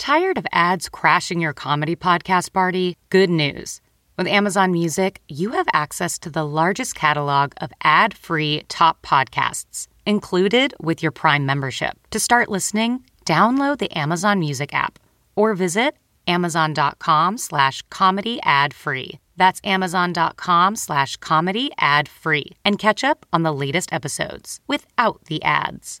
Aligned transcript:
Tired 0.00 0.38
of 0.38 0.46
ads 0.50 0.88
crashing 0.88 1.42
your 1.42 1.52
comedy 1.52 1.94
podcast 1.94 2.54
party? 2.54 2.96
Good 3.10 3.28
news. 3.28 3.82
With 4.16 4.26
Amazon 4.26 4.72
Music, 4.72 5.20
you 5.28 5.50
have 5.50 5.66
access 5.74 6.18
to 6.20 6.30
the 6.30 6.42
largest 6.42 6.94
catalog 6.94 7.52
of 7.60 7.70
ad 7.84 8.14
free 8.14 8.62
top 8.68 9.02
podcasts 9.02 9.88
included 10.06 10.72
with 10.80 11.02
your 11.02 11.12
Prime 11.12 11.44
membership. 11.44 11.98
To 12.12 12.18
start 12.18 12.48
listening, 12.48 13.04
download 13.26 13.76
the 13.76 13.92
Amazon 13.94 14.40
Music 14.40 14.72
app 14.72 14.98
or 15.36 15.52
visit 15.52 15.98
amazon.com 16.26 17.36
slash 17.36 17.82
comedy 17.90 18.40
ad 18.42 18.72
free. 18.72 19.18
That's 19.36 19.60
amazon.com 19.64 20.76
slash 20.76 21.18
comedy 21.18 21.72
ad 21.76 22.08
free 22.08 22.52
and 22.64 22.78
catch 22.78 23.04
up 23.04 23.26
on 23.34 23.42
the 23.42 23.52
latest 23.52 23.92
episodes 23.92 24.60
without 24.66 25.26
the 25.26 25.42
ads. 25.42 26.00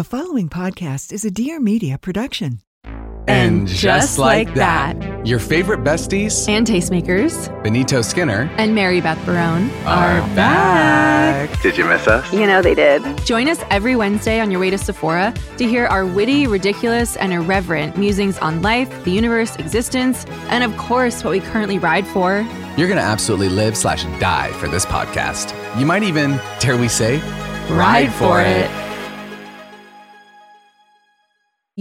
The 0.00 0.04
following 0.04 0.48
podcast 0.48 1.12
is 1.12 1.26
a 1.26 1.30
Dear 1.30 1.60
Media 1.60 1.98
production. 1.98 2.62
And 3.28 3.68
just 3.68 4.16
like 4.16 4.54
that, 4.54 5.26
your 5.26 5.38
favorite 5.38 5.80
besties 5.80 6.48
and 6.48 6.66
tastemakers, 6.66 7.50
Benito 7.62 8.00
Skinner 8.00 8.50
and 8.56 8.74
Mary 8.74 9.02
Beth 9.02 9.22
Barone, 9.26 9.68
are 9.84 10.22
back. 10.34 11.60
Did 11.60 11.76
you 11.76 11.84
miss 11.84 12.08
us? 12.08 12.32
You 12.32 12.46
know 12.46 12.62
they 12.62 12.74
did. 12.74 13.02
Join 13.26 13.46
us 13.46 13.62
every 13.68 13.94
Wednesday 13.94 14.40
on 14.40 14.50
your 14.50 14.58
way 14.58 14.70
to 14.70 14.78
Sephora 14.78 15.34
to 15.58 15.68
hear 15.68 15.84
our 15.84 16.06
witty, 16.06 16.46
ridiculous, 16.46 17.16
and 17.16 17.34
irreverent 17.34 17.98
musings 17.98 18.38
on 18.38 18.62
life, 18.62 19.04
the 19.04 19.10
universe, 19.10 19.54
existence, 19.56 20.24
and 20.48 20.64
of 20.64 20.74
course, 20.78 21.22
what 21.22 21.32
we 21.32 21.40
currently 21.40 21.78
ride 21.78 22.06
for. 22.06 22.36
You're 22.78 22.88
going 22.88 22.96
to 22.96 23.04
absolutely 23.04 23.50
live 23.50 23.76
slash 23.76 24.04
die 24.18 24.50
for 24.52 24.66
this 24.66 24.86
podcast. 24.86 25.54
You 25.78 25.84
might 25.84 26.04
even, 26.04 26.40
dare 26.58 26.78
we 26.78 26.88
say, 26.88 27.18
ride, 27.68 28.06
ride 28.08 28.12
for 28.14 28.40
it. 28.40 28.46
it. 28.46 28.89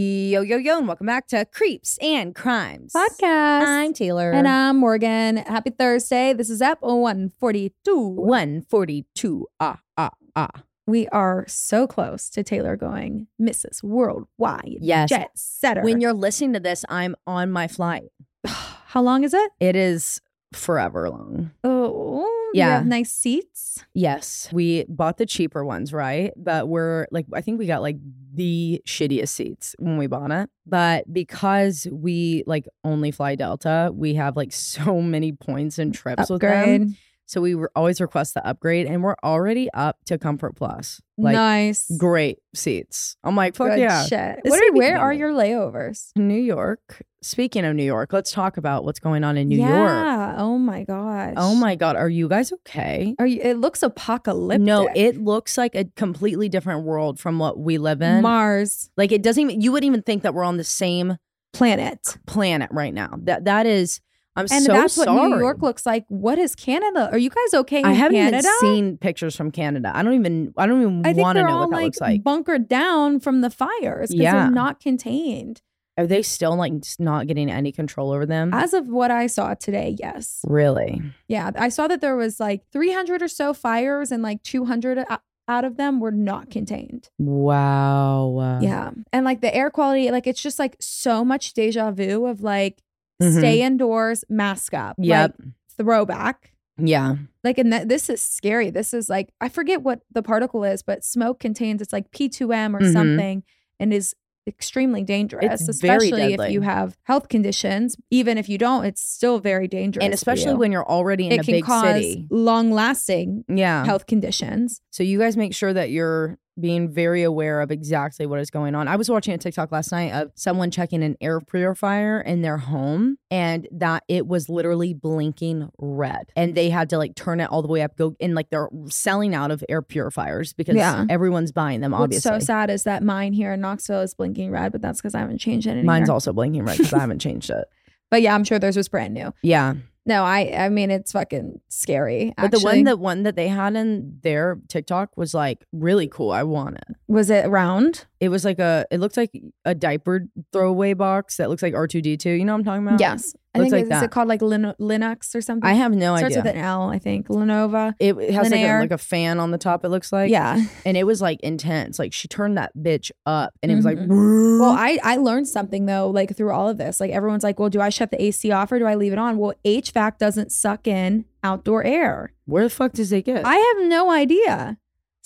Yo, 0.02 0.39
yo, 0.44 0.55
yo, 0.55 0.78
and 0.78 0.88
welcome 0.88 1.08
back 1.08 1.28
to 1.28 1.44
Creeps 1.44 1.97
and 2.02 2.33
Crimes 2.33 2.94
Podcast. 2.94 3.66
I'm 3.66 3.92
Taylar. 3.92 4.33
And 4.33 4.47
I'm 4.47 4.78
Morgan. 4.78 5.36
Happy 5.36 5.72
Thursday. 5.72 6.31
This 6.31 6.50
is 6.50 6.61
Ep 6.61 6.78
142. 6.80 7.97
142. 7.97 9.47
Ah, 9.59 9.81
ah, 9.97 10.11
ah. 10.38 10.64
We 10.88 11.09
are 11.09 11.44
so 11.50 11.86
close 11.86 12.30
to 12.30 12.45
Taylar 12.45 12.80
going 12.80 13.28
Mrs. 13.41 13.83
Worldwide. 13.83 14.78
Yes. 14.80 15.09
Jet 15.09 15.31
setter. 15.36 15.81
When 15.81 16.00
you're 16.00 16.13
listening 16.13 16.53
to 16.53 16.61
this, 16.61 16.86
I'm 16.88 17.17
on 17.28 17.52
my 17.52 17.67
flight. 17.67 18.09
How 18.45 19.02
long 19.02 19.25
is 19.25 19.34
it? 19.34 19.52
It 19.59 19.75
is 19.75 20.22
forever 20.53 21.09
long. 21.09 21.52
Oh, 21.66 22.52
yeah. 22.53 22.84
nice 22.86 23.11
seats. 23.11 23.84
Yes. 23.94 24.47
We 24.53 24.86
bought 24.88 25.17
the 25.17 25.25
cheaper 25.25 25.66
ones, 25.66 25.91
right? 25.91 26.31
But 26.38 26.69
we're 26.69 27.08
like, 27.11 27.25
I 27.34 27.41
think 27.41 27.59
we 27.59 27.67
got 27.67 27.81
like 27.81 27.97
the 28.33 28.81
shittiest 28.85 29.30
seats 29.30 29.75
when 29.80 29.97
we 29.97 30.08
bought 30.08 30.31
it. 30.31 30.49
But 30.66 31.11
because 31.11 31.88
we 31.91 32.44
like 32.45 32.67
only 32.83 33.11
fly 33.11 33.35
Delta, 33.35 33.91
we 33.94 34.16
have 34.16 34.35
like 34.35 34.52
so 34.53 35.02
many 35.02 35.31
points 35.31 35.80
and 35.80 35.94
trips 35.94 36.30
upgrade. 36.30 36.81
with 36.81 36.89
them. 36.89 36.97
So 37.30 37.41
we 37.41 37.53
were 37.53 37.72
always 37.75 38.02
request 38.02 38.33
the 38.33 38.44
upgrade, 38.44 38.88
and 38.88 39.03
we're 39.03 39.16
already 39.23 39.69
up 39.75 40.03
to 40.06 40.17
Comfort 40.17 40.56
Plus. 40.56 41.00
Like, 41.16 41.35
nice, 41.35 41.85
great 41.95 42.40
seats. 42.56 43.17
I'm 43.23 43.35
like, 43.35 43.56
fuck 43.56 43.69
Good 43.69 43.81
yeah. 43.81 44.03
Shit. 44.03 44.40
What 44.44 44.59
are, 44.59 44.73
where 44.73 44.97
are 44.97 45.13
your 45.13 45.31
layovers? 45.31 46.09
New 46.16 46.39
York. 46.39 47.03
Speaking 47.22 47.66
of 47.66 47.75
New 47.75 47.84
York, 47.84 48.13
let's 48.13 48.31
talk 48.31 48.57
about 48.57 48.84
what's 48.84 49.00
going 49.00 49.23
on 49.23 49.38
in 49.38 49.47
New 49.47 49.59
yeah. 49.59 49.68
York. 49.68 50.06
Yeah. 50.06 50.35
Oh 50.39 50.57
my 50.57 50.84
gosh. 50.84 51.35
Oh 51.38 51.53
my 51.53 51.75
god. 51.75 51.97
Are 51.97 52.09
you 52.09 52.28
guys 52.29 52.51
okay? 52.51 53.16
Are 53.19 53.28
you? 53.28 53.39
It 53.44 53.57
looks 53.57 53.84
apocalyptic. 53.84 54.66
No, 54.66 54.89
it 54.95 55.22
looks 55.22 55.56
like 55.56 55.75
a 55.75 55.85
completely 55.95 56.50
different 56.50 56.84
world 56.84 57.19
from 57.19 57.38
what 57.38 57.59
we 57.59 57.78
live 57.78 58.01
in. 58.01 58.23
Mars. 58.23 58.89
Like 58.97 59.12
it 59.12 59.22
doesn't 59.22 59.44
even. 59.44 59.62
You 59.62 59.72
wouldn't 59.72 59.88
even 59.88 60.01
think 60.01 60.23
that 60.23 60.34
we're 60.34 60.44
on 60.44 60.57
the 60.57 60.63
same 60.63 61.18
planet. 61.53 62.18
Planet 62.25 62.72
right 62.72 62.94
now. 62.94 63.19
That 63.22 63.45
that 63.45 63.68
is. 63.68 64.01
I'm 64.35 64.45
and 64.51 64.63
so 64.63 64.72
that's 64.73 64.94
sorry. 64.94 65.12
what 65.17 65.28
New 65.29 65.40
York 65.40 65.62
looks 65.62 65.85
like. 65.85 66.06
What 66.07 66.38
is 66.40 66.56
Canada? 66.56 67.09
Are 67.12 67.17
you 67.17 67.29
guys 67.29 67.53
okay? 67.62 67.81
I 67.84 67.91
haven't 67.91 68.16
Canada? 68.17 68.47
even 68.62 68.75
seen 68.75 68.97
pictures 68.97 69.35
from 69.35 69.51
Canada. 69.51 69.91
I 69.94 70.01
don't 70.03 70.13
even. 70.13 70.53
I 70.57 70.66
don't 70.66 70.81
even 71.03 71.17
want 71.19 71.38
to 71.38 71.44
know 71.44 71.50
all 71.50 71.59
what 71.62 71.69
that 71.72 71.75
like 71.75 71.84
looks 71.85 72.01
like. 72.01 72.23
bunkered 72.23 72.69
down 72.69 73.19
from 73.19 73.41
the 73.41 73.50
fires 73.50 74.09
because 74.09 74.22
Yeah. 74.23 74.34
they're 74.44 74.51
not 74.51 74.79
contained. 74.79 75.62
Are 75.97 76.07
they 76.07 76.22
still 76.22 76.56
like 76.56 76.72
not 77.00 77.28
getting 77.28 77.51
any 77.51 77.73
control 77.73 78.13
over 78.13 78.25
them? 78.25 78.53
As 78.53 78.73
of 78.73 78.88
what 78.88 79.12
I 79.12 79.28
saw 79.28 79.53
today, 79.56 79.97
yes. 80.00 80.39
really? 80.47 81.01
Yeah, 81.28 81.51
I 81.56 81.68
saw 81.68 81.88
that 81.89 82.00
there 82.00 82.16
was 82.16 82.39
like 82.39 82.62
300 82.72 83.22
or 83.22 83.28
so 83.28 83.53
fires 83.53 84.09
and 84.09 84.23
like 84.23 84.41
200 84.44 85.06
out 85.50 85.66
of 85.66 85.75
them 85.75 86.00
were 86.00 86.12
not 86.12 86.50
contained. 86.51 87.09
Wow. 87.18 88.59
Yeah. 88.62 88.91
And 89.12 89.25
like 89.25 89.41
the 89.41 89.53
air 89.53 89.69
quality, 89.69 90.09
like 90.12 90.28
it's 90.28 90.41
just 90.41 90.59
like 90.59 90.78
so 90.79 91.25
much 91.25 91.53
deja 91.53 91.91
vu 91.91 92.25
of 92.25 92.41
like 92.41 92.81
Mhm. 93.22 93.38
stay 93.38 93.62
indoors, 93.62 94.24
mask 94.30 94.74
up. 94.74 94.96
Yep. 95.00 95.35
Like, 95.40 95.47
throwback. 95.78 96.53
Yeah. 96.78 97.16
Like, 97.44 97.57
and 97.57 97.72
th- 97.72 97.88
this 97.88 98.09
is 98.09 98.22
scary. 98.22 98.69
This 98.69 98.94
is 98.94 99.09
like, 99.09 99.34
I 99.41 99.50
forget 99.50 99.81
what 99.81 100.02
the 100.12 100.24
particle 100.24 100.63
is, 100.63 100.81
but 100.84 101.03
smoke 101.03 101.40
contains, 101.40 101.81
it's 101.81 101.91
like 101.94 102.12
P2M 102.12 102.75
or 102.75 102.80
Mhm. 102.80 102.94
something 102.94 103.44
and 103.80 103.94
is 103.94 104.16
extremely 104.47 105.03
dangerous, 105.03 105.62
It's 105.62 105.69
especially 105.69 106.34
if 106.34 106.50
you 106.52 106.62
have 106.62 106.97
health 107.03 107.28
conditions. 107.28 107.96
Even 108.09 108.38
if 108.38 108.50
you 108.50 108.57
don't, 108.57 108.84
it's 108.85 109.02
still 109.02 109.40
very 109.40 109.68
dangerous. 109.68 110.03
And 110.03 110.13
especially 110.13 110.53
you. 110.53 110.57
when 110.57 110.72
you're 110.72 110.88
already 110.90 111.28
in 111.28 111.34
it 111.34 111.41
a 111.41 111.44
can 111.44 111.51
big 111.56 111.66
cause 111.66 111.84
city. 111.96 112.28
long 112.31 112.72
lasting 112.72 113.44
Yeah. 113.47 113.86
health 113.86 114.07
conditions. 114.07 114.81
So 114.90 115.03
you 115.03 115.19
guys 115.19 115.38
make 115.38 115.53
sure 115.53 115.74
that 115.74 115.91
you're 115.91 116.40
being 116.62 116.90
very 116.90 117.24
aware 117.24 117.62
of 117.62 117.72
exactly 117.72 118.25
what 118.25 118.40
is 118.40 118.50
going 118.52 118.75
on. 118.75 118.88
I 118.88 118.96
was 118.96 119.09
watching 119.09 119.34
a 119.34 119.38
TikTok 119.38 119.72
last 119.72 119.92
night 119.92 120.12
of 120.14 120.31
someone 120.36 120.72
checking 120.72 121.03
an 121.03 121.16
air 121.22 121.40
purifier 121.42 122.22
in 122.22 122.42
their 122.42 122.58
home 122.58 123.18
and 123.31 123.68
that 123.72 124.03
it 124.08 124.28
was 124.28 124.50
literally 124.50 124.94
blinking 124.94 125.69
red. 125.78 126.31
And 126.36 126.56
they 126.56 126.69
had 126.69 126.90
to 126.90 126.98
like 126.98 127.16
turn 127.16 127.40
it 127.40 127.50
all 127.50 127.62
the 127.62 127.68
way 127.68 127.81
up, 127.81 127.96
go 127.98 128.16
and 128.19 128.36
like 128.36 128.50
they're 128.50 128.69
selling 128.88 129.34
out 129.36 129.52
of 129.52 129.64
air 129.69 129.81
purifiers 129.81 130.53
because 130.53 130.75
Yeah. 130.75 131.06
everyone's 131.09 131.52
buying 131.52 131.81
them, 131.81 131.94
obviously. 131.94 132.31
What's 132.31 132.46
so 132.46 132.46
sad 132.46 132.69
is 132.69 132.84
that 132.84 133.03
mine 133.03 133.34
here 133.34 133.53
in 133.53 133.62
Knoxville 133.62 134.02
is 134.02 134.14
blinking 134.14 134.52
red, 134.52 134.72
but 134.72 134.81
that's 134.81 135.00
because 135.02 135.16
I 135.16 135.19
haven't 135.19 135.40
changed 135.40 135.68
it. 135.68 135.72
in 135.72 135.80
a 135.80 135.84
Mine's 135.84 136.09
also 136.09 136.34
blinking 136.34 136.64
red 136.66 136.78
because 136.78 136.94
I 136.94 137.00
haven't 137.02 137.19
changed 137.19 137.50
it. 137.50 137.66
But 138.12 138.22
yeah, 138.22 138.34
I'm 138.34 138.44
sure 138.44 138.58
theirs 138.59 138.75
was 138.78 138.90
brand 138.90 139.14
new. 139.14 139.34
Yeah. 139.44 139.75
No, 140.09 140.24
I 140.24 140.66
I 140.66 140.70
mean 140.70 140.90
it's 140.90 141.12
fucking 141.12 141.62
scary. 141.70 142.34
But 142.36 142.50
the 142.50 142.59
one 142.59 142.84
that 142.86 142.97
one 142.97 143.22
that 143.24 143.36
they 143.36 143.47
had 143.47 143.75
in 143.75 144.18
their 144.24 144.59
TikTok 144.68 145.16
was 145.16 145.36
like 145.36 145.64
really 145.72 146.08
cool. 146.08 146.31
I 146.31 146.42
want 146.42 146.78
it. 146.78 146.96
was 147.08 147.30
it 147.30 147.47
round? 147.47 148.06
It 148.19 148.30
was 148.30 148.44
like 148.44 148.59
a 148.59 148.85
it 148.91 149.00
looked 149.00 149.16
like 149.18 149.31
a 149.63 149.74
diaper 149.74 150.25
throwaway 150.52 150.94
box 150.94 151.38
that 151.38 151.50
looks 151.50 151.63
like 151.63 151.74
R2D2. 151.74 152.38
You 152.38 152.44
know 152.46 152.52
what 152.53 152.59
I'm 152.59 152.63
talking 152.66 152.88
about? 152.88 153.00
Yes. 153.00 153.34
I 153.56 153.59
Looks 153.59 153.72
think 153.72 153.72
like 153.72 153.84
is 153.84 153.90
that. 153.90 154.03
it 154.03 154.12
called 154.12 154.28
like 154.28 154.44
Lin- 154.44 154.75
Linux 154.80 155.34
or 155.34 155.41
something? 155.41 155.68
I 155.68 155.74
have 155.74 155.91
no 155.91 156.16
Starts 156.16 156.35
idea. 156.35 156.41
Starts 156.41 156.46
with 156.50 156.56
an 156.56 156.62
L, 156.63 156.90
I 156.90 157.00
think. 157.00 157.30
Lenovo. 157.30 157.94
It, 158.00 158.16
it 158.18 158.31
has 158.34 158.52
like 158.52 158.59
a, 158.62 158.80
like 158.81 158.91
a 158.91 158.97
fan 159.00 159.40
on 159.40 159.50
the 159.50 159.57
top. 159.57 159.84
It 159.84 159.90
looks 159.90 160.12
like 160.12 160.30
yeah. 160.30 160.62
and 160.85 160.96
it 160.96 161.03
was 161.06 161.19
like 161.19 161.40
intense. 161.41 161.97
Like 161.97 162.13
she 162.13 162.28
turned 162.28 162.57
that 162.57 162.72
bitch 162.78 163.09
up, 163.25 163.53
and 163.63 163.72
it 163.72 163.75
was 163.75 163.85
like, 163.85 163.97
Mhm. 163.97 164.59
Well, 164.59 164.69
I 164.78 165.00
I 165.03 165.16
learned 165.18 165.47
something 165.47 165.86
though, 165.88 166.09
like 166.09 166.36
through 166.38 166.51
all 166.51 166.69
of 166.69 166.78
this. 166.78 167.00
Like 167.00 167.09
everyone's 167.12 167.44
like, 167.44 167.57
well, 167.57 167.69
do 167.69 167.81
I 167.81 167.89
shut 167.89 168.12
the 168.12 168.21
AC 168.21 168.51
off 168.51 168.71
or 168.71 168.77
do 168.80 168.86
I 168.86 168.94
leave 168.95 169.13
it 169.13 169.19
on? 169.19 169.38
Well, 169.38 169.54
HVAC 169.66 170.18
doesn't 170.19 170.51
suck 170.51 170.86
in 170.88 171.25
outdoor 171.44 171.83
air. 171.83 172.33
where 172.45 172.63
the 172.63 172.69
fuck 172.69 172.92
does 172.92 173.12
it 173.12 173.24
get? 173.25 173.45
I 173.45 173.56
have 173.56 173.88
no 173.88 174.12
idea. 174.12 174.77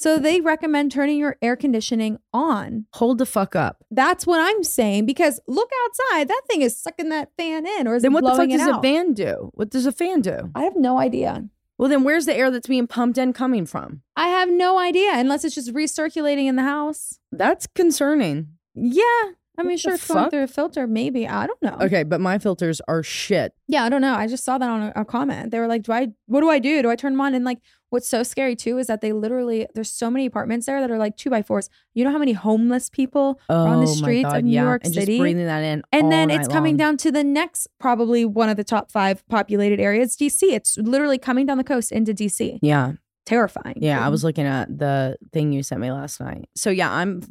So 0.04 0.20
they 0.20 0.42
recommend 0.42 0.92
turning 0.92 1.18
your 1.18 1.38
air 1.42 1.56
conditioning 1.56 2.18
on. 2.34 2.88
Hold 2.96 3.20
the 3.20 3.26
fuck 3.26 3.56
up. 3.56 3.86
That's 3.90 4.28
what 4.28 4.42
I'm 4.42 4.62
saying 4.62 5.06
because 5.06 5.40
look 5.48 5.70
outside. 5.86 6.28
That 6.28 6.42
thing 6.50 6.62
is 6.62 6.78
sucking 6.78 7.08
that 7.08 7.30
fan 7.38 7.66
in, 7.66 7.88
or 7.88 7.96
is 7.96 8.02
Then 8.04 8.12
it 8.12 8.16
what 8.16 8.26
the 8.26 8.36
fuck 8.36 8.50
does 8.50 8.68
a 8.68 8.82
fan 8.82 9.14
do? 9.14 9.50
What 9.54 9.70
does 9.70 9.86
a 9.86 9.94
fan 9.94 10.20
do? 10.20 10.52
I 10.56 10.64
have 10.64 10.76
no 10.76 11.00
idea. 11.00 11.48
Well, 11.78 11.88
then 11.88 12.04
where's 12.04 12.26
the 12.26 12.36
air 12.36 12.52
that's 12.52 12.68
being 12.68 12.86
pumped 12.86 13.18
in 13.18 13.32
coming 13.32 13.66
from? 13.66 14.02
I 14.18 14.28
have 14.28 14.50
no 14.50 14.78
idea 14.78 15.12
unless 15.14 15.46
it's 15.46 15.56
just 15.56 15.74
recirculating 15.74 16.48
in 16.48 16.58
the 16.58 16.64
house. 16.64 17.20
That's 17.32 17.66
concerning. 17.68 18.50
Yeah. 18.76 19.32
I 19.58 19.64
mean, 19.64 19.78
sure, 19.78 19.94
it's 19.94 20.08
going 20.08 20.30
through 20.30 20.44
a 20.44 20.48
filter, 20.48 20.88
maybe. 20.88 21.28
I 21.28 21.46
don't 21.46 21.62
know. 21.62 21.78
Okay, 21.82 22.04
but 22.04 22.20
my 22.20 22.40
filters 22.40 22.82
are 22.88 23.04
shit. 23.04 23.54
Yeah, 23.68 23.84
I 23.84 23.90
don't 23.90 24.02
know. 24.02 24.16
I 24.16 24.26
just 24.28 24.44
saw 24.44 24.58
that 24.58 24.70
on 24.70 24.82
a, 24.82 24.94
a 24.96 25.06
comment. 25.06 25.52
They 25.52 25.60
were 25.60 25.68
like, 25.68 25.84
"Do 25.84 25.92
I? 25.92 26.08
What 26.26 26.42
do 26.42 26.50
I 26.50 26.58
do? 26.60 26.82
Do 26.82 26.90
I 26.90 26.96
turn 26.96 27.14
them 27.14 27.22
on?" 27.22 27.36
And 27.36 27.46
like, 27.46 27.60
what's 27.90 28.08
so 28.10 28.24
scary 28.24 28.56
too 28.56 28.80
is 28.80 28.88
that 28.88 29.02
they 29.02 29.14
literally 29.14 29.68
there's 29.76 29.92
so 29.92 30.10
many 30.10 30.26
apartments 30.26 30.66
there 30.66 30.82
that 30.82 30.90
are 30.90 30.98
like 30.98 31.18
two 31.18 31.30
by 31.30 31.44
fours. 31.44 31.70
You 31.94 32.04
know 32.04 32.12
how 32.12 32.18
many 32.18 32.34
homeless 32.34 32.90
people 32.90 33.40
are 33.48 33.68
on 33.68 33.86
the 33.86 33.92
Oh 33.92 33.94
streets 33.94 34.30
God, 34.30 34.38
of 34.38 34.44
New 34.46 34.52
yeah, 34.54 34.64
York 34.64 34.86
and 34.86 34.94
City? 34.94 35.14
Just 35.14 35.20
breathing 35.20 35.46
that 35.46 35.64
in. 35.64 35.84
and 35.92 36.12
then 36.12 36.32
it's 36.32 36.48
coming 36.48 36.74
long. 36.74 36.78
down 36.78 36.98
to 36.98 37.12
the 37.12 37.24
next, 37.24 37.68
probably 37.80 38.26
one 38.26 38.50
of 38.50 38.58
the 38.58 38.64
top 38.64 38.92
five 38.92 39.26
populated 39.28 39.80
areas, 39.80 40.18
DC. 40.18 40.42
It's 40.42 40.78
literally 40.80 41.20
coming 41.20 41.46
down 41.46 41.60
the 41.60 41.64
coast 41.64 41.92
into 41.92 42.14
DC. 42.14 42.58
Yeah, 42.64 42.94
Terrifying. 43.28 43.76
yeah. 43.78 44.04
I 44.04 44.10
was 44.10 44.24
looking 44.24 44.46
at 44.46 44.76
the 44.80 45.18
thing 45.32 45.54
you 45.54 45.62
sent 45.64 45.80
me 45.80 45.92
last 45.92 46.20
night. 46.20 46.50
So 46.56 46.72
yeah, 46.72 46.92
I'm 46.92 47.22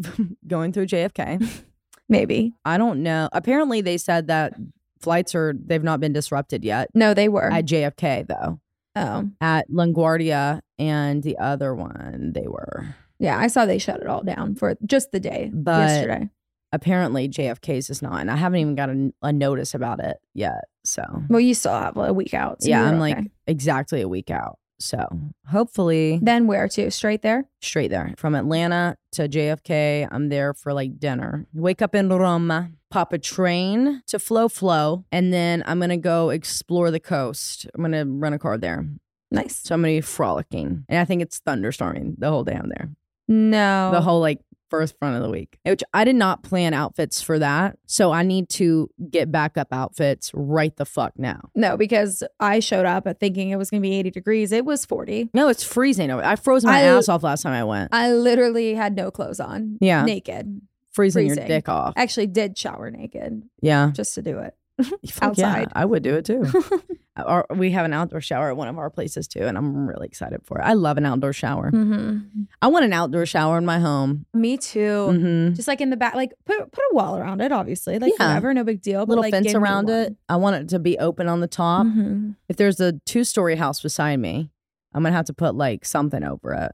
going 0.47 0.73
through 0.73 0.87
JFK. 0.87 1.65
maybe. 2.13 2.53
I 2.65 2.79
don't 2.79 3.03
know. 3.03 3.29
Apparently, 3.33 3.81
they 3.81 3.99
said 3.99 4.29
that 4.29 4.55
flights 5.01 5.35
are 5.35 5.53
they've 5.67 5.83
not 5.83 5.99
been 5.99 6.13
disrupted 6.13 6.65
yet 6.65 6.89
No, 6.95 7.13
they 7.15 7.29
were. 7.29 7.51
at 7.51 7.65
JFK 7.67 8.29
though. 8.29 8.61
oh, 8.95 9.29
At 9.41 9.69
LaGuardia 9.69 10.61
and 10.79 11.23
the 11.25 11.39
other 11.39 11.75
one, 11.75 12.31
they 12.35 12.47
were. 12.47 12.95
yeah. 13.19 13.37
I 13.39 13.49
saw 13.49 13.67
they 13.67 13.79
shut 13.79 14.01
it 14.01 14.07
all 14.07 14.23
down 14.23 14.55
for 14.55 14.77
just 14.87 15.11
the 15.13 15.19
day 15.21 15.51
But- 15.53 15.89
yesterday. 15.89 16.31
Apparently, 16.75 17.29
JFK's 17.29 17.91
is 17.91 18.01
not, 18.01 18.23
and 18.23 18.31
I 18.31 18.37
haven't 18.37 18.61
even 18.61 18.75
got 18.75 18.89
a, 18.89 19.13
a 19.21 19.31
notice 19.31 19.75
about 19.75 20.01
it 20.01 20.17
yet. 20.33 20.65
So 20.85 21.03
Well, 21.29 21.39
you 21.39 21.53
still 21.53 21.73
have 21.79 21.99
a 21.99 22.15
week 22.15 22.33
out. 22.33 22.63
so 22.63 22.69
yeah, 22.71 22.81
I'm 22.85 22.95
okay. 22.95 22.99
like 23.17 23.31
exactly 23.47 24.01
a 24.01 24.09
week 24.09 24.31
out. 24.31 24.59
So 24.83 25.07
hopefully, 25.49 26.19
Then 26.21 26.47
where 26.47 26.67
to? 26.69 26.91
Straight 26.91 27.23
there? 27.23 27.45
straight 27.61 27.91
there 27.91 28.15
from 28.17 28.35
Atlanta 28.35 28.97
to 29.13 29.29
JFK. 29.29 30.09
I'm 30.11 30.29
there 30.29 30.53
for 30.55 30.73
like 30.73 30.99
dinner. 30.99 31.47
Wake 31.55 31.81
up 31.81 31.95
in 31.95 32.09
Roma, 32.09 32.71
pop 32.91 33.13
a 33.13 33.19
train 33.19 34.03
to 34.09 34.19
Flow 34.19 34.49
Flow, 34.49 35.05
and 35.13 35.33
then 35.33 35.63
I'm 35.67 35.79
gonna 35.79 35.97
go 35.97 36.31
explore 36.31 36.91
the 36.91 36.99
coast. 37.01 37.67
I'm 37.75 37.83
gonna 37.83 38.05
rent 38.05 38.35
a 38.35 38.39
car 38.39 38.59
there. 38.59 38.85
Nice. 39.31 39.61
So 39.63 39.75
I'm 39.75 39.83
gonna 39.83 39.95
be 39.95 40.01
frolicking, 40.01 40.85
and 40.89 40.99
I 40.99 41.05
think 41.05 41.23
it's 41.23 41.41
thunderstorming 41.41 42.17
the 42.19 42.29
whole 42.29 42.43
day 42.45 42.55
I'm 42.55 42.69
there. 42.69 42.91
No. 43.29 43.91
The 43.93 44.01
whole 44.01 44.21
like 44.21 44.41
first 44.73 44.99
front 44.99 45.17
of 45.17 45.23
the 45.23 45.29
week, 45.29 45.59
which 45.65 45.83
I 45.93 46.05
did 46.05 46.17
not 46.17 46.43
plan 46.43 46.73
outfits 46.73 47.21
for 47.21 47.39
that. 47.39 47.77
So 47.85 48.11
I 48.11 48.23
need 48.23 48.49
to 48.51 48.89
get 49.11 49.31
backup 49.31 49.69
outfits 49.71 50.31
right 50.33 50.75
the 50.77 50.87
fuck 50.87 51.13
now. 51.19 51.51
No, 51.55 51.77
because 51.77 52.23
I 52.41 52.61
showed 52.61 52.87
up 52.87 53.07
at 53.07 53.21
thinking 53.21 53.51
it 53.51 53.57
was 53.57 53.69
going 53.71 53.83
to 53.83 53.87
be 53.89 53.95
80 53.97 54.11
degrees. 54.13 54.51
It 54.51 54.65
was 54.65 54.87
40. 54.87 55.29
No, 55.35 55.49
it's 55.49 55.63
freezing. 55.63 56.11
over 56.11 56.25
I 56.25 56.37
froze 56.37 56.65
my 56.65 56.79
I- 56.79 56.83
ass 56.85 57.11
off 57.11 57.23
last 57.23 57.43
time 57.43 57.53
I 57.53 57.65
went. 57.65 57.91
I 57.93 58.13
literally 58.15 58.73
had 58.75 58.97
no 58.97 59.11
clothes 59.11 59.41
on. 59.41 59.77
Yeah. 59.83 60.05
Naked. 60.07 60.63
freezing 60.93 61.27
your 61.27 61.37
freezing. 61.37 61.49
dick 61.49 61.69
off. 61.69 61.93
Actually 61.97 62.29
did 62.29 62.57
shower 62.57 62.91
naked 62.91 63.43
Yeah. 63.61 63.91
just 63.95 64.15
to 64.15 64.23
do 64.23 64.39
it. 64.39 64.55
Fuck 64.83 64.99
yeah, 65.03 65.47
outside. 65.49 65.69
I 65.75 65.85
would 65.85 66.03
do 66.03 66.15
it 66.17 66.25
too. 66.25 66.45
Our, 67.17 67.45
we 67.55 67.73
have 67.73 67.85
an 67.85 67.93
outdoor 67.93 68.23
shower 68.23 68.49
at 68.49 68.57
one 68.57 68.69
of 68.69 68.79
our 68.79 68.89
places 68.89 69.29
too, 69.29 69.43
and 69.43 69.59
I'm 69.59 69.87
really 69.87 70.07
excited 70.07 70.41
for 70.45 70.59
it. 70.59 70.63
I 70.63 70.73
love 70.73 70.97
an 70.97 71.05
outdoor 71.05 71.35
shower. 71.35 71.69
hmm 71.69 72.21
I 72.63 72.69
want 72.69 72.87
an 72.87 72.93
outdoor 72.95 73.27
shower 73.27 73.59
in 73.59 73.67
my 73.67 73.79
home. 73.79 74.25
Me 74.33 74.57
too. 74.57 75.09
hmm 75.09 75.53
Just 75.53 75.69
like 75.69 75.83
in 75.83 75.91
the 75.91 75.97
back, 75.99 76.15
like 76.15 76.33
put 76.47 76.59
put 76.73 76.83
a 76.91 76.95
wall 76.95 77.19
around 77.19 77.43
it, 77.43 77.53
obviously. 77.53 77.99
Like 77.99 78.15
Yeah. 78.19 78.29
whatever, 78.29 78.55
no 78.55 78.65
big 78.65 78.81
deal. 78.81 79.01
But 79.05 79.11
Little 79.11 79.23
like, 79.25 79.33
fence 79.35 79.55
around 79.55 79.91
it. 79.91 80.17
I 80.31 80.37
want 80.37 80.57
it 80.57 80.69
to 80.71 80.79
be 80.79 80.99
open 80.99 81.29
on 81.29 81.41
the 81.41 81.49
top. 81.49 81.87
Mhm. 81.87 82.37
If 82.49 82.57
there's 82.57 82.81
a 82.81 82.95
two 83.05 83.25
story 83.25 83.57
house 83.57 83.83
beside 83.83 84.19
me, 84.19 84.51
I'm 84.95 85.03
gonna 85.03 85.15
have 85.15 85.27
to 85.27 85.35
put 85.35 85.55
like 85.55 85.85
something 85.85 86.25
over 86.25 86.55
it. 86.55 86.73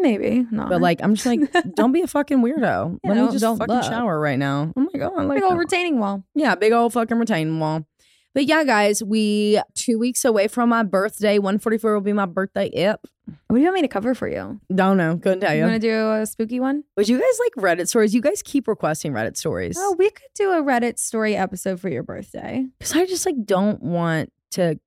Maybe 0.00 0.46
not. 0.50 0.68
But 0.68 0.80
like, 0.80 1.00
I'm 1.02 1.14
just 1.14 1.26
like, 1.26 1.40
don't 1.74 1.92
be 1.92 2.02
a 2.02 2.06
fucking 2.06 2.38
weirdo. 2.42 2.98
Let 3.04 3.16
me 3.16 3.26
just 3.28 3.40
don't 3.40 3.58
fucking 3.58 3.82
shower 3.82 4.18
right 4.18 4.38
now. 4.38 4.72
Oh 4.76 4.80
my 4.92 4.98
god, 4.98 5.12
I 5.16 5.22
like 5.24 5.36
big 5.36 5.44
old 5.44 5.52
that. 5.54 5.58
retaining 5.58 5.98
wall. 5.98 6.24
Yeah, 6.34 6.54
big 6.54 6.72
old 6.72 6.92
fucking 6.92 7.18
retaining 7.18 7.58
wall. 7.60 7.86
But 8.32 8.44
yeah, 8.44 8.62
guys, 8.62 9.02
we 9.02 9.60
two 9.74 9.98
weeks 9.98 10.24
away 10.24 10.46
from 10.46 10.68
my 10.68 10.84
birthday. 10.84 11.38
144 11.38 11.94
will 11.94 12.00
be 12.00 12.12
my 12.12 12.26
birthday. 12.26 12.70
Yep. 12.72 13.04
What 13.48 13.56
do 13.56 13.60
you 13.60 13.66
want 13.66 13.74
me 13.74 13.82
to 13.82 13.88
cover 13.88 14.14
for 14.14 14.28
you? 14.28 14.60
Don't 14.72 14.96
know. 14.96 15.16
Couldn't 15.16 15.40
tell 15.40 15.52
You 15.52 15.58
you. 15.62 15.64
want 15.68 15.80
to 15.82 15.88
do 15.88 16.10
a 16.12 16.26
spooky 16.26 16.60
one? 16.60 16.84
Would 16.96 17.08
you 17.08 17.18
guys 17.18 17.38
like 17.40 17.64
Reddit 17.78 17.88
stories? 17.88 18.14
You 18.14 18.20
guys 18.20 18.40
keep 18.42 18.68
requesting 18.68 19.12
Reddit 19.12 19.36
stories. 19.36 19.76
Oh, 19.78 19.94
we 19.98 20.10
could 20.10 20.28
do 20.36 20.50
a 20.52 20.62
Reddit 20.62 20.98
story 20.98 21.34
episode 21.36 21.80
for 21.80 21.88
your 21.88 22.02
birthday. 22.04 22.66
because 22.78 22.94
I 22.94 23.04
just 23.06 23.26
like 23.26 23.36
don't 23.44 23.82
want 23.82 24.32
to 24.52 24.78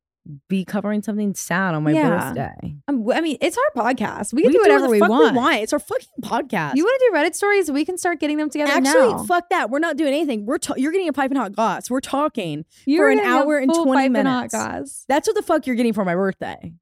be 0.47 0.63
covering 0.63 1.01
something 1.03 1.33
sad 1.35 1.75
on 1.75 1.83
my 1.83 1.91
Yeah. 1.91 2.09
birthday. 2.09 2.75
Um, 2.87 3.09
I 3.11 3.19
mean, 3.21 3.37
it's 3.41 3.57
our 3.57 3.83
podcast. 3.83 4.33
We 4.33 4.43
can 4.43 4.51
do 4.51 4.59
what 4.59 4.69
whatever 4.71 4.89
we 4.89 4.99
fuck 4.99 5.09
want. 5.09 5.55
It's 5.57 5.73
our 5.73 5.79
fucking 5.79 6.07
podcast. 6.21 6.75
You 6.75 6.83
want 6.85 6.99
to 6.99 7.09
do 7.11 7.17
Reddit 7.17 7.35
stories? 7.35 7.69
We 7.71 7.83
can 7.83 7.97
start 7.97 8.19
getting 8.19 8.37
them 8.37 8.49
together 8.49 8.71
Actually, 8.71 9.11
now. 9.13 9.23
fuck 9.25 9.49
that. 9.49 9.69
We're 9.69 9.79
not 9.79 9.97
doing 9.97 10.13
anything. 10.13 10.45
We're 10.45 10.59
ta- 10.59 10.75
you're 10.77 10.91
getting 10.93 11.09
a 11.09 11.13
piping 11.13 11.37
hot 11.37 11.51
glass. 11.53 11.89
We're 11.89 11.99
talking 11.99 12.63
You're 12.85 13.07
for 13.07 13.09
an 13.11 13.19
hour 13.19 13.57
and 13.57 13.69
full 13.71 13.83
20 13.85 13.99
piping 14.09 14.25
hot 14.25 14.51
minutes. 14.53 14.55
gauze. 14.55 15.05
That's 15.09 15.27
what 15.27 15.35
the 15.35 15.43
fuck 15.43 15.67
you're 15.67 15.75
getting 15.75 15.93
for 15.93 16.05
my 16.05 16.15
birthday. 16.15 16.73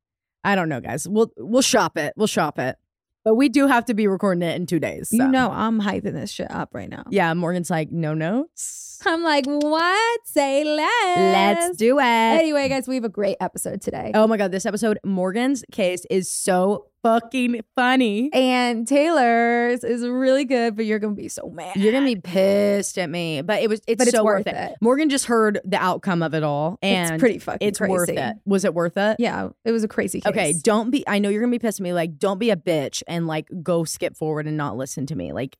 I 0.43 0.55
don't 0.55 0.69
know, 0.69 0.79
guys. 0.81 1.07
We'll 1.07 1.31
we'll 1.37 1.61
shop 1.61 1.97
it. 1.97 2.13
We'll 2.17 2.27
shop 2.27 2.57
it. 2.59 2.75
But 3.23 3.35
we 3.35 3.49
do 3.49 3.67
have 3.67 3.85
to 3.85 3.93
be 3.93 4.07
recording 4.07 4.41
it 4.41 4.55
in 4.55 4.65
two 4.65 4.79
days. 4.79 5.09
You 5.11 5.27
know, 5.27 5.51
I'm 5.51 5.79
hyping 5.79 6.13
this 6.13 6.31
shit 6.31 6.49
up 6.49 6.69
right 6.73 6.89
now. 6.89 7.03
Yeah, 7.09 7.33
Morgan's 7.33 7.69
like, 7.69 7.91
no 7.91 8.13
notes. 8.13 8.99
I'm 9.05 9.23
like, 9.23 9.45
what? 9.45 10.19
Say 10.25 10.63
less. 10.63 11.17
Let's 11.17 11.77
do 11.77 11.99
it. 11.99 12.03
Anyway, 12.03 12.69
guys, 12.69 12.87
we 12.87 12.95
have 12.95 13.03
a 13.03 13.09
great 13.09 13.37
episode 13.39 13.81
today. 13.81 14.11
Oh 14.13 14.27
my 14.27 14.37
god, 14.37 14.51
this 14.51 14.65
episode, 14.65 14.99
Morgan's 15.03 15.63
case 15.71 16.05
is 16.09 16.29
so 16.29 16.87
fucking 17.03 17.61
funny. 17.75 18.29
And 18.33 18.87
Taylar's 18.87 19.83
is 19.83 20.07
really 20.07 20.45
good, 20.45 20.75
but 20.75 20.85
you're 20.85 20.99
gonna 20.99 21.15
be 21.15 21.27
so 21.27 21.49
mad. 21.49 21.75
You're 21.75 21.91
gonna 21.91 22.05
be 22.05 22.19
pissed 22.19 22.97
at 22.97 23.09
me, 23.09 23.41
but 23.41 23.61
it 23.61 23.69
was 23.69 23.81
it's 23.87 24.01
it's 24.03 24.11
so 24.11 24.23
worth 24.23 24.45
worth 24.45 24.55
it. 24.55 24.71
it. 24.71 24.77
Morgan 24.81 25.09
just 25.09 25.25
heard 25.25 25.59
the 25.63 25.77
outcome 25.77 26.23
of 26.23 26.33
it 26.33 26.43
all, 26.43 26.77
and 26.81 27.13
it's 27.13 27.19
pretty 27.19 27.39
fucking 27.39 27.67
it's 27.67 27.77
crazy. 27.77 27.91
worth 27.91 28.09
it. 28.09 28.35
Was 28.45 28.65
it 28.65 28.73
worth 28.73 28.97
it? 28.97 29.17
Yeah, 29.19 29.49
it 29.65 29.71
was 29.71 29.83
a 29.83 29.87
crazy 29.87 30.21
case. 30.21 30.29
Okay, 30.29 30.53
don't 30.63 30.91
be. 30.91 31.03
I 31.07 31.19
know 31.19 31.29
you're 31.29 31.41
gonna 31.41 31.51
be 31.51 31.59
pissed 31.59 31.79
at 31.79 31.83
me. 31.83 31.93
Like, 31.93 32.17
don't 32.17 32.39
be 32.39 32.49
a 32.49 32.55
bitch 32.55 33.03
and 33.07 33.27
like 33.27 33.47
go 33.61 33.83
skip 33.83 34.15
forward 34.15 34.47
and 34.47 34.57
not 34.57 34.77
listen 34.77 35.05
to 35.07 35.15
me. 35.15 35.33
Like, 35.33 35.57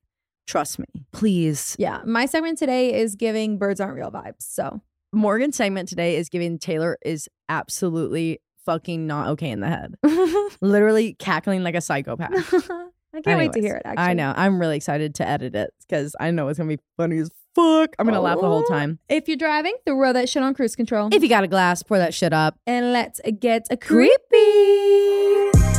trust 0.47 0.79
me, 0.79 0.85
please. 1.11 1.75
Yeah, 1.79 2.01
my 2.05 2.25
segment 2.25 2.57
today 2.57 2.93
is 2.93 3.15
giving 3.15 3.57
birds 3.57 3.79
aren't 3.79 3.95
real 3.95 4.11
vibes. 4.11 4.41
So 4.41 4.81
Morgan's 5.13 5.55
segment 5.55 5.89
today 5.89 6.15
is 6.15 6.29
giving 6.29 6.57
Taylar 6.57 6.95
is 7.03 7.27
absolutely 7.49 8.39
fucking 8.65 9.07
not 9.07 9.29
okay 9.29 9.49
in 9.51 9.59
the 9.59 9.67
head. 9.67 9.95
Literally 10.61 11.13
cackling 11.19 11.63
like 11.63 11.75
a 11.75 11.81
psychopath. 11.81 12.31
I 13.13 13.19
can't 13.21 13.37
wait 13.39 13.51
to 13.53 13.59
hear 13.61 13.75
it. 13.75 13.81
Actually, 13.83 14.03
I 14.05 14.13
know. 14.13 14.33
I'm 14.35 14.57
really 14.59 14.77
excited 14.77 15.15
to 15.15 15.27
edit 15.27 15.53
it 15.53 15.73
because 15.81 16.15
I 16.19 16.31
know 16.31 16.47
it's 16.47 16.57
gonna 16.57 16.69
be 16.69 16.79
funny 16.95 17.17
as 17.17 17.29
fuck. 17.55 17.93
I'm 17.99 18.05
gonna 18.05 18.21
laugh 18.21 18.39
the 18.39 18.47
whole 18.47 18.63
Oh. 18.65 18.69
time. 18.69 18.99
If 19.09 19.27
you're 19.27 19.35
driving, 19.35 19.75
throw 19.85 20.13
that 20.13 20.29
shit 20.29 20.41
on 20.43 20.53
cruise 20.53 20.77
control. 20.77 21.09
If 21.13 21.21
you 21.21 21.27
got 21.27 21.43
a 21.43 21.47
glass, 21.49 21.83
pour 21.83 21.97
that 21.97 22.13
shit 22.13 22.31
up. 22.31 22.57
and 22.65 22.93
let's 22.93 23.19
get 23.39 23.67
a 23.69 23.75
creepy. 23.75 25.70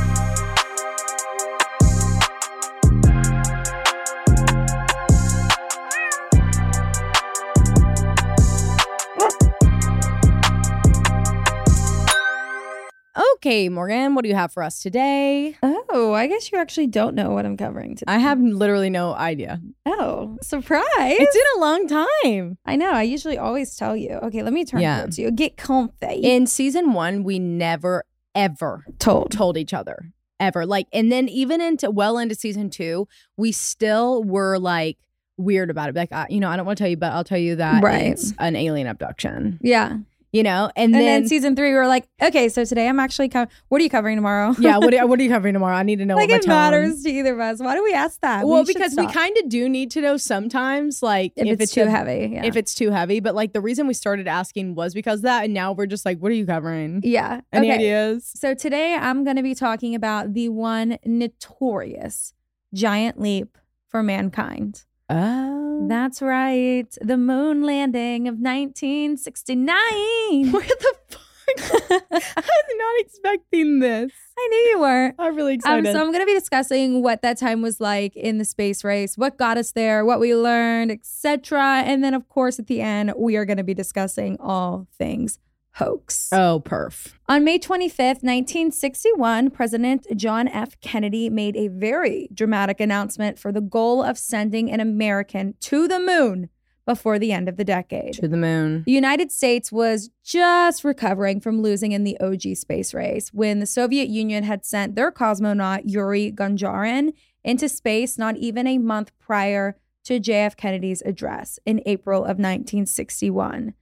Okay, 13.44 13.68
Morgan, 13.68 14.14
what 14.14 14.22
do 14.22 14.28
you 14.28 14.36
have 14.36 14.52
for 14.52 14.62
us 14.62 14.80
today? 14.80 15.56
Oh, 15.64 16.12
I 16.12 16.28
guess 16.28 16.52
you 16.52 16.58
actually 16.58 16.86
don't 16.86 17.16
know 17.16 17.30
what 17.32 17.44
I'm 17.44 17.56
covering 17.56 17.96
today. 17.96 18.12
I 18.12 18.18
have 18.18 18.40
literally 18.40 18.88
no 18.88 19.14
idea. 19.14 19.60
Oh, 19.84 20.38
surprise! 20.42 20.84
It's 20.96 21.34
been 21.36 21.44
a 21.56 21.60
long 21.60 21.88
time. 21.88 22.56
I 22.64 22.76
know. 22.76 22.92
I 22.92 23.02
usually 23.02 23.38
always 23.38 23.74
tell 23.74 23.96
you. 23.96 24.10
Okay, 24.22 24.44
let 24.44 24.52
me 24.52 24.64
turn 24.64 24.80
Yeah. 24.80 25.02
it 25.02 25.12
to 25.14 25.22
you. 25.22 25.32
Get 25.32 25.56
comfy. 25.56 26.20
In 26.22 26.46
season 26.46 26.92
one, 26.92 27.24
we 27.24 27.40
never 27.40 28.04
ever 28.36 28.84
told. 29.00 29.32
told 29.32 29.56
each 29.58 29.74
other 29.74 30.12
ever. 30.38 30.64
Like, 30.64 30.86
and 30.92 31.10
then 31.10 31.28
even 31.28 31.60
into 31.60 31.90
well 31.90 32.18
into 32.18 32.36
season 32.36 32.70
two, 32.70 33.08
we 33.36 33.50
still 33.50 34.22
were 34.22 34.56
like 34.60 34.98
weird 35.36 35.68
about 35.68 35.88
it. 35.88 35.96
Like, 35.96 36.12
I, 36.12 36.26
you 36.30 36.38
know, 36.38 36.48
I 36.48 36.56
don't 36.56 36.64
want 36.64 36.78
to 36.78 36.84
tell 36.84 36.90
you, 36.90 36.96
but 36.96 37.12
I'll 37.12 37.24
tell 37.24 37.38
you 37.38 37.56
that 37.56 37.82
Right. 37.82 38.12
it's 38.12 38.32
an 38.38 38.54
alien 38.54 38.86
abduction. 38.86 39.58
Yeah. 39.62 39.96
You 40.32 40.42
know, 40.42 40.70
and, 40.76 40.86
And, 40.86 40.94
then, 40.94 41.02
then, 41.22 41.28
season 41.28 41.54
three, 41.54 41.72
we 41.72 41.74
were 41.74 41.86
like, 41.86 42.08
okay, 42.22 42.48
so 42.48 42.64
today 42.64 42.88
I'm 42.88 42.98
actually 42.98 43.28
co- 43.28 43.46
what 43.68 43.80
are 43.82 43.84
you 43.84 43.90
covering 43.90 44.16
tomorrow? 44.16 44.54
yeah, 44.58 44.78
what 44.78 44.94
are, 44.94 45.06
what 45.06 45.20
are 45.20 45.22
you 45.22 45.28
covering 45.28 45.52
tomorrow? 45.52 45.76
I 45.76 45.82
need 45.82 45.98
to 45.98 46.06
know. 46.06 46.16
like 46.16 46.30
what 46.30 46.42
it 46.42 46.48
matters 46.48 47.02
to 47.02 47.10
either 47.10 47.34
of 47.34 47.40
us. 47.40 47.60
Why 47.60 47.74
do 47.74 47.84
we 47.84 47.92
ask 47.92 48.18
that? 48.22 48.46
Well, 48.46 48.64
should 48.64 48.74
because 48.74 48.94
we 48.96 49.06
kind 49.08 49.36
of 49.36 49.50
do 49.50 49.68
need 49.68 49.90
to 49.90 50.00
know 50.00 50.16
sometimes, 50.16 51.02
like 51.02 51.34
if, 51.36 51.60
it's, 51.60 51.72
too 51.72 51.82
a- 51.82 51.90
heavy. 51.90 52.30
Yeah. 52.32 52.46
If 52.46 52.56
it's 52.56 52.74
too 52.74 52.90
heavy, 52.90 53.20
but 53.20 53.34
like 53.34 53.52
the 53.52 53.60
reason 53.60 53.86
we 53.86 53.92
started 53.92 54.26
asking 54.26 54.74
was 54.74 54.94
because 54.94 55.18
of 55.18 55.24
that, 55.24 55.44
and 55.44 55.52
now 55.52 55.72
we're 55.72 55.84
just 55.84 56.06
like, 56.06 56.18
what 56.18 56.32
are 56.32 56.34
you 56.34 56.46
covering? 56.46 57.02
yeah. 57.04 57.42
Any 57.52 57.68
okay. 57.68 57.74
ideas? 57.74 58.32
So 58.34 58.54
today 58.54 58.94
I'm 58.94 59.24
going 59.24 59.36
to 59.36 59.42
be 59.42 59.54
talking 59.54 59.94
about 59.94 60.32
the 60.32 60.48
one 60.48 60.96
notorious 61.04 62.32
giant 62.72 63.20
leap 63.20 63.58
for 63.88 64.02
mankind. 64.02 64.84
Oh, 65.10 65.61
That's 65.88 66.22
right. 66.22 66.86
The 67.00 67.16
moon 67.16 67.62
landing 67.62 68.28
of 68.28 68.34
1969. 68.38 69.66
where 70.52 70.62
the 70.62 70.94
fuck 71.08 71.20
I 71.58 72.00
was 72.10 72.76
not 72.78 73.00
expecting 73.00 73.80
this. 73.80 74.12
I 74.38 74.48
knew 74.50 74.56
you 74.70 74.78
were. 74.80 75.12
I'm 75.18 75.36
really 75.36 75.52
Um, 75.54 75.80
excited. 75.80 75.92
so 75.92 76.00
I'm 76.00 76.06
going 76.12 76.20
to 76.20 76.26
be 76.26 76.32
discussing 76.34 77.02
what 77.02 77.20
that 77.22 77.36
time 77.36 77.60
was 77.62 77.80
like 77.80 78.16
in 78.16 78.38
the 78.38 78.44
space 78.44 78.84
race, 78.84 79.18
what 79.18 79.36
got 79.36 79.58
us 79.58 79.72
there, 79.72 80.04
what 80.04 80.20
we 80.20 80.34
learned, 80.34 80.90
etc. 80.90 81.82
And 81.84 82.02
then, 82.02 82.14
of 82.14 82.28
course, 82.28 82.58
at 82.58 82.68
the 82.68 82.80
end, 82.80 83.12
we 83.18 83.36
are 83.36 83.44
going 83.44 83.56
to 83.58 83.64
be 83.64 83.74
discussing 83.74 84.36
all 84.40 84.86
things 84.96 85.38
hoax. 85.74 86.28
oh, 86.32 86.62
perf. 86.64 87.12
On 87.28 87.44
May 87.44 87.58
25th, 87.58 88.22
1961, 88.22 89.50
President 89.50 90.06
John 90.16 90.48
F. 90.48 90.78
Kennedy 90.80 91.30
made 91.30 91.56
a 91.56 91.68
very 91.68 92.28
dramatic 92.32 92.80
announcement 92.80 93.38
for 93.38 93.52
the 93.52 93.60
goal 93.60 94.02
of 94.02 94.18
sending 94.18 94.70
an 94.70 94.80
American 94.80 95.54
to 95.60 95.88
the 95.88 95.98
moon 95.98 96.48
before 96.84 97.18
the 97.18 97.32
end 97.32 97.48
of 97.48 97.56
the 97.56 97.64
decade. 97.64 98.14
To 98.14 98.28
the 98.28 98.36
moon. 98.36 98.82
The 98.84 98.92
United 98.92 99.30
States 99.30 99.70
was 99.70 100.10
just 100.24 100.84
recovering 100.84 101.40
from 101.40 101.62
losing 101.62 101.92
in 101.92 102.04
the 102.04 102.18
OG 102.20 102.56
space 102.56 102.92
race 102.92 103.30
when 103.32 103.60
the 103.60 103.66
Soviet 103.66 104.08
Union 104.08 104.44
had 104.44 104.64
sent 104.64 104.96
their 104.96 105.12
cosmonaut 105.12 105.82
Yuri 105.84 106.32
Gagarin 106.32 107.12
into 107.44 107.68
space 107.68 108.18
not 108.18 108.36
even 108.36 108.66
a 108.66 108.78
month 108.78 109.12
prior 109.18 109.76
to 110.04 110.18
JF 110.18 110.56
Kennedy's 110.56 111.02
address 111.02 111.58
in 111.64 111.80
April 111.86 112.22
of 112.22 112.38
1961. 112.38 113.74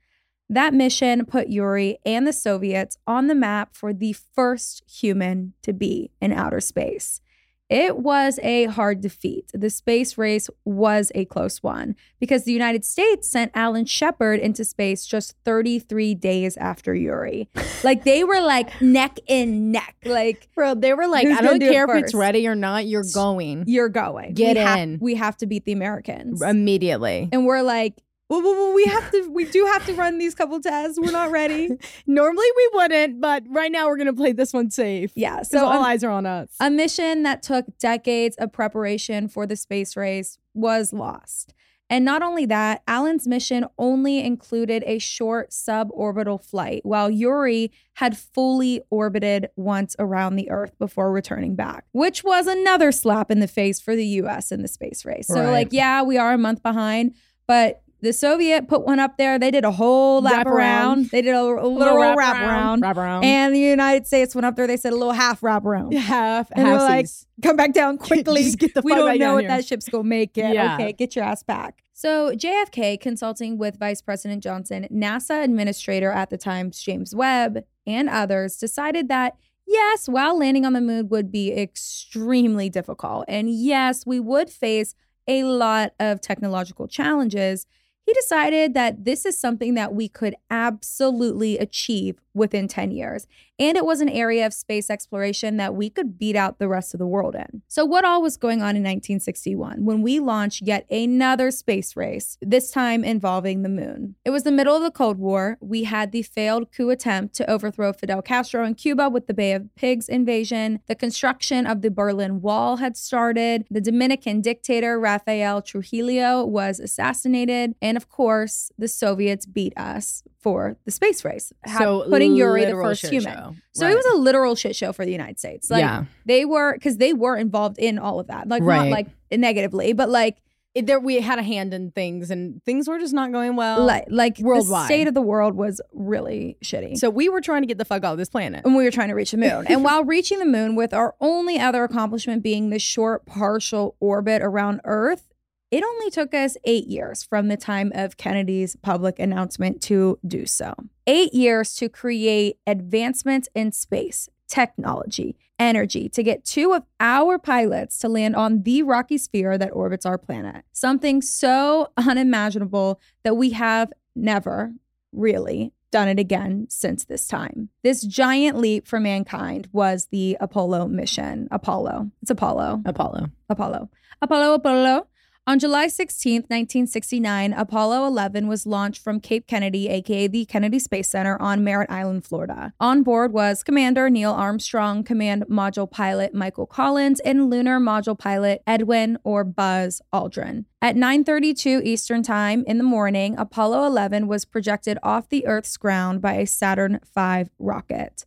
That 0.50 0.75
mission 0.75 1.26
put 1.26 1.49
Yuri 1.49 1.99
and 2.04 2.26
the 2.26 2.33
Soviets 2.33 2.99
on 3.07 3.28
the 3.28 3.37
map 3.37 3.76
for 3.76 3.92
the 3.92 4.12
first 4.12 4.83
human 4.90 5.52
to 5.62 5.73
be 5.73 6.11
in 6.21 6.33
outer 6.33 6.59
space. 6.59 7.21
It 7.69 7.99
was 7.99 8.40
a 8.42 8.64
hard 8.64 9.00
defeat. 9.00 9.52
The 9.54 9.71
space 9.71 10.19
race 10.19 10.50
was 10.64 11.12
a 11.14 11.25
close 11.26 11.62
one 11.62 11.95
because 12.19 12.42
the 12.42 12.52
United 12.52 12.85
States 12.85 13.30
sent 13.30 13.52
Alan 13.54 13.85
Shepard 13.85 14.40
into 14.40 14.64
space 14.64 15.07
just 15.07 15.37
33 15.45 16.16
days 16.16 16.57
after 16.57 16.95
Yuri. 16.95 17.49
Like 17.83 18.04
they 18.04 18.25
were 18.25 18.42
like 18.42 18.83
neck 18.83 19.21
and 19.26 19.73
neck. 19.73 19.97
Like 20.04 20.49
Bro, 20.54 20.75
they 20.75 20.92
were 20.92 21.07
like, 21.07 21.26
I 21.26 21.40
don't 21.40 21.61
do 21.61 21.66
it 21.66 21.73
care 21.73 21.85
if 21.85 22.04
it's 22.04 22.12
ready 22.12 22.47
or 22.47 22.54
not, 22.54 22.87
you're 22.87 23.07
going 23.14 23.64
you're 23.66 23.88
going. 23.88 24.35
Get 24.35 24.57
we 24.57 24.62
ha- 24.62 24.76
in. 24.76 24.99
we 25.00 25.14
have 25.14 25.38
to 25.38 25.47
beat 25.47 25.64
the 25.64 25.73
Americans. 25.73 26.42
immediately. 26.42 27.30
and 27.33 27.47
we're 27.47 27.62
like, 27.62 27.95
well, 28.30 28.42
well, 28.42 28.72
we 28.75 28.84
have 28.84 29.10
to. 29.10 29.28
We 29.30 29.44
do 29.44 29.66
have 29.66 29.84
to 29.87 29.92
run 29.94 30.18
these 30.18 30.34
couple 30.34 30.60
tests. 30.60 30.99
We're 30.99 31.10
not 31.10 31.30
ready. 31.30 31.68
Normally 32.06 32.46
we 32.56 32.70
wouldn't, 32.75 33.20
but 33.20 33.42
right 33.49 33.72
now 33.72 33.88
we're 33.88 33.96
gonna 33.96 34.12
play 34.12 34.32
this 34.32 34.52
one 34.52 34.70
safe. 34.70 35.12
Yeah. 35.16 35.42
So 35.42 35.66
all 35.66 35.78
um, 35.78 35.84
eyes 35.84 36.04
are 36.04 36.10
on 36.10 36.26
us. 36.26 36.54
A 36.60 36.70
mission 36.70 37.25
that 37.25 37.42
took 37.42 37.66
decades 37.78 38.37
of 38.37 38.52
preparation 38.52 39.28
for 39.28 39.46
the 39.46 39.56
space 39.56 39.96
race 39.96 40.38
was 40.54 40.92
lost. 40.92 41.54
And 41.92 42.04
not 42.04 42.22
only 42.22 42.46
that, 42.46 42.84
Alan's 42.87 43.26
mission 43.26 43.64
only 43.76 44.20
included 44.25 44.84
a 44.87 45.00
short 45.00 45.50
suborbital 45.50 46.40
flight, 46.40 46.82
while 46.84 47.10
Yuri 47.10 47.72
had 47.94 48.16
fully 48.16 48.80
orbited 48.90 49.49
once 49.56 49.96
around 49.99 50.37
the 50.37 50.49
Earth 50.52 50.78
before 50.78 51.10
returning 51.10 51.56
back, 51.56 51.87
which 51.90 52.22
was 52.22 52.46
another 52.46 52.92
slap 52.92 53.28
in 53.28 53.40
the 53.40 53.49
face 53.49 53.80
for 53.80 53.96
the 53.96 54.06
US 54.06 54.52
in 54.52 54.62
the 54.62 54.68
space 54.68 55.04
race. 55.04 55.26
So, 55.26 55.34
Right. 55.42 55.50
like, 55.50 55.72
yeah, 55.72 56.02
we 56.02 56.16
are 56.16 56.32
a 56.32 56.38
month 56.38 56.62
behind, 56.62 57.16
but 57.49 57.82
the 58.02 58.12
Soviet 58.12 58.69
put 58.69 58.85
one 58.87 58.99
up 58.99 59.16
there. 59.16 59.38
They 59.38 59.50
did 59.50 59.64
a 59.64 59.71
whole 59.71 60.23
lap 60.23 60.33
Wrap 60.33 60.47
around. 60.47 60.57
around. 60.99 61.11
They 61.11 61.23
did 61.23 61.35
a, 61.35 61.40
a 61.40 61.66
literal 61.66 62.14
wrap, 62.16 62.37
around. 62.37 62.80
Wrap 62.83 62.97
around. 62.97 63.25
And 63.25 63.54
the 63.54 63.59
United 63.59 64.07
States 64.07 64.35
went 64.35 64.47
up 64.47 64.57
there. 64.57 64.66
They 64.66 64.76
said 64.76 64.92
a 64.92 64.97
little 64.97 65.12
half 65.12 65.42
wrap 65.42 65.64
around. 65.64 65.92
half, 65.95 66.49
And 66.52 66.66
we're 66.69 66.78
like, 66.78 67.07
come 67.42 67.57
back 67.57 67.73
down 67.73 67.99
quickly. 68.09 68.42
Just 68.45 68.59
get 68.59 68.75
the 68.75 68.83
we 68.83 68.95
don't 68.95 69.19
know 69.19 69.37
here. 69.37 69.49
that 69.49 69.64
ship's 69.64 69.88
gonna 69.88 70.04
make 70.04 70.37
it. 70.38 70.54
Yeah. 70.54 70.75
Okay, 70.75 70.92
get 70.92 71.14
your 71.16 71.25
ass 71.25 71.42
back. 71.42 71.83
So 71.92 72.35
JFK, 72.35 72.99
consulting 72.99 73.59
with 73.59 73.78
Vice 73.78 74.00
President 74.00 74.42
Johnson, 74.42 74.88
NASA 74.90 75.45
administrator 75.45 76.11
at 76.11 76.30
the 76.30 76.38
time, 76.38 76.71
James 76.71 77.14
Webb, 77.14 77.64
and 77.87 78.09
others, 78.09 78.57
decided 78.57 79.09
that 79.09 79.37
yes, 79.66 80.09
while 80.09 80.38
landing 80.38 80.64
on 80.64 80.73
the 80.73 80.80
moon 80.80 81.09
would 81.11 81.30
be 81.30 81.52
extremely 81.52 82.71
difficult, 82.71 83.26
and 83.28 83.50
yes, 83.50 84.07
we 84.07 84.19
would 84.19 84.49
face 84.50 84.95
a 85.28 85.45
lot 85.45 85.92
of 86.00 86.21
technological 86.23 86.88
challenges. 86.88 87.66
He 88.10 88.14
decided 88.14 88.74
that 88.74 89.04
this 89.04 89.24
is 89.24 89.38
something 89.38 89.74
that 89.74 89.94
we 89.94 90.08
could 90.08 90.34
absolutely 90.50 91.58
achieve 91.58 92.20
within 92.34 92.66
10 92.66 92.90
years. 92.90 93.28
And 93.58 93.76
it 93.76 93.84
was 93.84 94.00
an 94.00 94.08
area 94.08 94.46
of 94.46 94.54
space 94.54 94.88
exploration 94.88 95.58
that 95.58 95.74
we 95.74 95.90
could 95.90 96.18
beat 96.18 96.34
out 96.34 96.58
the 96.58 96.68
rest 96.68 96.94
of 96.94 96.98
the 96.98 97.06
world 97.06 97.34
in. 97.34 97.60
So, 97.68 97.84
what 97.84 98.06
all 98.06 98.22
was 98.22 98.38
going 98.38 98.62
on 98.62 98.74
in 98.74 98.82
1961 98.82 99.84
when 99.84 100.00
we 100.00 100.18
launched 100.18 100.62
yet 100.62 100.90
another 100.90 101.50
space 101.50 101.94
race, 101.94 102.38
this 102.40 102.70
time 102.70 103.04
involving 103.04 103.62
the 103.62 103.68
moon? 103.68 104.14
It 104.24 104.30
was 104.30 104.44
the 104.44 104.50
middle 104.50 104.74
of 104.74 104.82
the 104.82 104.90
Cold 104.90 105.18
War. 105.18 105.58
We 105.60 105.84
had 105.84 106.10
the 106.10 106.22
failed 106.22 106.72
coup 106.72 106.88
attempt 106.88 107.34
to 107.34 107.50
overthrow 107.50 107.92
Fidel 107.92 108.22
Castro 108.22 108.64
in 108.64 108.76
Cuba 108.76 109.10
with 109.10 109.26
the 109.26 109.34
Bay 109.34 109.52
of 109.52 109.74
Pigs 109.74 110.08
invasion. 110.08 110.80
The 110.86 110.94
construction 110.94 111.66
of 111.66 111.82
the 111.82 111.90
Berlin 111.90 112.40
Wall 112.40 112.78
had 112.78 112.96
started. 112.96 113.66
The 113.70 113.82
Dominican 113.82 114.40
dictator 114.40 114.98
Rafael 114.98 115.60
Trujillo 115.60 116.46
was 116.46 116.80
assassinated. 116.80 117.74
And 117.82 117.98
of 118.00 118.09
course, 118.09 118.71
the 118.78 118.88
Soviets 118.88 119.45
beat 119.45 119.75
us 119.76 120.23
for 120.38 120.76
the 120.87 120.90
space 120.90 121.23
race, 121.25 121.52
So 121.78 122.07
putting 122.09 122.35
Yuri 122.35 122.64
the 122.64 122.73
first 122.73 123.04
human. 123.07 123.33
show. 123.35 123.54
So 123.73 123.85
Right. 123.85 123.92
it 123.92 123.97
was 123.97 124.07
a 124.14 124.16
literal 124.16 124.54
shit 124.54 124.75
show 124.75 124.92
for 124.92 125.04
the 125.04 125.12
United 125.12 125.38
States. 125.38 125.71
Like 125.71 125.80
Yeah. 125.83 126.04
they 126.25 126.45
were 126.47 126.73
because 126.73 126.97
they 126.97 127.12
were 127.12 127.37
involved 127.37 127.78
in 127.78 127.99
all 127.99 128.19
of 128.19 128.28
that. 128.28 128.49
Like 128.49 128.62
not 128.62 128.88
like 128.88 129.09
negatively, 129.30 129.92
but 129.92 130.09
like 130.09 130.38
It- 130.73 130.87
there 130.87 131.00
we 131.00 131.21
had 131.21 131.38
a 131.40 131.42
hand 131.42 131.75
in 131.75 131.90
things, 131.90 132.30
and 132.30 132.62
things 132.64 132.87
were 132.88 133.00
just 133.00 133.12
not 133.12 133.33
going 133.33 133.57
well. 133.57 133.83
like 133.85 134.04
like 134.09 134.37
the 134.37 134.45
worldwide. 134.45 134.85
state 134.87 135.09
of 135.09 135.14
the 135.14 135.21
world 135.21 135.57
was 135.57 135.80
really 135.92 136.57
shitty. 136.64 136.97
so 136.97 137.11
we 137.11 137.28
were 137.28 137.40
trying 137.40 137.62
to 137.62 137.66
get 137.66 137.76
the 137.76 137.85
fuck 137.85 138.04
off 138.04 138.16
this 138.16 138.28
planet. 138.30 138.64
and 138.64 138.76
we 138.76 138.85
were 138.85 138.90
trying 138.92 139.09
to 139.09 139.14
reach 139.14 139.33
the 139.33 139.37
moon. 139.37 139.66
and 139.66 139.83
while 139.87 140.04
reaching 140.04 140.38
the 140.38 140.45
moon, 140.47 140.76
with 140.76 140.95
our 140.95 141.16
only 141.21 141.59
other 141.59 141.83
accomplishment 141.83 142.42
being 142.42 142.71
the 142.71 142.78
short 142.78 143.26
partial 143.26 143.97
orbit 144.00 144.42
around 144.42 144.80
Earth, 144.85 145.29
it 145.70 145.84
only 145.84 146.10
took 146.10 146.34
us 146.34 146.56
eight 146.64 146.86
years 146.86 147.22
from 147.22 147.48
the 147.48 147.56
time 147.56 147.92
of 147.94 148.16
Kennedy's 148.16 148.76
public 148.76 149.18
announcement 149.18 149.80
to 149.82 150.18
do 150.26 150.46
so. 150.46 150.74
Eight 151.06 151.32
years 151.32 151.74
to 151.76 151.88
create 151.88 152.58
advancements 152.66 153.48
in 153.54 153.72
space, 153.72 154.28
technology, 154.48 155.36
energy 155.58 156.08
to 156.08 156.22
get 156.22 156.44
two 156.44 156.72
of 156.72 156.82
our 156.98 157.38
pilots 157.38 157.98
to 157.98 158.08
land 158.08 158.34
on 158.34 158.62
the 158.62 158.82
rocky 158.82 159.18
sphere 159.18 159.58
that 159.58 159.70
orbits 159.72 160.06
our 160.06 160.18
planet. 160.18 160.64
Something 160.72 161.22
so 161.22 161.92
unimaginable 161.96 163.00
that 163.22 163.36
we 163.36 163.50
have 163.50 163.92
never 164.16 164.72
really 165.12 165.72
done 165.90 166.08
it 166.08 166.18
again 166.18 166.66
since 166.68 167.04
this 167.04 167.26
time. 167.26 167.68
This 167.82 168.02
giant 168.02 168.56
leap 168.56 168.86
for 168.86 169.00
mankind 169.00 169.68
was 169.72 170.06
the 170.10 170.36
Apollo 170.40 170.88
mission. 170.88 171.48
Apollo. 171.50 172.10
It's 172.22 172.30
Apollo. 172.30 172.82
Apollo. 172.86 173.26
Apollo. 173.48 173.90
Apollo, 174.22 174.54
Apollo. 174.54 175.06
On 175.50 175.59
July 175.59 175.88
16, 175.88 176.42
1969, 176.42 177.52
Apollo 177.54 178.07
11 178.07 178.47
was 178.47 178.66
launched 178.66 179.02
from 179.02 179.19
Cape 179.19 179.49
Kennedy, 179.49 179.88
aka 179.88 180.28
the 180.28 180.45
Kennedy 180.45 180.78
Space 180.78 181.09
Center 181.09 181.37
on 181.42 181.64
Merritt 181.64 181.90
Island, 181.90 182.25
Florida. 182.25 182.73
On 182.78 183.02
board 183.02 183.33
was 183.33 183.64
Commander 183.64 184.09
Neil 184.09 184.30
Armstrong, 184.30 185.02
Command 185.02 185.47
Module 185.50 185.90
Pilot 185.90 186.35
Michael 186.35 186.66
Collins, 186.66 187.19
and 187.19 187.50
Lunar 187.50 187.80
Module 187.80 188.16
Pilot 188.16 188.62
Edwin 188.64 189.19
or 189.25 189.42
Buzz 189.42 190.00
Aldrin. 190.14 190.66
At 190.80 190.95
9:32 190.95 191.83
Eastern 191.83 192.23
Time 192.23 192.62
in 192.69 192.78
the 192.78 192.85
morning, 192.85 193.37
Apollo 193.37 193.87
11 193.87 194.28
was 194.28 194.45
projected 194.45 194.99
off 195.02 195.28
the 195.28 195.49
Earth's 195.49 195.76
ground 195.76 196.23
by 196.23 196.35
a 196.35 196.47
Saturn 196.47 197.00
V 197.12 197.50
rocket. 197.59 198.25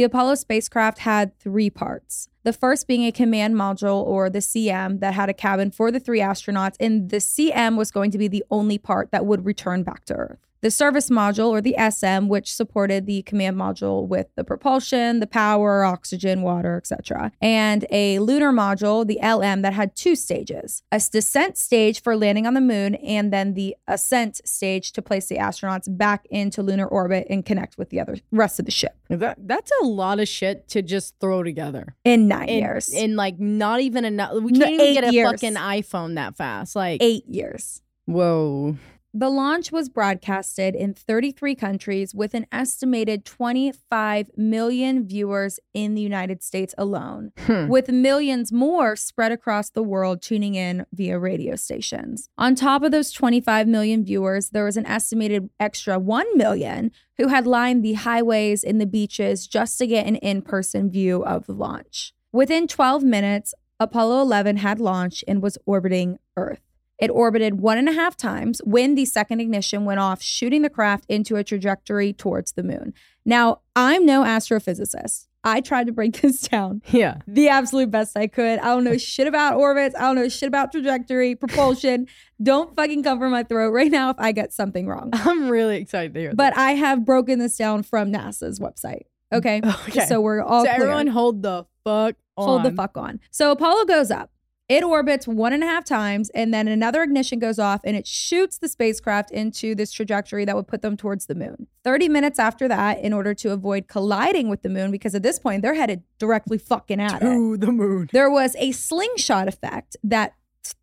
The 0.00 0.04
Apollo 0.04 0.36
spacecraft 0.36 1.00
had 1.00 1.38
three 1.38 1.68
parts. 1.68 2.30
The 2.42 2.54
first 2.54 2.86
being 2.86 3.04
a 3.04 3.12
command 3.12 3.54
module 3.54 4.02
or 4.02 4.30
the 4.30 4.38
CM 4.38 4.98
that 5.00 5.12
had 5.12 5.28
a 5.28 5.34
cabin 5.34 5.70
for 5.70 5.92
the 5.92 6.00
three 6.00 6.20
astronauts, 6.20 6.76
and 6.80 7.10
the 7.10 7.18
CM 7.18 7.76
was 7.76 7.90
going 7.90 8.10
to 8.12 8.16
be 8.16 8.26
the 8.26 8.42
only 8.50 8.78
part 8.78 9.10
that 9.12 9.26
would 9.26 9.44
return 9.44 9.82
back 9.82 10.06
to 10.06 10.14
Earth. 10.14 10.38
The 10.62 10.70
service 10.70 11.08
module 11.08 11.48
or 11.48 11.60
the 11.62 11.74
SM, 11.78 12.28
which 12.28 12.52
supported 12.54 13.06
the 13.06 13.22
command 13.22 13.56
module 13.56 14.06
with 14.06 14.26
the 14.36 14.44
propulsion, 14.44 15.20
the 15.20 15.26
power, 15.26 15.84
oxygen, 15.84 16.42
water, 16.42 16.76
etc. 16.76 17.32
And 17.40 17.86
a 17.90 18.18
lunar 18.18 18.52
module, 18.52 19.06
the 19.06 19.18
LM, 19.26 19.62
that 19.62 19.72
had 19.72 19.96
two 19.96 20.14
stages 20.14 20.82
a 20.92 21.00
descent 21.10 21.56
stage 21.56 22.02
for 22.02 22.14
landing 22.16 22.46
on 22.46 22.54
the 22.54 22.60
moon, 22.60 22.94
and 22.96 23.32
then 23.32 23.54
the 23.54 23.74
ascent 23.88 24.40
stage 24.46 24.92
to 24.92 25.00
place 25.02 25.28
the 25.28 25.36
astronauts 25.36 25.84
back 25.96 26.26
into 26.30 26.62
lunar 26.62 26.86
orbit 26.86 27.26
and 27.30 27.44
connect 27.46 27.78
with 27.78 27.88
the 27.90 27.98
other 28.00 28.16
rest 28.30 28.58
of 28.58 28.66
the 28.66 28.70
ship 28.70 28.96
That, 29.08 29.38
that's 29.46 29.70
a 29.82 29.86
lot 29.86 30.20
of 30.20 30.28
shit 30.28 30.68
to 30.68 30.82
just 30.82 31.14
throw 31.20 31.42
together. 31.42 31.94
in 32.04 32.28
nine 32.28 32.48
In, 32.48 32.58
years. 32.58 32.92
in 32.92 33.16
like 33.16 33.38
not 33.40 33.80
even 33.80 34.04
enough. 34.04 34.34
We 34.34 34.52
can't 34.52 34.72
even 34.72 34.94
get 34.94 35.04
a 35.04 35.12
years. 35.12 35.30
fucking 35.30 35.54
iPhone 35.54 36.16
that 36.16 36.36
fast. 36.36 36.76
Like, 36.76 37.02
eight 37.02 37.26
years. 37.26 37.80
whoa. 38.04 38.76
The 39.12 39.28
launch 39.28 39.72
was 39.72 39.88
broadcasted 39.88 40.76
in 40.76 40.94
33 40.94 41.56
countries 41.56 42.14
with 42.14 42.32
an 42.32 42.46
estimated 42.52 43.24
25 43.24 44.30
million 44.36 45.04
viewers 45.04 45.58
in 45.74 45.96
the 45.96 46.00
United 46.00 46.44
States 46.44 46.76
alone, 46.78 47.32
Hmm. 47.38 47.66
with 47.66 47.88
millions 47.88 48.52
more 48.52 48.94
spread 48.94 49.32
across 49.32 49.68
the 49.68 49.82
world 49.82 50.22
tuning 50.22 50.54
in 50.54 50.86
via 50.92 51.18
radio 51.18 51.56
stations. 51.56 52.28
On 52.38 52.54
top 52.54 52.82
of 52.84 52.92
those 52.92 53.10
25 53.10 53.66
million 53.66 54.04
viewers, 54.04 54.50
there 54.50 54.64
was 54.64 54.76
an 54.76 54.86
estimated 54.86 55.50
extra 55.58 55.98
1 55.98 56.26
million 56.36 56.92
who 57.18 57.26
had 57.28 57.48
lined 57.48 57.84
the 57.84 57.94
highways 57.94 58.62
and 58.62 58.80
the 58.80 58.86
beaches 58.86 59.48
just 59.48 59.76
to 59.78 59.88
get 59.88 60.06
an 60.06 60.16
in 60.16 60.40
person 60.40 60.88
view 60.88 61.24
of 61.24 61.46
the 61.46 61.52
launch. 61.52 62.14
Within 62.30 62.68
12 62.68 63.02
minutes, 63.02 63.54
Apollo 63.80 64.20
11 64.20 64.58
had 64.58 64.78
launched 64.78 65.24
and 65.26 65.42
was 65.42 65.58
orbiting 65.66 66.18
Earth. 66.36 66.60
It 67.00 67.08
orbited 67.10 67.60
one 67.60 67.78
and 67.78 67.88
a 67.88 67.92
half 67.92 68.16
times 68.16 68.60
when 68.64 68.94
the 68.94 69.06
second 69.06 69.40
ignition 69.40 69.84
went 69.84 70.00
off, 70.00 70.22
shooting 70.22 70.62
the 70.62 70.70
craft 70.70 71.06
into 71.08 71.36
a 71.36 71.42
trajectory 71.44 72.12
towards 72.12 72.52
the 72.52 72.62
moon. 72.62 72.92
Now, 73.24 73.60
I'm 73.74 74.04
no 74.04 74.22
astrophysicist. 74.22 75.26
I 75.42 75.62
tried 75.62 75.86
to 75.86 75.92
break 75.92 76.20
this 76.20 76.42
down 76.42 76.82
Yeah. 76.88 77.18
the 77.26 77.48
absolute 77.48 77.90
best 77.90 78.14
I 78.18 78.26
could. 78.26 78.58
I 78.58 78.66
don't 78.66 78.84
know 78.84 78.98
shit 78.98 79.26
about 79.26 79.54
orbits. 79.56 79.94
I 79.96 80.00
don't 80.02 80.16
know 80.16 80.28
shit 80.28 80.46
about 80.48 80.70
trajectory, 80.72 81.34
propulsion. 81.34 82.06
don't 82.42 82.76
fucking 82.76 83.02
cover 83.02 83.30
my 83.30 83.42
throat 83.44 83.70
right 83.70 83.90
now 83.90 84.10
if 84.10 84.16
I 84.18 84.32
get 84.32 84.52
something 84.52 84.86
wrong. 84.86 85.08
I'm 85.14 85.48
really 85.48 85.78
excited 85.78 86.12
to 86.14 86.20
hear 86.20 86.34
But 86.34 86.54
I 86.58 86.72
have 86.72 87.06
broken 87.06 87.38
this 87.38 87.56
down 87.56 87.82
from 87.82 88.12
NASA's 88.12 88.60
website. 88.60 89.04
Okay. 89.32 89.62
Okay. 89.88 90.04
So 90.06 90.20
we're 90.20 90.42
all 90.42 90.64
so 90.64 90.70
clear. 90.74 90.82
everyone 90.88 91.06
hold 91.06 91.42
the 91.42 91.64
fuck 91.84 92.16
on. 92.36 92.44
Hold 92.44 92.62
the 92.64 92.72
fuck 92.72 92.96
on. 92.98 93.20
So 93.30 93.52
Apollo 93.52 93.84
goes 93.86 94.10
up. 94.10 94.30
It 94.70 94.84
orbits 94.84 95.26
one 95.26 95.52
and 95.52 95.64
a 95.64 95.66
half 95.66 95.84
times, 95.84 96.30
and 96.30 96.54
then 96.54 96.68
another 96.68 97.02
ignition 97.02 97.40
goes 97.40 97.58
off 97.58 97.80
and 97.82 97.96
it 97.96 98.06
shoots 98.06 98.56
the 98.56 98.68
spacecraft 98.68 99.32
into 99.32 99.74
this 99.74 99.90
trajectory 99.90 100.44
that 100.44 100.54
would 100.54 100.68
put 100.68 100.80
them 100.80 100.96
towards 100.96 101.26
the 101.26 101.34
moon. 101.34 101.66
30 101.82 102.08
minutes 102.08 102.38
after 102.38 102.68
that, 102.68 103.00
in 103.00 103.12
order 103.12 103.34
to 103.34 103.50
avoid 103.50 103.88
colliding 103.88 104.48
with 104.48 104.62
the 104.62 104.68
moon, 104.68 104.92
because 104.92 105.12
at 105.16 105.24
this 105.24 105.40
point 105.40 105.62
they're 105.62 105.74
headed 105.74 106.04
directly 106.20 106.56
fucking 106.56 107.00
at 107.00 107.20
it, 107.20 107.24
To 107.24 107.56
the 107.56 107.72
moon. 107.72 108.10
there 108.12 108.30
was 108.30 108.54
a 108.60 108.70
slingshot 108.70 109.48
effect 109.48 109.96
that 110.04 110.34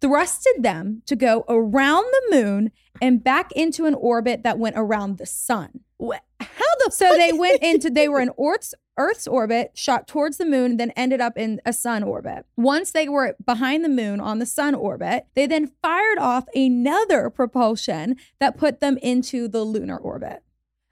thrusted 0.02 0.64
them 0.64 1.02
to 1.06 1.16
go 1.16 1.46
around 1.48 2.04
the 2.04 2.36
moon 2.36 2.72
and 3.02 3.24
back 3.24 3.54
into 3.54 3.86
an 3.86 3.94
orbit 3.94 4.44
that 4.44 4.60
went 4.60 4.76
around 4.78 5.18
the 5.18 5.26
sun. 5.26 5.80
How 6.02 6.76
the 6.84 6.92
So 6.92 7.16
they 7.16 7.32
went 7.32 7.64
into 7.64 7.90
they 7.90 8.10
were 8.10 8.20
in 8.20 8.32
Earth's 8.38 8.74
Earth's 8.98 9.28
orbit, 9.28 9.72
shot 9.74 10.08
towards 10.08 10.38
the 10.38 10.46
moon, 10.46 10.78
then 10.78 10.92
ended 10.92 11.22
up 11.22 11.38
in 11.38 11.62
a 11.66 11.74
sun 11.74 12.04
orbit. 12.04 12.46
Once 12.56 12.92
they 12.92 13.08
were 13.08 13.36
behind 13.46 13.84
the 13.84 13.90
moon 13.90 14.20
on 14.20 14.40
the 14.40 14.46
sun 14.46 14.74
orbit, 14.74 15.28
they 15.36 15.46
then 15.46 15.72
fired 15.82 16.18
off 16.18 16.46
another 16.56 17.30
propulsion 17.30 18.16
that 18.40 18.58
put 18.58 18.80
them 18.80 18.98
into 19.02 19.48
the 19.48 19.64
lunar 19.64 19.98
orbit. 19.98 20.44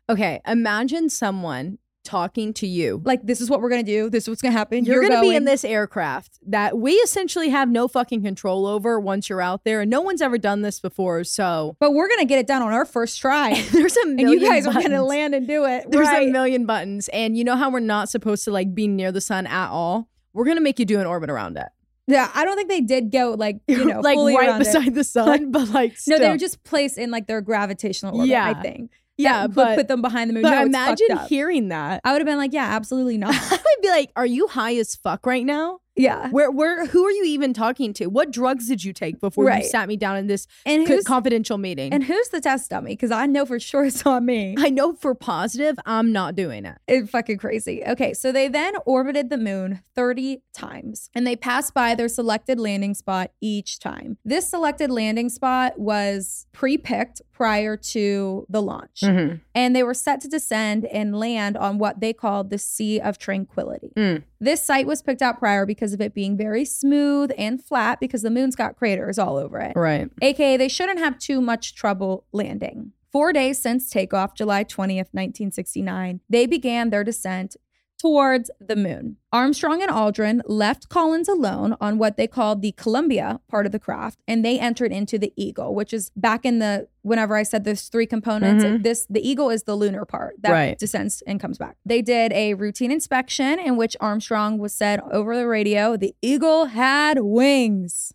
Okay, 0.07 0.39
imagine 0.45 1.09
someone 1.09 1.79
talking 2.05 2.53
to 2.53 2.67
you. 2.67 3.01
Like 3.03 3.23
this 3.23 3.41
is 3.41 3.49
what 3.49 3.61
we're 3.61 3.69
gonna 3.69 3.83
do. 3.83 4.09
This 4.09 4.23
is 4.23 4.29
what's 4.29 4.41
gonna 4.41 4.53
happen. 4.53 4.85
You're, 4.85 5.01
gonna 5.01 5.21
be 5.21 5.35
in 5.35 5.43
this 5.43 5.65
aircraft 5.65 6.39
that 6.47 6.77
we 6.77 6.93
essentially 6.93 7.49
have 7.49 7.69
no 7.69 7.87
fucking 7.87 8.23
control 8.23 8.65
over 8.65 8.99
once 8.99 9.29
you're 9.29 9.41
out 9.41 9.63
there, 9.65 9.81
and 9.81 9.91
no 9.91 10.01
one's 10.01 10.21
ever 10.21 10.37
done 10.37 10.61
this 10.61 10.79
before. 10.79 11.23
So 11.23 11.75
but 11.79 11.93
we're 11.93 12.07
gonna 12.07 12.25
get 12.25 12.39
it 12.39 12.47
done 12.47 12.61
on 12.61 12.71
our 12.71 12.85
first 12.85 13.19
try. 13.19 13.53
there's 13.71 13.97
a 13.97 14.01
and 14.01 14.15
million. 14.15 14.39
you 14.39 14.47
guys 14.47 14.65
are 14.67 14.73
gonna 14.73 15.03
land 15.03 15.35
and 15.35 15.47
do 15.47 15.65
it. 15.65 15.89
There's 15.89 16.07
right. 16.07 16.29
a 16.29 16.31
million 16.31 16.65
buttons, 16.65 17.09
and 17.09 17.37
you 17.37 17.43
know 17.43 17.55
how 17.55 17.69
we're 17.69 17.79
not 17.79 18.09
supposed 18.09 18.45
to 18.45 18.51
like 18.51 18.73
be 18.73 18.87
near 18.87 19.11
the 19.11 19.21
sun 19.21 19.47
at 19.47 19.69
all. 19.69 20.07
We're 20.33 20.45
gonna 20.45 20.61
make 20.61 20.79
you 20.79 20.85
do 20.85 20.99
an 20.99 21.07
orbit 21.07 21.29
around 21.29 21.57
it, 21.57 21.67
Yeah, 22.07 22.29
I 22.33 22.45
don't 22.45 22.55
think 22.55 22.69
they 22.69 22.81
did 22.81 23.11
go 23.11 23.35
like 23.37 23.57
you 23.67 23.85
know 23.85 23.99
like 24.01 24.15
fully 24.15 24.35
right 24.35 24.49
around 24.49 24.61
it. 24.61 24.65
beside 24.65 24.93
the 24.93 25.03
sun, 25.03 25.51
but 25.51 25.69
like 25.69 25.95
No, 26.07 26.17
they 26.17 26.23
still. 26.23 26.31
were 26.31 26.37
just 26.37 26.63
placed 26.63 26.97
in 26.97 27.09
like 27.09 27.27
their 27.27 27.41
gravitational 27.41 28.15
orbit. 28.15 28.29
Yeah. 28.29 28.49
I 28.49 28.61
think. 28.61 28.91
Yeah, 29.17 29.47
but 29.47 29.77
put 29.77 29.87
them 29.87 30.01
behind 30.01 30.29
the 30.29 30.33
moon. 30.33 30.43
but 30.43 30.51
no, 30.51 30.65
imagine 30.65 31.17
hearing 31.27 31.69
that. 31.69 32.01
I 32.03 32.11
would 32.11 32.21
have 32.21 32.25
been 32.25 32.37
like, 32.37 32.53
yeah, 32.53 32.75
absolutely 32.75 33.17
not. 33.17 33.33
I 33.51 33.51
would 33.51 33.81
be 33.81 33.89
like, 33.89 34.11
"Are 34.15 34.25
you 34.25 34.47
high 34.47 34.75
as 34.75 34.95
fuck 34.95 35.25
right 35.25 35.45
now? 35.45 35.79
Yeah, 35.95 36.29
Where, 36.29 36.51
where, 36.51 36.85
who 36.87 37.05
are 37.05 37.11
you 37.11 37.23
even 37.25 37.53
talking 37.53 37.93
to? 37.93 38.07
What 38.07 38.31
drugs 38.31 38.67
did 38.67 38.83
you 38.83 38.91
take 38.93 39.19
before 39.19 39.45
Right. 39.45 39.63
you 39.63 39.69
sat 39.69 39.87
me 39.87 39.95
down 39.97 40.17
in 40.17 40.27
this 40.27 40.47
and 40.65 40.85
co- 40.87 41.01
confidential 41.03 41.57
meeting?" 41.57 41.93
and 41.93 42.03
who's 42.03 42.27
the 42.29 42.41
test 42.41 42.69
dummy? 42.69 42.91
Because 42.91 43.11
I 43.11 43.25
know 43.25 43.45
for 43.45 43.59
sure 43.59 43.85
it's 43.85 44.03
not 44.05 44.23
me. 44.23 44.55
I 44.57 44.69
know 44.69 44.93
for 44.93 45.15
positive, 45.15 45.77
I'm 45.85 46.11
not 46.11 46.35
doing 46.35 46.65
it. 46.65 46.77
It's 46.87 47.09
fucking 47.09 47.37
crazy. 47.37 47.83
Okay, 47.85 48.13
so 48.13 48.31
they 48.31 48.47
then 48.47 48.73
orbited 48.85 49.29
the 49.29 49.37
moon 49.37 49.81
30 49.95 50.41
times 50.53 51.09
and 51.15 51.25
they 51.25 51.35
passed 51.35 51.73
by 51.73 51.95
their 51.95 52.07
selected 52.09 52.59
landing 52.59 52.93
spot 52.93 53.31
each 53.41 53.79
time. 53.79 54.17
This 54.25 54.49
selected 54.49 54.91
landing 54.91 55.29
spot 55.29 55.79
was 55.79 56.45
pre 56.51 56.77
picked 56.77 57.21
prior 57.31 57.75
to 57.77 58.45
the 58.49 58.61
launch. 58.61 59.01
Mm-hmm. 59.03 59.35
and 59.53 59.75
they 59.75 59.83
were 59.83 59.93
set 59.93 60.21
to 60.21 60.27
descend 60.27 60.85
and 60.85 61.15
land 61.17 61.57
on 61.57 61.77
what 61.77 61.99
they 61.99 62.13
called 62.13 62.49
the 62.49 62.57
Sea 62.57 62.99
of 62.99 63.17
Tranquility. 63.17 63.91
Mm. 63.97 64.23
This 64.39 64.63
site 64.63 64.85
was 64.85 65.01
picked 65.01 65.21
out 65.21 65.39
prior 65.39 65.65
because 65.65 65.93
of 65.93 66.01
it 66.01 66.13
being 66.13 66.37
very 66.37 66.65
smooth 66.65 67.31
and 67.37 67.63
flat 67.63 67.99
because 67.99 68.21
the 68.21 68.29
moon's 68.29 68.55
got 68.55 68.75
craters 68.75 69.17
all 69.17 69.37
over 69.37 69.59
it. 69.59 69.73
Right. 69.75 70.09
AKA, 70.21 70.57
they 70.57 70.67
shouldn't 70.67 70.99
have 70.99 71.17
too 71.17 71.41
much 71.41 71.75
trouble 71.75 72.25
landing. 72.31 72.91
Four 73.11 73.31
days 73.31 73.59
since 73.59 73.89
takeoff, 73.89 74.35
July 74.35 74.65
20th, 74.65 75.13
1969, 75.13 76.19
they 76.29 76.45
began 76.45 76.89
their 76.89 77.03
descent 77.03 77.55
towards 77.99 78.51
the 78.59 78.75
moon. 78.75 79.17
Armstrong 79.31 79.81
and 79.81 79.91
Aldrin 79.91 80.41
left 80.45 80.89
Collins 80.89 81.27
alone 81.27 81.75
on 81.81 81.97
what 81.97 82.17
they 82.17 82.27
called 82.27 82.61
the 82.61 82.71
Columbia 82.73 83.39
part 83.49 83.65
of 83.65 83.71
the 83.71 83.79
craft, 83.79 84.19
and 84.27 84.43
they 84.43 84.59
entered 84.59 84.91
into 84.91 85.17
the 85.17 85.33
Eagle, 85.35 85.73
which 85.73 85.93
is 85.93 86.11
back 86.15 86.45
in 86.45 86.59
the 86.59 86.87
whenever 87.01 87.35
I 87.35 87.43
said 87.43 87.63
there's 87.63 87.87
three 87.89 88.05
components. 88.05 88.63
Mhm. 88.63 88.83
This 88.83 89.05
the 89.09 89.27
Eagle 89.27 89.49
is 89.49 89.63
the 89.63 89.75
lunar 89.75 90.05
part 90.05 90.35
that 90.41 90.51
Right. 90.51 90.77
descends 90.77 91.23
and 91.27 91.39
comes 91.39 91.57
back. 91.57 91.77
They 91.85 92.01
did 92.01 92.31
a 92.33 92.53
routine 92.55 92.91
inspection 92.91 93.59
in 93.59 93.77
which 93.77 93.95
Armstrong 93.99 94.57
was 94.57 94.73
said 94.73 94.99
over 95.11 95.35
the 95.37 95.47
radio, 95.47 95.95
the 95.97 96.15
Eagle 96.21 96.65
had 96.65 97.19
wings. 97.21 98.13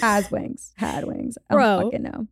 Has 0.00 0.30
wings. 0.30 0.72
Had 0.76 1.04
wings. 1.04 1.36
I 1.50 1.54
don't 1.54 1.60
Bro. 1.62 1.80
fucking 1.90 2.02
know 2.02 2.26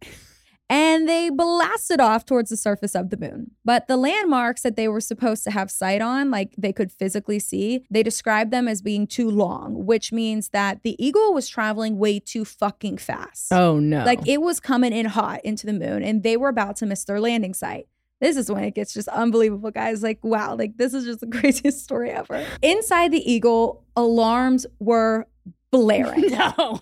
and 0.73 1.07
they 1.07 1.29
blasted 1.29 2.01
off 2.01 2.25
towards 2.25 2.49
the 2.49 2.57
surface 2.57 2.95
of 2.95 3.11
the 3.11 3.19
moon. 3.19 3.51
But 3.63 3.89
the 3.89 3.99
landmarks 3.99 4.63
that 4.63 4.75
they 4.75 4.89
were 4.89 5.03
supposed 5.03 5.45
to 5.45 5.51
have 5.51 5.71
sight 5.71 6.01
on, 6.01 6.31
like 6.31 6.55
they 6.57 6.73
could 6.73 6.91
physically 6.91 7.39
see, 7.39 7.85
they 7.91 8.03
described 8.03 8.51
them 8.51 8.67
as 8.67 8.81
being 8.81 9.07
too 9.07 9.29
long, 9.29 9.85
which 9.85 10.13
means 10.13 10.49
that 10.49 10.83
the 10.83 10.97
Eagle 10.99 11.35
was 11.35 11.47
traveling 11.47 11.99
way 11.99 12.19
too 12.19 12.47
fucking 12.47 12.97
fast. 12.97 13.53
Oh 13.53 13.79
no. 13.79 14.03
Like 14.03 14.27
it 14.27 14.41
was 14.41 14.61
coming 14.61 14.95
in 14.95 15.05
hot 15.05 15.45
into 15.45 15.67
the 15.67 15.75
moon, 15.75 16.03
and 16.03 16.23
they 16.23 16.39
were 16.39 16.49
about 16.49 16.77
to 16.77 16.87
miss 16.87 17.05
their 17.05 17.21
landing 17.21 17.53
site. 17.53 17.87
This 18.23 18.39
is 18.39 18.51
when 18.51 18.65
it 18.65 18.75
gets 18.75 18.95
just 18.95 19.09
unbelievable, 19.09 19.73
guys. 19.73 20.03
Like, 20.03 20.25
wow, 20.25 20.55
like 20.57 20.79
this 20.79 20.95
is 20.95 21.05
just 21.05 21.21
the 21.21 21.27
craziest 21.39 21.85
story 21.85 22.11
ever. 22.11 22.47
Inside 22.63 23.13
the 23.13 23.31
Eagle, 23.31 23.85
alarms 23.95 24.65
were 24.79 25.27
blaring. 25.71 26.29
no. 26.31 26.81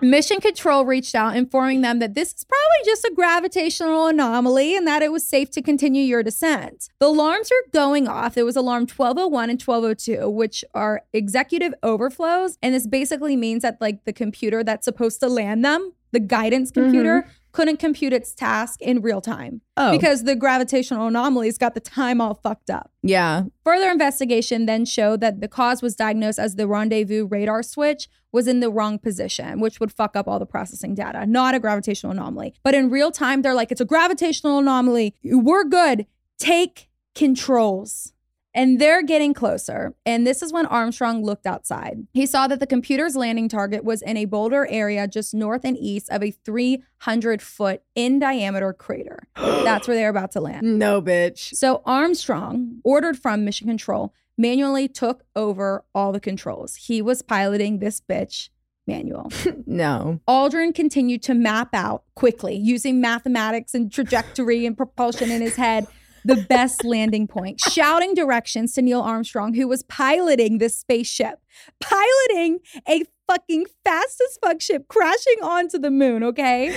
Mission 0.00 0.40
Control 0.40 0.84
reached 0.84 1.14
out, 1.14 1.36
informing 1.36 1.80
them 1.80 1.98
that 1.98 2.14
this 2.14 2.32
is 2.32 2.44
probably 2.44 2.84
just 2.84 3.04
a 3.04 3.12
gravitational 3.14 4.06
anomaly 4.06 4.76
and 4.76 4.86
that 4.86 5.02
it 5.02 5.12
was 5.12 5.26
safe 5.26 5.50
to 5.50 5.62
continue 5.62 6.02
your 6.02 6.22
descent. 6.22 6.88
The 6.98 7.06
alarms 7.06 7.50
are 7.50 7.70
going 7.72 8.08
off. 8.08 8.36
It 8.36 8.44
was 8.44 8.56
alarm 8.56 8.82
1201 8.82 9.50
and 9.50 9.60
1202, 9.60 10.28
which 10.30 10.64
are 10.74 11.02
executive 11.12 11.74
overflows. 11.82 12.58
And 12.62 12.74
this 12.74 12.86
basically 12.86 13.36
means 13.36 13.62
that, 13.62 13.80
like, 13.80 14.04
the 14.04 14.12
computer 14.12 14.62
that's 14.62 14.84
supposed 14.84 15.20
to 15.20 15.28
land 15.28 15.64
them, 15.64 15.92
the 16.12 16.20
guidance 16.20 16.70
computer, 16.70 17.22
mm-hmm. 17.22 17.30
Couldn't 17.56 17.78
compute 17.78 18.12
its 18.12 18.34
task 18.34 18.80
in 18.82 19.00
real 19.00 19.22
time 19.22 19.54
Oh. 19.78 19.90
because 19.96 20.24
the 20.24 20.36
gravitational 20.36 21.06
anomalies 21.06 21.56
got 21.58 21.72
the 21.74 21.80
time 21.80 22.20
all 22.20 22.34
fucked 22.34 22.70
up. 22.78 22.90
yeah. 23.02 23.44
Further 23.64 23.90
investigation 23.90 24.66
then 24.66 24.84
showed 24.84 25.20
that 25.22 25.40
the 25.40 25.48
cause 25.48 25.80
was 25.82 25.96
diagnosed 25.96 26.38
as 26.38 26.56
the 26.56 26.66
rendezvous 26.68 27.24
radar 27.26 27.62
switch 27.62 28.08
was 28.30 28.46
in 28.46 28.60
the 28.60 28.70
wrong 28.70 28.98
position, 28.98 29.58
which 29.60 29.80
would 29.80 29.90
fuck 29.90 30.14
up 30.16 30.28
all 30.28 30.38
the 30.38 30.44
processing 30.56 30.94
data, 30.94 31.24
not 31.24 31.54
a 31.54 31.58
gravitational 31.58 32.12
anomaly. 32.12 32.52
But 32.62 32.74
in 32.74 32.90
real 32.90 33.10
time, 33.10 33.40
they're 33.40 33.54
like, 33.54 33.72
it's 33.72 33.80
a 33.80 33.86
gravitational 33.86 34.58
anomaly. 34.58 35.14
We're 35.24 35.64
good. 35.64 36.04
Take 36.38 36.90
controls. 37.14 38.12
And 38.56 38.80
they're 38.80 39.02
getting 39.02 39.34
closer. 39.34 39.94
And 40.06 40.26
this 40.26 40.42
is 40.42 40.52
when 40.52 40.64
Armstrong 40.66 41.22
looked 41.22 41.46
outside. 41.46 42.06
He 42.14 42.24
saw 42.24 42.48
that 42.48 42.58
the 42.58 42.66
computer's 42.66 43.14
landing 43.14 43.48
target 43.48 43.84
was 43.84 44.00
in 44.00 44.16
a 44.16 44.24
boulder 44.24 44.66
area 44.68 45.06
just 45.06 45.34
north 45.34 45.64
and 45.64 45.76
east 45.76 46.08
of 46.10 46.22
a 46.22 46.30
300 46.30 47.42
foot 47.42 47.82
in 47.94 48.18
diameter 48.18 48.72
crater. 48.72 49.20
That's 49.36 49.86
where 49.86 49.96
they're 49.96 50.08
about 50.08 50.32
to 50.32 50.40
land. 50.40 50.78
No, 50.78 51.02
bitch. 51.02 51.54
So 51.54 51.82
Armstrong, 51.84 52.80
ordered 52.82 53.18
from 53.18 53.44
Mission 53.44 53.68
Control, 53.68 54.14
manually 54.38 54.88
took 54.88 55.24
over 55.36 55.84
all 55.94 56.12
the 56.12 56.20
controls. 56.20 56.76
He 56.76 57.02
was 57.02 57.20
piloting 57.22 57.78
this 57.78 58.00
bitch 58.00 58.48
manual. 58.86 59.30
No. 59.68 60.20
Aldrin 60.28 60.74
continued 60.74 61.22
to 61.24 61.34
map 61.34 61.74
out 61.74 62.04
quickly 62.14 62.54
using 62.54 63.00
mathematics 63.00 63.74
and 63.74 63.90
trajectory 63.92 64.64
and 64.64 64.76
propulsion 64.76 65.30
in 65.30 65.42
his 65.42 65.56
head 65.56 65.86
the 66.26 66.36
best 66.48 66.84
landing 66.84 67.26
point, 67.26 67.60
shouting 67.60 68.14
directions 68.14 68.72
to 68.74 68.82
Neil 68.82 69.00
Armstrong, 69.00 69.54
who 69.54 69.68
was 69.68 69.82
piloting 69.84 70.58
this 70.58 70.76
spaceship, 70.76 71.38
piloting 71.80 72.58
a 72.88 73.04
fucking 73.28 73.66
fast 73.84 74.20
as 74.28 74.38
fuck 74.42 74.60
ship 74.60 74.88
crashing 74.88 75.42
onto 75.42 75.78
the 75.78 75.90
moon, 75.90 76.22
okay? 76.22 76.74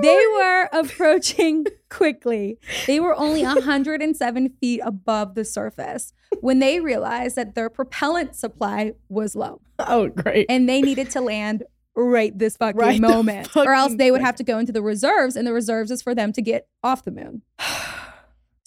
They 0.00 0.24
were 0.34 0.68
approaching 0.72 1.66
quickly. 1.90 2.58
They 2.86 3.00
were 3.00 3.16
only 3.16 3.42
107 3.42 4.48
feet 4.60 4.80
above 4.84 5.34
the 5.34 5.44
surface 5.44 6.12
when 6.40 6.60
they 6.60 6.78
realized 6.80 7.36
that 7.36 7.54
their 7.54 7.70
propellant 7.70 8.36
supply 8.36 8.92
was 9.08 9.34
low 9.34 9.60
Oh, 9.78 10.08
great. 10.08 10.46
and 10.48 10.68
they 10.68 10.82
needed 10.82 11.10
to 11.10 11.20
land 11.20 11.64
right 11.96 12.36
this 12.38 12.56
fucking 12.56 12.78
Right 12.78 13.00
moment 13.00 13.56
or 13.56 13.72
else 13.72 13.96
they 13.96 14.12
would 14.12 14.20
have 14.20 14.36
to 14.36 14.44
go 14.44 14.58
into 14.58 14.70
the 14.70 14.82
reserves 14.82 15.34
and 15.34 15.44
the 15.46 15.52
reserves 15.52 15.90
is 15.90 16.00
for 16.00 16.14
them 16.14 16.32
to 16.34 16.42
get 16.42 16.68
off 16.84 17.04
the 17.04 17.10
moon. 17.10 17.42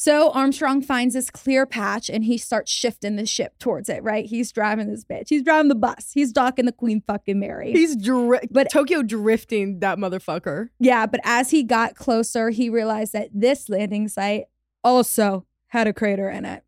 So 0.01 0.31
Armstrong 0.31 0.81
finds 0.81 1.13
this 1.13 1.29
clear 1.29 1.67
patch 1.67 2.09
and 2.09 2.23
he 2.23 2.39
starts 2.39 2.71
shifting 2.71 3.17
the 3.17 3.25
ship 3.27 3.59
towards 3.59 3.87
it, 3.87 4.01
right? 4.01 4.25
He's 4.25 4.51
driving 4.51 4.89
this 4.89 5.05
bitch. 5.05 5.25
He's 5.29 5.43
driving 5.43 5.69
the 5.69 5.75
bus. 5.75 6.09
He's 6.11 6.31
docking 6.31 6.65
the 6.65 6.71
Queen 6.71 7.03
fucking 7.05 7.39
Mary. 7.39 7.71
He's 7.71 7.95
dri- 7.95 8.39
But- 8.49 8.71
Tokyo 8.71 9.03
drifting 9.03 9.79
that 9.81 9.99
motherfucker. 9.99 10.69
yeah, 10.79 11.05
but 11.05 11.19
as 11.23 11.51
he 11.51 11.61
got 11.61 11.93
closer, 11.93 12.49
he 12.49 12.67
realized 12.67 13.13
that 13.13 13.29
this 13.31 13.69
landing 13.69 14.07
site 14.07 14.45
also 14.83 15.45
had 15.67 15.85
a 15.85 15.93
crater 15.93 16.31
in 16.31 16.45
it. 16.45 16.63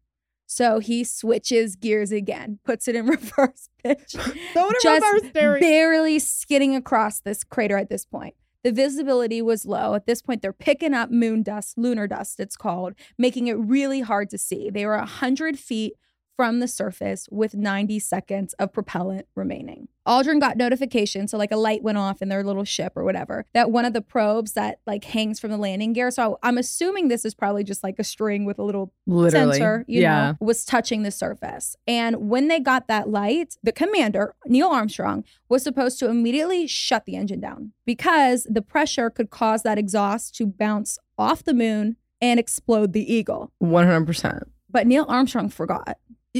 So 0.45 0.77
he 0.77 1.03
switches 1.03 1.75
gears 1.75 2.11
again, 2.11 2.59
puts 2.63 2.87
it 2.87 2.95
in 2.95 3.07
reverse 3.07 3.67
pitch. 3.83 4.11
Throw 4.11 4.67
it 4.69 4.75
in 4.75 4.79
just 4.83 5.11
reverse, 5.11 5.31
Derry. 5.33 5.59
barely 5.59 6.19
skidding 6.19 6.75
across 6.75 7.19
this 7.21 7.43
crater 7.43 7.77
at 7.79 7.89
this 7.89 8.05
point. 8.05 8.35
The 8.63 8.71
visibility 8.71 9.41
was 9.41 9.65
low. 9.65 9.93
At 9.93 10.05
this 10.05 10.21
point, 10.21 10.41
they're 10.41 10.53
picking 10.53 10.93
up 10.93 11.11
moon 11.11 11.43
dust, 11.43 11.77
lunar 11.77 12.07
dust, 12.07 12.39
it's 12.39 12.55
called, 12.55 12.93
making 13.17 13.47
it 13.47 13.53
really 13.53 14.01
hard 14.01 14.29
to 14.29 14.37
see. 14.37 14.69
They 14.69 14.85
were 14.85 14.97
100 14.97 15.59
feet 15.59 15.93
from 16.35 16.59
the 16.59 16.67
surface 16.67 17.27
with 17.31 17.55
90 17.55 17.99
seconds 17.99 18.53
of 18.53 18.73
propellant 18.73 19.27
remaining. 19.35 19.87
Aldrin 20.07 20.39
got 20.39 20.57
notification, 20.57 21.27
so 21.27 21.37
like 21.37 21.51
a 21.51 21.57
light 21.57 21.81
went 21.81 21.97
off 21.97 22.21
in 22.21 22.27
their 22.27 22.43
little 22.43 22.65
ship 22.65 22.93
or 22.95 23.03
whatever, 23.03 23.45
that 23.53 23.71
one 23.71 23.85
of 23.85 23.93
the 23.93 24.01
probes 24.01 24.53
that 24.53 24.79
like 24.85 25.05
hangs 25.05 25.39
from 25.39 25.51
the 25.51 25.57
landing 25.57 25.93
gear. 25.93 26.11
So 26.11 26.39
I'm 26.43 26.57
assuming 26.57 27.07
this 27.07 27.23
is 27.23 27.33
probably 27.33 27.63
just 27.63 27.83
like 27.83 27.95
a 27.99 28.03
string 28.03 28.43
with 28.43 28.59
a 28.59 28.63
little 28.63 28.91
Literally. 29.07 29.53
sensor, 29.53 29.85
you 29.87 30.01
yeah. 30.01 30.31
know, 30.31 30.37
was 30.41 30.65
touching 30.65 31.03
the 31.03 31.11
surface. 31.11 31.75
And 31.87 32.29
when 32.29 32.49
they 32.49 32.59
got 32.59 32.87
that 32.87 33.09
light, 33.09 33.55
the 33.63 33.71
commander, 33.71 34.35
Neil 34.45 34.67
Armstrong, 34.69 35.23
was 35.47 35.63
supposed 35.63 35.99
to 35.99 36.09
immediately 36.09 36.67
shut 36.67 37.05
the 37.05 37.15
engine 37.15 37.39
down 37.39 37.71
because 37.85 38.45
the 38.49 38.61
pressure 38.61 39.09
could 39.09 39.29
cause 39.29 39.63
that 39.63 39.77
exhaust 39.77 40.35
to 40.35 40.47
bounce 40.47 40.97
off 41.17 41.43
the 41.43 41.53
moon 41.53 41.95
and 42.19 42.39
explode 42.39 42.93
the 42.93 43.13
Eagle. 43.13 43.51
100%. 43.61 44.43
But 44.69 44.87
Neil 44.87 45.05
Armstrong 45.07 45.49
forgot. 45.49 45.97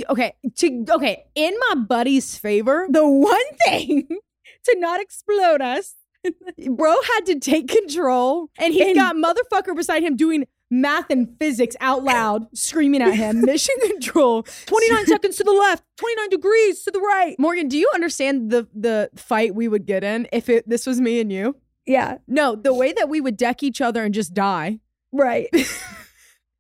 Okay, 0.09 0.33
to 0.57 0.85
okay, 0.89 1.25
in 1.35 1.53
my 1.69 1.75
buddy's 1.75 2.37
favor, 2.37 2.87
The 2.89 3.07
one 3.07 3.41
thing 3.65 4.07
to 4.65 4.75
not 4.79 4.99
explode 5.01 5.61
us. 5.61 5.95
bro 6.71 6.95
had 7.15 7.25
to 7.25 7.37
take 7.37 7.67
control 7.67 8.49
and 8.57 8.73
he's 8.73 8.87
And- 8.87 8.95
got 8.95 9.15
motherfucker 9.15 9.75
beside 9.75 10.03
him 10.03 10.15
doing 10.15 10.47
math 10.71 11.09
and 11.11 11.27
physics 11.37 11.75
out 11.81 12.03
loud, 12.03 12.47
screaming 12.57 13.01
at 13.01 13.13
him, 13.13 13.41
mission 13.45 13.75
control. 13.85 14.43
29 14.65 15.05
seconds 15.05 15.35
to 15.35 15.43
the 15.43 15.51
left, 15.51 15.83
29 15.97 16.29
degrees 16.29 16.81
to 16.83 16.91
the 16.91 16.99
right. 17.01 17.35
Morgan, 17.37 17.67
do 17.67 17.77
you 17.77 17.91
understand 17.93 18.49
the 18.51 18.67
the 18.73 19.09
fight 19.15 19.53
we 19.53 19.67
would 19.67 19.85
get 19.85 20.03
in 20.03 20.27
if 20.31 20.47
it 20.49 20.67
this 20.67 20.87
was 20.87 20.99
me 21.01 21.19
and 21.19 21.31
you? 21.31 21.55
Yeah, 21.85 22.19
No, 22.27 22.55
the 22.55 22.73
way 22.73 22.93
that 22.93 23.09
we 23.09 23.19
would 23.21 23.35
deck 23.35 23.61
each 23.61 23.81
other 23.81 24.03
and 24.05 24.13
just 24.13 24.33
die. 24.33 24.79
right. 25.11 25.49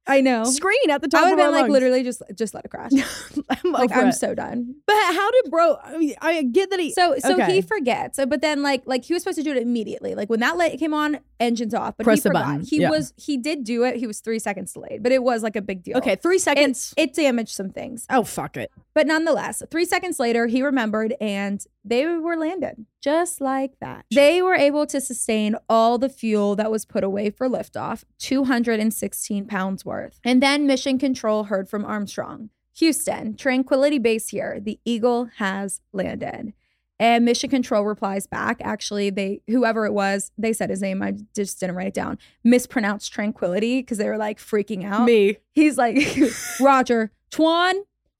I 0.05 0.19
know. 0.21 0.43
screen 0.43 0.89
at 0.89 1.01
the 1.01 1.07
top 1.07 1.21
I 1.21 1.23
would 1.23 1.29
have 1.29 1.37
been 1.47 1.51
like, 1.51 1.61
lungs. 1.61 1.71
literally, 1.71 2.03
just 2.03 2.21
just 2.35 2.53
let 2.53 2.65
it 2.65 2.69
crash. 2.71 2.91
I'm 3.49 3.71
like 3.71 3.91
I'm 3.95 4.09
it. 4.09 4.13
so 4.13 4.35
done. 4.35 4.75
But 4.85 4.95
how 4.95 5.31
did 5.31 5.49
bro? 5.49 5.77
I, 5.83 5.97
mean, 5.97 6.15
I 6.21 6.43
get 6.43 6.69
that 6.71 6.79
he. 6.79 6.91
So 6.91 7.15
so 7.19 7.35
Okay. 7.35 7.53
he 7.53 7.61
forgets. 7.61 8.19
But 8.27 8.41
then 8.41 8.61
like 8.63 8.83
like 8.85 9.05
he 9.05 9.13
was 9.13 9.23
supposed 9.23 9.37
to 9.37 9.43
do 9.43 9.51
it 9.51 9.57
immediately. 9.57 10.13
Like 10.15 10.29
when 10.29 10.41
that 10.41 10.57
light 10.57 10.77
came 10.77 10.93
on, 10.93 11.19
engines 11.39 11.73
off. 11.73 11.95
But 11.97 12.03
Press 12.03 12.17
he 12.19 12.21
the 12.23 12.29
forgot. 12.29 12.45
button. 12.45 12.65
He 12.65 12.81
Yeah. 12.81 12.89
was 12.89 13.13
he 13.17 13.37
did 13.37 13.63
do 13.63 13.83
it. 13.83 13.95
He 13.95 14.05
was 14.07 14.19
three 14.19 14.39
seconds 14.39 14.73
delayed, 14.73 15.03
but 15.03 15.11
it 15.13 15.23
was 15.23 15.41
like 15.43 15.55
a 15.55 15.61
big 15.61 15.83
deal. 15.83 15.97
okay, 15.97 16.15
three 16.15 16.35
It, 16.35 16.41
seconds. 16.41 16.93
it 16.97 17.13
damaged 17.13 17.53
some 17.55 17.69
things. 17.69 18.05
oh 18.09 18.23
fuck 18.23 18.57
it. 18.57 18.71
But 18.93 19.07
nonetheless, 19.07 19.63
three 19.71 19.85
seconds 19.85 20.19
later, 20.19 20.47
he 20.47 20.61
remembered 20.63 21.15
and 21.21 21.63
they 21.83 22.05
were 22.05 22.37
landed 22.37 22.85
just 23.01 23.41
like 23.41 23.73
that. 23.81 24.05
They 24.13 24.41
were 24.41 24.55
able 24.55 24.85
to 24.87 25.01
sustain 25.01 25.55
all 25.67 25.97
the 25.97 26.09
fuel 26.09 26.55
that 26.55 26.71
was 26.71 26.85
put 26.85 27.03
away 27.03 27.29
for 27.29 27.49
liftoff, 27.49 28.03
216 28.19 29.45
pounds 29.47 29.85
worth. 29.85 30.19
And 30.23 30.41
then 30.41 30.65
Mission 30.65 30.97
Control 30.97 31.45
heard 31.45 31.67
from 31.69 31.83
Armstrong 31.83 32.49
Houston, 32.77 33.35
Tranquility 33.35 33.99
Base 33.99 34.29
here. 34.29 34.59
The 34.59 34.79
Eagle 34.85 35.29
has 35.37 35.81
landed. 35.91 36.53
And 36.99 37.25
Mission 37.25 37.49
Control 37.49 37.83
replies 37.83 38.27
back. 38.27 38.61
Actually, 38.61 39.09
they 39.09 39.41
whoever 39.47 39.85
it 39.85 39.93
was, 39.93 40.31
they 40.37 40.53
said 40.53 40.69
his 40.69 40.81
name. 40.81 41.01
I 41.01 41.15
just 41.35 41.59
didn't 41.59 41.75
write 41.75 41.87
it 41.87 41.93
down. 41.93 42.17
Mispronounced 42.43 43.11
Tranquility 43.11 43.81
because 43.81 43.97
they 43.97 44.07
were 44.07 44.17
like 44.17 44.39
freaking 44.39 44.85
out. 44.85 45.05
Me. 45.05 45.37
He's 45.53 45.77
like, 45.77 45.97
Roger, 46.61 47.11
Twan, 47.31 47.73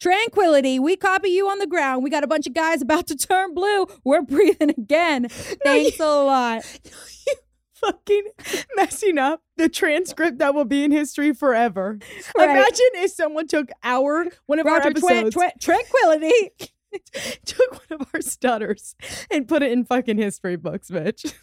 tranquility. 0.03 0.79
We 0.79 0.95
copy 0.97 1.29
you 1.29 1.49
on 1.49 1.59
the 1.59 1.67
ground. 1.67 2.03
We 2.03 2.09
got 2.09 2.23
a 2.23 2.27
bunch 2.27 2.45
of 2.45 2.53
guys 2.53 2.81
about 2.81 3.07
to 3.07 3.15
turn 3.15 3.53
blue. 3.53 3.87
We're 4.03 4.21
breathing 4.21 4.69
again. 4.71 5.29
Thanks 5.63 5.99
a 5.99 6.05
lot. 6.23 6.63
You 7.25 7.35
fucking 7.91 8.23
messing 8.77 9.17
up 9.17 9.41
the 9.57 9.67
transcript 9.67 10.37
that 10.37 10.55
will 10.55 10.63
be 10.63 10.85
in 10.85 10.91
history 10.91 11.33
forever. 11.33 11.99
Right. 12.37 12.49
Imagine 12.49 12.87
if 12.95 13.11
someone 13.11 13.45
took 13.45 13.69
our 13.83 14.27
one 14.45 14.59
of 14.59 14.65
our 14.65 14.77
Roger, 14.77 14.91
twan- 14.91 15.25
episodes, 15.25 15.35
twan- 15.35 15.59
tranquility. 15.59 16.51
took 17.45 17.73
one 17.73 17.99
of 17.99 18.07
our 18.13 18.21
stutters 18.21 18.95
and 19.29 19.49
put 19.49 19.63
it 19.63 19.73
in 19.73 19.83
fucking 19.83 20.17
history 20.17 20.55
books, 20.55 20.89
bitch. 20.89 21.33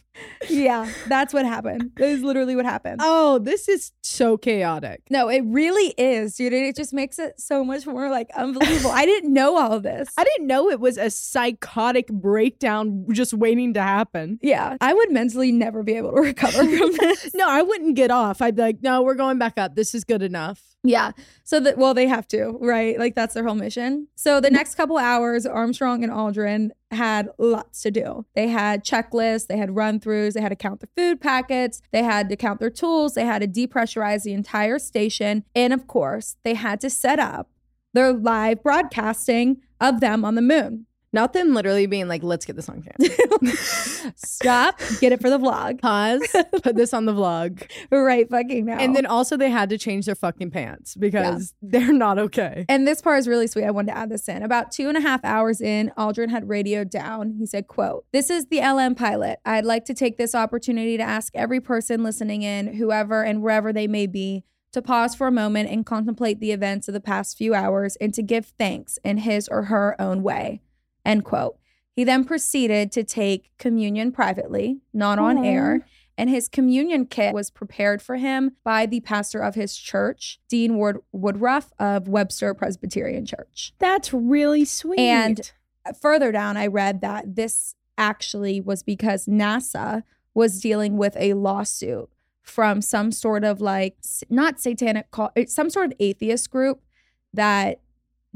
Yeah, 0.49 0.91
that's 1.09 1.35
what 1.35 1.45
happened. 1.45 1.93
That 1.97 2.09
is 2.09 2.23
literally 2.23 2.57
what 2.57 2.65
happened. 2.65 3.01
Oh, 3.03 3.39
this 3.39 3.69
is 3.69 3.93
so 4.03 4.37
chaotic. 4.37 5.03
No, 5.11 5.29
it 5.29 5.43
really 5.47 5.95
is, 5.99 6.37
dude. 6.37 6.53
It 6.53 6.77
just 6.77 6.93
makes 6.93 7.19
it 7.19 7.41
so 7.41 7.65
much 7.65 7.87
more 7.87 8.11
like 8.11 8.31
unbelievable. 8.35 8.91
I 8.91 9.05
didn't 9.05 9.33
know 9.33 9.57
all 9.57 9.81
this. 9.81 10.13
I 10.17 10.25
didn't 10.25 10.47
know 10.47 10.71
it 10.71 10.81
was 10.81 10.97
a 10.97 11.11
psychotic 11.11 12.09
breakdown 12.09 13.07
just 13.13 13.35
waiting 13.35 13.75
to 13.75 13.83
happen. 13.83 14.39
yeah, 14.43 14.77
I 14.81 14.95
would 14.95 15.11
mentally 15.11 15.53
never 15.53 15.83
be 15.83 15.95
able 15.95 16.13
to 16.13 16.21
recover 16.21 16.65
from 16.65 16.93
this. 16.99 17.35
No, 17.35 17.49
I 17.49 17.63
wouldn't 17.63 17.97
get 17.97 18.11
off. 18.11 18.41
I'd 18.43 18.57
be 18.57 18.63
like, 18.63 18.83
no, 18.83 19.03
we're 19.03 19.15
going 19.15 19.39
back 19.39 19.59
up. 19.59 19.75
This 19.75 19.95
is 19.95 20.05
good 20.05 20.23
enough. 20.23 20.63
Yeah. 20.83 21.13
So 21.45 21.61
that 21.61 21.77
well, 21.77 21.93
they 21.93 22.07
have 22.07 22.27
to, 22.29 22.57
right? 22.61 22.99
Like 22.99 23.15
that's 23.15 23.35
their 23.35 23.45
whole 23.45 23.55
mission. 23.55 24.09
So 24.15 24.41
the 24.41 24.49
mm-hmm. 24.49 24.57
next 24.57 24.77
couple 24.77 24.97
hours, 24.97 25.45
Armstrong 25.45 26.03
and 26.05 26.13
Aldrin 26.13 26.71
had 26.91 27.29
lots 27.39 27.83
to 27.83 27.91
do. 27.91 28.27
They 28.35 28.49
had 28.49 28.85
checklists, 28.85 29.47
they 29.47 29.57
had 29.57 29.77
run-throughs, 29.77 30.35
they 30.35 30.41
had 30.41 30.49
to 30.49 30.57
count 30.57 30.81
the 30.81 30.89
food 30.97 31.21
packets, 31.21 31.81
they 31.93 32.03
had 32.03 32.29
to 32.29 32.37
count 32.37 32.61
their 32.61 32.71
tools, 32.71 33.15
they 33.15 33.25
had 33.25 33.43
to 33.43 33.49
depressurize 33.49 34.25
the 34.25 34.33
entire 34.33 34.79
station, 34.79 35.45
and 35.55 35.73
of 35.73 35.87
course, 35.87 36.37
they 36.43 36.55
had 36.55 36.81
to 36.81 36.91
set 36.91 37.19
up 37.19 37.51
their 37.93 38.13
live 38.13 38.63
broadcasting 38.63 39.59
of 39.81 40.01
them 40.01 40.25
on 40.25 40.35
the 40.35 40.43
moon. 40.43 40.87
Not 41.13 41.33
them 41.33 41.55
literally 41.55 41.87
being 41.87 42.07
like, 42.07 42.23
let's 42.23 42.47
get 42.47 42.55
this 42.55 42.69
on 42.69 42.83
camera. 42.83 43.57
Stop, 44.15 44.81
get 45.01 45.11
it 45.13 45.21
for 45.21 45.29
the 45.29 45.39
vlog. 45.39 45.81
Pause, 45.81 46.23
put 46.63 46.77
this 46.77 46.95
on 46.95 47.07
the 47.07 47.13
vlog. 47.13 47.69
Right 47.91 48.31
fucking 48.31 48.65
now. 48.65 48.79
And 48.79 48.95
then 48.95 49.07
also 49.07 49.37
they 49.37 49.51
had 49.51 49.71
to 49.71 49.79
change 49.79 50.07
their 50.07 50.15
fucking 50.15 50.53
pants 50.53 50.95
because 50.95 51.53
they're 51.63 51.93
not 51.93 52.19
okay. 52.19 52.65
And 52.69 52.87
this 52.87 53.03
part 53.03 53.19
is 53.19 53.27
really 53.27 53.49
sweet. 53.49 53.65
I 53.65 53.73
wanted 53.73 53.93
to 53.93 53.99
add 53.99 54.09
this 54.09 54.29
in. 54.29 54.45
About 54.45 54.71
two 54.71 54.89
and 54.89 54.97
a 54.97 55.01
half 55.01 55.25
hours 55.25 55.61
in, 55.61 55.93
Aldrin 55.99 56.31
had 56.31 56.49
radioed 56.49 56.91
down. 56.91 57.35
He 57.39 57.47
said, 57.47 57.67
quote, 57.67 58.05
This 58.13 58.31
is 58.31 58.47
the 58.47 58.61
LM 58.61 58.95
pilot. 58.95 59.41
I'd 59.45 59.65
like 59.65 59.85
to 59.87 59.95
take 59.95 60.17
this 60.17 60.35
opportunity 60.35 60.97
to 60.97 61.03
ask 61.03 61.35
every 61.35 61.61
person 61.61 62.05
listening 62.05 62.43
in, 62.43 62.75
whoever 62.75 63.25
and 63.25 63.43
wherever 63.43 63.73
they 63.73 63.89
may 63.89 64.07
be, 64.07 64.45
to 64.73 64.81
pause 64.81 65.17
for 65.17 65.27
a 65.27 65.33
moment 65.33 65.69
and 65.71 65.85
contemplate 65.85 66.39
the 66.39 66.53
events 66.53 66.87
of 66.87 66.95
the 66.95 67.01
past 67.01 67.37
few 67.37 67.55
hours 67.55 67.97
and 67.97 68.15
to 68.15 68.23
give 68.23 68.47
thanks 68.47 68.99
in 69.05 69.19
his 69.19 69.49
or 69.49 69.65
her 69.65 70.01
own 70.01 70.23
way. 70.23 70.63
End 71.05 71.25
quote. 71.25 71.59
He 71.95 72.05
then 72.05 72.25
proceeded 72.25 72.93
to 72.93 73.05
take 73.05 73.51
communion 73.59 74.13
privately, 74.13 74.81
not 74.93 75.19
on 75.19 75.45
air. 75.45 75.87
And 76.17 76.29
his 76.29 76.49
communion 76.49 77.07
kit 77.07 77.33
was 77.33 77.51
prepared 77.51 78.03
for 78.03 78.17
him 78.17 78.53
by 78.63 78.85
the 78.85 79.01
pastor 79.01 79.41
of 79.41 79.55
his 79.55 79.75
church, 79.75 80.39
Dean 80.49 80.77
Wood- 80.77 81.01
Woodruff 81.13 81.73
of 81.79 82.09
Webster 82.09 82.53
Presbyterian 82.53 83.25
Church. 83.25 83.73
That's 83.79 84.13
really 84.13 84.67
sweet. 84.67 84.99
And 84.99 85.51
further 86.01 86.31
down, 86.31 86.59
I 86.59 86.67
read 86.67 87.01
that 87.01 87.37
this 87.37 87.75
actually 87.97 88.61
was 88.61 88.83
because 88.83 89.27
NASA 89.27 90.03
was 90.35 90.61
dealing 90.61 90.97
with 90.97 91.17
a 91.19 91.35
lawsuit 91.35 92.11
from 92.43 92.83
some 92.83 93.13
sort 93.13 93.45
of 93.45 93.61
like, 93.61 93.97
not 94.29 94.61
satanic 94.61 95.11
call, 95.11 95.33
it's 95.35 95.55
some 95.55 95.71
sort 95.71 95.93
of 95.93 95.97
atheist 96.01 96.51
group 96.51 96.83
that 97.33 97.81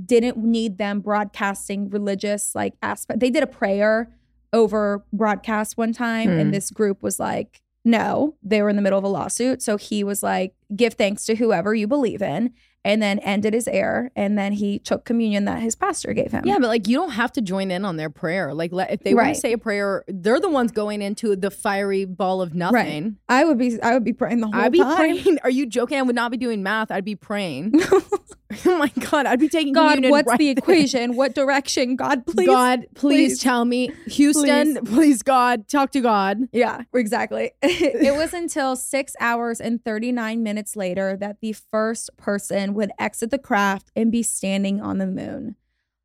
didn't 0.03 0.37
need 0.37 0.79
them 0.79 1.01
broadcasting 1.01 1.89
religious 1.91 2.55
like 2.55 2.75
aspect. 2.83 3.21
They 3.21 3.31
did 3.31 3.43
a 3.43 3.47
prayer 3.47 4.11
over 4.53 5.05
broadcast 5.13 5.77
one 5.77 5.93
time, 5.93 6.29
Hmm. 6.31 6.39
and 6.39 6.55
this 6.55 6.71
group 6.71 7.03
was 7.03 7.19
like, 7.21 7.61
no, 7.85 8.35
they 8.43 8.63
were 8.63 8.69
in 8.71 8.77
the 8.77 8.83
middle 8.83 8.99
of 8.99 9.05
a 9.05 9.09
lawsuit. 9.09 9.61
So 9.63 9.77
he 9.77 10.03
was 10.05 10.23
like, 10.23 10.55
give 10.75 10.95
thanks 10.95 11.27
to 11.27 11.35
whoever 11.35 11.75
you 11.75 11.87
believe 11.87 12.23
in. 12.23 12.53
And 12.85 13.03
then 13.03 13.19
ended 13.21 13.55
his 13.55 13.67
air. 13.67 14.11
And 14.15 14.39
then 14.39 14.53
he 14.53 14.79
took 14.79 15.05
communion 15.05 15.47
that 15.47 15.61
his 15.61 15.75
pastor 15.75 16.13
gave 16.13 16.31
him. 16.33 16.45
Yeah, 16.47 16.59
but 16.59 16.69
like 16.69 16.87
you 16.87 16.97
don't 16.97 17.13
have 17.13 17.33
to 17.33 17.41
join 17.41 17.71
in 17.71 17.85
on 17.85 17.97
their 17.97 18.11
prayer. 18.11 18.55
Like 18.55 18.73
let, 18.73 18.91
if 18.91 19.03
they 19.03 19.15
want 19.15 19.35
to 19.35 19.41
say 19.41 19.53
a 19.53 19.59
prayer, 19.59 20.05
they're 20.09 20.41
the 20.41 20.51
ones 20.51 20.73
going 20.73 21.03
into 21.03 21.35
the 21.37 21.51
fiery 21.51 22.05
ball 22.05 22.43
of 22.43 22.55
nothing. 22.55 23.05
Right. 23.05 23.13
I 23.29 23.45
would 23.45 23.59
be 23.59 23.81
I 23.83 23.95
would 23.95 24.05
be 24.05 24.13
praying 24.13 24.41
the 24.41 24.47
whole 24.47 24.53
time. 24.53 24.65
I'd 24.65 24.73
be 24.73 24.79
time. 24.81 24.97
praying. 24.97 25.39
Are 25.45 25.51
you 25.51 25.67
joking? 25.67 25.99
I 25.99 26.03
would 26.03 26.15
not 26.15 26.31
be 26.31 26.37
doing 26.37 26.63
math. 26.63 26.91
I'd 26.91 27.05
be 27.05 27.17
praying. 27.17 27.73
oh 28.67 28.79
my 28.79 28.91
god, 29.11 29.27
I'd 29.27 29.41
be 29.41 29.49
taking 29.49 29.73
God, 29.73 30.05
what's 30.09 30.29
right 30.29 30.39
the 30.39 30.49
then. 30.49 30.59
equation? 30.59 31.17
What 31.17 31.35
direction? 31.35 31.97
God, 31.97 32.27
please. 32.27 32.47
God, 32.47 32.87
please, 32.95 33.33
please. 33.33 33.41
tell 33.41 33.65
me, 33.65 33.91
Houston. 34.07 34.85
Please. 34.85 35.23
God, 35.23 35.69
talk 35.69 35.93
to 35.93 36.01
God. 36.01 36.41
Yeah, 36.53 36.83
exactly. 36.93 37.53
it 37.63 38.15
was 38.15 38.35
until 38.35 38.77
six 38.77 39.15
hours 39.21 39.61
and 39.61 39.83
39 39.83 40.43
minutes 40.43 40.77
later 40.77 41.17
that 41.17 41.41
the 41.41 41.53
first 41.53 42.11
person 42.17 42.74
would 42.75 42.91
exit 42.99 43.31
the 43.31 43.39
craft 43.39 43.91
and 43.97 44.13
be 44.13 44.23
standing 44.23 44.81
on 44.81 44.99
the 44.99 45.07
moon. 45.07 45.57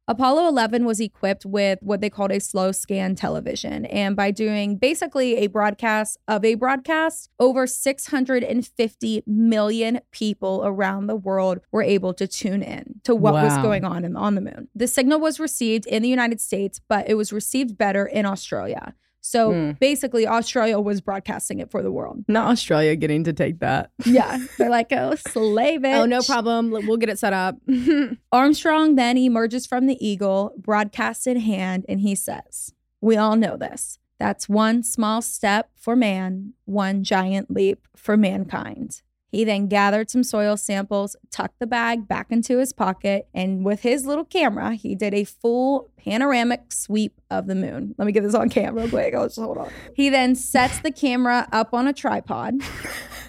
Apollo 0.10 0.48
11 0.48 0.86
was 0.86 1.00
equipped 1.00 1.46
with 1.46 1.78
what 1.84 2.02
they 2.02 2.10
called 2.10 2.32
a 2.32 2.40
slow 2.40 2.72
scan 2.72 3.14
television. 3.14 3.86
And 3.86 4.16
by 4.16 4.32
doing 4.32 4.76
basically 4.76 5.38
a 5.38 5.46
broadcast 5.46 6.18
of 6.28 6.44
a 6.44 6.56
broadcast, 6.56 7.30
over 7.40 7.68
650 7.68 9.24
million 9.28 10.00
people 10.10 10.64
around 10.66 11.06
the 11.06 11.16
world 11.16 11.60
were 11.72 11.84
able 11.84 12.16
to 12.16 12.28
tune 12.28 12.64
in 12.64 13.02
to 13.04 13.14
what 13.14 13.36
was 13.36 13.56
going 13.60 13.86
on 13.86 14.04
in, 14.04 14.16
on 14.16 14.34
the 14.34 14.42
moon. 14.42 14.68
The 14.74 14.88
signal 14.88 15.20
was 15.20 15.40
received 15.40 15.86
in 15.86 16.02
the 16.02 16.10
United 16.10 16.42
States, 16.42 16.82
but 16.90 17.08
it 17.08 17.14
was 17.14 17.32
received 17.32 17.78
better 17.78 18.08
in 18.08 18.26
Australia. 18.26 18.96
So 19.22 19.52
Hmm. 19.52 19.72
basically, 19.80 20.26
Australia 20.26 20.80
was 20.80 21.02
broadcasting 21.02 21.60
it 21.60 21.70
for 21.70 21.84
the 21.84 21.92
world. 21.92 22.24
Not 22.28 22.52
Australia 22.52 22.96
getting 22.96 23.24
to 23.26 23.34
take 23.34 23.60
that. 23.60 23.92
Yeah. 24.06 24.40
They're 24.58 24.70
like, 24.70 24.92
oh, 24.92 25.16
slave 25.16 25.84
it. 25.84 25.94
Oh, 25.96 26.06
no 26.06 26.22
problem. 26.22 26.72
We'll 26.72 26.98
get 26.98 27.10
it 27.10 27.20
set 27.20 27.34
up. 27.34 27.58
Armstrong 28.32 28.96
then 28.96 29.18
emerges 29.18 29.66
from 29.66 29.88
the 29.88 29.98
Eagle, 30.06 30.54
broadcast 30.58 31.28
in 31.28 31.40
hand, 31.40 31.86
and 31.90 32.00
he 32.02 32.16
says, 32.16 32.74
We 33.02 33.18
all 33.18 33.36
know 33.36 33.58
this. 33.58 34.00
That's 34.20 34.50
one 34.50 34.84
small 34.84 35.22
step 35.22 35.70
for 35.76 35.96
man, 35.96 36.54
one 36.66 37.04
giant 37.04 37.50
leap 37.52 37.88
for 37.96 38.18
mankind. 38.18 39.02
He 39.32 39.44
then 39.44 39.68
gathered 39.68 40.10
some 40.10 40.24
soil 40.24 40.58
samples, 40.58 41.16
tucked 41.32 41.60
the 41.60 41.68
bag 41.68 42.08
back 42.08 42.32
into 42.32 42.58
his 42.58 42.74
pocket, 42.74 43.28
and 43.34 43.64
with 43.64 43.82
his 43.82 44.06
little 44.06 44.26
camera, 44.26 44.74
he 44.74 44.96
did 44.96 45.14
a 45.14 45.24
full 45.24 45.90
panoramic 45.98 46.72
sweep 46.72 47.22
of 47.30 47.48
the 47.48 47.56
moon. 47.56 47.94
Let 47.98 48.06
me 48.06 48.12
get 48.12 48.24
this 48.24 48.34
on 48.34 48.50
camera 48.50 48.82
real 48.82 48.90
quick. 48.90 49.14
I'll 49.14 49.28
just 49.28 49.40
hold 49.40 49.60
on. 49.60 49.70
He 49.94 50.10
then 50.10 50.36
sets 50.36 50.80
the 50.80 50.92
camera 50.92 51.48
up 51.52 51.74
on 51.74 51.88
a 51.88 51.94
tripod. 51.94 52.56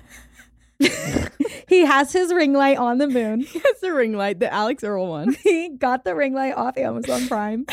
he 1.68 1.84
has 1.84 2.12
his 2.12 2.32
ring 2.32 2.52
light 2.52 2.78
on 2.78 2.98
the 2.98 3.06
moon. 3.08 3.46
It's 3.70 3.80
the 3.80 3.92
ring 3.92 4.12
light, 4.14 4.40
the 4.40 4.52
Alix 4.52 4.82
Earle 4.84 5.08
one. 5.08 5.32
he 5.42 5.70
got 5.70 6.04
the 6.04 6.14
ring 6.14 6.34
light 6.34 6.54
off 6.54 6.76
Amazon 6.76 7.26
Prime, 7.28 7.64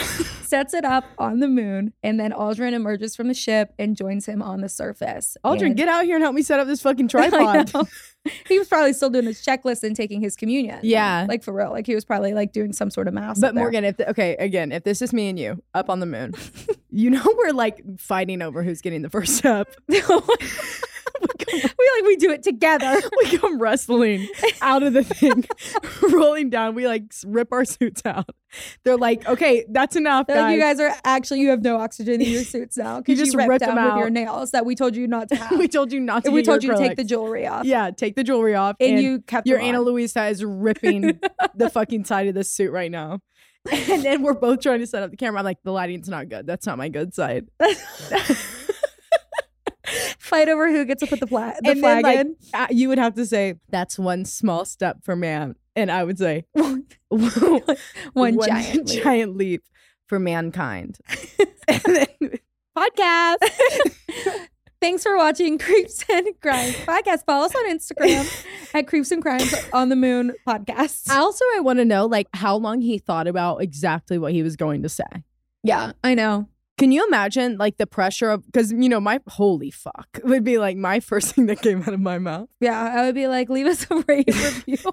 sets 0.43 0.73
it 0.73 0.85
up 0.85 1.03
on 1.17 1.39
the 1.39 1.47
moon, 1.47 1.93
and 2.03 2.19
then 2.19 2.31
Aldrin 2.31 2.73
emerges 2.73 3.15
from 3.15 3.27
the 3.27 3.33
ship 3.33 3.73
and 3.79 3.95
joins 3.95 4.25
him 4.25 4.41
on 4.41 4.61
the 4.61 4.69
surface. 4.69 5.35
Aldrin, 5.43 5.67
And- 5.67 5.77
get 5.77 5.87
out 5.87 6.05
here 6.05 6.15
and 6.15 6.23
help 6.23 6.35
me 6.35 6.41
set 6.43 6.59
up 6.59 6.67
this 6.67 6.81
fucking 6.81 7.07
tripod. 7.07 7.71
he 8.47 8.57
was 8.59 8.67
probably 8.67 8.93
still 8.93 9.09
doing 9.09 9.25
his 9.25 9.43
checklist 9.43 9.83
and 9.83 9.95
taking 9.95 10.21
his 10.21 10.35
communion. 10.35 10.79
Yeah. 10.83 11.25
Like 11.27 11.43
for 11.43 11.53
real. 11.53 11.71
Like 11.71 11.85
he 11.87 11.95
was 11.95 12.05
probably 12.05 12.33
like 12.33 12.51
doing 12.53 12.71
some 12.73 12.89
sort 12.89 13.07
of 13.07 13.13
mass. 13.13 13.39
But. 13.39 13.55
Morgan, 13.55 13.83
if 13.83 13.97
the, 13.97 14.09
okay, 14.11 14.35
again, 14.37 14.71
if 14.71 14.83
this 14.83 15.01
is 15.01 15.11
me 15.13 15.29
and 15.29 15.39
you 15.39 15.61
up 15.73 15.89
on 15.89 15.99
the 15.99 16.05
moon, 16.05 16.33
you 16.89 17.09
know 17.09 17.23
we're 17.37 17.51
like 17.53 17.81
fighting 17.99 18.41
over 18.41 18.63
who's 18.63 18.81
getting 18.81 19.01
the 19.01 19.09
first 19.09 19.35
step. 19.37 19.67
We 21.51 21.61
like 21.61 22.03
we 22.05 22.15
do 22.17 22.31
it 22.31 22.43
together. 22.43 22.99
we 23.17 23.37
come 23.37 23.59
wrestling 23.59 24.27
out 24.61 24.83
of 24.83 24.93
the 24.93 25.03
thing, 25.03 25.45
rolling 26.11 26.49
down. 26.49 26.75
We 26.75 26.87
like 26.87 27.03
rip 27.25 27.51
our 27.51 27.65
suits 27.65 28.01
out. 28.05 28.29
They're 28.83 28.97
like, 28.97 29.27
okay, 29.27 29.65
that's 29.69 29.95
enough, 29.95 30.27
guys. 30.27 30.37
like, 30.37 30.55
you 30.55 30.61
guys 30.61 30.79
are 30.79 30.93
actually 31.03 31.41
you 31.41 31.49
have 31.49 31.61
no 31.61 31.77
oxygen 31.77 32.21
in 32.21 32.29
your 32.29 32.43
suits 32.43 32.77
now 32.77 32.99
because 32.99 33.19
you, 33.19 33.25
just 33.25 33.35
ripped, 33.35 33.49
ripped 33.49 33.65
them 33.65 33.75
them 33.75 33.85
with 33.85 33.95
your 33.97 34.09
nails 34.09 34.51
that 34.51 34.65
we 34.65 34.75
told 34.75 34.95
you 34.95 35.07
not 35.07 35.29
to 35.29 35.35
have. 35.35 35.57
we 35.57 35.67
told 35.67 35.91
you 35.91 35.99
not 35.99 36.23
to. 36.23 36.29
And 36.29 36.35
we 36.35 36.43
told 36.43 36.63
you 36.63 36.71
to 36.71 36.77
take 36.77 36.97
the 36.97 37.03
jewelry 37.03 37.47
off. 37.47 37.65
Yeah, 37.65 37.91
take 37.91 38.15
the 38.15 38.23
jewelry 38.23 38.55
off. 38.55 38.75
And 38.79 39.01
you 39.01 39.21
kept 39.21 39.47
your 39.47 39.61
on. 39.61 39.77
Luisa 39.79 40.27
is 40.27 40.43
ripping 40.43 41.19
the 41.55 41.69
fucking 41.69 42.05
side 42.05 42.27
of 42.27 42.35
this 42.35 42.49
suit 42.49 42.71
right 42.71 42.91
now. 42.91 43.19
And 43.69 44.03
then 44.03 44.21
we're 44.21 44.33
both 44.33 44.61
trying 44.61 44.79
to 44.79 44.87
set 44.87 45.03
up 45.03 45.11
the 45.11 45.17
camera. 45.17 45.39
I'm 45.39 45.45
like, 45.45 45.61
the 45.63 45.71
lighting's 45.71 46.07
not 46.07 46.29
good. 46.29 46.47
That's 46.47 46.65
not 46.65 46.77
my 46.77 46.89
good 46.89 47.13
side. 47.13 47.47
Fight 50.27 50.49
over 50.49 50.69
who 50.69 50.85
gets 50.85 51.01
to 51.01 51.07
put 51.07 51.19
the, 51.19 51.27
fla- 51.27 51.55
the 51.61 51.71
and 51.71 51.79
flag 51.79 52.03
then, 52.03 52.35
like, 52.53 52.69
in. 52.71 52.77
you 52.77 52.89
would 52.89 52.97
have 52.99 53.15
to 53.15 53.25
say, 53.25 53.55
that's 53.69 53.97
one 53.97 54.25
small 54.25 54.65
step 54.65 54.97
for 55.03 55.15
man. 55.15 55.55
And 55.75 55.91
I 55.91 56.03
would 56.03 56.17
say, 56.17 56.45
One 58.13 58.39
giant 58.41 58.87
leap. 58.89 59.03
giant 59.03 59.37
leap 59.37 59.63
for 60.07 60.19
mankind. 60.19 60.97
and 61.67 61.81
then, 61.85 62.39
podcast. 62.77 63.37
Thanks 64.79 65.01
for 65.03 65.17
watching 65.17 65.57
Creeps 65.57 66.03
and 66.09 66.27
Crimes 66.41 66.75
podcast. 66.75 67.25
Follow 67.25 67.45
us 67.45 67.55
on 67.55 67.67
Instagram 67.69 68.45
at 68.75 68.87
Creeps 68.87 69.11
and 69.11 69.21
Crimes 69.23 69.53
on 69.73 69.89
the 69.89 69.95
Moon 69.95 70.33
podcast. 70.47 71.09
also, 71.09 71.43
I 71.55 71.61
want 71.61 71.79
to 71.79 71.85
know 71.85 72.05
like 72.05 72.27
how 72.33 72.55
long 72.57 72.81
he 72.81 72.99
thought 72.99 73.27
about 73.27 73.61
exactly 73.63 74.17
what 74.19 74.33
he 74.33 74.43
was 74.43 74.55
going 74.55 74.83
to 74.83 74.89
say. 74.89 75.03
Yeah, 75.63 75.93
I 76.03 76.13
know. 76.13 76.47
Can 76.77 76.91
you 76.91 77.05
imagine 77.07 77.57
like 77.57 77.77
the 77.77 77.87
pressure 77.87 78.29
of 78.29 78.45
because 78.45 78.71
you 78.71 78.87
know 78.87 78.99
my 78.99 79.19
holy 79.27 79.71
fuck 79.71 80.19
would 80.23 80.43
be 80.43 80.57
like 80.57 80.77
my 80.77 80.99
first 80.99 81.33
thing 81.35 81.47
that 81.47 81.61
came 81.61 81.81
out 81.81 81.93
of 81.93 81.99
my 81.99 82.19
mouth. 82.19 82.49
Yeah, 82.59 82.79
I 82.79 83.05
would 83.05 83.15
be 83.15 83.27
like, 83.27 83.49
leave 83.49 83.67
us 83.67 83.87
a 83.89 84.03
rate 84.07 84.27
review. 84.27 84.77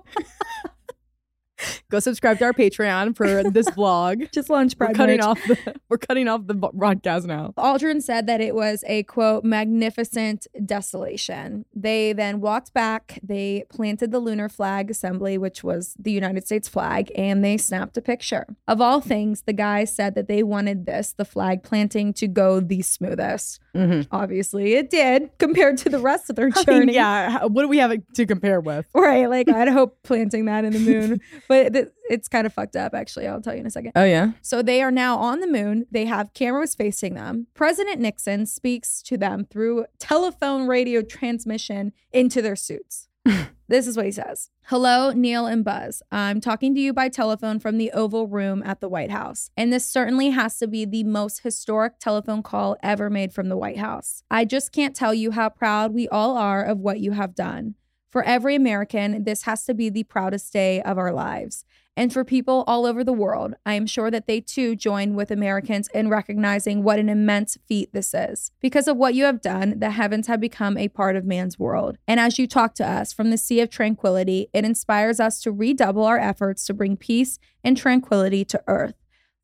Go 1.90 1.98
subscribe 2.00 2.38
to 2.38 2.44
our 2.46 2.52
Patreon 2.52 3.16
for 3.16 3.42
this 3.50 3.68
vlog. 3.70 4.30
Just 4.32 4.50
launch 4.50 4.74
We're 4.78 4.92
cutting 4.92 5.20
off 5.20 5.40
the 5.46 5.74
we're 5.88 5.98
cutting 5.98 6.28
off 6.28 6.46
the 6.46 6.54
broadcast 6.54 7.26
now. 7.26 7.52
Aldrin 7.56 8.02
said 8.02 8.26
that 8.26 8.40
it 8.40 8.54
was 8.54 8.84
a 8.86 9.02
quote 9.04 9.44
magnificent 9.44 10.46
desolation. 10.64 11.64
They 11.74 12.12
then 12.12 12.40
walked 12.40 12.72
back. 12.72 13.18
They 13.22 13.64
planted 13.70 14.10
the 14.10 14.18
lunar 14.18 14.48
flag 14.48 14.90
assembly, 14.90 15.38
which 15.38 15.62
was 15.64 15.94
the 15.98 16.12
United 16.12 16.46
States 16.46 16.68
flag, 16.68 17.10
and 17.16 17.44
they 17.44 17.56
snapped 17.56 17.96
a 17.96 18.02
picture. 18.02 18.46
Of 18.68 18.80
all 18.80 19.00
things, 19.00 19.42
the 19.42 19.52
guys 19.52 19.94
said 19.94 20.14
that 20.14 20.28
they 20.28 20.42
wanted 20.42 20.86
this, 20.86 21.12
the 21.12 21.24
flag 21.24 21.62
planting, 21.62 22.12
to 22.14 22.26
go 22.26 22.60
the 22.60 22.82
smoothest. 22.82 23.60
Mm-hmm. 23.74 24.14
Obviously, 24.14 24.74
it 24.74 24.90
did 24.90 25.30
compared 25.38 25.78
to 25.78 25.88
the 25.88 25.98
rest 25.98 26.30
of 26.30 26.36
their 26.36 26.50
I 26.56 26.62
journey. 26.62 26.86
mean, 26.86 26.94
yeah, 26.94 27.44
what 27.44 27.62
do 27.62 27.68
we 27.68 27.78
have 27.78 27.92
to 28.14 28.26
compare 28.26 28.60
with? 28.60 28.86
Right. 28.94 29.28
Like, 29.28 29.48
I'd 29.48 29.68
hope 29.68 29.98
planting 30.02 30.44
that 30.46 30.64
in 30.64 30.72
the 30.72 30.78
moon, 30.78 31.20
but 31.48 31.53
th- 31.62 31.88
it's 32.08 32.28
kind 32.28 32.46
of 32.46 32.52
fucked 32.52 32.76
up, 32.76 32.94
actually. 32.94 33.26
I'll 33.26 33.40
tell 33.40 33.54
you 33.54 33.60
in 33.60 33.66
a 33.66 33.70
second. 33.70 33.92
Oh 33.96 34.04
yeah. 34.04 34.32
So 34.42 34.62
they 34.62 34.82
are 34.82 34.90
now 34.90 35.16
on 35.18 35.40
the 35.40 35.46
moon. 35.46 35.86
They 35.90 36.06
have 36.06 36.34
cameras 36.34 36.74
facing 36.74 37.14
them. 37.14 37.46
President 37.54 38.00
Nixon 38.00 38.46
speaks 38.46 39.02
to 39.02 39.16
them 39.16 39.46
through 39.50 39.86
telephone 39.98 40.66
radio 40.66 41.02
transmission 41.02 41.92
into 42.12 42.42
their 42.42 42.56
suits. 42.56 43.08
this 43.68 43.86
is 43.86 43.96
what 43.96 44.06
he 44.06 44.12
says 44.12 44.50
Hello, 44.64 45.12
Neil 45.12 45.46
and 45.46 45.64
Buzz. 45.64 46.02
I'm 46.10 46.40
talking 46.40 46.74
to 46.74 46.80
you 46.80 46.92
by 46.92 47.08
telephone 47.08 47.58
from 47.58 47.78
the 47.78 47.90
Oval 47.92 48.26
Room 48.26 48.62
at 48.64 48.80
the 48.80 48.88
White 48.88 49.10
House. 49.10 49.50
And 49.56 49.72
this 49.72 49.88
certainly 49.88 50.30
has 50.30 50.58
to 50.58 50.66
be 50.66 50.84
the 50.84 51.04
most 51.04 51.40
historic 51.40 51.98
telephone 51.98 52.42
call 52.42 52.76
ever 52.82 53.10
made 53.10 53.32
from 53.32 53.48
the 53.48 53.56
White 53.56 53.78
House. 53.78 54.22
I 54.30 54.44
just 54.44 54.72
can't 54.72 54.96
tell 54.96 55.14
you 55.14 55.30
how 55.32 55.48
proud 55.48 55.92
we 55.92 56.08
all 56.08 56.36
are 56.36 56.62
of 56.62 56.78
what 56.78 57.00
you 57.00 57.12
have 57.12 57.34
done. 57.34 57.74
For 58.14 58.22
every 58.22 58.54
American, 58.54 59.24
this 59.24 59.42
has 59.42 59.64
to 59.64 59.74
be 59.74 59.88
the 59.88 60.04
proudest 60.04 60.52
day 60.52 60.80
of 60.82 60.98
our 60.98 61.12
lives. 61.12 61.64
And 61.96 62.12
for 62.12 62.22
people 62.22 62.62
all 62.68 62.86
over 62.86 63.02
the 63.02 63.12
world, 63.12 63.54
I 63.66 63.74
am 63.74 63.88
sure 63.88 64.08
that 64.08 64.28
they 64.28 64.40
too 64.40 64.76
join 64.76 65.16
with 65.16 65.32
Americans 65.32 65.88
in 65.92 66.08
recognizing 66.08 66.84
what 66.84 67.00
an 67.00 67.08
immense 67.08 67.58
feat 67.66 67.92
this 67.92 68.14
is. 68.14 68.52
Because 68.60 68.86
of 68.86 68.96
what 68.96 69.14
you 69.14 69.24
have 69.24 69.40
done, 69.40 69.80
the 69.80 69.90
heavens 69.90 70.28
have 70.28 70.38
become 70.38 70.78
a 70.78 70.86
part 70.86 71.16
of 71.16 71.24
man's 71.24 71.58
world. 71.58 71.98
And 72.06 72.20
as 72.20 72.38
you 72.38 72.46
talk 72.46 72.76
to 72.76 72.88
us 72.88 73.12
from 73.12 73.30
the 73.30 73.36
sea 73.36 73.58
of 73.58 73.68
tranquility, 73.68 74.48
it 74.52 74.64
inspires 74.64 75.18
us 75.18 75.42
to 75.42 75.50
redouble 75.50 76.04
our 76.04 76.20
efforts 76.20 76.64
to 76.66 76.72
bring 76.72 76.96
peace 76.96 77.40
and 77.64 77.76
tranquility 77.76 78.44
to 78.44 78.62
earth. 78.68 78.94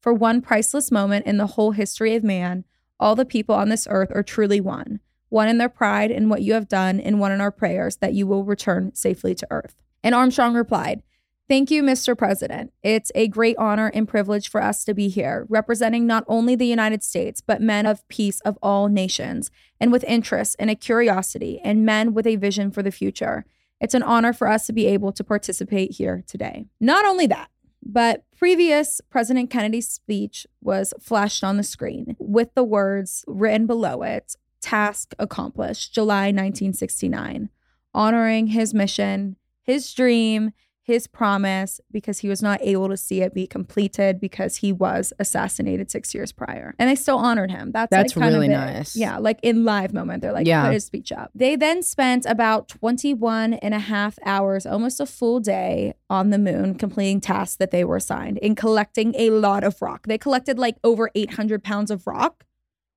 For 0.01 0.15
one 0.15 0.41
priceless 0.41 0.93
moment 0.93 1.27
in 1.27 1.39
the 1.39 1.49
whole 1.49 1.73
history 1.73 2.15
of 2.15 2.23
man, 2.23 2.65
all 3.01 3.17
the 3.17 3.25
people 3.25 3.57
on 3.57 3.69
this 3.69 3.89
earth 3.91 4.13
are 4.15 4.23
truly 4.23 4.61
one. 4.61 5.01
One 5.31 5.49
in 5.49 5.59
their 5.59 5.69
pride 5.69 6.11
in 6.11 6.29
what 6.29 6.43
you 6.43 6.53
have 6.53 6.69
done, 6.69 7.01
and 7.01 7.19
one 7.19 7.33
in 7.33 7.41
our 7.41 7.51
prayers 7.51 7.97
that 7.97 8.15
you 8.15 8.27
will 8.27 8.45
return 8.45 8.95
safely 8.95 9.35
to 9.37 9.47
earth. 9.51 9.77
And 10.03 10.15
Armstrong 10.15 10.55
replied, 10.55 11.03
Thank 11.49 11.71
you, 11.73 11.83
Mr. 11.83 12.17
President. 12.17 12.73
It's 12.81 13.11
a 13.17 13.27
great 13.27 13.57
honor 13.57 13.91
and 13.93 14.07
privilege 14.07 14.49
for 14.49 14.63
us 14.63 14.85
to 14.85 14.95
be 14.95 15.09
here, 15.09 15.47
representing 15.49 16.07
not 16.07 16.23
only 16.29 16.55
the 16.55 16.67
United 16.67 17.03
States, 17.03 17.41
but 17.41 17.61
men 17.61 17.87
of 17.87 18.07
peace 18.07 18.41
of 18.43 18.57
all 18.63 18.89
nations, 18.89 19.51
and 19.81 19.91
with 19.91 20.05
interest 20.05 20.55
and 20.61 20.71
a 20.71 20.77
curiosity, 20.77 21.61
and 21.65 21.85
men 21.85 22.15
with 22.15 22.25
a 22.25 22.37
vision 22.37 22.71
for 22.71 22.85
the 22.85 22.93
future. 22.93 23.45
It's 23.81 23.95
an 23.95 24.05
honor 24.05 24.33
for 24.33 24.47
us 24.47 24.67
to 24.67 24.73
be 24.73 24.87
able 24.87 25.11
to 25.11 25.25
participate 25.25 25.93
here 25.93 26.23
today. 26.27 26.67
Not 26.79 27.05
only 27.05 27.27
that, 27.27 27.51
but 27.83 28.25
previous 28.37 29.01
President 29.11 29.51
Kennedy's 29.51 29.89
speech 29.89 30.47
was 30.61 30.95
flashed 31.01 31.43
on 31.43 31.57
the 31.57 31.63
screen 31.63 32.15
with 32.19 32.55
the 32.55 32.63
words 32.63 33.25
written 33.27 33.67
below 33.67 34.03
it 34.03 34.37
Task 34.61 35.15
accomplished, 35.19 35.95
July 35.95 36.27
1969, 36.27 37.51
honoring 37.95 38.49
his 38.49 38.75
mission, 38.75 39.37
his 39.63 39.93
dream, 39.93 40.53
his 40.83 41.07
promise 41.07 41.81
because 41.93 42.19
he 42.19 42.29
was 42.29 42.43
not 42.43 42.61
able 42.63 42.89
to 42.89 42.97
see 42.97 43.21
it 43.21 43.33
be 43.33 43.47
completed 43.47 44.19
because 44.21 44.57
he 44.57 44.73
was 44.73 45.13
assassinated 45.21 45.89
six 45.89 46.13
years 46.15 46.33
prior. 46.33 46.75
And 46.81 46.91
they 46.91 46.97
still 46.97 47.19
honored 47.19 47.51
him. 47.51 47.71
That's, 47.71 47.91
That's 47.91 48.17
like 48.17 48.23
kind 48.23 48.35
really 48.35 48.49
nice. 48.49 48.97
Yeah, 48.97 49.19
like 49.19 49.39
in 49.43 49.65
live 49.65 49.93
moment, 49.93 50.21
they're 50.21 50.33
like, 50.33 50.49
Yeah. 50.49 50.65
put 50.65 50.73
his 50.73 50.85
speech 50.85 51.13
up. 51.13 51.31
They 51.33 51.55
then 51.55 51.83
spent 51.85 52.27
about 52.27 52.67
21 52.69 53.55
and 53.55 53.73
a 53.73 53.79
half 53.79 54.19
hours, 54.25 54.67
almost 54.67 54.99
a 54.99 55.07
full 55.07 55.39
day 55.39 55.95
on 56.09 56.31
the 56.31 56.39
moon, 56.39 56.75
completing 56.75 57.21
tasks 57.21 57.57
that 57.57 57.71
they 57.71 57.85
were 57.85 57.97
assigned 57.97 58.39
in 58.39 58.57
collecting 58.57 59.15
a 59.17 59.31
lot 59.31 59.63
of 59.63 59.81
rock. 59.81 60.07
They 60.09 60.19
collected 60.19 60.59
like 60.59 60.77
over 60.83 61.11
800 61.15 61.63
pounds 61.63 61.93
of 61.93 62.07
rock. 62.07 62.45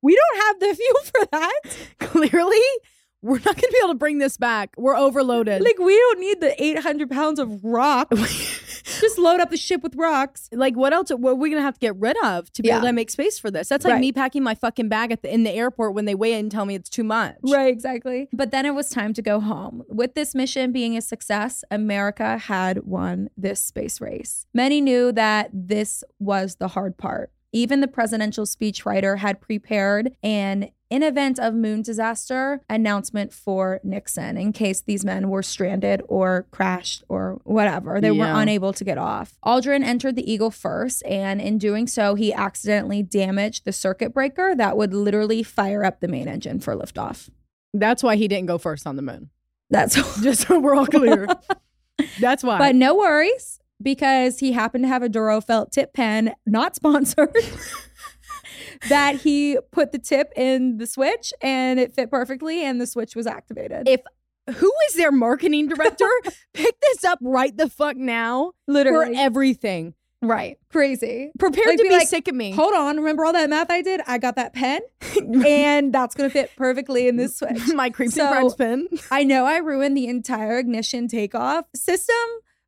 We 0.04 0.16
don't 0.16 0.44
have 0.46 0.60
the 0.60 0.76
fuel 0.76 1.02
for 1.06 1.26
that. 1.32 1.60
Clearly, 2.00 2.62
we're 3.24 3.38
not 3.38 3.46
going 3.46 3.56
to 3.56 3.70
be 3.72 3.78
able 3.84 3.94
to 3.94 3.98
bring 3.98 4.18
this 4.18 4.36
back. 4.38 4.74
We're 4.78 4.98
overloaded. 4.98 5.62
Like, 5.64 5.80
we 5.80 5.96
don't 5.98 6.20
need 6.20 6.42
the 6.42 6.62
800 6.62 7.10
pounds 7.10 7.40
of 7.40 7.64
rock. 7.64 8.12
Just 9.00 9.18
load 9.18 9.40
up 9.40 9.50
the 9.50 9.56
ship 9.58 9.82
with 9.82 9.96
rocks. 9.96 10.50
like 10.52 10.76
what 10.76 10.92
else? 10.94 11.10
What 11.10 11.32
are 11.32 11.36
we 11.36 11.50
gonna 11.50 11.62
have 11.62 11.76
to 11.76 11.80
get 11.80 11.96
rid 11.96 12.18
of 12.24 12.52
to 12.54 12.62
be 12.62 12.68
Yeah. 12.68 12.78
able 12.78 12.88
to 12.88 12.94
make 12.94 13.10
space 13.10 13.40
for 13.40 13.50
this? 13.50 13.70
That's 13.70 13.86
like 13.86 13.94
Right. 13.94 14.02
me 14.02 14.12
packing 14.12 14.44
my 14.44 14.56
fucking 14.56 14.90
bag 14.90 15.12
at 15.14 15.22
the 15.22 15.34
in 15.34 15.44
the 15.44 15.52
airport 15.52 15.94
when 15.94 16.04
they 16.06 16.16
weigh 16.16 16.34
it 16.34 16.40
and 16.40 16.52
tell 16.52 16.66
me 16.66 16.76
it's 16.76 16.90
too 16.90 17.04
much. 17.04 17.36
Right, 17.44 17.72
exactly. 17.72 18.28
But 18.34 18.52
then 18.52 18.66
it 18.66 18.76
was 18.76 18.90
time 18.90 19.14
to 19.14 19.22
go 19.22 19.40
home. 19.40 19.84
With 19.88 20.16
this 20.16 20.36
mission 20.36 20.74
being 20.74 20.98
a 20.98 21.02
success, 21.02 21.64
America 21.72 22.38
had 22.38 22.84
won 22.84 23.30
this 23.38 23.62
space 23.62 24.02
race. 24.02 24.46
Many 24.54 24.82
knew 24.82 25.14
that 25.14 25.50
this 25.54 26.04
was 26.20 26.56
the 26.58 26.68
hard 26.70 26.98
part. 26.98 27.32
Even 27.54 27.82
the 27.82 27.88
presidential 27.88 28.46
speechwriter 28.46 29.20
had 29.20 29.40
prepared 29.40 30.16
an 30.24 30.72
in 30.90 31.02
event 31.02 31.40
of 31.40 31.54
moon 31.54 31.82
disaster 31.82 32.62
announcement 32.70 33.34
for 33.34 33.80
Nixon 33.84 34.38
in 34.38 34.54
case 34.54 34.82
these 34.82 35.06
men 35.06 35.30
were 35.30 35.42
stranded 35.42 36.04
or 36.08 36.48
crashed 36.52 37.04
or 37.10 37.42
whatever. 37.46 38.02
They 38.02 38.12
were 38.12 38.26
unable 38.26 38.74
to 38.74 38.84
get 38.84 38.98
off. 38.98 39.36
Aldrin 39.44 39.84
entered 39.84 40.16
the 40.16 40.32
Eagle 40.32 40.52
first, 40.52 41.04
and 41.06 41.42
in 41.42 41.58
doing 41.58 41.88
so, 41.88 42.16
he 42.16 42.34
accidentally 42.34 43.02
damaged 43.02 43.66
the 43.66 43.72
circuit 43.72 44.14
breaker 44.14 44.54
that 44.56 44.78
would 44.78 44.94
literally 44.94 45.42
fire 45.42 45.84
up 45.84 46.00
the 46.00 46.08
main 46.08 46.28
engine 46.28 46.60
for 46.60 46.76
liftoff. 46.76 47.30
That's 47.74 48.04
why 48.04 48.16
he 48.16 48.28
didn't 48.28 48.48
go 48.48 48.60
first 48.60 48.86
on 48.86 48.96
the 48.96 49.02
moon. 49.02 49.30
That's 49.70 49.96
Just 50.22 50.48
so 50.48 50.60
we're 50.60 50.76
all 50.76 50.86
clear. 50.86 51.28
That's 52.20 52.44
why. 52.44 52.58
but 52.58 52.76
no 52.76 52.96
worries 52.96 53.60
because 53.84 54.40
he 54.40 54.52
happened 54.54 54.84
to 54.86 54.88
have 54.88 55.04
a 55.04 55.10
Duro 55.10 55.42
felt 55.42 55.72
tip 55.72 55.94
pen, 55.94 56.34
not 56.46 56.76
sponsored. 56.78 57.36
that 58.90 59.18
he 59.22 59.58
put 59.72 59.92
the 59.92 60.00
tip 60.00 60.32
in 60.36 60.78
the 60.78 60.88
switch 60.88 61.34
and 61.42 61.80
it 61.80 61.94
fit 61.96 62.10
perfectly 62.12 62.64
and 62.64 62.80
the 62.82 62.88
switch 62.88 63.16
was 63.16 63.28
activated. 63.28 63.88
if 63.88 64.02
who 64.58 64.72
is 64.90 64.96
their 64.96 65.12
marketing 65.12 65.70
director? 65.70 66.10
Pick 66.54 66.76
this 66.82 67.06
up 67.06 67.18
right 67.22 67.56
the 67.56 67.70
fuck 67.70 67.96
now 67.96 68.52
Literally. 68.68 69.14
for 69.16 69.20
everything. 69.22 69.94
right. 70.22 70.58
Crazy. 70.70 71.32
Prepared 71.40 71.68
Like, 71.68 71.78
to 71.78 71.84
be 71.84 71.90
be 71.90 71.96
like, 71.96 72.08
sick 72.10 72.28
of 72.28 72.36
me. 72.36 72.52
Hold 72.52 72.74
on, 72.74 72.98
remember 72.98 73.24
all 73.26 73.32
that 73.32 73.50
math 73.50 73.72
I 73.72 73.82
did? 73.82 74.02
I 74.06 74.18
got 74.18 74.36
that 74.36 74.54
pen 74.54 74.82
and 75.46 75.94
that's 75.94 76.14
going 76.14 76.30
to 76.30 76.34
fit 76.34 76.52
perfectly 76.58 77.08
in 77.08 77.16
this 77.16 77.38
switch. 77.38 77.74
my 77.74 77.90
creeps 77.90 78.16
So- 78.16 78.50
pin. 78.58 78.90
I 79.12 79.24
know 79.24 79.46
I 79.46 79.58
ruined 79.60 79.96
the 79.96 80.08
entire 80.08 80.58
ignition 80.60 81.08
takeoff 81.08 81.66
system, 81.74 82.16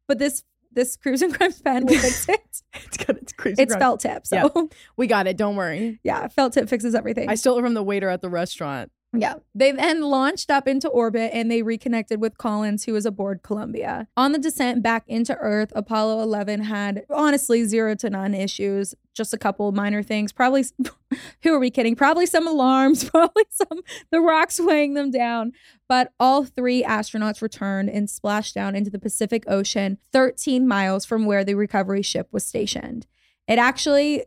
but 0.07 0.17
this 0.17 0.43
this 0.75 0.95
Creeps 0.95 1.21
and 1.21 1.33
Crimes 1.33 1.61
pen 1.63 1.85
will 1.85 1.97
fix 1.97 2.29
it. 2.29 2.61
It's 2.85 2.97
good. 2.97 3.17
It's 3.17 3.33
crazy. 3.33 3.61
It's 3.63 3.75
felt 3.75 4.01
tip. 4.01 4.27
So 4.27 4.69
We 4.97 5.07
got 5.07 5.25
it. 5.27 5.37
Don't 5.37 5.55
worry. 5.55 5.99
yeah, 6.03 6.27
felt 6.27 6.53
tip 6.53 6.69
fixes 6.69 6.93
everything. 6.93 7.29
I 7.29 7.35
stole 7.35 7.57
it 7.57 7.61
from 7.61 7.73
the 7.73 7.83
waiter 7.83 8.09
at 8.09 8.21
the 8.21 8.29
restaurant. 8.29 8.91
Yeah. 9.21 9.35
They 9.53 9.71
then 9.71 10.01
launched 10.01 10.49
up 10.49 10.67
into 10.67 10.87
orbit 10.87 11.31
and 11.33 11.49
they 11.49 11.61
reconnected 11.61 12.19
with 12.19 12.37
Collins, 12.37 12.85
who 12.85 12.93
was 12.93 13.05
aboard 13.05 13.41
Columbia. 13.43 14.07
On 14.17 14.31
the 14.31 14.39
descent 14.39 14.83
back 14.83 15.03
into 15.07 15.35
Earth, 15.37 15.71
Apollo 15.75 16.21
11 16.23 16.61
had 16.61 17.05
honestly 17.09 17.63
zero 17.65 17.95
to 17.95 18.09
none 18.09 18.33
issues, 18.33 18.95
just 19.13 19.33
a 19.33 19.37
couple 19.37 19.71
minor 19.71 20.03
things. 20.03 20.31
Probably, 20.31 20.65
who 21.43 21.53
are 21.53 21.59
we 21.59 21.69
kidding? 21.69 21.95
Probably 21.95 22.25
some 22.25 22.47
alarms, 22.47 23.03
probably 23.09 23.45
some, 23.49 23.81
the 24.11 24.21
rocks 24.21 24.59
weighing 24.59 24.93
them 24.93 25.11
down. 25.11 25.53
But 25.87 26.11
all 26.19 26.43
three 26.43 26.83
astronauts 26.83 27.41
returned 27.41 27.89
and 27.89 28.09
splashed 28.09 28.55
down 28.55 28.75
into 28.75 28.89
the 28.89 28.99
Pacific 28.99 29.43
Ocean, 29.47 29.97
13 30.11 30.67
miles 30.67 31.05
from 31.05 31.25
where 31.25 31.43
the 31.43 31.55
recovery 31.55 32.01
ship 32.01 32.27
was 32.31 32.45
stationed. 32.45 33.07
It 33.47 33.59
actually, 33.59 34.25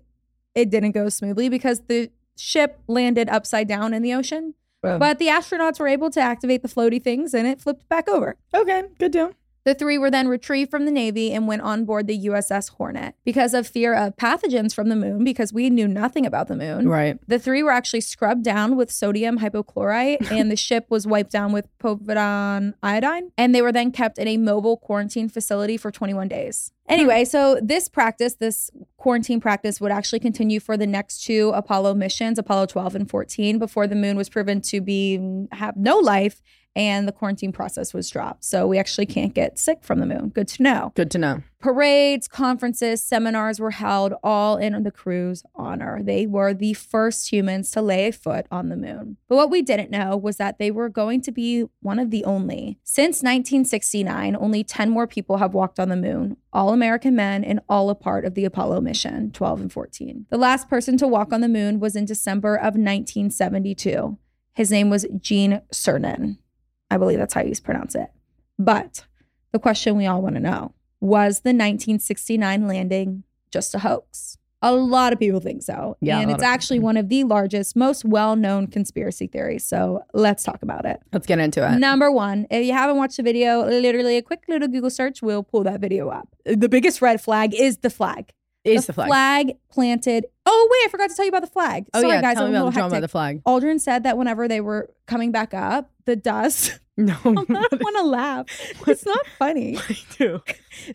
it 0.54 0.70
didn't 0.70 0.92
go 0.92 1.08
smoothly 1.08 1.48
because 1.48 1.82
the 1.88 2.10
ship 2.38 2.80
landed 2.86 3.28
upside 3.28 3.68
down 3.68 3.92
in 3.92 4.02
the 4.02 4.14
ocean. 4.14 4.54
But 4.98 5.18
the 5.18 5.26
astronauts 5.26 5.80
were 5.80 5.88
able 5.88 6.10
to 6.10 6.20
activate 6.20 6.62
the 6.62 6.68
floaty 6.68 7.02
things 7.02 7.34
and 7.34 7.46
it 7.46 7.60
flipped 7.60 7.88
back 7.88 8.08
over. 8.08 8.36
Okay, 8.54 8.84
good 8.98 9.12
deal. 9.12 9.32
The 9.68 9.74
three 9.74 9.98
were 9.98 10.10
then 10.10 10.28
retrieved 10.28 10.70
from 10.70 10.86
the 10.86 10.90
Navy 10.90 11.30
and 11.30 11.46
went 11.46 11.60
on 11.60 11.84
board 11.84 12.06
the 12.06 12.18
USS 12.18 12.70
Hornet. 12.70 13.14
Because 13.22 13.52
of 13.52 13.66
fear 13.66 13.92
of 13.92 14.16
pathogens 14.16 14.74
from 14.74 14.88
the 14.88 14.96
moon, 14.96 15.24
because 15.24 15.52
we 15.52 15.68
knew 15.68 15.86
nothing 15.86 16.24
about 16.24 16.48
the 16.48 16.56
moon, 16.56 16.88
Right. 16.88 17.18
the 17.28 17.38
three 17.38 17.62
were 17.62 17.70
actually 17.70 18.00
scrubbed 18.00 18.42
down 18.42 18.76
with 18.76 18.90
sodium 18.90 19.40
hypochlorite 19.40 20.26
and 20.32 20.50
the 20.50 20.56
ship 20.56 20.86
was 20.88 21.06
wiped 21.06 21.30
down 21.30 21.52
with 21.52 21.68
povidone 21.78 22.72
iodine. 22.82 23.30
And 23.36 23.54
they 23.54 23.60
were 23.60 23.70
then 23.70 23.92
kept 23.92 24.16
in 24.16 24.26
a 24.26 24.38
mobile 24.38 24.78
quarantine 24.78 25.28
facility 25.28 25.76
for 25.76 25.90
21 25.90 26.28
days. 26.28 26.72
Hmm. 26.86 26.94
Anyway, 26.94 27.26
so 27.26 27.60
this 27.62 27.88
practice, 27.88 28.36
this 28.36 28.70
quarantine 28.96 29.38
practice, 29.38 29.82
would 29.82 29.92
actually 29.92 30.20
continue 30.20 30.60
for 30.60 30.78
the 30.78 30.86
next 30.86 31.22
two 31.24 31.50
Apollo 31.54 31.92
missions, 31.92 32.38
Apollo 32.38 32.66
12 32.66 32.94
and 32.94 33.10
14, 33.10 33.58
before 33.58 33.86
the 33.86 33.96
moon 33.96 34.16
was 34.16 34.30
proven 34.30 34.62
to 34.62 34.80
be 34.80 35.46
have 35.52 35.76
no 35.76 35.98
life 35.98 36.40
and 36.78 37.08
the 37.08 37.12
quarantine 37.12 37.50
process 37.50 37.92
was 37.92 38.08
dropped. 38.08 38.44
So 38.44 38.64
we 38.68 38.78
actually 38.78 39.06
can't 39.06 39.34
get 39.34 39.58
sick 39.58 39.82
from 39.82 39.98
the 39.98 40.06
moon. 40.06 40.28
Good 40.28 40.46
to 40.48 40.62
know. 40.62 40.92
Good 40.94 41.10
to 41.10 41.18
know. 41.18 41.42
Parades, 41.58 42.28
conferences, 42.28 43.02
seminars 43.02 43.58
were 43.58 43.72
held 43.72 44.14
all 44.22 44.56
in 44.56 44.80
the 44.84 44.92
crew's 44.92 45.42
honor. 45.56 46.00
They 46.00 46.24
were 46.24 46.54
the 46.54 46.74
first 46.74 47.32
humans 47.32 47.72
to 47.72 47.82
lay 47.82 48.06
a 48.06 48.12
foot 48.12 48.46
on 48.52 48.68
the 48.68 48.76
moon. 48.76 49.16
But 49.28 49.34
what 49.34 49.50
we 49.50 49.60
didn't 49.60 49.90
know 49.90 50.16
was 50.16 50.36
that 50.36 50.60
they 50.60 50.70
were 50.70 50.88
going 50.88 51.20
to 51.22 51.32
be 51.32 51.64
one 51.80 51.98
of 51.98 52.12
the 52.12 52.24
only. 52.24 52.78
Since 52.84 53.24
1969, 53.24 54.36
only 54.36 54.62
10 54.62 54.88
more 54.88 55.08
people 55.08 55.38
have 55.38 55.54
walked 55.54 55.80
on 55.80 55.88
the 55.88 55.96
moon, 55.96 56.36
all 56.52 56.72
American 56.72 57.16
men 57.16 57.42
and 57.42 57.58
all 57.68 57.90
a 57.90 57.96
part 57.96 58.24
of 58.24 58.34
the 58.34 58.44
Apollo 58.44 58.82
mission 58.82 59.32
12 59.32 59.62
and 59.62 59.72
14. 59.72 60.26
The 60.30 60.38
last 60.38 60.68
person 60.68 60.96
to 60.98 61.08
walk 61.08 61.32
on 61.32 61.40
the 61.40 61.48
moon 61.48 61.80
was 61.80 61.96
in 61.96 62.04
December 62.04 62.54
of 62.54 62.76
1972. 62.76 64.16
His 64.54 64.70
name 64.70 64.90
was 64.90 65.06
Gene 65.20 65.60
Cernan. 65.72 66.38
I 66.90 66.96
believe 66.96 67.18
that's 67.18 67.34
how 67.34 67.42
you 67.42 67.54
pronounce 67.62 67.94
it. 67.94 68.08
But 68.58 69.04
the 69.52 69.58
question 69.58 69.96
we 69.96 70.06
all 70.06 70.22
want 70.22 70.34
to 70.34 70.40
know 70.40 70.74
was 71.00 71.40
the 71.40 71.50
1969 71.50 72.66
landing 72.66 73.24
just 73.50 73.74
a 73.74 73.78
hoax? 73.78 74.36
A 74.60 74.74
lot 74.74 75.12
of 75.12 75.20
people 75.20 75.38
think 75.38 75.62
so. 75.62 75.96
Yeah, 76.00 76.18
and 76.18 76.32
it's 76.32 76.42
actually 76.42 76.80
one 76.80 76.96
of 76.96 77.08
the 77.08 77.22
largest, 77.22 77.76
most 77.76 78.04
well 78.04 78.34
known 78.34 78.66
conspiracy 78.66 79.28
theories. 79.28 79.64
So 79.64 80.02
let's 80.12 80.42
talk 80.42 80.62
about 80.62 80.84
it. 80.84 81.00
Let's 81.12 81.28
get 81.28 81.38
into 81.38 81.64
it. 81.64 81.78
Number 81.78 82.10
one, 82.10 82.48
if 82.50 82.66
you 82.66 82.72
haven't 82.72 82.96
watched 82.96 83.18
the 83.18 83.22
video, 83.22 83.64
literally 83.64 84.16
a 84.16 84.22
quick 84.22 84.42
little 84.48 84.66
Google 84.66 84.90
search 84.90 85.22
will 85.22 85.44
pull 85.44 85.62
that 85.62 85.80
video 85.80 86.08
up. 86.08 86.34
The 86.44 86.68
biggest 86.68 87.00
red 87.00 87.20
flag 87.20 87.54
is 87.54 87.78
the 87.78 87.90
flag. 87.90 88.32
Is 88.70 88.86
the 88.86 88.92
flag. 88.92 89.56
planted. 89.70 90.26
Oh, 90.46 90.68
wait, 90.70 90.86
I 90.86 90.88
forgot 90.90 91.10
to 91.10 91.16
tell 91.16 91.24
you 91.24 91.30
about 91.30 91.42
the 91.42 91.46
flag. 91.48 91.86
Oh 91.94 92.00
Sorry, 92.00 92.14
yeah, 92.14 92.20
guys. 92.22 92.36
tell 92.36 92.46
I'm 92.46 92.52
me 92.52 92.56
a 92.56 92.60
about 92.60 92.64
little 92.66 92.70
the 92.70 92.74
drama 92.74 92.88
about 92.94 93.00
the 93.02 93.08
flag. 93.08 93.42
Aldrin 93.44 93.80
said 93.80 94.02
that 94.04 94.16
whenever 94.16 94.46
they 94.48 94.60
were 94.60 94.88
coming 95.06 95.30
back 95.32 95.52
up, 95.54 95.90
the 96.04 96.16
dust. 96.16 96.78
No, 96.98 97.14
I 97.14 97.22
don't 97.24 97.48
want 97.48 97.96
to 97.96 98.02
laugh. 98.02 98.46
It's 98.88 99.06
not 99.06 99.24
funny. 99.38 99.78
I 99.78 99.96
do. 100.18 100.42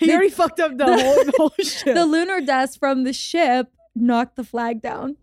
He 0.01 0.11
already 0.11 0.29
fucked 0.31 0.59
up 0.59 0.75
the 0.77 0.83
whole, 0.85 1.23
the 1.23 1.33
whole 1.37 1.53
shit. 1.63 1.95
The 1.95 2.05
lunar 2.05 2.41
dust 2.41 2.77
from 2.77 3.05
the 3.05 3.13
ship 3.13 3.71
knocked 3.95 4.35
the 4.35 4.43
flag 4.43 4.81
down. 4.81 5.15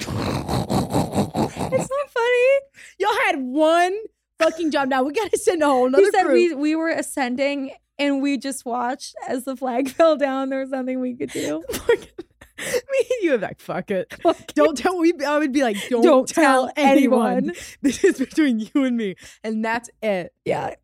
it's 0.00 0.08
not 0.08 2.10
funny. 2.10 2.58
Y'all 2.98 3.14
had 3.26 3.36
one 3.40 3.96
fucking 4.40 4.72
job. 4.72 4.88
Now 4.88 5.04
we 5.04 5.12
gotta 5.12 5.38
send 5.38 5.62
a 5.62 5.66
whole 5.66 5.88
nother 5.88 6.02
he 6.04 6.10
said 6.10 6.26
we 6.26 6.52
we 6.54 6.74
were 6.74 6.90
ascending 6.90 7.70
and 7.98 8.22
we 8.22 8.38
just 8.38 8.64
watched 8.64 9.14
as 9.26 9.44
the 9.44 9.56
flag 9.56 9.88
fell 9.98 10.16
down. 10.16 10.48
There 10.50 10.60
was 10.60 10.70
nothing 10.70 11.00
we 11.00 11.14
could 11.14 11.30
do. 11.30 11.62
Me 12.58 12.98
and 12.98 13.22
you 13.22 13.30
be 13.32 13.38
like, 13.38 13.60
fuck 13.60 13.88
it. 13.92 14.12
Don't 14.54 14.76
tell 14.76 14.98
we 14.98 15.12
I 15.24 15.38
would 15.38 15.52
be 15.52 15.62
like, 15.62 15.76
don't, 15.88 16.02
Don't 16.02 16.28
tell, 16.28 16.66
tell 16.66 16.72
anyone. 16.76 17.36
anyone. 17.36 17.54
This 17.82 18.02
is 18.02 18.18
between 18.18 18.58
you 18.58 18.82
and 18.84 18.96
me. 18.96 19.14
And 19.44 19.64
that's 19.64 19.88
it. 20.02 20.32
Yeah. 20.44 20.74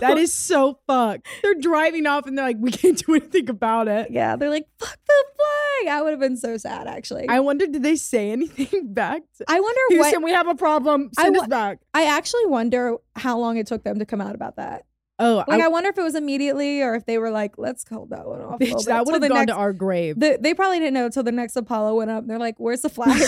That 0.00 0.16
is 0.18 0.32
so 0.32 0.78
fucked. 0.86 1.26
They're 1.42 1.54
driving 1.54 2.06
off 2.06 2.26
and 2.26 2.36
they're 2.36 2.46
like, 2.46 2.56
we 2.60 2.70
can't 2.70 2.98
do 2.98 3.14
anything 3.14 3.48
about 3.48 3.88
it. 3.88 4.10
yeah, 4.10 4.36
they're 4.36 4.50
like, 4.50 4.66
fuck 4.78 4.98
the 5.06 5.24
flag. 5.36 5.94
I 5.94 6.02
would 6.02 6.10
have 6.10 6.20
been 6.20 6.36
so 6.36 6.56
sad 6.58 6.86
actually. 6.86 7.26
I 7.28 7.40
wonder, 7.40 7.66
did 7.66 7.82
they 7.82 7.96
say 7.96 8.30
anything 8.30 8.92
back? 8.92 9.22
To- 9.38 9.44
I 9.48 9.58
wonder 9.60 9.80
Houston, 9.90 10.20
what 10.20 10.24
we 10.28 10.32
have 10.32 10.48
a 10.48 10.54
problem. 10.54 11.10
I 11.16 11.22
Send 11.24 11.36
wa- 11.36 11.42
us 11.42 11.48
back. 11.48 11.78
I 11.94 12.06
actually 12.06 12.46
wonder 12.46 12.96
how 13.16 13.38
long 13.38 13.56
it 13.56 13.66
took 13.66 13.84
them 13.84 13.98
to 14.00 14.04
come 14.06 14.20
out 14.20 14.34
about 14.34 14.56
that. 14.56 14.84
Oh, 15.20 15.44
Like, 15.46 15.60
I, 15.60 15.66
I, 15.66 15.68
wonder 15.68 15.90
if 15.90 15.98
it 15.98 16.02
was 16.02 16.14
immediately 16.14 16.80
or 16.82 16.94
if 16.94 17.04
they 17.04 17.18
were 17.18 17.30
like, 17.30 17.58
let's 17.58 17.86
hold 17.88 18.10
that 18.10 18.26
one 18.26 18.40
off. 18.40 18.58
bitch, 18.58 18.86
that 18.86 19.04
would 19.04 19.22
have 19.22 19.30
gone 19.30 19.38
next- 19.40 19.52
to 19.52 19.56
our 19.56 19.72
grave. 19.72 20.18
The, 20.18 20.38
they 20.40 20.54
probably 20.54 20.78
didn't 20.78 20.94
know 20.94 21.04
until 21.06 21.22
the 21.22 21.30
next 21.32 21.54
Apollo 21.56 21.94
went 21.96 22.10
up. 22.10 22.26
They're 22.26 22.38
like, 22.38 22.54
"Where's 22.58 22.80
the 22.80 22.88
flag?" 22.96 23.22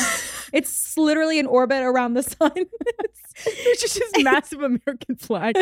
it's 0.53 0.97
literally 0.97 1.39
in 1.39 1.47
orbit 1.47 1.83
around 1.83 2.15
the 2.15 2.23
sun. 2.23 2.53
It's 3.45 3.81
just 3.81 3.95
this 3.95 4.13
massive 4.25 4.61
American 4.61 5.17
flag 5.17 5.57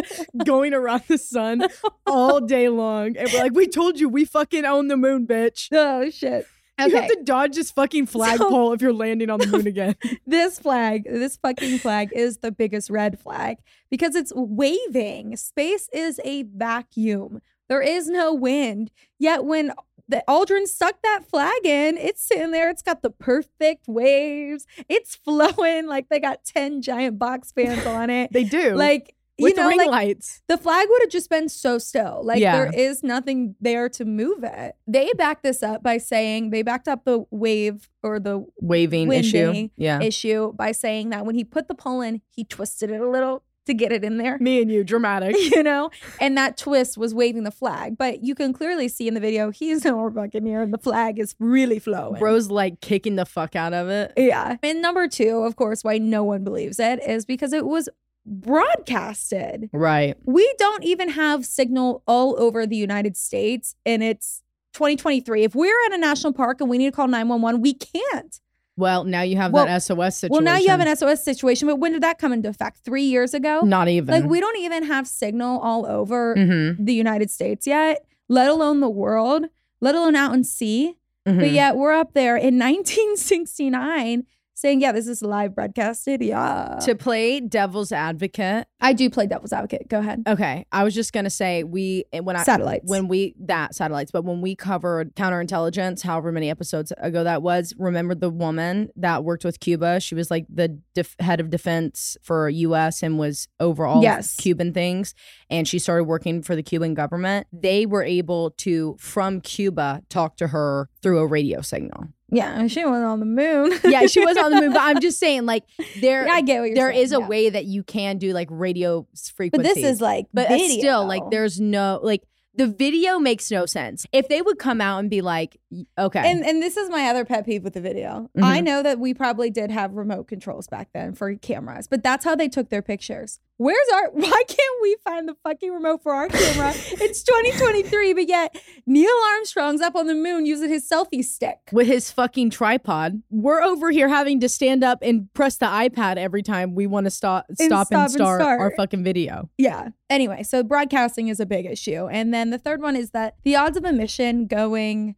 going 0.45 0.75
around 0.75 1.03
the 1.09 1.19
sun 1.19 1.69
all 2.05 2.41
day 2.41 2.69
long. 2.69 3.17
And 3.17 3.31
we're 3.33 3.39
like, 3.39 3.55
we 3.55 3.69
told 3.69 4.01
you 4.01 4.09
we 4.09 4.25
fucking 4.25 4.65
own 4.65 4.89
the 4.89 4.97
moon, 4.97 5.25
bitch. 5.27 5.69
oh 5.73 6.11
shit! 6.11 6.47
You 6.89 6.97
have 6.97 7.09
to 7.09 7.23
dodge 7.25 7.55
this 7.57 7.71
fucking 7.71 8.07
flagpole 8.07 8.73
if 8.73 8.81
you're 8.83 8.93
landing 8.93 9.31
on 9.31 9.41
the 9.41 9.47
moon 9.57 9.67
again. 9.67 9.97
this 10.27 10.59
flag, 10.59 11.05
this 11.05 11.37
fucking 11.37 11.79
flag, 11.79 12.11
is 12.15 12.39
the 12.39 12.51
biggest 12.53 12.91
red 12.91 13.19
flag 13.19 13.59
because 13.91 14.15
it's 14.15 14.33
waving. 14.35 15.37
Space 15.37 15.89
is 15.93 16.21
a 16.25 16.45
vacuum. 16.45 17.41
There 17.69 17.83
is 17.83 18.09
no 18.09 18.35
wind. 18.35 18.91
Yet 19.19 19.45
when 19.45 19.73
the 20.09 20.25
Aldrin 20.29 20.67
stuck 20.67 21.01
that 21.03 21.25
flag 21.29 21.65
in, 21.65 21.97
it's 21.97 22.27
sitting 22.27 22.51
there. 22.51 22.69
It's 22.69 22.83
got 22.83 23.03
the 23.03 23.11
perfect 23.11 23.87
waves. 23.87 24.67
It's 24.89 25.15
flowing 25.25 25.87
like 25.87 26.09
they 26.09 26.19
got 26.19 26.45
ten 26.45 26.83
giant 26.83 27.19
box 27.19 27.53
fans 27.53 27.87
on 27.87 28.11
it. 28.11 28.33
They 28.33 28.45
do. 28.45 28.75
like 28.75 29.15
with 29.43 29.57
you 29.57 29.63
know, 29.63 29.69
ring 29.69 29.79
like, 29.79 29.89
lights. 29.91 30.43
the 30.49 30.57
flag 30.59 30.87
would 30.89 31.03
have 31.03 31.11
just 31.11 31.31
been 31.31 31.49
so 31.49 31.79
still. 31.79 32.21
Like 32.25 32.41
Yeah. 32.41 32.57
there 32.57 32.73
is 32.75 33.03
nothing 33.03 33.55
there 33.61 33.89
to 33.91 34.05
move 34.05 34.45
it. 34.45 34.77
They 34.87 35.11
backed 35.17 35.43
this 35.43 35.63
up 35.63 35.83
by 35.83 35.99
saying 35.99 36.51
they 36.51 36.63
backed 36.63 36.89
up 36.89 37.05
the 37.05 37.25
wave 37.31 37.89
or 38.03 38.19
the 38.21 38.45
Waving 38.61 39.11
issue. 39.13 39.69
Yeah. 39.77 40.01
issue 40.01 40.53
by 40.55 40.73
saying 40.73 41.11
that 41.11 41.25
when 41.27 41.35
he 41.35 41.45
put 41.45 41.69
the 41.69 41.75
pole 41.75 42.01
in, 42.01 42.21
he 42.29 42.45
twisted 42.45 42.91
it 42.91 43.01
a 43.01 43.09
little 43.09 43.43
to 43.67 43.75
get 43.75 43.93
it 43.93 44.03
in 44.03 44.17
there. 44.17 44.39
Me 44.41 44.61
and 44.63 44.71
you, 44.73 44.83
dramatic. 44.83 45.37
You 45.51 45.63
know, 45.63 45.91
and 46.21 46.37
that 46.39 46.57
twist 46.57 46.97
was 46.97 47.15
waving 47.15 47.43
the 47.45 47.51
flag, 47.51 47.99
but 47.99 48.23
you 48.25 48.35
can 48.35 48.53
clearly 48.53 48.89
see 48.89 49.07
in 49.07 49.15
the 49.15 49.21
video 49.21 49.51
he's 49.51 49.85
nowhere 49.85 50.11
fucking 50.11 50.43
near, 50.43 50.63
and 50.63 50.73
the 50.73 50.79
flag 50.79 51.19
is 51.19 51.35
really 51.39 51.79
flowing. 51.79 52.19
Bro's 52.19 52.51
like 52.51 52.81
kicking 52.81 53.17
the 53.17 53.27
fuck 53.27 53.55
out 53.55 53.75
of 53.75 53.89
it. 53.89 54.13
Yeah. 54.17 54.57
And 54.63 54.81
number 54.81 55.07
two, 55.09 55.41
of 55.43 55.57
course, 55.57 55.85
why 55.85 55.99
no 55.99 56.25
one 56.25 56.43
believes 56.45 56.79
it 56.81 57.03
is 57.07 57.27
because 57.27 57.53
it 57.53 57.67
was 57.67 57.89
broadcasted. 58.27 59.71
Right. 59.73 60.17
We 60.25 60.53
don't 60.59 60.85
even 60.85 61.11
have 61.11 61.45
signal 61.47 62.03
all 62.07 62.41
over 62.41 62.67
the 62.67 62.77
United 62.77 63.17
States, 63.17 63.75
and 63.85 64.03
it's 64.03 64.43
2023. 64.75 65.45
If 65.45 65.55
we're 65.55 65.75
at 65.87 65.93
a 65.93 65.99
national 65.99 66.33
park 66.33 66.61
and 66.61 66.71
we 66.71 66.79
need 66.79 66.87
to 66.87 66.93
call 66.93 67.09
911, 67.09 67.61
we 67.61 67.75
can't. 67.75 68.41
Well, 68.77 69.05
now 69.05 69.23
you 69.23 69.37
have 69.37 69.53
Well- 69.53 69.67
that 69.67 69.83
SOS 69.83 70.17
situation. 70.17 70.33
Well, 70.45 70.55
now 70.55 70.59
you 70.61 70.69
have 70.69 70.81
an 70.81 70.87
SOS 70.89 71.23
situation, 71.23 71.69
but 71.69 71.77
when 71.77 71.93
did 71.93 72.03
that 72.03 72.19
come 72.19 72.33
into 72.33 72.49
effect? 72.49 72.79
Three 72.85 73.03
years 73.03 73.35
ago? 73.35 73.61
Not 73.63 73.89
even. 73.89 74.15
Like, 74.15 74.31
we 74.31 74.41
don't 74.41 74.57
even 74.59 74.85
have 74.85 75.07
signal 75.07 75.59
all 75.61 75.85
over 75.87 76.35
Mhm. 76.37 76.77
the 76.87 76.95
United 76.95 77.31
States 77.31 77.67
yet, 77.67 78.05
let 78.29 78.49
alone 78.49 78.81
the 78.81 78.89
world, 78.89 79.47
let 79.81 79.95
alone 79.95 80.17
out 80.17 80.35
in 80.35 80.45
sea. 80.45 80.97
But 81.27 81.35
Mhm. 81.35 81.53
yet 81.53 81.77
we're 81.77 81.93
up 81.93 82.15
there 82.15 82.37
in 82.37 82.57
1969 82.57 84.25
saying, 84.55 84.81
yeah, 84.81 84.93
this 84.93 85.07
is 85.09 85.23
live 85.23 85.55
broadcasted. 85.55 86.23
Yeah. 86.23 86.79
to 86.83 86.95
play 86.95 87.41
devil's 87.41 87.93
advocate. 87.93 88.67
I 88.81 88.93
do 88.93 89.09
play 89.11 89.27
devil's 89.27 89.53
advocate. 89.53 89.89
Go 89.89 89.99
ahead. 90.01 90.23
Okay, 90.27 90.67
I 90.73 90.85
was 90.85 90.95
just 90.95 91.13
gonna 91.13 91.31
say 91.31 91.65
we 91.65 92.05
when 92.23 92.37
I 92.37 92.43
Satellites. 92.43 92.85
when 92.87 93.09
we 93.09 93.35
that 93.41 93.75
satellites, 93.75 94.11
but 94.11 94.25
when 94.25 94.41
we 94.41 94.55
covered 94.57 95.15
counterintelligence, 95.17 96.03
however 96.03 96.33
many 96.33 96.51
episodes 96.51 96.93
ago 96.99 97.25
that 97.25 97.43
was, 97.43 97.75
remember 97.79 98.15
the 98.15 98.31
woman 98.31 98.91
that 98.97 99.25
worked 99.25 99.45
with 99.45 99.61
Cuba? 99.61 100.01
She 100.01 100.15
was 100.15 100.31
like 100.31 100.47
the 100.49 100.79
def- 100.95 101.17
head 101.21 101.41
of 101.41 101.51
defense 101.51 102.17
for 102.23 102.49
U.S. 102.49 103.03
and 103.03 103.19
was 103.19 103.49
over 103.61 103.85
all 103.87 104.03
Yes. 104.03 104.37
Cuban 104.37 104.73
things, 104.73 105.15
and 105.49 105.67
she 105.67 105.79
started 105.79 106.05
working 106.05 106.43
for 106.43 106.55
the 106.57 106.63
Cuban 106.63 106.95
government. 106.95 107.47
They 107.53 107.87
were 107.87 108.03
able 108.03 108.51
to 108.59 108.97
from 108.99 109.41
Cuba 109.41 110.03
talk 110.09 110.37
to 110.37 110.49
her 110.49 110.89
through 111.03 111.19
a 111.19 111.27
radio 111.27 111.61
signal. 111.61 112.09
Yeah, 112.31 112.67
she 112.69 112.85
was 112.85 113.03
on 113.03 113.21
the 113.21 113.27
moon. 113.27 113.73
Yeah, 113.85 114.07
she 114.07 114.25
was 114.25 114.37
on 114.37 114.51
the 114.53 114.61
moon, 114.61 114.73
but 114.73 114.83
I'm 114.83 115.01
just 115.01 115.19
saying, 115.25 115.47
like 115.47 115.65
there, 116.01 116.27
Yeah, 116.27 116.33
I 116.33 116.41
get 116.43 116.61
what 116.61 116.67
you're 116.67 116.75
there 116.77 116.93
saying, 116.93 117.03
is 117.05 117.13
a 117.13 117.19
yeah. 117.21 117.27
way 117.29 117.51
that 117.51 117.65
you 117.67 117.83
can 117.83 118.19
do 118.19 118.33
like 118.33 118.49
radio 118.51 119.07
frequency. 119.35 119.69
But 119.69 119.75
this 119.75 119.85
is 119.85 120.01
like 120.01 120.27
but 120.33 120.49
video. 120.49 120.79
still 120.79 121.07
like 121.07 121.23
there's 121.31 121.61
no 121.61 122.01
like 122.03 122.23
the 122.55 122.67
video 122.67 123.19
makes 123.19 123.51
no 123.51 123.65
sense. 123.65 124.07
If 124.13 124.29
they 124.29 124.43
would 124.43 124.59
come 124.59 124.81
out 124.81 124.99
and 124.99 125.09
be 125.09 125.21
like, 125.23 125.57
okay, 125.97 126.31
And 126.31 126.45
and 126.45 126.61
this 126.63 126.77
is 126.77 126.91
my 126.91 127.07
other 127.07 127.25
pet 127.25 127.47
peeve 127.47 127.63
with 127.63 127.75
the 127.75 127.81
video. 127.81 128.29
Mhm. 128.37 128.43
I 128.43 128.61
know 128.61 128.83
that 128.83 128.99
we 128.99 129.15
probably 129.15 129.51
did 129.51 129.71
have 129.71 129.95
remote 129.95 130.27
controls 130.27 130.67
back 130.67 130.89
then 130.93 131.15
for 131.15 131.35
cameras, 131.37 131.87
but 131.87 132.03
that's 132.03 132.25
how 132.25 132.35
they 132.35 132.49
took 132.49 132.69
their 132.69 132.83
pictures. 132.83 133.39
Where's 133.61 133.89
our 133.93 134.11
why 134.13 134.43
can't 134.49 134.79
we 134.81 134.97
find 135.05 135.29
the 135.29 135.37
fucking 135.43 135.71
remote 135.71 136.03
for 136.03 136.15
our 136.15 136.29
camera? 136.29 136.73
it's 136.75 137.23
2023, 137.23 138.15
but 138.15 138.27
yet 138.27 138.57
Neil 138.87 139.13
Armstrong's 139.35 139.83
up 139.83 139.95
on 139.95 140.07
the 140.07 140.15
moon 140.15 140.47
using 140.47 140.71
his 140.71 140.89
selfie 140.89 141.23
stick. 141.23 141.59
with 141.71 141.87
his 141.87 142.11
fucking 142.11 142.49
tripod, 142.49 143.23
we're 143.29 143.61
over 143.61 143.91
here 143.91 144.09
having 144.09 144.41
to 144.41 144.49
stand 144.49 144.83
up 144.83 145.01
and 145.03 145.31
press 145.35 145.59
the 145.59 145.67
iPad 145.67 146.17
every 146.17 146.43
time 146.43 146.75
we 146.75 146.87
want 146.87 147.05
to 147.05 147.11
stop, 147.11 147.45
stop, 147.53 147.89
stop 147.89 147.91
and 147.91 148.01
and 148.01 148.11
start, 148.13 148.41
our 148.41 148.73
fucking 148.79 149.05
video. 149.05 149.51
Yeah. 149.59 149.91
Anyway, 150.09 150.43
so 150.43 150.63
broadcasting 150.63 151.29
is 151.29 151.39
a 151.39 151.45
big 151.45 151.67
issue. 151.67 152.09
And 152.09 152.33
then 152.33 152.49
the 152.49 152.59
third 152.59 152.81
one 152.81 152.97
is 152.97 153.11
that 153.11 153.35
the 153.45 153.57
odds 153.57 153.77
of 153.77 153.85
a 153.85 153.93
mission 153.93 154.47
going, 154.47 155.17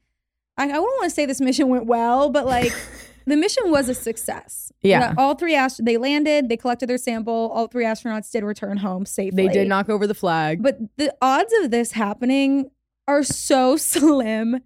I, 0.57 0.65
I 0.65 0.73
don't 0.73 0.83
want 0.83 1.05
to 1.05 1.11
say 1.11 1.27
this 1.27 1.41
mission 1.41 1.69
went 1.69 1.87
well, 1.87 2.29
but 2.29 2.45
like 2.45 2.73
the 3.27 3.37
mission 3.37 3.71
was 3.71 3.89
a 3.89 3.95
success. 3.95 4.73
Yeah. 4.83 5.13
The- 5.13 5.21
all 5.21 5.35
three 5.35 5.55
ast- 5.55 5.85
they 5.85 5.97
landed, 5.97 6.49
they 6.49 6.57
collected 6.57 6.89
their 6.89 6.99
sample. 6.99 7.51
All 7.55 7.67
three 7.67 7.85
astronauts 7.85 8.31
did 8.31 8.45
return 8.45 8.79
home 8.79 9.07
safely. 9.07 9.47
They 9.47 9.53
did 9.53 9.69
knock 9.69 9.89
over 9.89 10.07
the 10.07 10.15
flag. 10.15 10.63
But 10.63 10.79
the 10.97 11.15
odds 11.23 11.53
of 11.63 11.71
this 11.71 11.93
happening 11.93 12.71
are 13.09 13.23
so 13.23 13.77
slim 13.77 14.61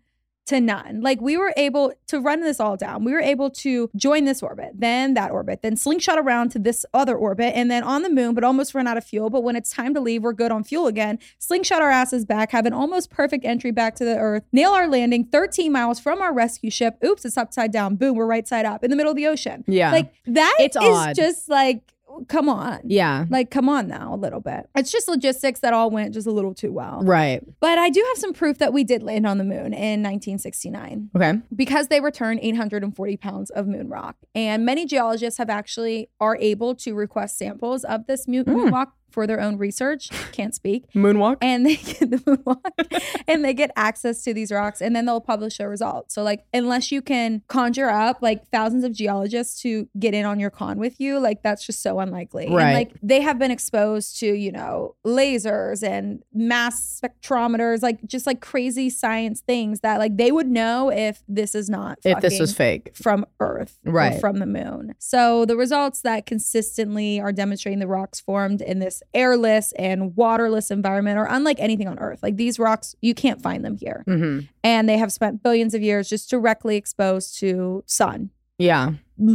to 0.47 0.61
none. 0.61 1.01
Like 1.01 1.21
we 1.21 1.37
were 1.37 1.53
able 1.57 1.93
to 2.07 2.21
run 2.21 2.41
this 2.41 2.61
all 2.61 2.77
down. 2.77 3.05
We 3.05 3.13
were 3.13 3.21
able 3.21 3.51
to 3.51 3.91
join 3.97 4.25
this 4.25 4.43
orbit, 4.43 4.73
then 4.75 5.15
that 5.15 5.31
orbit, 5.31 5.63
then 5.63 5.77
slingshot 5.77 6.19
around 6.19 6.51
to 6.51 6.59
this 6.59 6.87
other 6.95 7.17
orbit, 7.17 7.53
and 7.57 7.71
then 7.71 7.83
on 7.83 8.03
the 8.03 8.11
moon, 8.11 8.35
but 8.35 8.45
almost 8.45 8.75
run 8.75 8.87
out 8.87 8.97
of 8.97 9.05
fuel. 9.05 9.29
But 9.29 9.43
when 9.43 9.57
it's 9.57 9.71
time 9.71 9.93
to 9.95 10.01
leave, 10.01 10.23
we're 10.23 10.33
good 10.33 10.53
on 10.53 10.65
fuel 10.65 10.87
again. 10.87 11.19
Slingshot 11.39 11.83
our 11.83 11.91
asses 11.91 12.25
back, 12.25 12.53
have 12.53 12.67
an 12.67 12.73
almost 12.73 13.11
perfect 13.11 13.45
entry 13.45 13.71
back 13.73 13.95
to 13.97 14.05
the 14.05 14.17
Earth, 14.17 14.45
nail 14.53 14.71
our 14.71 14.89
landing 14.89 15.25
13 15.25 15.71
miles 15.73 15.99
from 16.01 16.21
our 16.23 16.33
rescue 16.33 16.71
ship. 16.71 16.97
Oops, 17.05 17.25
it's 17.25 17.37
upside 17.37 17.73
down. 17.73 17.97
Boom, 17.97 18.17
we're 18.17 18.27
right 18.27 18.47
side 18.47 18.65
up 18.67 18.85
in 18.85 18.91
the 18.91 18.97
middle 18.97 19.11
of 19.11 19.17
the 19.17 19.27
ocean. 19.27 19.65
Yeah. 19.67 19.91
Like 19.93 20.13
that 20.27 20.57
It's 20.61 20.77
is 20.77 20.83
odd. 20.83 21.17
just 21.17 21.49
like, 21.49 21.83
come 22.29 22.49
on. 22.49 22.81
yeah, 22.85 23.27
Like, 23.29 23.51
come 23.51 23.69
on 23.69 23.89
now, 23.89 24.15
a 24.15 24.17
little 24.17 24.41
bit. 24.41 24.69
It's 24.75 24.91
just 24.91 25.09
logistics 25.09 25.61
that 25.61 25.73
all 25.73 25.91
went 25.91 26.15
just 26.15 26.27
a 26.27 26.31
little 26.31 26.55
too 26.55 26.73
well. 26.73 27.03
right. 27.03 27.43
But 27.61 27.79
I 27.79 27.91
do 27.91 28.05
have 28.09 28.19
some 28.19 28.33
proof 28.33 28.59
that 28.59 28.73
we 28.73 28.85
did 28.85 29.03
land 29.03 29.27
on 29.27 29.39
the 29.39 29.45
moon 29.45 29.73
in 29.73 30.03
1969 30.03 31.11
Okay. 31.15 31.35
because 31.55 31.89
they 31.89 32.01
returned 32.01 32.41
840 32.43 33.17
pounds 33.17 33.51
of 33.51 33.67
moon 33.67 33.89
rock. 33.89 34.17
And 34.35 34.65
many 34.65 34.87
geologists 34.87 35.39
have 35.39 35.51
actually 35.51 36.09
are 36.21 36.37
able 36.37 36.75
to 36.77 36.95
request 36.95 37.39
samples 37.39 37.85
of 37.85 38.07
this 38.07 38.27
moon, 38.29 38.45
hmm. 38.45 38.53
moon 38.53 38.73
rock 38.73 38.95
for 39.17 39.27
their 39.27 39.41
own 39.41 39.57
research. 39.57 40.11
Can't 40.33 40.55
speak. 40.55 40.85
Moonwalk. 40.95 41.39
And 41.41 41.65
they 41.65 41.77
get 41.77 42.11
the 42.11 42.19
moonwalk 42.19 43.23
and 43.27 43.43
they 43.43 43.55
get 43.55 43.71
access 43.75 44.23
to 44.25 44.35
these 44.35 44.53
rocks 44.53 44.83
and 44.83 44.95
then 44.95 45.07
they'll 45.07 45.23
publish 45.23 45.57
their 45.57 45.71
results. 45.71 46.15
So 46.15 46.23
like 46.23 46.45
unless 46.53 46.93
you 46.93 47.01
can 47.01 47.41
conjure 47.49 47.89
up 47.89 48.19
like 48.21 48.47
thousands 48.51 48.85
of 48.85 48.93
geologists 48.93 49.63
to 49.63 49.89
get 49.99 50.13
in 50.13 50.27
on 50.27 50.39
your 50.39 50.51
con 50.51 50.79
with 50.79 51.01
you, 51.01 51.19
like 51.19 51.43
that's 51.43 51.65
just 51.65 51.81
so 51.81 51.99
unlikely. 51.99 52.49
Right. 52.51 52.65
And 52.67 52.75
like 52.75 52.93
they 53.03 53.23
have 53.23 53.39
been 53.39 53.51
exposed 53.51 54.19
to, 54.21 54.27
you 54.27 54.53
know, 54.53 54.97
lasers 55.07 55.83
and 55.83 56.23
mass 56.35 57.01
spectrometers, 57.03 57.83
like 57.83 58.05
just 58.07 58.27
like 58.27 58.43
crazy 58.43 58.91
science 58.91 59.41
things 59.41 59.81
that 59.81 59.99
like 59.99 60.19
they 60.19 60.31
would 60.31 60.49
know 60.49 60.93
if 60.93 61.23
this 61.27 61.55
is 61.55 61.71
not 61.71 61.99
If 62.05 62.21
this 62.21 62.39
was 62.39 62.55
fake. 62.55 62.95
from 62.95 63.25
Earth 63.41 63.79
or 63.87 63.93
Right. 63.93 64.21
from 64.21 64.41
the 64.41 64.47
moon. 64.47 64.95
So 64.99 65.47
the 65.47 65.57
results 65.57 66.03
that 66.03 66.27
consistently 66.27 67.19
are 67.19 67.33
demonstrating 67.33 67.79
the 67.79 67.87
rocks 67.87 68.21
formed 68.21 68.61
in 68.61 68.79
this 68.81 69.03
airless 69.15 69.73
and 69.79 70.15
waterless 70.17 70.71
environment 70.71 71.19
are 71.19 71.29
unlike 71.29 71.59
anything 71.61 71.89
on 71.89 71.99
Earth. 71.99 72.21
Like 72.23 72.37
these 72.37 72.59
rocks, 72.59 72.95
you 73.01 73.15
can't 73.15 73.41
find 73.41 73.65
them 73.65 73.77
here. 73.77 74.03
hmm 74.07 74.41
And 74.65 74.89
they 74.89 74.99
have 74.99 75.13
spent 75.13 75.43
billions 75.43 75.75
of 75.75 75.83
years 75.83 76.09
just 76.09 76.29
directly 76.31 76.77
exposed 76.77 77.39
to 77.41 77.83
sun 77.87 78.31
Yeah. 78.59 78.93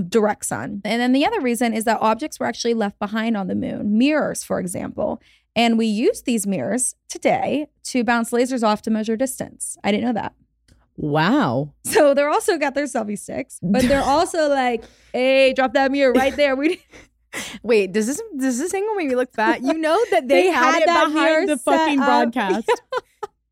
direct 0.09 0.45
sun. 0.45 0.81
And 0.85 1.01
then 1.01 1.11
the 1.11 1.25
other 1.25 1.41
reason 1.41 1.73
is 1.73 1.83
that 1.85 1.97
objects 2.01 2.39
were 2.39 2.45
actually 2.45 2.73
left 2.75 2.99
behind 2.99 3.35
on 3.37 3.47
the 3.47 3.55
moon, 3.55 3.97
mirrors, 3.97 4.43
for 4.43 4.59
example. 4.59 5.21
And 5.55 5.77
we 5.77 5.85
use 5.85 6.21
these 6.21 6.47
mirrors 6.47 6.95
today 7.09 7.67
to 7.85 8.03
bounce 8.03 8.31
lasers 8.31 8.63
off 8.63 8.81
to 8.83 8.89
measure 8.91 9.17
distance. 9.17 9.77
I 9.83 9.91
didn't 9.91 10.05
know 10.05 10.13
that. 10.21 10.33
Wow. 10.97 11.73
So 11.83 12.13
they're 12.13 12.29
also 12.29 12.57
got 12.57 12.75
their 12.75 12.85
selfie 12.85 13.17
sticks, 13.17 13.59
but 13.61 13.81
they're 13.83 14.03
also 14.17 14.49
like, 14.49 14.83
hey, 15.13 15.51
drop 15.53 15.73
that 15.73 15.91
mirror 15.91 16.13
right 16.13 16.35
there. 16.35 16.55
We 16.55 16.81
Wait, 17.63 17.91
does 17.91 18.07
this 18.07 18.21
does 18.37 18.59
this 18.59 18.73
angle 18.73 18.95
make 18.95 19.07
me 19.07 19.15
look 19.15 19.31
fat? 19.33 19.61
You 19.63 19.73
know 19.73 19.97
that 20.11 20.27
they, 20.27 20.43
They 20.43 20.47
had, 20.47 20.73
had 20.73 20.81
it 20.83 20.85
that 20.87 21.05
behind 21.07 21.49
the 21.49 21.57
fucking 21.57 21.99
up. 21.99 22.05
broadcast. 22.33 22.69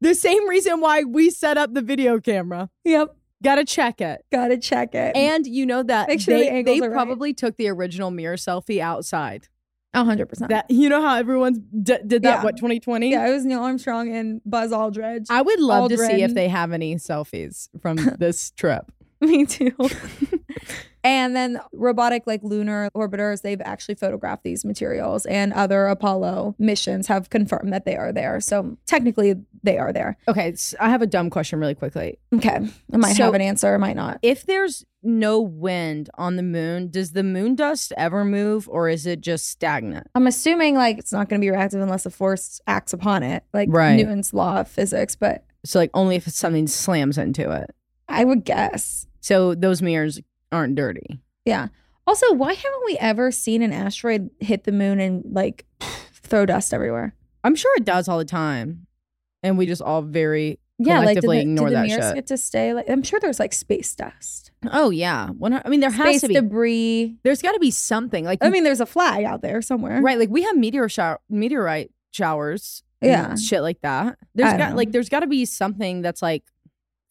the 0.02 0.14
same 0.16 0.48
reason 0.50 0.82
why 0.82 1.04
we 1.04 1.30
set 1.30 1.58
up 1.58 1.74
the 1.74 1.82
video 1.82 2.20
camera. 2.20 2.70
Yep. 2.84 3.16
Gotta 3.42 3.64
check 3.64 4.02
it. 4.02 4.26
Gotta 4.32 4.58
check 4.58 4.94
it. 4.96 5.16
And 5.16 5.48
you 5.48 5.66
know 5.66 5.82
that 5.84 6.20
sure 6.22 6.38
they, 6.38 6.50
angles 6.50 6.80
they 6.80 6.86
are 6.86 6.90
right. 6.90 6.94
probably 6.96 7.34
took 7.34 7.56
the 7.56 7.70
original 7.70 8.12
mirror 8.12 8.36
selfie 8.36 8.80
outside. 8.82 9.48
Hundred 9.96 10.28
percent. 10.28 10.50
That 10.50 10.70
you 10.70 10.88
know 10.88 11.02
how 11.02 11.16
everyone's 11.16 11.58
d- 11.60 11.98
did 12.06 12.22
that 12.22 12.40
Yeah. 12.40 12.44
what 12.44 12.58
2020? 12.58 13.10
Yeah, 13.12 13.28
it 13.28 13.32
was 13.32 13.44
Neil 13.46 13.62
Armstrong 13.62 14.14
and 14.14 14.40
Buzz 14.46 14.72
Aldridge. 14.72 15.26
I 15.30 15.42
would 15.42 15.60
love 15.60 15.90
to 15.90 15.98
see 15.98 16.22
if 16.22 16.34
they 16.36 16.48
have 16.48 16.74
any 16.74 16.96
selfies 16.96 17.70
from 17.82 17.96
this 18.20 18.52
trip. 18.52 18.92
Me 19.22 19.46
too. 19.46 19.72
and 21.04 21.36
then 21.36 21.60
robotic 21.74 22.24
like 22.28 22.42
lunar 22.44 22.90
orbiters, 22.96 23.42
they've 23.42 23.62
actually 23.62 23.96
photographed 23.96 24.44
these 24.44 24.66
materials 24.66 25.26
and 25.26 25.54
other 25.54 25.88
Apollo 25.88 26.56
missions 26.60 27.08
have 27.08 27.30
confirmed 27.30 27.72
that 27.74 27.86
they 27.86 27.96
are 27.96 28.12
there. 28.12 28.40
So 28.42 28.78
technically 28.86 29.36
they 29.64 29.78
are 29.78 29.94
there. 29.94 30.18
Okay, 30.28 30.54
I 30.80 30.90
have 30.90 31.02
a 31.02 31.08
dumb 31.08 31.30
question 31.30 31.60
really 31.60 31.76
quickly. 31.76 32.20
Okay. 32.34 32.60
I 32.94 32.98
might 32.98 33.16
So- 33.16 33.26
have 33.26 33.34
an 33.34 33.42
answer, 33.42 33.74
I 33.74 33.78
might 33.78 33.96
not. 33.96 34.20
If 34.22 34.46
there's 34.46 34.86
no 35.02 35.40
wind 35.40 36.10
on 36.16 36.36
the 36.36 36.44
moon, 36.44 36.90
does 36.90 37.14
the 37.14 37.24
moon 37.24 37.56
dust 37.56 37.94
ever 37.96 38.26
move 38.26 38.68
or 38.70 38.90
is 38.90 39.06
it 39.06 39.22
just 39.22 39.48
stagnant? 39.48 40.08
I'm 40.16 40.28
assuming 40.28 40.76
like 40.76 40.98
it's 40.98 41.14
not 41.14 41.30
going 41.30 41.40
to 41.40 41.46
be 41.46 41.50
reactive 41.50 41.80
unless 41.82 42.06
a 42.06 42.10
force 42.10 42.60
acts 42.68 42.92
upon 42.92 43.24
it, 43.24 43.44
like 43.54 43.70
Right. 43.72 43.96
Newton's 43.96 44.34
law 44.34 44.60
of 44.60 44.68
physics. 44.68 45.16
But 45.16 45.46
So 45.64 45.80
like 45.80 45.92
only 45.94 46.18
if 46.18 46.28
something 46.28 46.68
slams 46.68 47.18
into 47.18 47.50
it. 47.52 47.70
I 48.10 48.26
would 48.26 48.44
guess. 48.44 49.06
So 49.22 49.54
those 49.56 49.82
mirrors 49.82 50.20
aren't 50.52 50.76
dirty. 50.76 51.20
Yeah. 51.46 51.68
Also, 52.08 52.34
why 52.34 52.54
haven't 52.54 52.86
we 52.86 52.98
ever 52.98 53.32
seen 53.32 53.62
an 53.62 53.72
asteroid 53.72 54.30
hit 54.40 54.64
the 54.64 54.72
moon 54.72 55.00
and 55.00 55.24
like 55.32 55.66
throw 56.12 56.46
dust 56.46 56.74
everywhere? 56.74 57.14
I'm 57.44 57.56
sure 57.56 57.72
it 57.78 57.86
does 57.86 58.08
all 58.08 58.18
the 58.18 58.26
time. 58.26 58.88
And 59.44 59.58
we 59.58 59.66
just 59.66 59.82
all 59.82 60.02
very 60.02 60.60
Yeah, 60.80 61.00
like 61.00 61.22
did 61.22 61.24
the, 61.30 61.40
ignore 61.40 61.68
did 61.70 61.78
the 61.78 61.82
that 61.82 61.88
mirrors 61.88 62.06
shit. 62.08 62.16
get 62.16 62.28
to 62.28 62.38
stay? 62.38 62.74
Like 62.74 62.90
I'm 62.90 63.04
sure 63.04 63.20
there's 63.20 63.40
like 63.40 63.54
space 63.54 63.96
dust, 63.96 64.52
Oh 64.72 64.90
yeah. 64.90 65.30
Hun- 65.42 65.62
I 65.64 65.70
mean 65.70 65.80
there 65.80 65.90
has 65.92 66.22
to 66.22 66.28
be 66.28 66.34
debris. 66.34 67.16
there's 67.24 67.42
got 67.42 67.54
to 67.54 67.60
be 67.60 67.72
something. 67.72 68.26
Like 68.26 68.40
I 68.42 68.50
mean, 68.50 68.64
there's 68.64 68.82
a 68.82 68.86
flag 68.86 69.24
out 69.24 69.42
there 69.42 69.62
somewhere. 69.62 70.02
right, 70.02 70.18
like 70.20 70.30
we 70.30 70.42
have 70.44 70.58
meteor 70.58 70.90
shower 70.90 71.20
meteorite 71.30 71.92
showers. 72.12 72.84
and 73.02 73.12
Yeah. 73.12 73.36
Shit 73.36 73.62
like 73.62 73.80
that. 73.82 74.18
There's 74.36 74.52
got 74.58 74.72
know. 74.72 74.76
like 74.76 74.92
there's 74.92 75.10
got 75.10 75.22
to 75.22 75.28
be 75.28 75.46
something 75.46 76.02
that's 76.02 76.22
like 76.22 76.44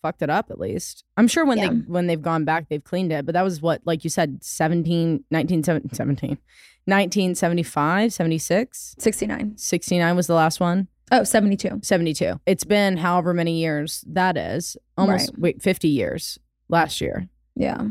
fucked 0.02 0.22
it 0.22 0.30
up 0.30 0.50
at 0.50 0.58
least. 0.60 1.04
I'm 1.16 1.28
sure 1.28 1.44
when 1.44 1.58
Yeah. 1.58 1.68
they 1.70 1.74
when 1.86 2.06
they've 2.06 2.20
gone 2.22 2.44
back 2.44 2.68
they've 2.68 2.82
cleaned 2.82 3.12
it, 3.12 3.26
but 3.26 3.32
that 3.34 3.42
was 3.44 3.60
what 3.62 3.82
like 3.84 4.04
you 4.04 4.10
said 4.10 4.42
17 4.42 5.24
19 5.30 5.62
17 5.64 6.38
1975, 6.86 8.12
76, 8.12 8.94
69. 8.98 9.56
69 9.56 10.16
was 10.16 10.26
the 10.26 10.34
last 10.34 10.60
one. 10.60 10.88
Oh, 11.10 11.24
72. 11.24 11.80
72. 11.82 12.40
It's 12.46 12.64
been 12.64 12.98
however 12.98 13.32
many 13.32 13.58
years 13.58 14.04
that 14.08 14.36
is. 14.36 14.76
Almost 14.96 15.30
Right. 15.32 15.38
wait, 15.38 15.62
50 15.62 15.88
years 15.88 16.38
last 16.68 17.00
year. 17.00 17.28
Yeah. 17.56 17.88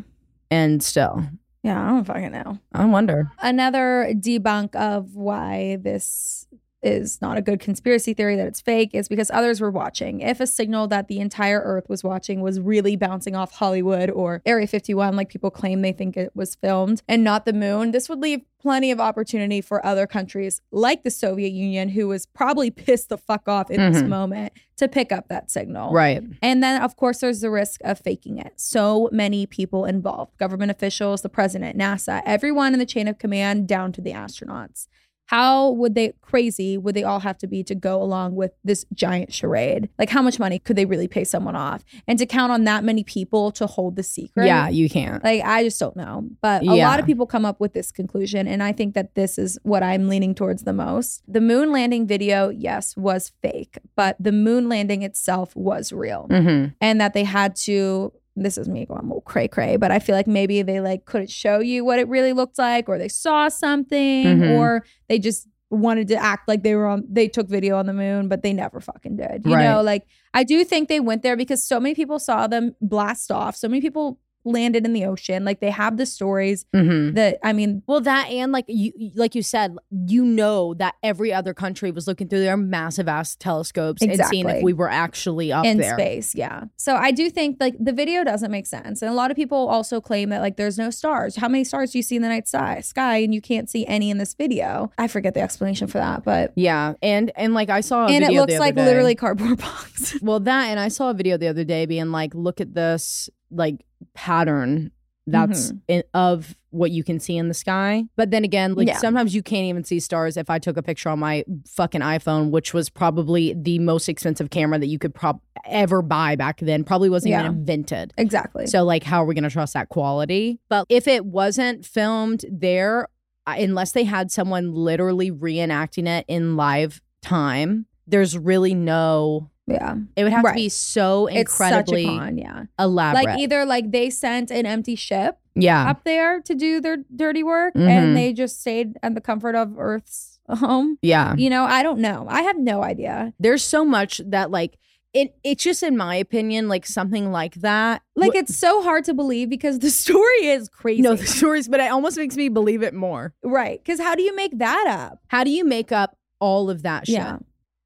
And 0.52 0.82
still, 0.84 1.24
Yeah, 1.64 1.84
I 1.86 1.90
don't 1.90 2.06
fucking 2.06 2.32
know. 2.32 2.60
I 2.72 2.86
wonder. 2.86 3.32
Another 3.42 4.14
debunk 4.16 4.76
of 4.76 5.16
why 5.16 5.78
this 5.82 6.48
is 6.88 7.22
not 7.22 7.38
a 7.38 7.42
good 7.42 7.60
conspiracy 7.60 8.14
theory 8.14 8.36
that 8.38 8.48
it's 8.48 8.62
fake 8.62 8.92
is 8.94 9.08
because 9.08 9.30
others 9.32 9.62
were 9.62 9.70
watching. 9.70 10.22
If 10.22 10.40
a 10.40 10.48
signal 10.48 10.88
that 10.88 11.08
the 11.08 11.20
entire 11.20 11.62
earth 11.62 11.88
was 11.90 12.04
watching 12.04 12.42
was 12.42 12.60
really 12.60 12.96
bouncing 12.96 13.36
off 13.36 13.52
Hollywood 13.52 14.10
or 14.10 14.42
Area 14.46 14.66
51 14.68 15.16
like 15.16 15.30
people 15.30 15.52
claim 15.52 15.82
they 15.82 15.92
think 15.92 16.18
it 16.18 16.32
was 16.36 16.56
filmed 16.56 17.04
and 17.08 17.24
not 17.24 17.46
the 17.46 17.54
moon, 17.54 17.92
this 17.92 18.10
would 18.10 18.20
leave 18.22 18.42
plenty 18.60 18.90
of 18.90 19.00
opportunity 19.00 19.62
for 19.62 19.86
other 19.86 20.08
countries 20.08 20.62
like 20.72 21.04
the 21.04 21.12
Soviet 21.12 21.52
Union 21.52 21.90
who 21.90 22.08
was 22.08 22.26
probably 22.26 22.72
pissed 22.72 23.10
the 23.10 23.18
fuck 23.18 23.48
off 23.48 23.70
in 23.70 23.92
this 23.92 24.02
Mhm. 24.02 24.08
moment 24.08 24.54
to 24.78 24.88
pick 24.88 25.12
up 25.12 25.28
that 25.28 25.52
signal. 25.52 25.92
Right. 25.94 26.24
And 26.42 26.64
then, 26.64 26.82
of 26.82 26.96
course, 26.96 27.20
there's 27.20 27.42
the 27.42 27.50
risk 27.52 27.82
of 27.84 28.00
faking 28.00 28.38
it. 28.40 28.54
So 28.58 29.10
many 29.12 29.46
people 29.46 29.86
involved 29.86 30.38
government 30.38 30.72
officials, 30.72 31.22
the 31.22 31.30
president, 31.30 31.78
NASA, 31.78 32.22
everyone 32.26 32.74
in 32.74 32.80
the 32.80 32.86
chain 32.86 33.08
of 33.08 33.18
command, 33.20 33.68
down 33.68 33.92
to 33.94 34.02
the 34.02 34.12
astronauts. 34.12 34.88
How 35.28 35.70
would 35.72 35.94
they, 35.94 36.14
crazy 36.22 36.78
would 36.78 36.96
they 36.96 37.04
all 37.04 37.20
have 37.20 37.38
to 37.40 37.48
be 37.48 37.64
to 37.66 37.76
go 37.76 38.02
along 38.02 38.36
with 38.36 38.52
this 38.64 38.86
giant 38.94 39.34
charade? 39.34 39.90
Like, 40.00 40.10
how 40.10 40.22
much 40.22 40.40
money 40.40 40.58
could 40.58 40.76
they 40.76 40.86
really 40.86 41.08
pay 41.08 41.24
someone 41.26 41.56
off? 41.56 41.84
And 42.08 42.18
to 42.20 42.26
count 42.26 42.52
on 42.52 42.64
that 42.64 42.84
many 42.84 43.04
people 43.04 43.52
to 43.52 43.68
hold 43.68 43.98
the 43.98 44.04
secret? 44.04 44.46
Yeah, 44.46 44.70
you 44.70 44.90
can't. 44.90 45.22
Like, 45.24 45.44
I 45.44 45.64
just 45.64 45.80
don't 45.80 45.96
know. 45.98 46.28
But 46.42 46.62
a 46.64 46.66
Yeah. 46.76 46.88
lot 46.88 47.00
of 47.00 47.06
people 47.06 47.26
come 47.26 47.46
up 47.46 47.60
with 47.60 47.74
this 47.74 47.92
conclusion. 47.92 48.48
And 48.48 48.64
I 48.64 48.72
think 48.72 48.94
that 48.96 49.16
this 49.16 49.38
is 49.38 49.60
what 49.64 49.84
I'm 49.84 50.08
leaning 50.08 50.34
towards 50.34 50.64
the 50.64 50.74
most. 50.74 51.24
The 51.28 51.42
moon 51.42 51.72
landing 51.72 52.08
video, 52.08 52.50
yes, 52.50 52.96
was 52.96 53.34
fake, 53.42 53.80
but 53.96 54.16
the 54.20 54.32
moon 54.32 54.70
landing 54.70 55.04
itself 55.04 55.56
was 55.56 55.92
real. 55.92 56.28
Mm-hmm. 56.30 56.70
And 56.80 57.02
that 57.02 57.14
they 57.14 57.26
had 57.26 57.56
to, 57.58 58.14
this 58.44 58.58
is 58.58 58.68
me 58.70 58.86
going 58.86 59.00
a 59.02 59.04
little 59.04 59.22
cray 59.22 59.48
cray, 59.48 59.78
but 59.78 59.92
I 59.92 60.00
feel 60.00 60.16
like 60.16 60.28
maybe 60.28 60.62
they 60.62 60.80
like 60.82 61.06
couldn't 61.06 61.30
show 61.32 61.60
you 61.60 61.84
what 61.86 62.00
it 62.00 62.08
really 62.08 62.34
looked 62.34 62.58
like, 62.58 62.88
or 62.90 62.98
they 62.98 63.08
saw 63.10 63.50
something, 63.50 64.26
Mhm. 64.26 64.58
or 64.58 64.84
they 65.10 65.20
just 65.20 65.48
wanted 65.70 66.08
to 66.08 66.16
act 66.16 66.48
like 66.48 66.64
they 66.64 66.76
were 66.76 66.88
on 66.88 67.04
they 67.10 67.28
took 67.28 67.50
video 67.50 67.76
on 67.78 67.86
the 67.88 67.94
moon 67.94 68.30
but 68.30 68.42
they 68.42 68.54
never 68.54 68.80
fucking 68.80 69.18
did 69.18 69.42
you 69.46 69.54
Right. 69.54 69.66
know 69.70 69.82
like 69.82 70.04
i 70.34 70.46
do 70.46 70.64
think 70.64 70.88
they 70.88 71.02
went 71.02 71.24
there 71.24 71.36
because 71.36 71.62
so 71.62 71.78
many 71.78 71.94
people 71.94 72.20
saw 72.20 72.48
them 72.48 72.74
blast 72.80 73.34
off 73.34 73.58
so 73.58 73.68
many 73.68 73.82
people 73.82 74.18
landed 74.48 74.86
in 74.86 74.94
the 74.94 75.06
ocean. 75.06 75.46
Like 75.46 75.60
they 75.60 75.70
have 75.72 75.98
the 75.98 76.06
stories 76.06 76.66
Mm-hmm. 76.76 77.14
that 77.16 77.38
i 77.44 77.54
mean 77.54 77.82
Well, 77.88 78.02
that 78.02 78.30
and 78.30 78.52
like 78.52 78.66
you, 78.68 78.92
like 79.16 79.36
you 79.36 79.42
said, 79.42 79.76
you 80.08 80.24
know 80.26 80.74
that 80.76 80.96
every 81.04 81.32
other 81.34 81.54
country 81.54 81.92
was 81.92 82.08
looking 82.08 82.28
through 82.28 82.40
their 82.42 82.58
massive 82.58 83.08
ass 83.08 83.36
telescopes 83.36 84.02
and 84.02 84.20
seeing 84.26 84.48
if 84.50 84.64
we 84.64 84.74
were 84.74 84.90
actually 84.90 85.52
up 85.52 85.66
in 85.66 85.78
there. 85.78 85.94
space 85.98 86.36
yeah. 86.36 86.66
So 86.78 86.96
i 86.96 87.12
do 87.12 87.30
think 87.30 87.58
like 87.60 87.76
the 87.80 87.94
video 87.94 88.24
doesn't 88.24 88.52
make 88.52 88.66
sense. 88.66 89.02
And 89.02 89.10
a 89.12 89.14
lot 89.14 89.32
of 89.32 89.36
people 89.38 89.68
also 89.68 90.00
claim 90.02 90.30
that 90.30 90.42
like 90.42 90.58
there's 90.58 90.78
no 90.78 90.90
stars. 90.90 91.36
How 91.36 91.48
many 91.48 91.64
stars 91.64 91.92
do 91.92 91.98
you 92.00 92.04
see 92.04 92.16
in 92.16 92.22
the 92.22 92.30
night 92.30 92.48
sky 92.48 92.82
sky 92.82 93.18
and 93.18 93.34
you 93.34 93.42
can't 93.42 93.70
see 93.70 93.86
any 93.88 94.10
in 94.10 94.18
this 94.18 94.34
video? 94.34 94.92
I 94.98 95.08
forget 95.08 95.34
the 95.34 95.42
explanation 95.42 95.88
for 95.88 95.98
that 96.00 96.24
but 96.24 96.54
Yeah, 96.56 96.94
and 97.02 97.32
and 97.36 97.54
like 97.54 97.70
I 97.70 97.82
saw, 97.82 98.06
a 98.08 98.10
and 98.12 98.24
it 98.24 98.32
looks 98.32 98.48
the 98.52 98.56
other 98.56 98.60
like 98.60 98.76
day. 98.76 98.86
literally 98.86 99.16
cardboard 99.16 99.58
box 99.68 100.18
Well, 100.22 100.40
that 100.42 100.66
and 100.70 100.80
I 100.80 100.88
saw 100.90 101.10
a 101.10 101.14
video 101.14 101.38
the 101.38 101.48
other 101.48 101.64
day 101.64 101.86
being 101.86 102.12
like, 102.12 102.34
look 102.36 102.62
at 102.62 102.74
this 102.74 103.30
like 103.52 103.86
pattern 104.14 104.92
that's 105.30 105.68
Mm-hmm. 105.72 105.78
in, 105.90 106.04
of 106.14 106.56
what 106.70 106.92
you 106.92 107.04
can 107.04 107.20
see 107.20 107.36
in 107.36 107.50
the 107.50 107.54
sky. 107.54 108.06
But 108.16 108.32
then 108.32 108.46
again, 108.46 108.76
like 108.76 108.88
Yeah. 108.88 108.98
sometimes 108.98 109.36
you 109.36 109.44
can't 109.44 109.66
even 109.66 109.84
see 109.84 110.00
stars. 110.00 110.38
If 110.38 110.50
I 110.50 110.58
took 110.58 110.78
a 110.78 110.84
picture 110.84 111.10
on 111.10 111.20
my 111.20 111.44
fucking 111.68 112.00
iPhone, 112.00 112.50
which 112.52 112.74
was 112.74 112.90
probably 112.90 113.54
the 113.54 113.78
most 113.80 114.08
expensive 114.08 114.52
camera 114.52 114.80
that 114.80 114.88
you 114.88 114.98
could 114.98 115.14
prob 115.14 115.42
ever 115.66 116.02
buy 116.02 116.38
back 116.38 116.60
then, 116.62 116.86
probably 116.86 117.10
wasn't 117.10 117.32
Yeah. 117.32 117.42
even 117.42 117.58
invented. 117.58 118.14
exactly 118.18 118.68
So 118.68 118.84
like, 118.86 119.04
how 119.04 119.22
are 119.22 119.26
we 119.26 119.34
going 119.36 119.44
to 119.44 119.50
trust 119.50 119.74
that 119.74 119.90
quality? 119.90 120.60
But 120.70 120.86
if 120.88 121.10
it 121.10 121.26
wasn't 121.26 121.86
filmed 121.86 122.46
there, 122.50 123.10
unless 123.46 123.92
they 123.92 124.06
had 124.06 124.32
someone 124.32 124.74
literally 124.74 125.30
reenacting 125.30 126.08
it 126.08 126.24
in 126.30 126.56
live 126.56 127.02
time, 127.22 127.86
there's 128.06 128.38
really 128.38 128.74
no. 128.74 129.50
Yeah 129.68 129.96
It 130.16 130.24
would 130.24 130.32
have 130.34 130.44
Right. 130.44 130.52
to 130.54 130.56
be 130.56 130.70
so 130.70 131.28
it's 131.28 131.54
such 131.54 131.70
a 131.72 131.76
incredibly 131.76 132.06
con 132.06 132.38
yeah 132.38 132.64
elaborate. 132.80 133.26
like 133.26 133.40
either 133.40 133.66
like 133.66 133.92
they 133.92 134.10
sent 134.10 134.50
an 134.52 134.66
empty 134.66 134.96
ship 134.96 135.38
yeah, 135.60 135.90
up 135.90 136.04
there 136.04 136.40
to 136.42 136.54
do 136.54 136.80
their 136.80 136.98
dirty 137.16 137.42
work 137.44 137.74
Mhm. 137.74 137.90
and 137.90 138.16
they 138.18 138.32
just 138.32 138.62
stayed 138.62 138.94
in 139.02 139.14
the 139.16 139.22
comfort 139.22 139.56
of 139.56 139.78
earth's 139.80 140.40
home 140.48 140.98
yeah. 141.02 141.36
you 141.38 141.50
know 141.50 141.66
i 141.66 141.82
don't 141.84 142.00
know 142.00 142.26
i 142.30 142.42
have 142.44 142.58
no 142.58 142.84
idea 142.84 143.34
There's 143.40 143.64
so 143.64 143.84
much 143.84 144.22
that 144.28 144.52
like 144.52 144.78
it. 145.14 145.34
It's 145.44 145.64
just 145.64 145.82
in 145.84 145.98
my 145.98 146.16
opinion, 146.16 146.68
like 146.68 146.86
something 146.86 147.32
like 147.32 147.56
that. 147.56 148.04
like 148.16 148.36
it's 148.36 148.56
so 148.56 148.84
hard 148.84 149.04
to 149.06 149.14
believe 149.16 149.50
because 149.50 149.80
the 149.80 149.90
story 150.04 150.46
is 150.48 150.70
crazy 150.70 151.02
no 151.02 151.16
the 151.16 151.26
stories, 151.26 151.68
but 151.68 151.80
it 151.80 151.90
almost 151.92 152.18
makes 152.18 152.36
me 152.36 152.50
believe 152.50 152.84
it 152.84 152.94
more. 152.94 153.34
right 153.42 153.80
because 153.84 154.00
how 154.00 154.14
do 154.16 154.22
you 154.22 154.36
make 154.36 154.60
that 154.60 154.86
up 154.88 155.20
How 155.28 155.44
do 155.44 155.50
you 155.50 155.64
make 155.66 155.92
up 155.92 156.18
all 156.40 156.70
of 156.70 156.84
that 156.84 157.08
shit? 157.08 157.16
Yeah. 157.16 157.38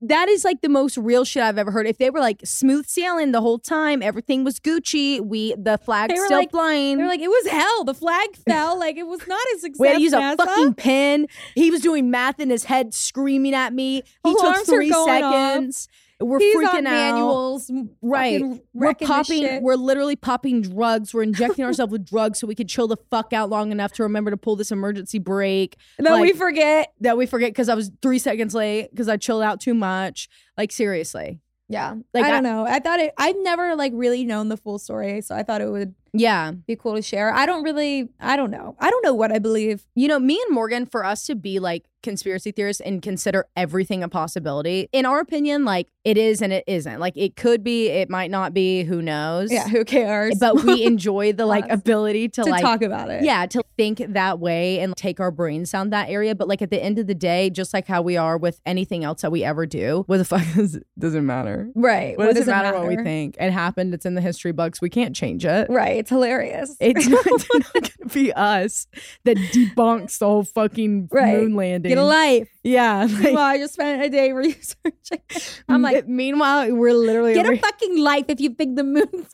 That 0.04 0.30
is 0.30 0.44
like 0.44 0.62
the 0.62 0.70
most 0.70 0.98
real 0.98 1.24
shit 1.24 1.44
I've 1.44 1.58
ever 1.60 1.70
heard. 1.70 1.86
If 1.86 1.98
they 2.00 2.10
were 2.10 2.20
like 2.20 2.42
smooth 2.44 2.88
sailing 2.88 3.32
the 3.34 3.42
whole 3.42 3.60
time, 3.60 4.02
everything 4.02 4.44
was 4.44 4.60
Gucci, 4.60 5.22
we 5.22 5.54
the 5.58 5.78
flag 5.78 6.10
They 6.10 6.20
were 6.20 6.26
still 6.26 6.40
like- 6.40 6.50
flying. 6.52 6.98
they're 6.98 7.08
like 7.08 7.20
it 7.22 7.28
was 7.30 7.48
hell 7.48 7.84
the 7.84 7.94
flag 7.94 8.36
fell 8.48 8.80
like 8.80 8.98
it 8.98 9.06
was 9.08 9.26
not 9.28 9.40
a 9.56 9.60
success 9.60 9.80
we 9.80 9.88
had 9.88 9.98
to 9.98 10.02
use 10.02 10.14
a 10.14 10.18
NASA. 10.18 10.38
fucking 10.38 10.74
pen. 10.74 11.28
He 11.56 11.70
was 11.70 11.82
doing 11.82 12.10
math 12.10 12.40
in 12.40 12.50
his 12.50 12.64
head, 12.66 12.94
screaming 12.94 13.54
at 13.54 13.74
me. 13.74 14.02
He 14.24 14.32
Alarms 14.32 14.60
took 14.60 14.66
three 14.68 14.92
seconds. 14.92 15.88
off. 15.92 15.98
We're 16.22 16.40
He's 16.40 16.56
freaking 16.56 16.68
on 16.80 16.88
out. 16.88 16.92
manuals 17.16 17.72
Right. 18.02 18.44
We're 18.74 18.94
popping, 18.94 19.62
we're 19.64 19.76
literally 19.76 20.16
popping 20.16 20.62
drugs. 20.62 21.14
We're 21.14 21.24
injecting 21.32 21.66
ourselves 21.66 21.92
with 21.92 22.06
drugs 22.06 22.40
so 22.40 22.48
we 22.48 22.56
could 22.56 22.70
chill 22.70 22.88
the 22.88 22.98
fuck 23.10 23.34
out 23.34 23.50
long 23.50 23.72
enough 23.72 23.92
to 23.94 24.04
remember 24.04 24.32
to 24.32 24.38
pull 24.38 24.56
this 24.56 24.72
emergency 24.72 25.20
brake. 25.20 25.78
That 25.98 26.04
then 26.06 26.22
we 26.22 26.34
forget 26.34 26.94
That 27.02 27.18
we 27.18 27.26
forget 27.26 27.50
because 27.50 27.70
I 27.70 27.76
was 27.76 27.92
three 28.02 28.20
seconds 28.20 28.54
late 28.56 28.90
because 28.92 29.08
I 29.10 29.18
chilled 29.18 29.44
out 29.44 29.60
too 29.60 29.74
much. 29.74 30.30
Like, 30.58 30.72
seriously. 30.72 31.40
yeah 31.70 31.96
Like, 32.14 32.26
i 32.26 32.28
I- 32.28 32.32
don't 32.32 32.44
know 32.44 32.66
i 32.68 32.80
thought 32.80 33.00
it 33.00 33.14
i've 33.18 33.38
never 33.40 33.76
like 33.78 33.94
really 33.96 34.26
known 34.26 34.50
the 34.50 34.58
full 34.58 34.78
story 34.78 35.22
so 35.22 35.34
i 35.34 35.42
thought 35.42 35.62
it 35.62 35.70
would 35.70 35.96
Yeah. 36.14 36.52
be 36.52 36.76
cool 36.76 36.96
to 36.96 37.02
share 37.02 37.34
i 37.34 37.46
don't 37.46 37.64
really 37.64 38.10
i 38.20 38.36
don't 38.36 38.52
know 38.52 38.76
i 38.80 38.90
don't 38.92 39.04
know 39.06 39.14
what 39.14 39.32
i 39.32 39.40
believe 39.40 39.86
You 39.96 40.10
know, 40.10 40.20
me 40.20 40.40
and 40.46 40.54
Morgan, 40.54 40.86
for 40.86 41.06
us 41.06 41.26
to 41.28 41.36
be 41.36 41.60
like 41.60 41.86
conspiracy 42.04 42.52
theorists 42.52 42.82
and 42.82 43.02
consider 43.02 43.46
everything 43.56 44.04
a 44.04 44.10
possibility. 44.10 44.90
In 44.92 45.06
our 45.06 45.20
opinion, 45.20 45.66
like 45.66 45.88
it 46.04 46.18
is 46.18 46.42
and 46.42 46.52
it 46.52 46.64
isn't. 46.68 47.00
Like 47.00 47.16
it 47.16 47.36
could 47.36 47.64
be, 47.64 47.88
it 47.88 48.10
might 48.10 48.32
not 48.32 48.54
be, 48.54 48.84
who 48.84 49.02
knows? 49.02 49.52
Yeah, 49.52 49.68
who 49.68 49.86
cares? 49.86 50.38
But 50.40 50.64
we 50.64 50.84
enjoy 50.86 51.34
the 51.34 51.46
like 51.46 51.70
ability 51.70 52.30
to, 52.30 52.44
to 52.44 52.50
like 52.50 52.62
talk 52.62 52.82
about 52.82 53.10
it. 53.10 53.24
yeah, 53.24 53.46
to 53.48 53.62
think 53.78 54.00
that 54.10 54.40
way 54.40 54.80
and 54.80 54.96
take 54.98 55.20
our 55.20 55.32
brains 55.32 55.72
down 55.72 55.92
that 55.92 56.10
area. 56.10 56.34
But 56.34 56.48
like 56.48 56.62
at 56.62 56.70
the 56.72 56.82
end 56.82 56.98
of 57.00 57.08
the 57.08 57.14
day, 57.16 57.50
just 57.50 57.74
like 57.74 57.88
how 57.88 58.02
we 58.02 58.18
are 58.18 58.38
with 58.38 58.60
anything 58.66 59.04
else 59.04 59.22
that 59.22 59.32
we 59.32 59.44
ever 59.44 59.66
do, 59.66 60.04
what 60.08 60.18
the 60.18 60.26
fuck 60.26 60.44
does, 60.56 60.80
doesn't 60.98 61.26
matter. 61.26 61.70
Right. 61.76 62.18
What, 62.18 62.34
does 62.36 62.48
it 62.48 62.52
matter, 62.52 62.78
what 62.78 62.88
we 62.88 62.96
think? 62.98 63.36
It 63.40 63.52
happened. 63.52 63.94
It's 63.94 64.06
in 64.06 64.16
the 64.16 64.22
history 64.22 64.52
books. 64.52 64.82
We 64.82 64.90
can't 64.90 65.16
change 65.16 65.46
it. 65.46 65.68
Right. 65.70 65.98
It's 65.98 66.10
hilarious. 66.10 66.76
It's 66.80 67.08
not, 67.08 67.26
not 67.26 67.74
gonna 67.74 68.10
be 68.14 68.34
us 68.34 68.88
that 69.26 69.38
debunks 69.38 70.18
the 70.18 70.26
whole 70.26 70.44
fucking 70.44 71.10
Right. 71.12 71.38
moon 71.38 71.56
landing. 71.56 71.91
Get 71.92 71.98
a 71.98 72.04
life. 72.06 72.50
Yeah. 72.64 73.04
like- 73.10 73.24
Meanwhile, 73.24 73.44
I 73.44 73.58
just 73.58 73.74
spent 73.74 74.02
a 74.04 74.10
day 74.10 74.32
researching. 74.44 75.22
I'm 75.70 75.82
like, 75.82 76.08
meanwhile, 76.22 76.72
we're 76.74 76.94
literally 76.94 77.34
get 77.34 77.46
a 77.48 77.58
fucking 77.58 77.98
life 78.00 78.26
if 78.28 78.40
you 78.42 78.50
think 78.52 78.76
the 78.76 78.84
moon's 78.84 79.30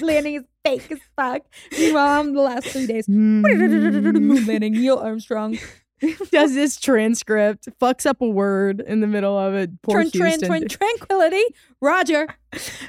landing 0.00 0.34
is 0.34 0.44
fake 0.64 0.90
as 0.90 0.98
fuck. 1.16 1.42
Meanwhile, 1.78 2.20
I'm 2.20 2.32
the 2.34 2.40
last 2.42 2.66
three 2.68 2.86
days. 2.86 3.08
moon 3.08 3.42
landing. 4.46 4.72
Neil 4.72 4.98
Armstrong. 4.98 5.58
does 6.30 6.54
this 6.54 6.78
transcript, 6.78 7.68
fucks 7.80 8.06
up 8.06 8.20
a 8.20 8.28
word 8.28 8.80
in 8.86 9.00
the 9.00 9.06
middle 9.06 9.38
of 9.38 9.54
it. 9.54 9.70
Poor 9.82 10.04
Tran, 10.04 10.10
tran, 10.12 10.40
tran, 10.40 10.68
tranquility. 10.78 11.42
Roger. 11.80 12.26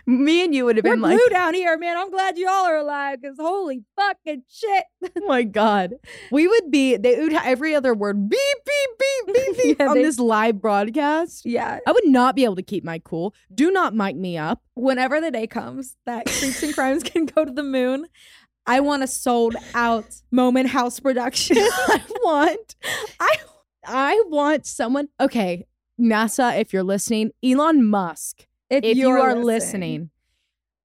Me 0.06 0.46
and 0.46 0.56
you 0.56 0.64
would 0.64 0.78
have 0.78 0.86
We're 0.86 0.92
been 0.94 1.02
like, 1.02 1.18
blue 1.18 1.28
down 1.30 1.54
here, 1.54 1.78
man. 1.78 1.98
I'm 1.98 2.10
glad 2.10 2.38
y'all 2.38 2.50
are 2.66 2.78
alive 2.78 3.22
because 3.22 3.36
holy 3.38 3.84
fucking 3.98 4.44
shit. 4.50 4.84
oh 5.04 5.10
my 5.28 5.44
God. 5.44 5.94
We 6.32 6.48
would 6.48 6.72
be, 6.72 6.96
they 6.96 7.20
would 7.20 7.34
have 7.34 7.46
every 7.46 7.76
other 7.76 7.94
word 7.94 8.30
beep, 8.30 8.40
beep, 8.66 9.00
beep, 9.00 9.36
beep, 9.36 9.58
beep 9.64 9.80
Yeah, 9.80 9.90
on 9.90 9.96
they- 9.98 10.04
this 10.04 10.20
live 10.20 10.62
broadcast. 10.62 11.46
Yeah. 11.46 11.80
I 11.86 11.92
would 11.92 12.08
not 12.08 12.36
be 12.36 12.46
able 12.46 12.56
to 12.56 12.64
keep 12.64 12.84
my 12.86 13.00
cool. 13.00 13.34
Do 13.54 13.72
not 13.72 13.94
mic 13.94 14.16
me 14.16 14.38
up. 14.38 14.62
Whenever 14.76 15.20
the 15.20 15.32
day 15.32 15.48
comes 15.48 15.98
that 16.06 16.28
Creeps 16.28 16.64
and 16.64 16.74
Crimes 16.74 17.04
can 17.04 17.26
go 17.26 17.44
to 17.44 17.52
the 17.52 17.64
moon, 17.64 18.06
I 18.68 18.82
want 18.82 19.02
a 19.02 19.08
sold 19.08 19.56
out 19.74 20.22
moment 20.30 20.70
house 20.70 21.00
production. 21.00 21.58
I 21.62 22.02
want, 22.22 22.76
I, 23.20 23.38
I 23.86 24.24
want 24.28 24.66
someone. 24.66 25.08
Okay, 25.20 25.66
NASA, 26.00 26.60
if 26.60 26.74
you're 26.74 26.84
listening, 26.84 27.32
Elon 27.44 27.86
Musk, 27.86 28.46
if, 28.70 28.84
if 28.84 28.98
you 28.98 29.10
are 29.10 29.36
listening, 29.36 30.10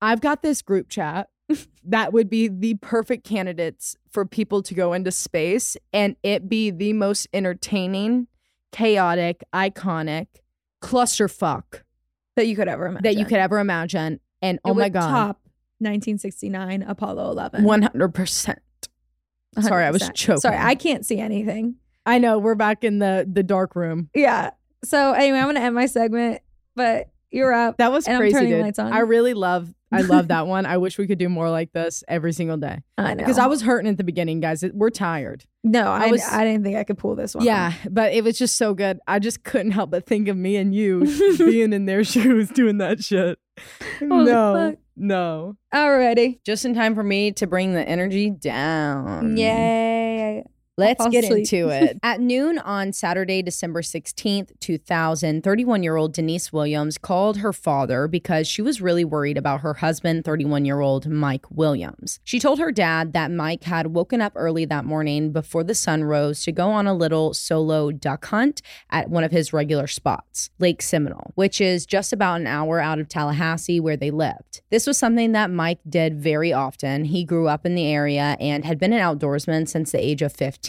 I've 0.00 0.20
got 0.20 0.42
this 0.42 0.62
group 0.62 0.88
chat 0.88 1.28
that 1.84 2.12
would 2.12 2.30
be 2.30 2.48
the 2.48 2.74
perfect 2.74 3.24
candidates 3.24 3.96
for 4.10 4.24
people 4.24 4.62
to 4.62 4.74
go 4.74 4.92
into 4.92 5.10
space 5.10 5.76
and 5.92 6.16
it 6.22 6.48
be 6.48 6.70
the 6.70 6.92
most 6.92 7.26
entertaining, 7.32 8.28
chaotic, 8.70 9.42
iconic 9.52 10.26
clusterfuck 10.80 11.82
that 12.36 12.46
you 12.46 12.56
could 12.56 12.68
ever 12.68 12.86
imagine. 12.86 13.02
that 13.02 13.16
you 13.16 13.24
could 13.24 13.38
ever 13.38 13.58
imagine. 13.58 14.20
And 14.40 14.56
It 14.58 14.70
oh 14.70 14.74
my 14.74 14.88
God, 14.88 15.10
Top 15.10 15.41
1969 15.82 16.82
Apollo 16.82 17.30
11. 17.32 17.64
100%. 17.64 18.56
Sorry, 19.60 19.84
I 19.84 19.90
was 19.90 20.02
100%. 20.02 20.14
choking. 20.14 20.40
Sorry, 20.40 20.56
I 20.58 20.74
can't 20.74 21.04
see 21.04 21.18
anything. 21.18 21.76
I 22.06 22.18
know 22.18 22.38
we're 22.38 22.54
back 22.54 22.82
in 22.84 22.98
the 22.98 23.28
the 23.30 23.42
dark 23.42 23.76
room. 23.76 24.08
Yeah. 24.14 24.50
So 24.84 25.12
anyway, 25.12 25.38
I'm 25.38 25.46
gonna 25.46 25.60
end 25.60 25.74
my 25.74 25.86
segment, 25.86 26.40
but 26.74 27.10
you're 27.30 27.52
up. 27.52 27.76
That 27.78 27.92
was 27.92 28.06
And 28.06 28.16
I'm 28.16 28.20
crazy. 28.22 28.34
turning 28.34 28.60
lights 28.60 28.78
on. 28.78 28.92
I 28.92 29.00
really 29.00 29.34
love 29.34 29.72
I 29.92 30.00
love 30.00 30.28
that 30.28 30.46
one. 30.48 30.64
I 30.66 30.78
wish 30.78 30.96
we 30.98 31.06
could 31.06 31.18
do 31.18 31.28
more 31.28 31.48
like 31.50 31.72
this 31.72 32.02
every 32.08 32.32
single 32.32 32.56
day. 32.56 32.80
I 32.98 33.14
know 33.14 33.18
Because 33.22 33.38
I 33.38 33.46
was 33.46 33.60
hurting 33.62 33.88
at 33.90 33.98
the 33.98 34.04
beginning, 34.04 34.40
guys. 34.40 34.64
We're 34.72 34.90
tired. 34.90 35.44
no, 35.62 35.84
I, 35.92 36.06
I 36.06 36.10
was- 36.10 36.24
I 36.28 36.44
didn't 36.44 36.64
think 36.64 36.76
I 36.76 36.82
could 36.84 36.98
pull 36.98 37.14
this 37.14 37.34
one. 37.34 37.44
Yeah, 37.44 37.72
but 37.90 38.12
it 38.14 38.24
was 38.24 38.36
just 38.38 38.56
so 38.56 38.74
good. 38.74 38.98
I 39.06 39.18
just 39.18 39.44
couldn't 39.44 39.72
help 39.72 39.90
but 39.90 40.06
think 40.06 40.28
of 40.28 40.36
me 40.36 40.56
and 40.56 40.74
you 40.74 41.04
being 41.38 41.72
in 41.74 41.84
their 41.84 42.02
shoes 42.12 42.48
doing 42.50 42.78
that 42.78 43.04
shit. 43.04 43.38
Holy 44.00 44.24
no, 44.24 44.70
fuck. 44.72 44.78
No. 44.96 45.56
Alrighty. 45.74 46.40
Just 46.44 46.64
in 46.64 46.74
time 46.74 46.94
for 46.94 47.02
me 47.02 47.32
to 47.32 47.46
bring 47.46 47.74
the 47.74 47.86
energy 47.86 48.30
down. 48.30 49.36
Yay. 49.36 50.11
Let's 50.78 51.06
get 51.08 51.24
asleep. 51.24 51.52
into 51.52 51.68
it. 51.68 51.98
At 52.02 52.20
noon 52.20 52.58
on 52.58 52.94
Saturday, 52.94 53.42
December 53.42 53.82
16th, 53.82 54.58
2000, 54.58 55.44
31 55.44 55.82
year 55.82 55.96
old 55.96 56.14
Denise 56.14 56.50
Williams 56.50 56.96
called 56.96 57.38
her 57.38 57.52
father 57.52 58.08
because 58.08 58.48
she 58.48 58.62
was 58.62 58.80
really 58.80 59.04
worried 59.04 59.36
about 59.36 59.60
her 59.60 59.74
husband, 59.74 60.24
31 60.24 60.64
year 60.64 60.80
old 60.80 61.06
Mike 61.06 61.44
Williams. 61.50 62.20
She 62.24 62.40
told 62.40 62.58
her 62.58 62.72
dad 62.72 63.12
that 63.12 63.30
Mike 63.30 63.64
had 63.64 63.88
woken 63.88 64.22
up 64.22 64.32
early 64.34 64.64
that 64.64 64.86
morning 64.86 65.30
before 65.30 65.62
the 65.62 65.74
sun 65.74 66.04
rose 66.04 66.42
to 66.44 66.52
go 66.52 66.70
on 66.70 66.86
a 66.86 66.94
little 66.94 67.34
solo 67.34 67.90
duck 67.90 68.24
hunt 68.26 68.62
at 68.88 69.10
one 69.10 69.24
of 69.24 69.30
his 69.30 69.52
regular 69.52 69.86
spots, 69.86 70.48
Lake 70.58 70.80
Seminole, 70.80 71.32
which 71.34 71.60
is 71.60 71.84
just 71.84 72.14
about 72.14 72.40
an 72.40 72.46
hour 72.46 72.80
out 72.80 72.98
of 72.98 73.08
Tallahassee 73.08 73.78
where 73.78 73.98
they 73.98 74.10
lived. 74.10 74.62
This 74.70 74.86
was 74.86 74.96
something 74.96 75.32
that 75.32 75.50
Mike 75.50 75.80
did 75.86 76.18
very 76.18 76.50
often. 76.52 77.04
He 77.04 77.24
grew 77.24 77.46
up 77.46 77.66
in 77.66 77.74
the 77.74 77.86
area 77.86 78.38
and 78.40 78.64
had 78.64 78.78
been 78.78 78.94
an 78.94 79.00
outdoorsman 79.00 79.68
since 79.68 79.92
the 79.92 80.02
age 80.02 80.22
of 80.22 80.32
15. 80.32 80.61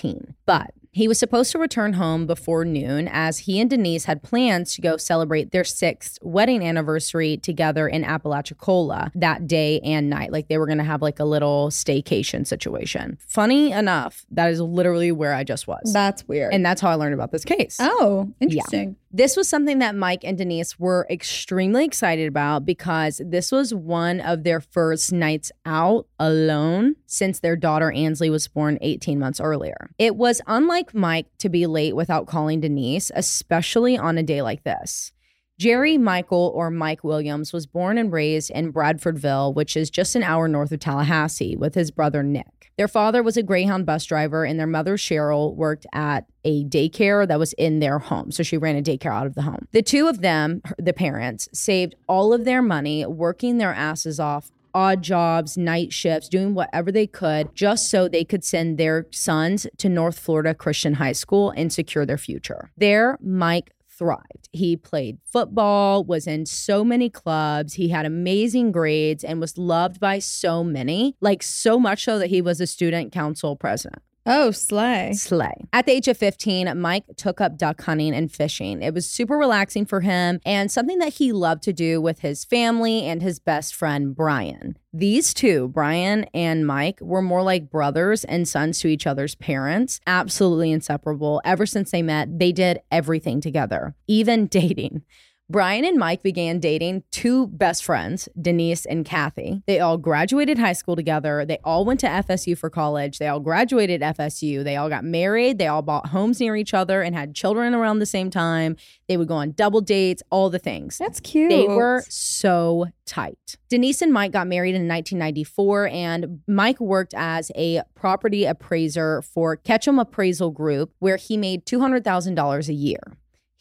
But 0.45 0.73
he 0.93 1.07
was 1.07 1.17
supposed 1.19 1.51
to 1.51 1.57
return 1.57 1.93
home 1.93 2.27
before 2.27 2.63
noon 2.63 3.09
as 3.11 3.39
he 3.39 3.59
and 3.59 3.69
Denise 3.69 4.05
had 4.05 4.21
plans 4.21 4.75
to 4.75 4.81
go 4.81 4.95
celebrate 4.95 5.51
their 5.51 5.63
sixth 5.63 6.19
wedding 6.21 6.63
anniversary 6.63 7.37
together 7.37 7.87
in 7.87 8.03
Apalachicola 8.03 9.11
that 9.15 9.47
day 9.47 9.79
and 9.79 10.09
night. 10.09 10.31
Like 10.31 10.47
they 10.47 10.57
were 10.59 10.67
going 10.67 10.77
to 10.77 10.83
have 10.83 11.01
like 11.01 11.19
a 11.19 11.25
little 11.25 11.69
staycation 11.69 12.45
situation. 12.45 13.17
Funny 13.27 13.71
enough, 13.71 14.25
that 14.31 14.51
is 14.51 14.61
literally 14.61 15.11
where 15.11 15.33
I 15.33 15.43
just 15.43 15.67
was. 15.67 15.91
That's 15.91 16.27
weird. 16.27 16.53
and 16.53 16.63
that's 16.65 16.79
how 16.79 16.89
I 16.89 16.95
learned 16.95 17.15
about 17.15 17.31
this 17.31 17.43
case. 17.43 17.77
oh, 17.79 18.31
interesting. 18.39 18.95
This 19.15 19.37
was 19.37 19.47
something 19.47 19.77
that 19.77 19.95
Mike 19.95 20.23
and 20.23 20.39
Denise 20.39 20.79
were 20.79 21.05
extremely 21.07 21.85
excited 21.85 22.27
about 22.27 22.65
because 22.65 23.21
this 23.23 23.51
was 23.51 23.71
one 23.71 24.19
of 24.19 24.43
their 24.43 24.59
first 24.59 25.13
nights 25.13 25.51
out 25.67 26.07
alone 26.19 26.95
since 27.05 27.39
their 27.39 27.55
daughter 27.55 27.91
Ansley 27.91 28.31
was 28.31 28.47
born 28.47 28.79
18 28.81 29.19
months 29.19 29.39
earlier. 29.39 29.91
It 29.99 30.15
was 30.15 30.41
unlike 30.47 30.82
Mike 30.91 31.27
to 31.37 31.49
be 31.49 31.67
late 31.67 31.95
without 31.95 32.25
calling 32.25 32.61
Denise, 32.61 33.11
especially 33.13 33.97
on 33.97 34.17
a 34.17 34.23
day 34.23 34.41
like 34.41 34.63
this. 34.63 35.11
Jerry 35.59 35.99
Michael 35.99 36.51
or 36.55 36.71
Mike 36.71 37.03
Williams 37.03 37.53
was 37.53 37.67
born 37.67 37.97
and 37.99 38.11
raised 38.11 38.49
in 38.51 38.73
Bradfordville, 38.73 39.53
which 39.53 39.77
is 39.77 39.91
just 39.91 40.15
an 40.15 40.23
hour 40.23 40.47
north 40.47 40.71
of 40.71 40.79
Tallahassee, 40.79 41.55
with 41.55 41.75
his 41.75 41.91
brother 41.91 42.23
Nick. 42.23 42.71
Their 42.75 42.87
father 42.87 43.21
was 43.21 43.37
a 43.37 43.43
Greyhound 43.43 43.85
bus 43.85 44.03
driver, 44.05 44.45
and 44.45 44.59
their 44.59 44.65
mother 44.65 44.97
Cheryl 44.97 45.55
worked 45.55 45.85
at 45.93 46.25
a 46.43 46.63
daycare 46.65 47.27
that 47.27 47.37
was 47.37 47.53
in 47.53 47.79
their 47.79 47.99
home. 47.99 48.31
So 48.31 48.41
she 48.41 48.57
ran 48.57 48.75
a 48.75 48.81
daycare 48.81 49.13
out 49.13 49.27
of 49.27 49.35
the 49.35 49.43
home. 49.43 49.67
The 49.71 49.83
two 49.83 50.07
of 50.07 50.21
them, 50.21 50.63
the 50.79 50.91
parents, 50.91 51.47
saved 51.53 51.93
all 52.07 52.33
of 52.33 52.45
their 52.45 52.63
money 52.63 53.05
working 53.05 53.59
their 53.59 53.73
asses 53.73 54.19
off. 54.19 54.51
Odd 54.73 55.01
jobs, 55.01 55.57
night 55.57 55.93
shifts, 55.93 56.29
doing 56.29 56.53
whatever 56.53 56.91
they 56.91 57.07
could 57.07 57.53
just 57.55 57.89
so 57.89 58.07
they 58.07 58.25
could 58.25 58.43
send 58.43 58.77
their 58.77 59.07
sons 59.11 59.67
to 59.77 59.89
North 59.89 60.17
Florida 60.17 60.53
Christian 60.53 60.95
High 60.95 61.11
School 61.11 61.51
and 61.51 61.71
secure 61.71 62.05
their 62.05 62.17
future. 62.17 62.71
There, 62.77 63.17
Mike 63.21 63.71
thrived. 63.89 64.49
He 64.51 64.75
played 64.75 65.19
football, 65.25 66.03
was 66.03 66.27
in 66.27 66.45
so 66.45 66.83
many 66.83 67.09
clubs, 67.09 67.75
he 67.75 67.89
had 67.89 68.05
amazing 68.05 68.71
grades, 68.71 69.23
and 69.23 69.39
was 69.39 69.57
loved 69.57 69.99
by 69.99 70.19
so 70.19 70.63
many, 70.63 71.15
like 71.21 71.43
so 71.43 71.79
much 71.79 72.03
so 72.03 72.19
that 72.19 72.27
he 72.27 72.41
was 72.41 72.59
a 72.59 72.67
student 72.67 73.11
council 73.11 73.55
president. 73.55 74.01
Oh, 74.25 74.51
slay. 74.51 75.11
Slay. 75.13 75.65
At 75.73 75.85
the 75.85 75.91
age 75.91 76.07
of 76.07 76.17
15, 76.17 76.79
Mike 76.79 77.03
took 77.17 77.41
up 77.41 77.57
duck 77.57 77.81
hunting 77.81 78.15
and 78.15 78.31
fishing. 78.31 78.81
It 78.81 78.93
was 78.93 79.09
super 79.09 79.37
relaxing 79.37 79.85
for 79.85 79.99
him 79.99 80.39
and 80.45 80.71
something 80.71 80.99
that 80.99 81.15
he 81.15 81.33
loved 81.33 81.61
to 81.63 81.73
do 81.73 81.99
with 81.99 82.19
his 82.19 82.45
family 82.45 83.03
and 83.03 83.21
his 83.21 83.39
best 83.39 83.75
friend, 83.75 84.15
Brian. 84.15 84.77
These 84.93 85.33
two, 85.33 85.67
Brian 85.69 86.25
and 86.33 86.65
Mike, 86.65 86.99
were 87.01 87.21
more 87.21 87.43
like 87.43 87.69
brothers 87.69 88.23
and 88.23 88.47
sons 88.47 88.79
to 88.79 88.87
each 88.87 89.05
other's 89.05 89.35
parents, 89.35 89.99
absolutely 90.07 90.71
inseparable. 90.71 91.41
Ever 91.43 91.65
since 91.65 91.91
they 91.91 92.01
met, 92.01 92.39
they 92.39 92.53
did 92.53 92.79
everything 92.91 93.41
together, 93.41 93.95
even 94.07 94.47
dating. 94.47 95.01
Brian 95.49 95.83
and 95.83 95.97
Mike 95.97 96.23
began 96.23 96.59
dating 96.59 97.03
two 97.11 97.47
best 97.47 97.83
friends, 97.83 98.29
Denise 98.41 98.85
and 98.85 99.03
Kathy. 99.05 99.61
They 99.67 99.79
all 99.79 99.97
graduated 99.97 100.57
high 100.57 100.73
school 100.73 100.95
together. 100.95 101.45
They 101.45 101.59
all 101.65 101.83
went 101.83 101.99
to 101.99 102.07
FSU 102.07 102.57
for 102.57 102.69
college. 102.69 103.19
They 103.19 103.27
all 103.27 103.41
graduated 103.41 104.01
FSU. 104.01 104.63
They 104.63 104.77
all 104.77 104.87
got 104.87 105.03
married. 105.03 105.57
They 105.57 105.67
all 105.67 105.81
bought 105.81 106.07
homes 106.07 106.39
near 106.39 106.55
each 106.55 106.73
other 106.73 107.01
and 107.01 107.13
had 107.13 107.35
children 107.35 107.75
around 107.75 107.99
the 107.99 108.05
same 108.05 108.29
time. 108.29 108.77
They 109.09 109.17
would 109.17 109.27
go 109.27 109.35
on 109.35 109.51
double 109.51 109.81
dates, 109.81 110.23
all 110.29 110.49
the 110.49 110.59
things. 110.59 110.97
That's 110.97 111.19
cute. 111.19 111.49
They 111.49 111.67
were 111.67 112.03
so 112.07 112.87
tight. 113.05 113.57
Denise 113.69 114.01
and 114.01 114.13
Mike 114.13 114.31
got 114.31 114.47
married 114.47 114.75
in 114.75 114.87
1994, 114.87 115.87
and 115.89 116.39
Mike 116.47 116.79
worked 116.79 117.13
as 117.15 117.51
a 117.55 117.81
property 117.95 118.45
appraiser 118.45 119.21
for 119.21 119.57
Ketchum 119.57 119.99
Appraisal 119.99 120.51
Group, 120.51 120.93
where 120.99 121.17
he 121.17 121.35
made 121.35 121.65
$200,000 121.65 122.69
a 122.69 122.73
year. 122.73 123.01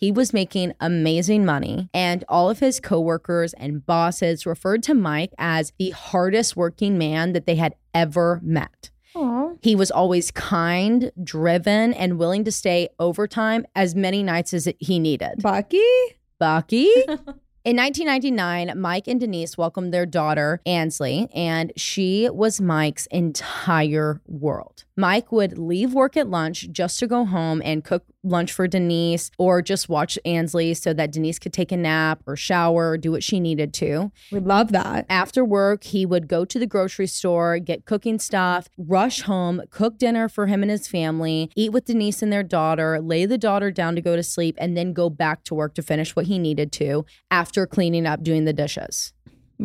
He 0.03 0.11
was 0.11 0.33
making 0.33 0.73
amazing 0.81 1.45
money, 1.45 1.89
and 1.95 2.25
all 2.29 2.51
of 2.51 2.59
his 2.59 2.81
coworkers 2.81 3.53
and 3.53 3.87
bosses 3.87 4.45
referred 4.45 4.83
to 4.83 4.95
Mike 4.95 5.33
as 5.39 5.73
the 5.79 5.91
hardest 5.91 6.57
working 6.57 6.99
man 6.99 7.35
that 7.35 7.47
they 7.47 7.55
had 7.55 7.77
ever 7.95 8.41
met. 8.43 8.91
Aw. 9.15 9.53
He 9.63 9.77
was 9.77 9.93
always 9.93 10.33
kind, 10.33 11.13
driven, 11.23 11.93
and 11.93 12.19
willing 12.19 12.43
to 12.43 12.51
stay 12.51 12.89
overtime 12.99 13.65
as 13.77 13.95
many 13.95 14.25
nights 14.25 14.53
as 14.53 14.69
he 14.81 14.99
needed. 14.99 15.41
Bucky? 15.41 15.79
Bucky? 16.41 16.91
In 17.65 17.77
1999, 17.77 18.73
Mike 18.81 19.07
and 19.07 19.21
Denise 19.21 19.57
welcomed 19.57 19.95
their 19.95 20.05
daughter, 20.05 20.61
Ansley, 20.67 21.29
and 21.33 21.73
she 21.77 22.29
was 22.29 22.61
Mike's 22.61 23.07
entire 23.13 24.21
world. 24.27 24.83
Mike 24.97 25.33
would 25.33 25.57
leave 25.57 25.95
work 25.95 26.17
at 26.17 26.29
lunch 26.29 26.69
just 26.71 26.99
to 26.99 27.07
go 27.07 27.25
home 27.25 27.63
and 27.65 27.83
cook 27.83 28.05
lunch 28.23 28.53
for 28.53 28.69
Denise 28.69 29.31
or 29.39 29.63
just 29.63 29.89
watch 29.89 30.19
Ansley 30.25 30.75
so 30.75 30.93
that 30.93 31.11
Denise 31.13 31.39
could 31.39 31.53
take 31.53 31.73
a 31.73 31.77
nap 31.77 32.23
or 32.27 32.37
shower 32.37 32.91
or 32.91 32.99
do 32.99 33.11
what 33.11 33.25
she 33.25 33.41
needed 33.41 33.73
to. 33.75 34.13
We 34.31 34.41
love 34.41 34.71
that. 34.73 35.07
After 35.09 35.45
work, 35.45 35.85
he 35.85 36.05
would 36.05 36.29
go 36.29 36.45
to 36.45 36.59
the 36.59 36.67
grocery 36.67 37.07
store, 37.07 37.59
get 37.59 37.87
cooking 37.87 38.19
stuff, 38.19 38.69
rush 38.77 39.23
home, 39.23 39.63
cook 39.71 39.97
dinner 39.99 40.29
for 40.29 40.47
him 40.47 40.63
and 40.63 40.71
his 40.71 40.87
family, 40.87 41.51
eat 41.57 41.73
with 41.73 41.87
Denise 41.87 42.23
and 42.23 42.33
their 42.33 42.43
daughter, 42.43 43.01
lay 43.01 43.25
the 43.25 43.39
daughter 43.39 43.71
down 43.71 43.95
to 43.95 44.03
go 44.03 44.15
to 44.15 44.23
sleep, 44.23 44.57
and 44.59 44.77
then 44.77 44.93
go 44.93 45.09
back 45.09 45.43
to 45.45 45.55
work 45.55 45.75
to 45.75 45.83
finish 45.83 46.15
what 46.15 46.27
he 46.27 46.39
needed 46.39 46.71
to 46.73 47.07
after 47.31 47.67
cleaning 47.67 48.07
up, 48.07 48.23
doing 48.23 48.45
the 48.45 48.53
dishes. 48.53 49.15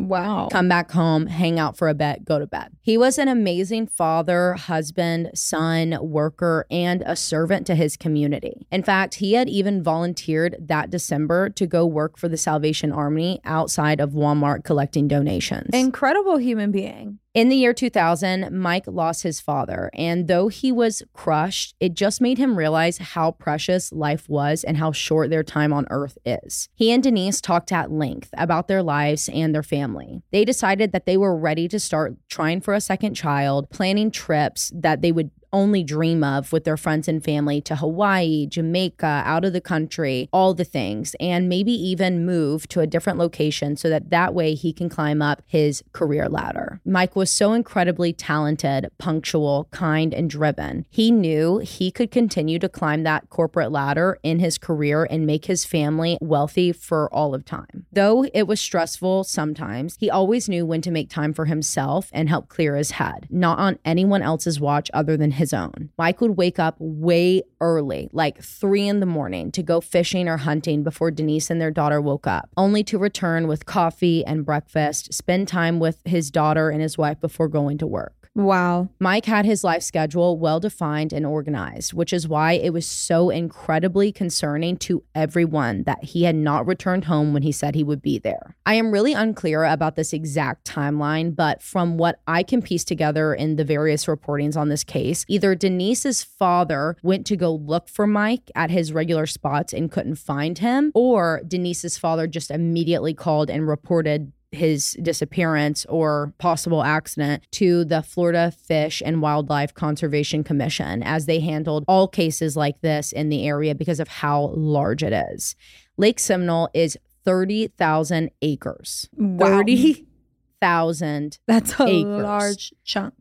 Wow. 0.06 0.50
Come 0.52 0.70
back 0.70 0.91
home, 0.91 1.28
hang 1.28 1.60
out 1.60 1.78
for 1.78 1.89
a 1.89 1.93
bit, 1.93 2.24
go 2.26 2.39
to 2.39 2.48
bed. 2.48 2.72
He 2.82 2.98
was 2.98 3.18
an 3.18 3.28
amazing 3.28 3.88
father, 3.88 4.54
husband, 4.54 5.32
son, 5.34 5.98
worker, 6.02 6.66
and 6.70 7.04
a 7.06 7.16
servant 7.16 7.66
to 7.68 7.76
his 7.76 7.98
community. 7.98 8.68
In 8.72 8.84
fact, 8.84 9.16
he 9.16 9.34
had 9.34 9.50
even 9.50 9.82
volunteered 9.84 10.56
that 10.60 10.89
December 10.89 11.50
to 11.50 11.66
go 11.66 11.86
work 11.86 12.18
for 12.18 12.28
the 12.30 12.38
Salvation 12.38 12.91
Army 12.91 13.39
outside 13.43 14.00
of 14.00 14.12
Walmart 14.12 14.64
collecting 14.64 15.08
donations. 15.08 15.70
Incredible 15.74 16.38
human 16.38 16.72
being. 16.72 17.20
In 17.34 17.49
the 17.49 17.55
year 17.55 17.73
2000, 17.73 18.57
Mike 18.57 18.86
lost 18.88 19.21
his 19.21 19.39
father, 19.39 19.91
and 19.93 20.28
though 20.28 20.47
he 20.47 20.71
was 20.71 21.03
crushed, 21.13 21.75
it 21.80 21.93
just 21.93 22.19
made 22.19 22.39
him 22.39 22.57
realize 22.57 22.97
how 22.97 23.32
precious 23.32 23.91
life 23.91 24.28
was 24.28 24.63
and 24.63 24.78
how 24.78 24.91
short 24.91 25.30
their 25.30 25.43
time 25.43 25.71
on 25.71 25.86
earth 25.91 26.17
is. 26.25 26.67
He 26.73 26.91
and 26.91 27.03
Denise 27.03 27.39
talked 27.39 27.71
at 27.71 27.91
length 27.91 28.30
about 28.38 28.67
their 28.67 28.82
lives 28.82 29.30
and 29.32 29.53
their 29.53 29.61
family. 29.61 30.23
They 30.32 30.45
decided 30.45 30.93
that 30.93 31.05
they 31.05 31.17
were 31.17 31.38
ready 31.38 31.67
to 31.67 31.80
start 31.80 32.15
trying 32.28 32.61
for 32.61 32.73
a 32.73 32.82
second 32.82 33.13
child, 33.13 33.69
planning 33.69 34.09
trips 34.09 34.71
that 34.73 35.01
they 35.01 35.11
would 35.11 35.30
only 35.54 35.84
dream 35.84 36.24
of 36.24 36.52
with 36.52 36.64
their 36.64 36.78
friends 36.78 37.08
and 37.08 37.24
family 37.24 37.62
to 37.62 37.76
Hawaii, 37.76 38.45
Jamaica, 38.48 39.24
out 39.26 39.45
of 39.45 39.54
the 39.54 39.62
country, 39.62 40.30
all 40.32 40.54
the 40.54 40.64
things, 40.64 41.16
and 41.20 41.50
maybe 41.50 41.72
even 41.72 42.26
move 42.26 42.68
to 42.70 42.80
a 42.80 42.88
different 42.88 43.20
location 43.20 43.76
so 43.76 43.89
that 43.89 44.10
that 44.10 44.34
way 44.34 44.54
he 44.54 44.74
can 44.74 44.89
climb 44.89 45.22
up 45.22 45.41
his 45.45 45.84
career 45.93 46.28
ladder. 46.30 46.82
Mike 46.86 47.16
was 47.16 47.32
so 47.32 47.54
incredibly 47.54 48.14
talented, 48.14 48.89
punctual, 48.98 49.68
kind, 49.72 50.14
and 50.14 50.30
driven. 50.30 50.86
He 50.89 51.12
knew 51.12 51.60
he 51.60 51.91
could 51.91 52.12
continue 52.12 52.60
to 52.60 52.70
climb 52.70 53.04
that 53.04 53.30
corporate 53.30 53.72
ladder 53.72 54.20
in 54.24 54.39
his 54.39 54.58
career 54.58 55.08
and 55.10 55.26
make 55.26 55.45
his 55.45 55.66
family 55.66 56.18
wealthy 56.22 56.72
for 56.72 57.14
all 57.14 57.34
of 57.34 57.45
time. 57.45 57.86
Though 57.91 58.26
it 58.34 58.48
was 58.48 58.60
stressful 58.60 59.24
sometimes, 59.24 59.98
he 60.00 60.10
always 60.10 60.50
knew 60.50 60.66
when 60.66 60.82
to 60.82 60.91
make 60.91 61.10
time 61.10 61.34
for 61.34 61.45
himself 61.45 62.10
and 62.14 62.30
help 62.30 62.48
clear 62.48 62.76
his 62.76 62.91
head, 62.91 63.28
not 63.30 63.60
on 63.60 63.80
anyone 63.86 64.22
else's 64.22 64.60
watch 64.60 64.89
other 64.93 65.18
than 65.18 65.32
his 65.38 65.54
own. 65.54 65.90
Mike 65.98 66.20
would 66.20 66.38
wake 66.38 66.60
up 66.60 66.76
way 66.80 67.44
early, 67.62 68.10
like 68.12 68.44
three 68.44 68.88
in 68.88 69.00
the 69.00 69.06
morning, 69.06 69.52
to 69.54 69.64
go 69.64 69.80
fishing 69.80 70.28
or 70.28 70.38
hunting 70.38 70.84
before 70.84 71.12
Denise 71.12 71.50
and 71.50 71.62
their 71.62 71.72
daughter 71.72 72.02
woke 72.02 72.28
up, 72.28 72.50
only 72.58 72.84
to 72.84 72.98
return 72.98 73.48
with 73.48 73.66
coffee 73.66 74.26
and 74.26 74.46
breakfast, 74.46 75.14
spend 75.14 75.48
time 75.48 75.80
with 75.80 76.02
his 76.06 76.30
daughter 76.30 76.70
and 76.70 76.82
his 76.82 76.98
wife 76.98 77.22
before 77.22 77.48
going 77.48 77.78
to 77.78 77.88
work. 77.88 78.16
Wow. 78.38 78.90
Mike 79.00 79.26
had 79.26 79.46
his 79.46 79.64
life 79.64 79.82
schedule 79.82 80.38
well 80.38 80.60
defined 80.60 81.12
and 81.12 81.26
organized, 81.26 81.94
which 81.94 82.14
is 82.14 82.28
why 82.28 82.52
it 82.54 82.72
was 82.72 82.86
so 82.86 83.32
incredibly 83.32 84.12
concerning 84.12 84.78
to 84.78 85.04
everyone 85.16 85.82
that 85.84 86.04
he 86.04 86.24
had 86.24 86.36
not 86.36 86.68
returned 86.68 87.06
home 87.06 87.34
when 87.34 87.42
he 87.42 87.52
said 87.52 87.74
he 87.74 87.84
would 87.84 88.04
be 88.04 88.20
there. 88.20 88.56
I 88.64 88.76
am 88.76 88.92
really 88.92 89.14
unclear 89.14 89.64
about 89.64 89.96
this 89.96 90.14
exact 90.14 90.68
timeline, 90.68 91.36
but 91.36 91.64
from 91.64 91.98
what 91.98 92.20
I 92.28 92.44
can 92.44 92.62
piece 92.62 92.84
together 92.84 93.34
in 93.34 93.56
the 93.56 93.66
various 93.66 94.06
reportings 94.06 94.56
on 94.56 94.70
this 94.70 94.84
case, 94.84 95.26
either 95.28 95.56
Denise's 95.56 96.24
father 96.24 96.96
went 97.02 97.26
to 97.26 97.38
go 97.38 97.56
look 97.56 97.90
for 97.90 98.06
Mike 98.06 98.52
at 98.54 98.70
his 98.70 98.94
regular 98.94 99.26
spots 99.26 99.74
and 99.74 99.92
couldn't 99.92 100.16
find 100.16 100.60
him, 100.60 100.92
or 100.94 101.42
Denise's 101.48 101.98
father 101.98 102.28
just 102.28 102.52
immediately 102.52 103.16
called 103.16 103.50
and 103.50 103.68
reported 103.68 104.32
his 104.52 104.98
disappearance 105.02 105.86
or 105.89 106.34
possible 106.38 106.84
accident 106.84 107.43
to 107.52 107.84
the 107.86 108.02
Florida 108.02 108.52
Fish 108.52 109.02
and 109.06 109.22
Wildlife 109.22 109.74
Conservation 109.74 110.43
Commission 110.43 111.04
as 111.04 111.26
they 111.26 111.39
handled 111.39 111.84
all 111.88 112.08
cases 112.08 112.56
like 112.56 112.80
this 112.82 113.12
in 113.12 113.30
the 113.30 113.45
area 113.48 113.76
because 113.76 114.00
of 114.00 114.08
how 114.08 114.54
large 114.56 115.04
it 115.04 115.14
is. 115.34 115.56
Lake 115.98 116.20
Seminole 116.20 116.70
is 116.74 116.98
30,000 117.26 118.30
acres. 118.41 119.10
Wow. 119.18 119.48
30,000 119.58 121.39
That's 121.48 121.80
a 121.80 121.84
acres. 121.88 122.24
large 122.24 122.74
chunk. 122.84 123.14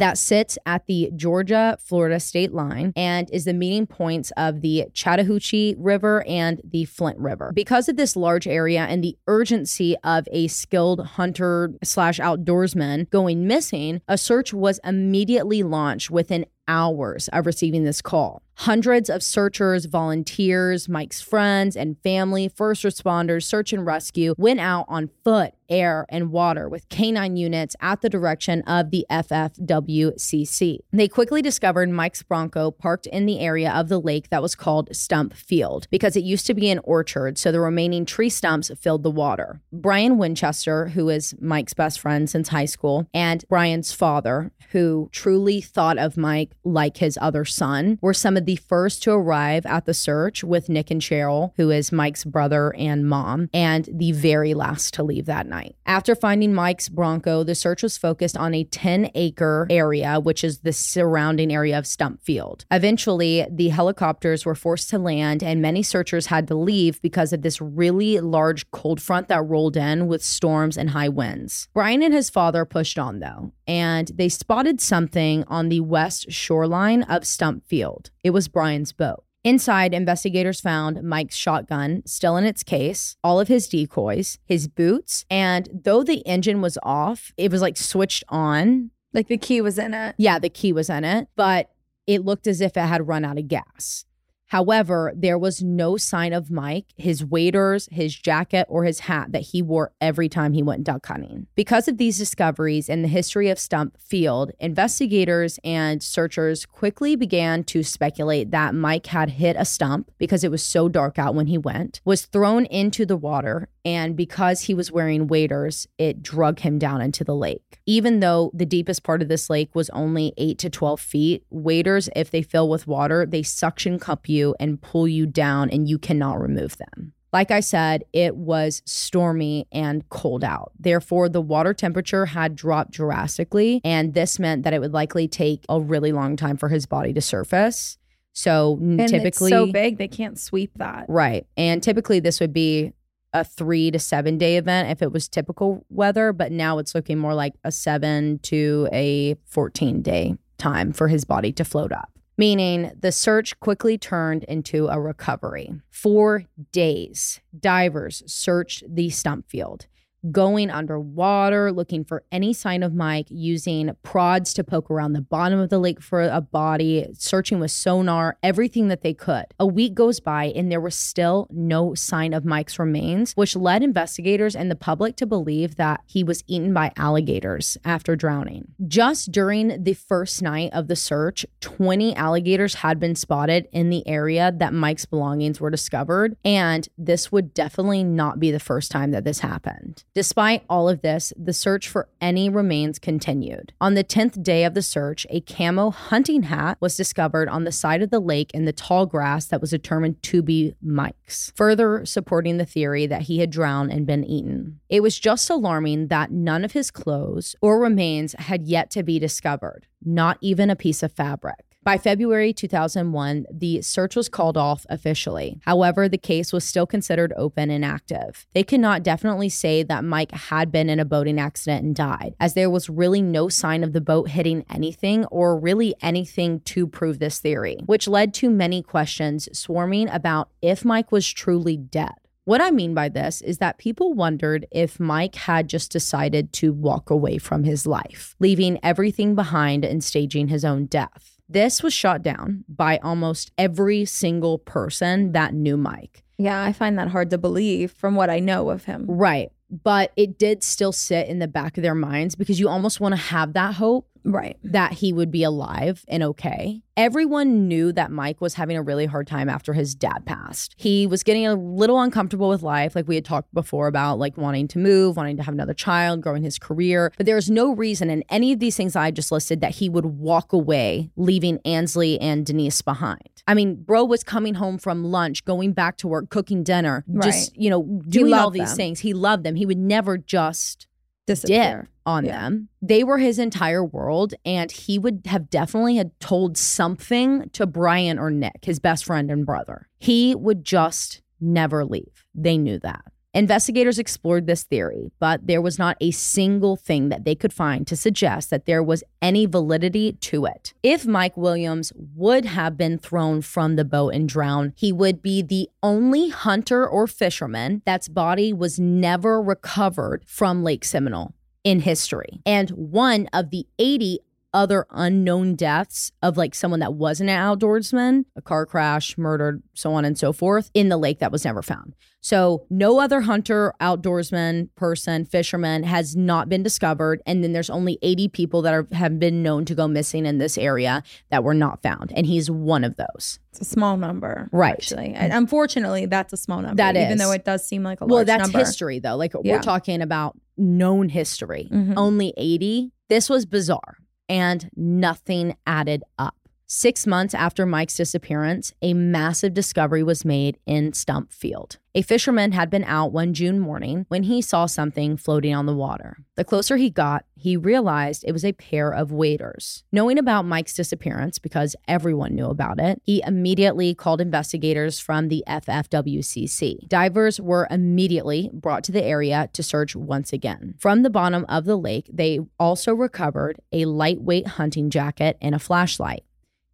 That 0.00 0.18
sits 0.18 0.58
at 0.66 0.86
the 0.86 1.10
Georgia 1.16 1.76
Florida 1.80 2.20
state 2.20 2.52
line 2.52 2.92
and 2.96 3.30
is 3.30 3.44
the 3.44 3.52
meeting 3.52 3.86
points 3.86 4.32
of 4.36 4.60
the 4.60 4.86
Chattahoochee 4.94 5.74
River 5.78 6.24
and 6.26 6.60
the 6.64 6.84
Flint 6.84 7.18
River. 7.18 7.52
Because 7.54 7.88
of 7.88 7.96
this 7.96 8.16
large 8.16 8.46
area 8.46 8.82
and 8.82 9.02
the 9.02 9.16
urgency 9.26 9.96
of 10.04 10.28
a 10.32 10.48
skilled 10.48 11.04
hunter 11.06 11.72
slash 11.82 12.18
outdoorsman 12.18 13.10
going 13.10 13.46
missing, 13.46 14.00
a 14.08 14.18
search 14.18 14.52
was 14.52 14.80
immediately 14.84 15.62
launched 15.62 16.10
within 16.10 16.46
hours 16.66 17.28
of 17.28 17.46
receiving 17.46 17.84
this 17.84 18.02
call. 18.02 18.42
Hundreds 18.62 19.08
of 19.08 19.22
searchers, 19.22 19.84
volunteers, 19.84 20.88
Mike's 20.88 21.20
friends 21.20 21.76
and 21.76 21.96
family, 22.02 22.48
first 22.48 22.82
responders, 22.82 23.44
search 23.44 23.72
and 23.72 23.86
rescue 23.86 24.34
went 24.36 24.58
out 24.58 24.84
on 24.88 25.08
foot, 25.22 25.54
air, 25.68 26.06
and 26.08 26.32
water 26.32 26.68
with 26.68 26.88
canine 26.88 27.36
units 27.36 27.76
at 27.80 28.00
the 28.00 28.08
direction 28.08 28.62
of 28.62 28.90
the 28.90 29.06
FFWCC. 29.08 30.78
They 30.92 31.06
quickly 31.06 31.40
discovered 31.40 31.88
Mike's 31.90 32.24
Bronco 32.24 32.72
parked 32.72 33.06
in 33.06 33.26
the 33.26 33.38
area 33.38 33.70
of 33.70 33.88
the 33.88 34.00
lake 34.00 34.28
that 34.30 34.42
was 34.42 34.56
called 34.56 34.88
Stump 34.90 35.34
Field 35.34 35.86
because 35.90 36.16
it 36.16 36.24
used 36.24 36.46
to 36.46 36.54
be 36.54 36.68
an 36.68 36.80
orchard, 36.82 37.38
so 37.38 37.52
the 37.52 37.60
remaining 37.60 38.04
tree 38.04 38.30
stumps 38.30 38.72
filled 38.80 39.04
the 39.04 39.10
water. 39.10 39.60
Brian 39.72 40.18
Winchester, 40.18 40.88
who 40.88 41.08
is 41.08 41.32
Mike's 41.40 41.74
best 41.74 42.00
friend 42.00 42.28
since 42.28 42.48
high 42.48 42.64
school, 42.64 43.06
and 43.14 43.44
Brian's 43.48 43.92
father, 43.92 44.50
who 44.70 45.08
truly 45.12 45.60
thought 45.60 45.96
of 45.96 46.16
Mike 46.16 46.50
like 46.64 46.96
his 46.96 47.16
other 47.20 47.44
son, 47.44 47.98
were 48.02 48.14
some 48.14 48.36
of 48.36 48.47
the 48.48 48.56
first 48.56 49.02
to 49.02 49.12
arrive 49.12 49.66
at 49.66 49.84
the 49.84 49.92
search 49.92 50.42
with 50.42 50.70
Nick 50.70 50.90
and 50.90 51.02
Cheryl, 51.02 51.52
who 51.58 51.68
is 51.68 51.92
Mike's 51.92 52.24
brother 52.24 52.74
and 52.78 53.06
mom, 53.06 53.50
and 53.52 53.86
the 53.92 54.12
very 54.12 54.54
last 54.54 54.94
to 54.94 55.02
leave 55.02 55.26
that 55.26 55.46
night. 55.46 55.76
After 55.84 56.14
finding 56.14 56.54
Mike's 56.54 56.88
Bronco, 56.88 57.44
the 57.44 57.54
search 57.54 57.82
was 57.82 57.98
focused 57.98 58.38
on 58.38 58.54
a 58.54 58.64
10 58.64 59.10
acre 59.14 59.66
area, 59.68 60.18
which 60.18 60.42
is 60.42 60.60
the 60.60 60.72
surrounding 60.72 61.52
area 61.52 61.76
of 61.76 61.86
Stump 61.86 62.22
Field. 62.22 62.64
Eventually, 62.70 63.46
the 63.50 63.68
helicopters 63.68 64.46
were 64.46 64.54
forced 64.54 64.88
to 64.88 64.98
land, 64.98 65.42
and 65.42 65.60
many 65.60 65.82
searchers 65.82 66.26
had 66.26 66.48
to 66.48 66.54
leave 66.54 67.02
because 67.02 67.34
of 67.34 67.42
this 67.42 67.60
really 67.60 68.18
large 68.18 68.70
cold 68.70 69.02
front 69.02 69.28
that 69.28 69.42
rolled 69.42 69.76
in 69.76 70.06
with 70.06 70.24
storms 70.24 70.78
and 70.78 70.90
high 70.90 71.10
winds. 71.10 71.68
Brian 71.74 72.02
and 72.02 72.14
his 72.14 72.30
father 72.30 72.64
pushed 72.64 72.98
on, 72.98 73.18
though, 73.18 73.52
and 73.66 74.10
they 74.14 74.30
spotted 74.30 74.80
something 74.80 75.44
on 75.48 75.68
the 75.68 75.80
west 75.80 76.32
shoreline 76.32 77.02
of 77.02 77.26
Stump 77.26 77.66
Field. 77.66 78.10
It 78.28 78.34
was 78.34 78.46
Brian's 78.46 78.92
boat. 78.92 79.24
Inside, 79.42 79.94
investigators 79.94 80.60
found 80.60 81.02
Mike's 81.02 81.34
shotgun 81.34 82.02
still 82.04 82.36
in 82.36 82.44
its 82.44 82.62
case, 82.62 83.16
all 83.24 83.40
of 83.40 83.48
his 83.48 83.66
decoys, 83.66 84.38
his 84.44 84.68
boots, 84.68 85.24
and 85.30 85.66
though 85.72 86.02
the 86.02 86.18
engine 86.26 86.60
was 86.60 86.76
off, 86.82 87.32
it 87.38 87.50
was 87.50 87.62
like 87.62 87.78
switched 87.78 88.24
on. 88.28 88.90
Like 89.14 89.28
the 89.28 89.38
key 89.38 89.62
was 89.62 89.78
in 89.78 89.94
it. 89.94 90.14
Yeah, 90.18 90.38
the 90.38 90.50
key 90.50 90.74
was 90.74 90.90
in 90.90 91.04
it, 91.04 91.28
but 91.36 91.70
it 92.06 92.22
looked 92.22 92.46
as 92.46 92.60
if 92.60 92.76
it 92.76 92.80
had 92.80 93.08
run 93.08 93.24
out 93.24 93.38
of 93.38 93.48
gas. 93.48 94.04
However, 94.48 95.12
there 95.14 95.38
was 95.38 95.62
no 95.62 95.96
sign 95.96 96.32
of 96.32 96.50
Mike, 96.50 96.86
his 96.96 97.24
waders, 97.24 97.88
his 97.92 98.14
jacket, 98.14 98.66
or 98.68 98.84
his 98.84 99.00
hat 99.00 99.32
that 99.32 99.42
he 99.42 99.62
wore 99.62 99.92
every 100.00 100.28
time 100.28 100.54
he 100.54 100.62
went 100.62 100.84
duck 100.84 101.06
hunting. 101.06 101.46
Because 101.54 101.86
of 101.86 101.98
these 101.98 102.18
discoveries 102.18 102.88
and 102.88 103.04
the 103.04 103.08
history 103.08 103.50
of 103.50 103.58
Stump 103.58 104.00
Field, 104.00 104.50
investigators 104.58 105.58
and 105.62 106.02
searchers 106.02 106.64
quickly 106.64 107.14
began 107.14 107.62
to 107.64 107.82
speculate 107.82 108.50
that 108.50 108.74
Mike 108.74 109.06
had 109.06 109.30
hit 109.30 109.56
a 109.58 109.64
stump 109.66 110.10
because 110.18 110.42
it 110.42 110.50
was 110.50 110.62
so 110.62 110.88
dark 110.88 111.18
out 111.18 111.34
when 111.34 111.46
he 111.46 111.58
went, 111.58 112.00
was 112.04 112.24
thrown 112.24 112.64
into 112.66 113.04
the 113.04 113.16
water, 113.16 113.68
and 113.84 114.16
because 114.16 114.62
he 114.62 114.74
was 114.74 114.92
wearing 114.92 115.26
waders, 115.26 115.86
it 115.98 116.22
drug 116.22 116.60
him 116.60 116.78
down 116.78 117.00
into 117.00 117.24
the 117.24 117.34
lake. 117.34 117.80
Even 117.86 118.20
though 118.20 118.50
the 118.54 118.66
deepest 118.66 119.02
part 119.02 119.22
of 119.22 119.28
this 119.28 119.48
lake 119.48 119.74
was 119.74 119.90
only 119.90 120.32
8 120.36 120.58
to 120.58 120.70
12 120.70 121.00
feet, 121.00 121.44
waders, 121.50 122.08
if 122.14 122.30
they 122.30 122.42
fill 122.42 122.68
with 122.68 122.86
water, 122.86 123.26
they 123.26 123.42
suction 123.42 123.98
cup 123.98 124.28
you 124.28 124.54
and 124.60 124.80
pull 124.80 125.08
you 125.08 125.26
down, 125.26 125.70
and 125.70 125.88
you 125.88 125.98
cannot 125.98 126.40
remove 126.40 126.76
them. 126.76 127.12
Like 127.32 127.50
I 127.50 127.60
said, 127.60 128.04
it 128.12 128.36
was 128.36 128.80
stormy 128.86 129.66
and 129.70 130.08
cold 130.08 130.42
out. 130.42 130.72
Therefore, 130.78 131.28
the 131.28 131.42
water 131.42 131.74
temperature 131.74 132.26
had 132.26 132.56
dropped 132.56 132.92
drastically, 132.92 133.82
and 133.84 134.14
this 134.14 134.38
meant 134.38 134.62
that 134.62 134.72
it 134.72 134.80
would 134.80 134.94
likely 134.94 135.28
take 135.28 135.64
a 135.68 135.78
really 135.78 136.12
long 136.12 136.36
time 136.36 136.56
for 136.56 136.70
his 136.70 136.86
body 136.86 137.12
to 137.12 137.20
surface. 137.20 137.98
So 138.32 138.78
And 138.80 139.08
typically, 139.08 139.50
it's 139.50 139.56
so 139.56 139.66
big 139.66 139.98
they 139.98 140.08
can't 140.08 140.38
sweep 140.38 140.70
that. 140.76 141.06
right? 141.08 141.46
And 141.56 141.82
typically, 141.82 142.20
this 142.20 142.40
would 142.40 142.52
be 142.52 142.92
a 143.32 143.44
three 143.44 143.90
to 143.90 143.98
seven 143.98 144.38
day 144.38 144.56
event 144.56 144.90
if 144.90 145.02
it 145.02 145.12
was 145.12 145.28
typical 145.28 145.84
weather, 145.90 146.32
but 146.32 146.52
now 146.52 146.78
it's 146.78 146.94
looking 146.94 147.18
more 147.18 147.34
like 147.34 147.54
a 147.64 147.72
seven 147.72 148.38
to 148.40 148.88
a 148.92 149.36
14 149.46 150.02
day 150.02 150.34
time 150.58 150.92
for 150.92 151.08
his 151.08 151.24
body 151.24 151.52
to 151.52 151.64
float 151.64 151.92
up. 151.92 152.10
Meaning 152.36 152.92
the 152.98 153.10
search 153.10 153.58
quickly 153.58 153.98
turned 153.98 154.44
into 154.44 154.86
a 154.86 155.00
recovery. 155.00 155.72
For 155.90 156.44
days, 156.70 157.40
divers 157.58 158.22
searched 158.26 158.84
the 158.88 159.10
stump 159.10 159.48
field, 159.48 159.86
going 160.30 160.70
underwater, 160.70 161.72
looking 161.72 162.04
for 162.04 162.24
any 162.32 162.52
sign 162.52 162.82
of 162.82 162.94
Mike, 162.94 163.26
using 163.30 163.96
prods 164.02 164.52
to 164.54 164.64
poke 164.64 164.90
around 164.90 165.12
the 165.12 165.20
bottom 165.20 165.58
of 165.58 165.70
the 165.70 165.78
lake 165.78 166.00
for 166.00 166.22
a 166.22 166.40
body, 166.40 167.06
searching 167.14 167.60
with 167.60 167.70
sonar, 167.70 168.36
everything 168.42 168.88
that 168.88 169.02
they 169.02 169.14
could. 169.14 169.44
A 169.58 169.66
week 169.66 169.94
goes 169.94 170.20
by 170.20 170.46
and 170.46 170.70
there 170.70 170.80
was 170.80 170.94
still 170.94 171.46
no 171.50 171.94
sign 171.94 172.32
of 172.32 172.44
Mike's 172.44 172.78
remains, 172.78 173.32
which 173.34 173.56
led 173.56 173.82
investigators 173.82 174.56
and 174.56 174.70
the 174.70 174.76
public 174.76 175.16
to 175.16 175.26
believe 175.26 175.76
that 175.76 176.02
he 176.06 176.24
was 176.24 176.42
eaten 176.46 176.72
by 176.72 176.92
alligators 176.96 177.76
after 177.84 178.16
drowning. 178.16 178.68
Just 178.86 179.32
during 179.32 179.82
the 179.82 179.94
first 179.94 180.42
night 180.42 180.70
of 180.72 180.88
the 180.88 180.96
search, 180.96 181.46
20 181.60 182.14
alligators 182.16 182.76
had 182.76 182.98
been 182.98 183.14
spotted 183.14 183.68
in 183.72 183.90
the 183.90 184.06
area 184.06 184.52
that 184.56 184.72
Mike's 184.72 185.06
belongings 185.06 185.60
were 185.60 185.70
discovered, 185.70 186.36
and 186.44 186.88
this 186.96 187.30
would 187.30 187.54
definitely 187.54 188.04
not 188.04 188.40
be 188.40 188.50
the 188.50 188.60
first 188.60 188.90
time 188.90 189.10
that 189.12 189.24
this 189.24 189.40
happened. 189.40 190.04
Despite 190.18 190.64
all 190.68 190.88
of 190.88 191.02
this, 191.02 191.32
the 191.36 191.52
search 191.52 191.88
for 191.88 192.08
any 192.20 192.48
remains 192.48 192.98
continued. 192.98 193.72
On 193.80 193.94
the 193.94 194.02
10th 194.02 194.42
day 194.42 194.64
of 194.64 194.74
the 194.74 194.82
search, 194.82 195.28
a 195.30 195.40
camo 195.42 195.90
hunting 195.90 196.42
hat 196.42 196.76
was 196.80 196.96
discovered 196.96 197.48
on 197.48 197.62
the 197.62 197.70
side 197.70 198.02
of 198.02 198.10
the 198.10 198.18
lake 198.18 198.50
in 198.52 198.64
the 198.64 198.72
tall 198.72 199.06
grass 199.06 199.46
that 199.46 199.60
was 199.60 199.70
determined 199.70 200.20
to 200.24 200.42
be 200.42 200.74
Mike's, 200.82 201.52
further 201.54 202.04
supporting 202.04 202.56
the 202.56 202.66
theory 202.66 203.06
that 203.06 203.22
he 203.22 203.38
had 203.38 203.50
drowned 203.50 203.92
and 203.92 204.08
been 204.08 204.24
eaten. 204.24 204.80
It 204.88 205.04
was 205.04 205.20
just 205.20 205.48
alarming 205.50 206.08
that 206.08 206.32
none 206.32 206.64
of 206.64 206.72
his 206.72 206.90
clothes 206.90 207.54
or 207.60 207.78
remains 207.78 208.32
had 208.40 208.66
yet 208.66 208.90
to 208.90 209.04
be 209.04 209.20
discovered, 209.20 209.86
not 210.04 210.36
even 210.40 210.68
a 210.68 210.74
piece 210.74 211.04
of 211.04 211.12
fabric. 211.12 211.67
By 211.88 211.96
February 211.96 212.52
2001, 212.52 213.46
the 213.50 213.80
search 213.80 214.14
was 214.14 214.28
called 214.28 214.58
off 214.58 214.84
officially. 214.90 215.58
However, 215.62 216.06
the 216.06 216.18
case 216.18 216.52
was 216.52 216.62
still 216.62 216.86
considered 216.86 217.32
open 217.34 217.70
and 217.70 217.82
active. 217.82 218.46
They 218.52 218.62
could 218.62 218.80
not 218.80 219.02
definitely 219.02 219.48
say 219.48 219.82
that 219.84 220.04
Mike 220.04 220.32
had 220.32 220.70
been 220.70 220.90
in 220.90 221.00
a 221.00 221.06
boating 221.06 221.40
accident 221.40 221.86
and 221.86 221.96
died, 221.96 222.34
as 222.38 222.52
there 222.52 222.68
was 222.68 222.90
really 222.90 223.22
no 223.22 223.48
sign 223.48 223.82
of 223.82 223.94
the 223.94 224.02
boat 224.02 224.28
hitting 224.28 224.66
anything 224.68 225.24
or 225.30 225.58
really 225.58 225.94
anything 226.02 226.60
to 226.66 226.86
prove 226.86 227.20
this 227.20 227.38
theory, 227.38 227.78
which 227.86 228.06
led 228.06 228.34
to 228.34 228.50
many 228.50 228.82
questions 228.82 229.48
swarming 229.58 230.10
about 230.10 230.50
if 230.60 230.84
Mike 230.84 231.10
was 231.10 231.26
truly 231.26 231.78
dead. 231.78 232.12
What 232.44 232.60
I 232.60 232.70
mean 232.70 232.92
by 232.92 233.08
this 233.08 233.40
is 233.40 233.58
that 233.58 233.78
people 233.78 234.12
wondered 234.12 234.66
if 234.70 235.00
Mike 235.00 235.36
had 235.36 235.70
just 235.70 235.90
decided 235.90 236.52
to 236.52 236.74
walk 236.74 237.08
away 237.08 237.38
from 237.38 237.64
his 237.64 237.86
life, 237.86 238.36
leaving 238.38 238.78
everything 238.82 239.34
behind 239.34 239.86
and 239.86 240.04
staging 240.04 240.48
his 240.48 240.66
own 240.66 240.84
death. 240.84 241.37
This 241.48 241.82
was 241.82 241.94
shot 241.94 242.22
down 242.22 242.64
by 242.68 242.98
almost 243.02 243.52
every 243.56 244.04
single 244.04 244.58
person 244.58 245.32
that 245.32 245.54
knew 245.54 245.76
Mike. 245.76 246.24
Yeah, 246.36 246.62
I 246.62 246.72
find 246.72 246.98
that 246.98 247.08
hard 247.08 247.30
to 247.30 247.38
believe 247.38 247.90
from 247.90 248.14
what 248.14 248.30
I 248.30 248.38
know 248.38 248.70
of 248.70 248.84
him. 248.84 249.06
Right. 249.08 249.50
But 249.70 250.12
it 250.16 250.38
did 250.38 250.62
still 250.62 250.92
sit 250.92 251.26
in 251.26 251.38
the 251.38 251.48
back 251.48 251.76
of 251.76 251.82
their 251.82 251.94
minds 251.94 252.34
because 252.34 252.60
you 252.60 252.68
almost 252.68 253.00
want 253.00 253.12
to 253.12 253.20
have 253.20 253.54
that 253.54 253.74
hope 253.74 254.08
Right. 254.28 254.56
that 254.62 254.92
he 254.92 255.12
would 255.12 255.30
be 255.30 255.42
alive 255.42 256.04
and 256.08 256.22
okay. 256.22 256.82
Everyone 256.96 257.68
knew 257.68 257.92
that 257.92 258.10
Mike 258.10 258.40
was 258.40 258.54
having 258.54 258.76
a 258.76 258.82
really 258.82 259.06
hard 259.06 259.28
time 259.28 259.48
after 259.48 259.72
his 259.72 259.94
dad 259.94 260.26
passed. 260.26 260.74
He 260.76 261.06
was 261.06 261.22
getting 261.22 261.46
a 261.46 261.54
little 261.54 262.00
uncomfortable 262.00 262.48
with 262.48 262.62
life, 262.62 262.96
like 262.96 263.06
we 263.06 263.14
had 263.14 263.24
talked 263.24 263.54
before 263.54 263.86
about, 263.86 264.18
like 264.18 264.36
wanting 264.36 264.66
to 264.68 264.80
move, 264.80 265.16
wanting 265.16 265.36
to 265.36 265.44
have 265.44 265.54
another 265.54 265.74
child, 265.74 266.22
growing 266.22 266.42
his 266.42 266.58
career. 266.58 267.12
But 267.16 267.26
there's 267.26 267.48
no 267.48 267.72
reason 267.72 268.10
in 268.10 268.24
any 268.28 268.52
of 268.52 268.58
these 268.58 268.76
things 268.76 268.96
I 268.96 269.12
just 269.12 269.30
listed 269.30 269.60
that 269.60 269.76
he 269.76 269.88
would 269.88 270.06
walk 270.06 270.52
away, 270.52 271.10
leaving 271.14 271.60
Ansley 271.64 272.20
and 272.20 272.44
Denise 272.44 272.82
behind. 272.82 273.44
I 273.46 273.54
mean, 273.54 273.76
bro 273.76 274.04
was 274.04 274.24
coming 274.24 274.54
home 274.54 274.76
from 274.76 275.04
lunch, 275.04 275.44
going 275.44 275.74
back 275.74 275.98
to 275.98 276.08
work, 276.08 276.30
cooking 276.30 276.64
dinner, 276.64 277.04
just, 277.22 277.56
you 277.56 277.70
know, 277.70 277.84
doing 278.08 278.34
all 278.34 278.50
these 278.50 278.70
them. 278.70 278.76
things. 278.76 279.00
He 279.00 279.14
loved 279.14 279.44
them. 279.44 279.54
He 279.54 279.66
would 279.66 279.78
never 279.78 280.18
just 280.18 280.87
Disappear. 281.28 281.82
dip 281.82 281.90
on 282.06 282.24
Yeah. 282.24 282.40
them. 282.40 282.68
They 282.82 283.04
were 283.04 283.18
his 283.18 283.38
entire 283.38 283.84
world, 283.84 284.34
and 284.44 284.70
he 284.72 284.98
would 284.98 285.22
have 285.26 285.48
definitely 285.50 285.96
had 285.96 286.18
told 286.20 286.56
something 286.56 287.48
to 287.52 287.66
Brian 287.66 288.18
or 288.18 288.30
Nick, 288.30 288.64
his 288.64 288.78
best 288.80 289.04
friend 289.04 289.30
and 289.30 289.46
brother. 289.46 289.88
He 289.98 290.34
would 290.34 290.64
just 290.64 291.22
never 291.40 291.84
leave. 291.84 292.24
They 292.34 292.58
knew 292.58 292.78
that. 292.80 293.04
Investigators 293.38 294.00
explored 294.00 294.48
this 294.48 294.64
theory, 294.64 295.12
but 295.20 295.46
there 295.46 295.62
was 295.62 295.78
not 295.78 295.96
a 296.00 296.10
single 296.10 296.74
thing 296.74 297.08
that 297.08 297.24
they 297.24 297.36
could 297.36 297.52
find 297.52 297.86
to 297.86 297.94
suggest 297.94 298.50
that 298.50 298.66
there 298.66 298.82
was 298.82 299.04
any 299.22 299.46
validity 299.46 300.14
to 300.14 300.44
it. 300.44 300.74
If 300.82 301.06
Mike 301.06 301.36
Williams 301.36 301.92
would 301.94 302.44
have 302.46 302.76
been 302.76 302.98
thrown 302.98 303.42
from 303.42 303.76
the 303.76 303.84
boat 303.84 304.12
and 304.12 304.28
drowned, 304.28 304.72
he 304.74 304.90
would 304.90 305.22
be 305.22 305.40
the 305.40 305.68
only 305.84 306.30
hunter 306.30 306.84
or 306.84 307.06
fisherman 307.06 307.80
that's 307.86 308.08
body 308.08 308.52
was 308.52 308.80
never 308.80 309.40
recovered 309.40 310.24
from 310.26 310.64
Lake 310.64 310.84
Seminole 310.84 311.32
in 311.62 311.78
history. 311.78 312.40
And 312.44 312.70
one 312.70 313.28
of 313.32 313.50
the 313.50 313.68
80 313.78 314.18
other 314.54 314.86
unknown 314.90 315.54
deaths 315.54 316.10
of 316.22 316.36
like 316.36 316.54
someone 316.54 316.80
that 316.80 316.94
wasn't 316.94 317.28
an 317.30 317.38
outdoorsman, 317.38 318.24
a 318.36 318.42
car 318.42 318.64
crash, 318.66 319.16
murdered, 319.18 319.62
so 319.74 319.92
on 319.92 320.04
and 320.04 320.18
so 320.18 320.32
forth, 320.32 320.70
in 320.74 320.88
the 320.88 320.96
lake 320.96 321.18
that 321.18 321.30
was 321.32 321.44
never 321.44 321.62
found. 321.62 321.94
So 322.20 322.66
no 322.68 322.98
other 322.98 323.20
hunter, 323.20 323.72
outdoorsman, 323.80 324.70
person, 324.74 325.24
fisherman 325.24 325.84
has 325.84 326.16
not 326.16 326.48
been 326.48 326.62
discovered. 326.62 327.22
And 327.26 327.44
then 327.44 327.52
there's 327.52 327.70
only 327.70 327.98
80 328.02 328.28
people 328.28 328.62
that 328.62 328.74
are, 328.74 328.88
have 328.92 329.18
been 329.18 329.42
known 329.42 329.64
to 329.66 329.74
go 329.74 329.86
missing 329.86 330.26
in 330.26 330.38
this 330.38 330.58
area 330.58 331.02
that 331.30 331.44
were 331.44 331.54
not 331.54 331.82
found. 331.82 332.12
And 332.16 332.26
he's 332.26 332.50
one 332.50 332.82
of 332.84 332.96
those. 332.96 333.38
It's 333.52 333.60
a 333.60 333.64
small 333.64 333.96
number. 333.96 334.48
Right. 334.52 334.72
Actually. 334.72 335.12
And 335.14 335.32
unfortunately, 335.32 336.06
that's 336.06 336.32
a 336.32 336.36
small 336.36 336.60
number. 336.60 336.76
That 336.76 336.96
Even 336.96 337.12
is. 337.12 337.20
though 337.20 337.30
it 337.32 337.44
does 337.44 337.66
seem 337.66 337.82
like 337.82 338.00
a 338.00 338.06
well, 338.06 338.16
large 338.16 338.26
that's 338.26 338.42
number. 338.42 338.58
history 338.58 338.98
though. 338.98 339.16
Like 339.16 339.32
Yeah. 339.42 339.56
we're 339.56 339.62
talking 339.62 340.02
about 340.02 340.36
known 340.56 341.08
history. 341.08 341.68
Mhm. 341.72 341.94
Only 341.96 342.34
80. 342.36 342.92
This 343.08 343.30
was 343.30 343.46
bizarre 343.46 343.96
and 344.28 344.68
nothing 344.76 345.56
added 345.66 346.02
up. 346.18 346.37
Six 346.70 347.06
months 347.06 347.32
after 347.32 347.64
Mike's 347.64 347.96
disappearance, 347.96 348.74
a 348.82 348.92
massive 348.92 349.54
discovery 349.54 350.02
was 350.02 350.22
made 350.22 350.58
in 350.66 350.92
Stump 350.92 351.32
Field. 351.32 351.78
A 351.94 352.02
fisherman 352.02 352.52
had 352.52 352.68
been 352.68 352.84
out 352.84 353.10
one 353.10 353.32
June 353.32 353.58
morning 353.58 354.04
when 354.08 354.24
he 354.24 354.42
saw 354.42 354.66
something 354.66 355.16
floating 355.16 355.54
on 355.54 355.64
the 355.64 355.74
water. 355.74 356.18
The 356.36 356.44
closer 356.44 356.76
he 356.76 356.90
got, 356.90 357.24
he 357.34 357.56
realized 357.56 358.22
it 358.22 358.32
was 358.32 358.44
a 358.44 358.52
pair 358.52 358.90
of 358.90 359.10
waders. 359.10 359.82
Knowing 359.90 360.18
about 360.18 360.44
Mike's 360.44 360.74
disappearance, 360.74 361.38
because 361.38 361.74
everyone 361.88 362.34
knew 362.34 362.48
about 362.48 362.78
it, 362.78 363.00
he 363.02 363.22
immediately 363.26 363.94
called 363.94 364.20
investigators 364.20 365.00
from 365.00 365.28
the 365.28 365.42
FFWCC. 365.48 366.86
Divers 366.86 367.40
were 367.40 367.66
immediately 367.70 368.50
brought 368.52 368.84
to 368.84 368.92
the 368.92 369.02
area 369.02 369.48
to 369.54 369.62
search 369.62 369.96
once 369.96 370.34
again. 370.34 370.74
From 370.78 371.02
the 371.02 371.10
bottom 371.10 371.46
of 371.48 371.64
the 371.64 371.76
lake, 371.76 372.10
they 372.12 372.40
also 372.60 372.92
recovered 372.92 373.58
a 373.72 373.86
lightweight 373.86 374.46
hunting 374.46 374.90
jacket 374.90 375.38
and 375.40 375.54
a 375.54 375.58
flashlight. 375.58 376.24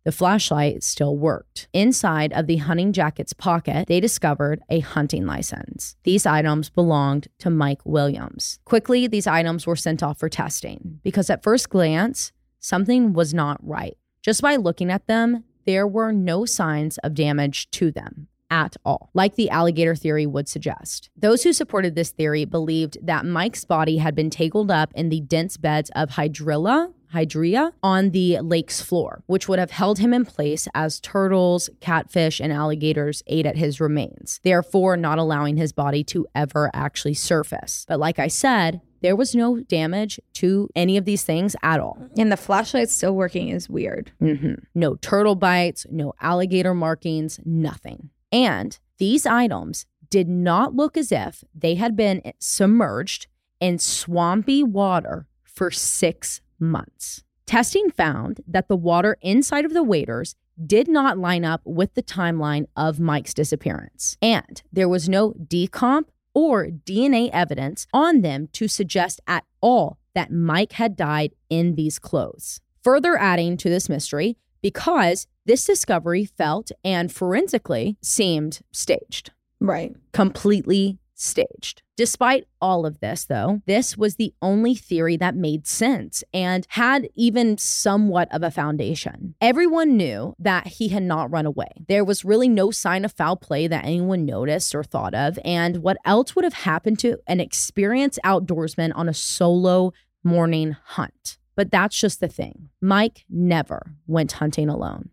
The 0.04 0.12
flashlight 0.12 0.82
still 0.82 1.16
worked. 1.16 1.66
Inside 1.72 2.32
of 2.34 2.46
the 2.46 2.58
hunting 2.58 2.92
jacket's 2.92 3.32
pocket, 3.32 3.86
they 3.88 4.00
discovered 4.00 4.60
a 4.68 4.80
hunting 4.80 5.24
license. 5.24 5.96
These 6.04 6.26
items 6.26 6.68
belonged 6.68 7.28
to 7.38 7.48
Mike 7.48 7.80
Williams. 7.86 8.58
Quickly, 8.66 9.06
these 9.06 9.26
items 9.26 9.66
were 9.66 9.76
sent 9.76 10.02
off 10.02 10.18
for 10.18 10.28
testing 10.28 11.00
because 11.02 11.30
at 11.30 11.42
first 11.42 11.70
glance, 11.70 12.32
something 12.60 13.14
was 13.14 13.32
not 13.32 13.58
right. 13.66 13.96
Just 14.22 14.42
by 14.42 14.56
looking 14.56 14.90
at 14.90 15.06
them, 15.06 15.44
there 15.64 15.86
were 15.86 16.12
no 16.12 16.44
signs 16.44 16.98
of 16.98 17.14
damage 17.14 17.70
to 17.70 17.90
them 17.90 18.28
at 18.50 18.76
all, 18.84 19.10
like 19.14 19.36
the 19.36 19.50
alligator 19.50 19.96
theory 19.96 20.26
would 20.26 20.48
suggest. 20.48 21.08
Those 21.16 21.42
who 21.42 21.52
supported 21.52 21.94
this 21.94 22.10
theory 22.10 22.44
believed 22.44 22.98
that 23.02 23.24
Mike's 23.24 23.64
body 23.64 23.96
had 23.96 24.14
been 24.14 24.30
tangled 24.30 24.70
up 24.70 24.92
in 24.94 25.08
the 25.08 25.20
dense 25.20 25.56
beds 25.56 25.90
of 25.96 26.10
hydrilla, 26.10 26.92
hydria 27.14 27.72
on 27.82 28.10
the 28.10 28.40
lake's 28.40 28.80
floor, 28.80 29.22
which 29.26 29.48
would 29.48 29.58
have 29.58 29.70
held 29.70 29.98
him 29.98 30.12
in 30.12 30.24
place 30.24 30.68
as 30.74 31.00
turtles, 31.00 31.70
catfish, 31.80 32.40
and 32.40 32.52
alligators 32.52 33.22
ate 33.26 33.46
at 33.46 33.56
his 33.56 33.80
remains, 33.80 34.40
therefore 34.42 34.96
not 34.96 35.18
allowing 35.18 35.56
his 35.56 35.72
body 35.72 36.02
to 36.04 36.26
ever 36.34 36.70
actually 36.74 37.14
surface. 37.14 37.84
But 37.88 38.00
like 38.00 38.18
I 38.18 38.28
said, 38.28 38.80
there 39.00 39.16
was 39.16 39.34
no 39.34 39.60
damage 39.60 40.18
to 40.34 40.68
any 40.74 40.96
of 40.96 41.04
these 41.04 41.24
things 41.24 41.54
at 41.62 41.78
all. 41.78 41.98
And 42.16 42.32
the 42.32 42.36
flashlight 42.36 42.88
still 42.90 43.14
working 43.14 43.48
is 43.50 43.68
weird. 43.68 44.12
hmm 44.18 44.54
No 44.74 44.96
turtle 44.96 45.34
bites, 45.34 45.86
no 45.90 46.14
alligator 46.20 46.74
markings, 46.74 47.38
nothing. 47.44 48.10
And 48.32 48.78
these 48.98 49.26
items 49.26 49.86
did 50.08 50.28
not 50.28 50.74
look 50.74 50.96
as 50.96 51.12
if 51.12 51.44
they 51.54 51.74
had 51.74 51.96
been 51.96 52.22
submerged 52.38 53.26
in 53.60 53.78
swampy 53.78 54.62
water 54.62 55.26
for 55.42 55.70
six 55.70 56.40
months. 56.70 57.22
Testing 57.46 57.90
found 57.90 58.40
that 58.46 58.68
the 58.68 58.76
water 58.76 59.16
inside 59.20 59.64
of 59.64 59.74
the 59.74 59.82
waders 59.82 60.34
did 60.64 60.88
not 60.88 61.18
line 61.18 61.44
up 61.44 61.60
with 61.64 61.94
the 61.94 62.02
timeline 62.02 62.66
of 62.76 63.00
Mike's 63.00 63.34
disappearance. 63.34 64.16
And 64.22 64.62
there 64.72 64.88
was 64.88 65.08
no 65.08 65.32
decomp 65.32 66.06
or 66.32 66.66
DNA 66.66 67.30
evidence 67.32 67.86
on 67.92 68.22
them 68.22 68.48
to 68.52 68.68
suggest 68.68 69.20
at 69.26 69.44
all 69.60 69.98
that 70.14 70.32
Mike 70.32 70.72
had 70.72 70.96
died 70.96 71.34
in 71.50 71.74
these 71.74 71.98
clothes. 71.98 72.60
Further 72.82 73.16
adding 73.16 73.56
to 73.58 73.68
this 73.68 73.88
mystery, 73.88 74.36
because 74.62 75.26
this 75.44 75.64
discovery 75.64 76.24
felt 76.24 76.70
and 76.82 77.12
forensically 77.12 77.96
seemed 78.00 78.60
staged. 78.72 79.32
Right. 79.60 79.94
Completely 80.12 80.98
staged. 81.14 81.82
Despite 81.96 82.46
all 82.60 82.84
of 82.84 83.00
this, 83.00 83.24
though, 83.24 83.62
this 83.66 83.96
was 83.96 84.16
the 84.16 84.34
only 84.42 84.74
theory 84.74 85.16
that 85.16 85.36
made 85.36 85.66
sense 85.66 86.24
and 86.32 86.66
had 86.70 87.08
even 87.14 87.56
somewhat 87.56 88.28
of 88.32 88.42
a 88.42 88.50
foundation. 88.50 89.34
Everyone 89.40 89.96
knew 89.96 90.34
that 90.38 90.66
he 90.66 90.88
had 90.88 91.04
not 91.04 91.30
run 91.30 91.46
away. 91.46 91.70
There 91.88 92.04
was 92.04 92.24
really 92.24 92.48
no 92.48 92.70
sign 92.70 93.04
of 93.04 93.12
foul 93.12 93.36
play 93.36 93.66
that 93.68 93.84
anyone 93.84 94.24
noticed 94.24 94.74
or 94.74 94.82
thought 94.82 95.14
of. 95.14 95.38
And 95.44 95.78
what 95.78 95.96
else 96.04 96.34
would 96.34 96.44
have 96.44 96.54
happened 96.54 96.98
to 97.00 97.18
an 97.26 97.40
experienced 97.40 98.18
outdoorsman 98.24 98.92
on 98.94 99.08
a 99.08 99.14
solo 99.14 99.92
morning 100.24 100.76
hunt? 100.84 101.38
But 101.56 101.70
that's 101.70 101.98
just 101.98 102.18
the 102.18 102.28
thing. 102.28 102.70
Mike 102.80 103.24
never 103.28 103.94
went 104.06 104.32
hunting 104.32 104.68
alone. 104.68 105.10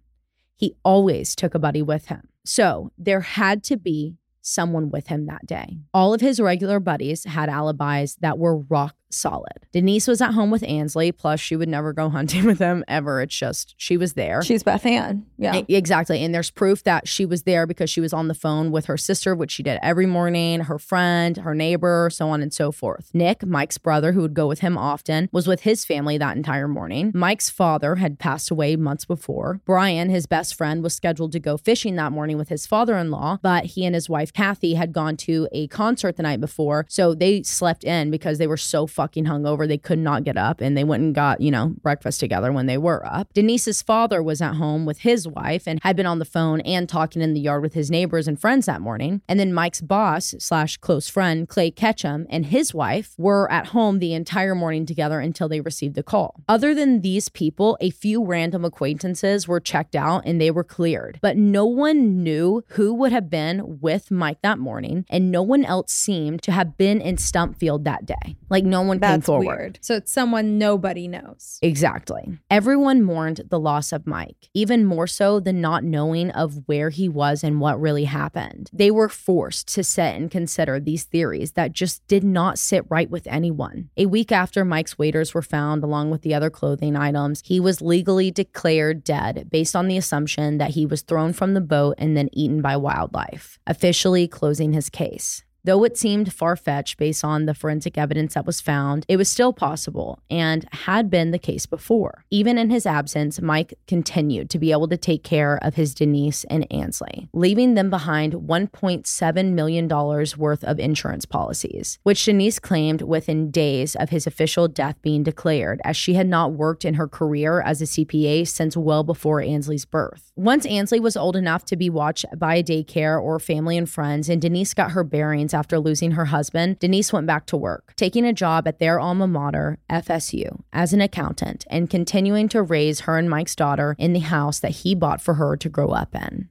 He 0.56 0.76
always 0.84 1.36
took 1.36 1.54
a 1.54 1.60
buddy 1.60 1.82
with 1.82 2.08
him. 2.08 2.30
So 2.43 2.91
there 2.97 3.22
had 3.22 3.64
to 3.66 3.78
be 3.78 4.16
someone 4.42 4.89
with 4.89 5.08
him 5.08 5.26
that 5.28 5.46
day. 5.46 5.80
All 5.94 6.14
of 6.14 6.22
his 6.22 6.39
regular 6.39 6.80
buddies 6.80 7.26
had 7.26 7.50
alibis 7.50 8.16
that 8.22 8.38
were 8.38 8.58
rock 8.58 8.96
solid. 9.14 9.68
Denise 9.72 10.07
was 10.07 10.22
at 10.22 10.34
home 10.34 10.51
with 10.51 10.64
Ansley, 10.64 11.12
plus 11.12 11.39
she 11.39 11.55
would 11.55 11.70
never 11.70 11.93
go 11.93 12.09
hunting 12.18 12.45
with 12.45 12.59
him 12.59 12.84
ever. 12.88 13.22
It's 13.22 13.36
just 13.36 13.76
she 13.78 13.97
was 13.97 14.14
there. 14.14 14.41
She's 14.41 14.64
Beth 14.64 14.86
Ann. 14.86 15.26
Yeah. 15.38 15.62
E- 15.68 15.76
exactly. 15.76 16.24
And 16.24 16.34
there's 16.34 16.51
proof 16.51 16.84
that 16.84 17.07
she 17.07 17.26
was 17.26 17.43
there 17.43 17.66
because 17.66 17.89
she 17.89 18.01
was 18.01 18.14
on 18.14 18.28
the 18.28 18.34
phone 18.34 18.72
with 18.72 18.86
her 18.86 18.97
sister, 18.97 19.36
which 19.36 19.51
she 19.51 19.64
did 19.64 19.80
every 19.82 20.05
morning, 20.05 20.62
her 20.62 20.80
friend, 20.80 21.38
her 21.38 21.55
neighbor, 21.55 22.09
so 22.12 22.30
on 22.30 22.41
and 22.41 22.53
so 22.53 22.72
forth. 22.72 23.09
Nick, 23.14 23.45
Mike's 23.45 23.78
brother, 23.78 24.12
who 24.12 24.22
would 24.22 24.34
go 24.34 24.47
with 24.47 24.59
him 24.59 24.78
often, 24.78 25.30
was 25.32 25.47
with 25.47 25.62
his 25.62 25.86
family 25.86 26.18
that 26.18 26.38
entire 26.38 26.68
morning. 26.68 27.12
Mike's 27.14 27.49
father 27.49 27.95
had 27.95 28.20
passed 28.20 28.51
away 28.51 28.76
months 28.76 29.05
before. 29.05 29.62
Brian, 29.66 30.09
his 30.09 30.26
best 30.26 30.55
friend, 30.55 30.84
was 30.84 30.93
scheduled 30.93 31.32
to 31.32 31.39
go 31.39 31.57
fishing 31.57 31.95
that 31.95 32.12
morning 32.12 32.38
with 32.38 32.49
his 32.49 32.66
father 32.66 32.97
in 32.97 33.12
law, 33.12 33.38
but 33.41 33.66
he 33.66 33.86
and 33.86 33.95
his 33.95 34.09
wife, 34.09 34.34
Kathy, 34.34 34.76
had 34.76 34.93
gone 34.93 35.18
to 35.18 35.47
a 35.51 35.68
concert 35.68 36.18
the 36.18 36.24
night 36.24 36.41
before. 36.41 36.86
So 36.89 37.14
they 37.14 37.43
slept 37.43 37.84
in 37.84 38.12
because 38.12 38.38
they 38.38 38.47
were 38.47 38.57
so 38.57 38.88
fucking 39.02 39.26
hungover. 39.26 39.68
They 39.68 39.80
could 39.80 39.97
not 39.97 40.24
get 40.24 40.38
up 40.38 40.62
and 40.62 40.78
they 40.78 40.84
went 40.84 41.02
and 41.02 41.16
got, 41.16 41.41
you 41.41 41.49
know, 41.49 41.74
breakfast 41.82 42.20
together 42.20 42.52
when 42.52 42.68
they 42.68 42.78
were 42.78 43.04
up. 43.04 43.34
Denise's 43.34 43.82
father 43.82 44.22
was 44.22 44.43
at 44.43 44.58
home 44.58 44.86
with 44.86 44.99
his 44.99 45.28
wife 45.28 45.68
and 45.68 45.80
had 45.82 45.95
been 45.95 46.06
on 46.06 46.20
the 46.20 46.26
phone 46.26 46.62
and 46.62 46.88
talking 46.88 47.20
in 47.20 47.34
the 47.34 47.39
yard 47.39 47.64
with 47.64 47.74
his 47.74 47.89
neighbors 47.89 48.28
and 48.28 48.39
friends 48.39 48.68
that 48.68 48.80
morning. 48.80 49.24
And 49.28 49.39
then 49.39 49.56
Mike's 49.56 49.82
boss 49.82 50.36
slash 50.38 50.78
close 50.78 51.10
friend, 51.10 51.49
Clay 51.49 51.72
Ketchum, 51.72 52.28
and 52.30 52.45
his 52.45 52.76
wife 52.76 53.16
were 53.18 53.52
at 53.52 53.68
home 53.68 53.97
the 53.97 54.14
entire 54.14 54.54
morning 54.54 54.86
together 54.86 55.20
until 55.20 55.49
they 55.49 55.62
received 55.62 55.95
the 55.95 56.04
call. 56.04 56.43
Other 56.47 56.76
than 56.76 57.02
these 57.02 57.28
people, 57.28 57.80
a 57.82 57.89
few 57.89 58.24
random 58.24 58.64
acquaintances 58.64 59.47
were 59.47 59.60
checked 59.60 59.95
out 59.95 60.22
and 60.28 60.39
they 60.39 60.52
were 60.52 60.64
cleared. 60.64 61.18
But 61.24 61.38
no 61.38 61.66
one 61.66 62.22
knew 62.22 62.64
who 62.68 62.93
would 62.93 63.12
have 63.12 63.32
been 63.32 63.80
with 63.82 64.12
Mike 64.12 64.43
that 64.43 64.60
morning, 64.60 65.06
and 65.10 65.32
no 65.32 65.41
one 65.41 65.66
else 65.66 65.91
seemed 65.91 66.43
to 66.43 66.52
have 66.52 66.78
been 66.78 67.02
in 67.02 67.16
Stumpfield 67.16 67.84
that 67.86 68.06
day. 68.06 68.36
Like 68.52 68.66
no 68.66 68.82
one 68.82 68.97
came 68.97 68.99
That's 68.99 69.26
forward. 69.26 69.45
weird. 69.45 69.80
So 69.82 69.95
it's 69.95 70.12
someone 70.12 70.58
nobody 70.58 71.08
knows. 71.08 71.58
Exactly. 71.62 72.38
Everyone 72.49 73.02
mourned 73.02 73.41
the 73.49 73.60
loss 73.60 73.93
of 73.93 74.06
Mike, 74.06 74.49
even 74.54 74.86
more 74.86 75.08
so 75.08 75.39
than 75.39 75.62
not 75.62 75.86
knowing 75.86 76.32
of 76.32 76.68
where 76.68 76.89
he 76.89 77.08
was 77.08 77.45
and 77.45 77.62
what 77.62 77.80
really 77.80 78.04
happened. 78.04 78.70
They 78.74 78.91
were 78.91 79.08
forced 79.08 79.74
to 79.76 79.86
sit 79.86 80.16
and 80.16 80.30
consider 80.30 80.82
these 80.82 81.06
theories 81.06 81.54
that 81.54 81.72
just 81.72 82.06
did 82.08 82.26
not 82.26 82.60
sit 82.60 82.84
right 82.89 83.10
with 83.10 83.26
anyone. 83.26 83.89
A 83.95 84.06
week 84.06 84.34
after 84.34 84.66
Mike's 84.66 84.99
waders 84.99 85.34
were 85.34 85.41
found, 85.41 85.82
along 85.82 86.12
with 86.12 86.22
the 86.22 86.34
other 86.34 86.49
clothing 86.49 86.97
items, 86.97 87.41
he 87.45 87.62
was 87.62 87.82
legally 87.82 88.32
declared 88.32 89.06
dead 89.06 89.47
based 89.49 89.78
on 89.78 89.88
the 89.88 89.97
assumption 89.97 90.58
that 90.58 90.72
he 90.72 90.86
was 90.86 91.04
thrown 91.04 91.32
from 91.32 91.54
the 91.54 91.62
boat 91.62 91.95
and 91.97 92.18
then 92.18 92.28
eaten 92.34 92.62
by 92.62 92.76
wildlife, 92.76 93.60
officially 93.66 94.28
closing 94.28 94.74
his 94.74 94.89
case. 94.89 95.45
Though 95.64 95.84
it 95.84 95.95
seemed 95.95 96.34
far 96.34 96.55
fetched 96.55 96.97
based 96.97 97.24
on 97.24 97.45
the 97.45 97.53
forensic 97.53 97.95
evidence 97.95 98.34
that 98.34 98.47
was 98.47 98.59
found, 98.59 99.05
it 99.07 99.18
was 99.18 99.30
still 99.30 99.53
possible 99.53 100.20
and 100.30 100.68
had 100.72 101.12
been 101.12 101.30
the 101.30 101.38
case 101.38 101.68
before. 101.68 102.26
Even 102.32 102.57
in 102.57 102.72
his 102.72 102.88
absence, 102.88 103.39
Mike 103.39 103.76
continued 103.88 104.49
to 104.49 104.57
be 104.57 104.72
able 104.72 104.88
to 104.88 104.97
take 104.97 105.24
care 105.24 105.59
of 105.64 105.76
his 105.76 105.93
Denise 105.93 106.45
and 106.45 106.66
Ansley, 106.74 107.30
leaving 107.32 107.76
them 107.76 107.91
behind 107.91 108.34
$1.7 108.34 109.53
million 109.53 109.88
worth 109.88 110.64
of 110.64 110.80
insurance 110.80 111.26
policies, 111.26 111.99
which 112.01 112.26
Denise 112.26 112.57
claimed 112.57 113.03
within 113.03 113.51
days 113.51 113.95
of 113.95 114.09
his 114.09 114.26
official 114.26 114.68
death 114.68 114.95
being 115.03 115.22
declared, 115.22 115.80
as 115.84 115.95
she 115.95 116.16
had 116.16 116.28
not 116.28 116.53
worked 116.53 116.86
in 116.86 116.95
her 116.95 117.07
career 117.07 117.62
as 117.62 117.82
a 117.82 117.86
CPA 117.86 118.47
since 118.47 118.76
well 118.76 119.03
before 119.03 119.41
Ansley's 119.41 119.86
birth. 119.86 120.32
Once 120.36 120.66
Ansley 120.66 120.99
was 120.99 121.16
old 121.16 121.36
enough 121.36 121.66
to 121.66 121.76
be 121.76 121.89
watched 121.89 122.26
by 122.36 122.55
a 122.55 122.64
daycare 122.64 123.22
or 123.22 123.38
family 123.39 123.78
and 123.78 123.88
friends, 123.88 124.28
and 124.28 124.41
Denise 124.41 124.74
got 124.74 124.91
her 124.91 125.03
bearings 125.03 125.51
after 125.54 125.80
losing 125.80 126.12
her 126.12 126.26
husband, 126.26 126.80
Denise 126.80 127.12
went 127.14 127.28
back 127.28 127.45
to 127.47 127.58
work, 127.58 127.93
taking 127.95 128.26
a 128.26 128.34
job 128.34 128.68
at 128.68 128.80
their 128.80 128.99
alma 128.99 129.28
mater, 129.28 129.78
FSU, 129.89 130.62
as 130.74 130.93
an 130.93 131.02
accountant 131.02 131.66
and 131.70 131.89
continuing 131.89 132.49
to 132.49 132.62
raise 132.62 133.02
her 133.02 133.18
and 133.18 133.30
Mike's 133.30 133.56
daughter 133.56 133.95
in 133.97 134.14
the 134.14 134.20
house 134.20 134.60
that 134.60 134.72
he 134.72 134.95
bought 134.95 135.22
for 135.22 135.36
her 135.36 135.56
to 135.58 135.70
grow 135.70 135.89
up 135.89 136.16
in. 136.16 136.49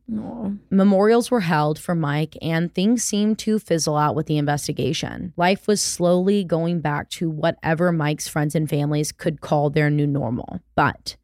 Memorials 0.70 1.30
were 1.30 1.40
held 1.40 1.78
for 1.78 1.94
Mike, 1.94 2.36
and 2.42 2.74
things 2.74 3.02
seemed 3.04 3.38
to 3.40 3.58
fizzle 3.58 3.96
out 3.96 4.14
with 4.14 4.26
the 4.26 4.38
investigation. 4.38 5.32
Life 5.36 5.66
was 5.66 5.80
slowly 5.80 6.44
going 6.44 6.80
back 6.80 7.08
to 7.10 7.30
whatever 7.30 7.92
Mike's 7.92 8.28
friends 8.28 8.54
and 8.54 8.68
families 8.68 9.12
could 9.12 9.40
call 9.40 9.70
their 9.70 9.90
new 9.90 10.06
normal. 10.06 10.60
But 10.74 11.16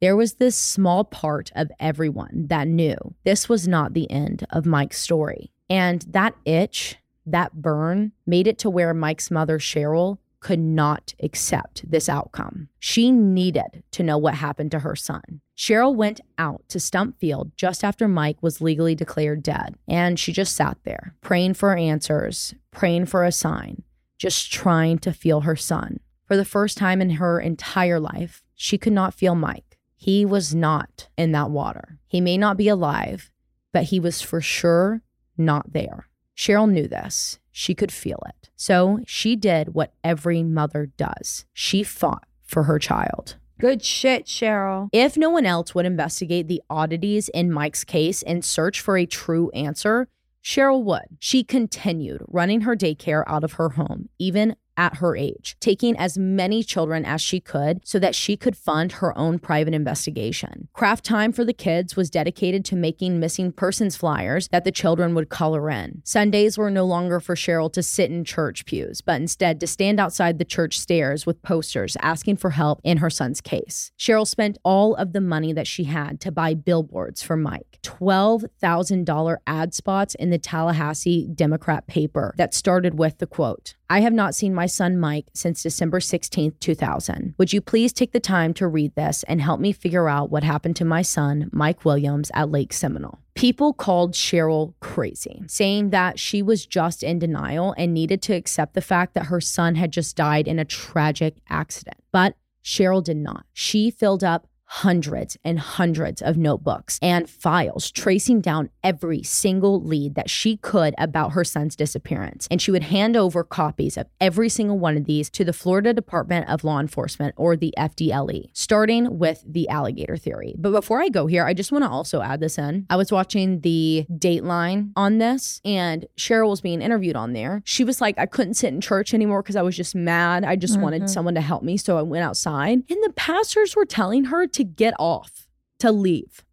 there 0.00 0.16
was 0.16 0.34
this 0.34 0.56
small 0.56 1.04
part 1.04 1.52
of 1.54 1.70
everyone 1.78 2.46
that 2.48 2.66
knew 2.66 2.96
this 3.24 3.48
was 3.48 3.68
not 3.68 3.94
the 3.94 4.10
end 4.10 4.44
of 4.50 4.66
Mike's 4.66 5.00
story. 5.00 5.52
And 5.70 6.02
that 6.10 6.34
itch, 6.44 6.96
that 7.26 7.54
burn, 7.60 8.12
made 8.26 8.46
it 8.46 8.58
to 8.58 8.70
where 8.70 8.92
Mike's 8.94 9.30
mother, 9.30 9.58
Cheryl, 9.58 10.18
could 10.40 10.58
not 10.58 11.14
accept 11.22 11.88
this 11.88 12.08
outcome. 12.08 12.68
She 12.80 13.12
needed 13.12 13.84
to 13.92 14.02
know 14.02 14.18
what 14.18 14.34
happened 14.34 14.72
to 14.72 14.80
her 14.80 14.96
son. 14.96 15.40
Cheryl 15.56 15.94
went 15.94 16.20
out 16.36 16.64
to 16.68 16.80
Stump 16.80 17.18
Field 17.20 17.52
just 17.56 17.84
after 17.84 18.08
Mike 18.08 18.42
was 18.42 18.60
legally 18.60 18.96
declared 18.96 19.42
dead, 19.42 19.76
and 19.86 20.18
she 20.18 20.32
just 20.32 20.56
sat 20.56 20.78
there, 20.82 21.14
praying 21.20 21.54
for 21.54 21.76
answers, 21.76 22.54
praying 22.72 23.06
for 23.06 23.24
a 23.24 23.30
sign, 23.30 23.82
just 24.18 24.52
trying 24.52 24.98
to 24.98 25.12
feel 25.12 25.42
her 25.42 25.56
son. 25.56 26.00
For 26.26 26.36
the 26.36 26.44
first 26.44 26.76
time 26.76 27.00
in 27.00 27.10
her 27.10 27.38
entire 27.38 28.00
life, 28.00 28.42
she 28.56 28.78
could 28.78 28.92
not 28.92 29.14
feel 29.14 29.36
Mike. 29.36 29.78
He 29.94 30.24
was 30.24 30.52
not 30.52 31.08
in 31.16 31.30
that 31.32 31.50
water. 31.50 32.00
He 32.08 32.20
may 32.20 32.36
not 32.36 32.56
be 32.56 32.66
alive, 32.66 33.30
but 33.72 33.84
he 33.84 34.00
was 34.00 34.20
for 34.20 34.40
sure 34.40 35.02
not 35.38 35.72
there. 35.72 36.08
Cheryl 36.42 36.68
knew 36.68 36.88
this. 36.88 37.38
She 37.52 37.72
could 37.72 37.92
feel 37.92 38.18
it. 38.26 38.50
So 38.56 38.98
she 39.06 39.36
did 39.36 39.74
what 39.74 39.94
every 40.02 40.42
mother 40.42 40.86
does 40.86 41.44
she 41.52 41.84
fought 41.84 42.26
for 42.42 42.64
her 42.64 42.80
child. 42.80 43.36
Good 43.60 43.84
shit, 43.84 44.26
Cheryl. 44.26 44.88
If 44.90 45.16
no 45.16 45.30
one 45.30 45.46
else 45.46 45.72
would 45.72 45.86
investigate 45.86 46.48
the 46.48 46.60
oddities 46.68 47.28
in 47.28 47.52
Mike's 47.52 47.84
case 47.84 48.22
and 48.22 48.44
search 48.44 48.80
for 48.80 48.96
a 48.96 49.06
true 49.06 49.50
answer, 49.50 50.08
Cheryl 50.42 50.82
would. 50.82 51.16
She 51.20 51.44
continued 51.44 52.24
running 52.26 52.62
her 52.62 52.74
daycare 52.74 53.22
out 53.28 53.44
of 53.44 53.52
her 53.52 53.68
home, 53.68 54.08
even 54.18 54.56
at 54.76 54.96
her 54.96 55.16
age, 55.16 55.56
taking 55.60 55.96
as 55.96 56.18
many 56.18 56.62
children 56.62 57.04
as 57.04 57.20
she 57.20 57.40
could 57.40 57.80
so 57.84 57.98
that 57.98 58.14
she 58.14 58.36
could 58.36 58.56
fund 58.56 58.92
her 58.92 59.16
own 59.16 59.38
private 59.38 59.74
investigation. 59.74 60.68
Craft 60.72 61.04
Time 61.04 61.32
for 61.32 61.44
the 61.44 61.52
Kids 61.52 61.96
was 61.96 62.10
dedicated 62.10 62.64
to 62.64 62.76
making 62.76 63.20
missing 63.20 63.52
persons 63.52 63.96
flyers 63.96 64.48
that 64.48 64.64
the 64.64 64.72
children 64.72 65.14
would 65.14 65.28
color 65.28 65.70
in. 65.70 66.02
Sundays 66.04 66.56
were 66.56 66.70
no 66.70 66.84
longer 66.84 67.20
for 67.20 67.34
Cheryl 67.34 67.72
to 67.72 67.82
sit 67.82 68.10
in 68.10 68.24
church 68.24 68.64
pews, 68.64 69.00
but 69.00 69.20
instead 69.20 69.60
to 69.60 69.66
stand 69.66 70.00
outside 70.00 70.38
the 70.38 70.44
church 70.44 70.78
stairs 70.78 71.26
with 71.26 71.42
posters 71.42 71.96
asking 72.00 72.36
for 72.36 72.50
help 72.50 72.80
in 72.84 72.98
her 72.98 73.10
son's 73.10 73.40
case. 73.40 73.92
Cheryl 73.98 74.26
spent 74.26 74.58
all 74.64 74.94
of 74.94 75.12
the 75.12 75.20
money 75.20 75.52
that 75.52 75.66
she 75.66 75.84
had 75.84 76.20
to 76.20 76.32
buy 76.32 76.54
billboards 76.54 77.22
for 77.22 77.36
Mike, 77.36 77.78
$12,000 77.82 79.36
ad 79.46 79.74
spots 79.74 80.14
in 80.14 80.30
the 80.30 80.38
Tallahassee 80.38 81.28
Democrat 81.34 81.86
paper 81.86 82.34
that 82.36 82.54
started 82.54 82.98
with 82.98 83.18
the 83.18 83.26
quote, 83.26 83.74
I 83.92 84.00
have 84.00 84.14
not 84.14 84.34
seen 84.34 84.54
my 84.54 84.64
son 84.64 84.98
Mike 84.98 85.26
since 85.34 85.62
December 85.62 86.00
16th, 86.00 86.58
2000. 86.60 87.34
Would 87.36 87.52
you 87.52 87.60
please 87.60 87.92
take 87.92 88.12
the 88.12 88.20
time 88.20 88.54
to 88.54 88.66
read 88.66 88.94
this 88.94 89.22
and 89.24 89.38
help 89.38 89.60
me 89.60 89.70
figure 89.70 90.08
out 90.08 90.30
what 90.30 90.42
happened 90.42 90.76
to 90.76 90.86
my 90.86 91.02
son, 91.02 91.50
Mike 91.52 91.84
Williams, 91.84 92.30
at 92.32 92.50
Lake 92.50 92.72
Seminole? 92.72 93.18
People 93.34 93.74
called 93.74 94.14
Cheryl 94.14 94.72
crazy, 94.80 95.42
saying 95.46 95.90
that 95.90 96.18
she 96.18 96.40
was 96.40 96.64
just 96.64 97.02
in 97.02 97.18
denial 97.18 97.74
and 97.76 97.92
needed 97.92 98.22
to 98.22 98.32
accept 98.32 98.72
the 98.72 98.80
fact 98.80 99.12
that 99.12 99.26
her 99.26 99.42
son 99.42 99.74
had 99.74 99.92
just 99.92 100.16
died 100.16 100.48
in 100.48 100.58
a 100.58 100.64
tragic 100.64 101.36
accident. 101.50 101.98
But 102.12 102.34
Cheryl 102.64 103.04
did 103.04 103.18
not. 103.18 103.44
She 103.52 103.90
filled 103.90 104.24
up 104.24 104.46
hundreds 104.76 105.36
and 105.44 105.58
hundreds 105.58 106.22
of 106.22 106.38
notebooks 106.38 106.98
and 107.02 107.28
files 107.28 107.90
tracing 107.90 108.40
down 108.40 108.70
every 108.82 109.22
single 109.22 109.82
lead 109.82 110.14
that 110.14 110.30
she 110.30 110.56
could 110.56 110.94
about 110.96 111.32
her 111.32 111.44
son's 111.44 111.76
disappearance. 111.76 112.48
And 112.50 112.60
she 112.60 112.70
would 112.70 112.84
hand 112.84 113.14
over 113.14 113.44
copies 113.44 113.98
of 113.98 114.06
every 114.18 114.48
single 114.48 114.78
one 114.78 114.96
of 114.96 115.04
these 115.04 115.28
to 115.30 115.44
the 115.44 115.52
Florida 115.52 115.92
Department 115.92 116.48
of 116.48 116.64
Law 116.64 116.80
Enforcement 116.80 117.34
or 117.36 117.54
the 117.54 117.74
FDLE, 117.76 118.48
starting 118.54 119.18
with 119.18 119.44
the 119.46 119.68
alligator 119.68 120.16
theory. 120.16 120.54
But 120.56 120.70
before 120.72 121.02
I 121.02 121.10
go 121.10 121.26
here, 121.26 121.44
I 121.44 121.52
just 121.52 121.70
want 121.70 121.84
to 121.84 121.90
also 121.90 122.22
add 122.22 122.40
this 122.40 122.56
in. 122.56 122.86
I 122.88 122.96
was 122.96 123.12
watching 123.12 123.60
the 123.60 124.06
Dateline 124.10 124.92
on 124.96 125.18
this, 125.18 125.60
and 125.66 126.06
Cheryl 126.16 126.48
was 126.48 126.62
being 126.62 126.80
interviewed 126.80 127.14
on 127.14 127.34
there. 127.34 127.60
She 127.66 127.84
was 127.84 128.00
like, 128.00 128.16
I 128.18 128.24
couldn't 128.24 128.54
sit 128.54 128.72
in 128.72 128.80
church 128.80 129.12
anymore 129.12 129.42
because 129.42 129.56
I 129.56 129.62
was 129.62 129.76
just 129.76 129.94
mad. 129.94 130.44
I 130.44 130.56
just 130.56 130.80
wanted 130.80 131.02
Mhm. 131.02 131.10
someone 131.10 131.34
to 131.34 131.42
help 131.42 131.62
me. 131.62 131.76
So 131.76 131.98
I 131.98 132.02
went 132.02 132.24
outside. 132.24 132.78
And 132.88 133.02
the 133.04 133.12
pastors 133.14 133.76
were 133.76 133.84
telling 133.84 134.24
her 134.24 134.46
to 134.46 134.61
get 134.64 134.94
off, 134.98 135.48
to 135.80 135.92
leave. 135.92 136.44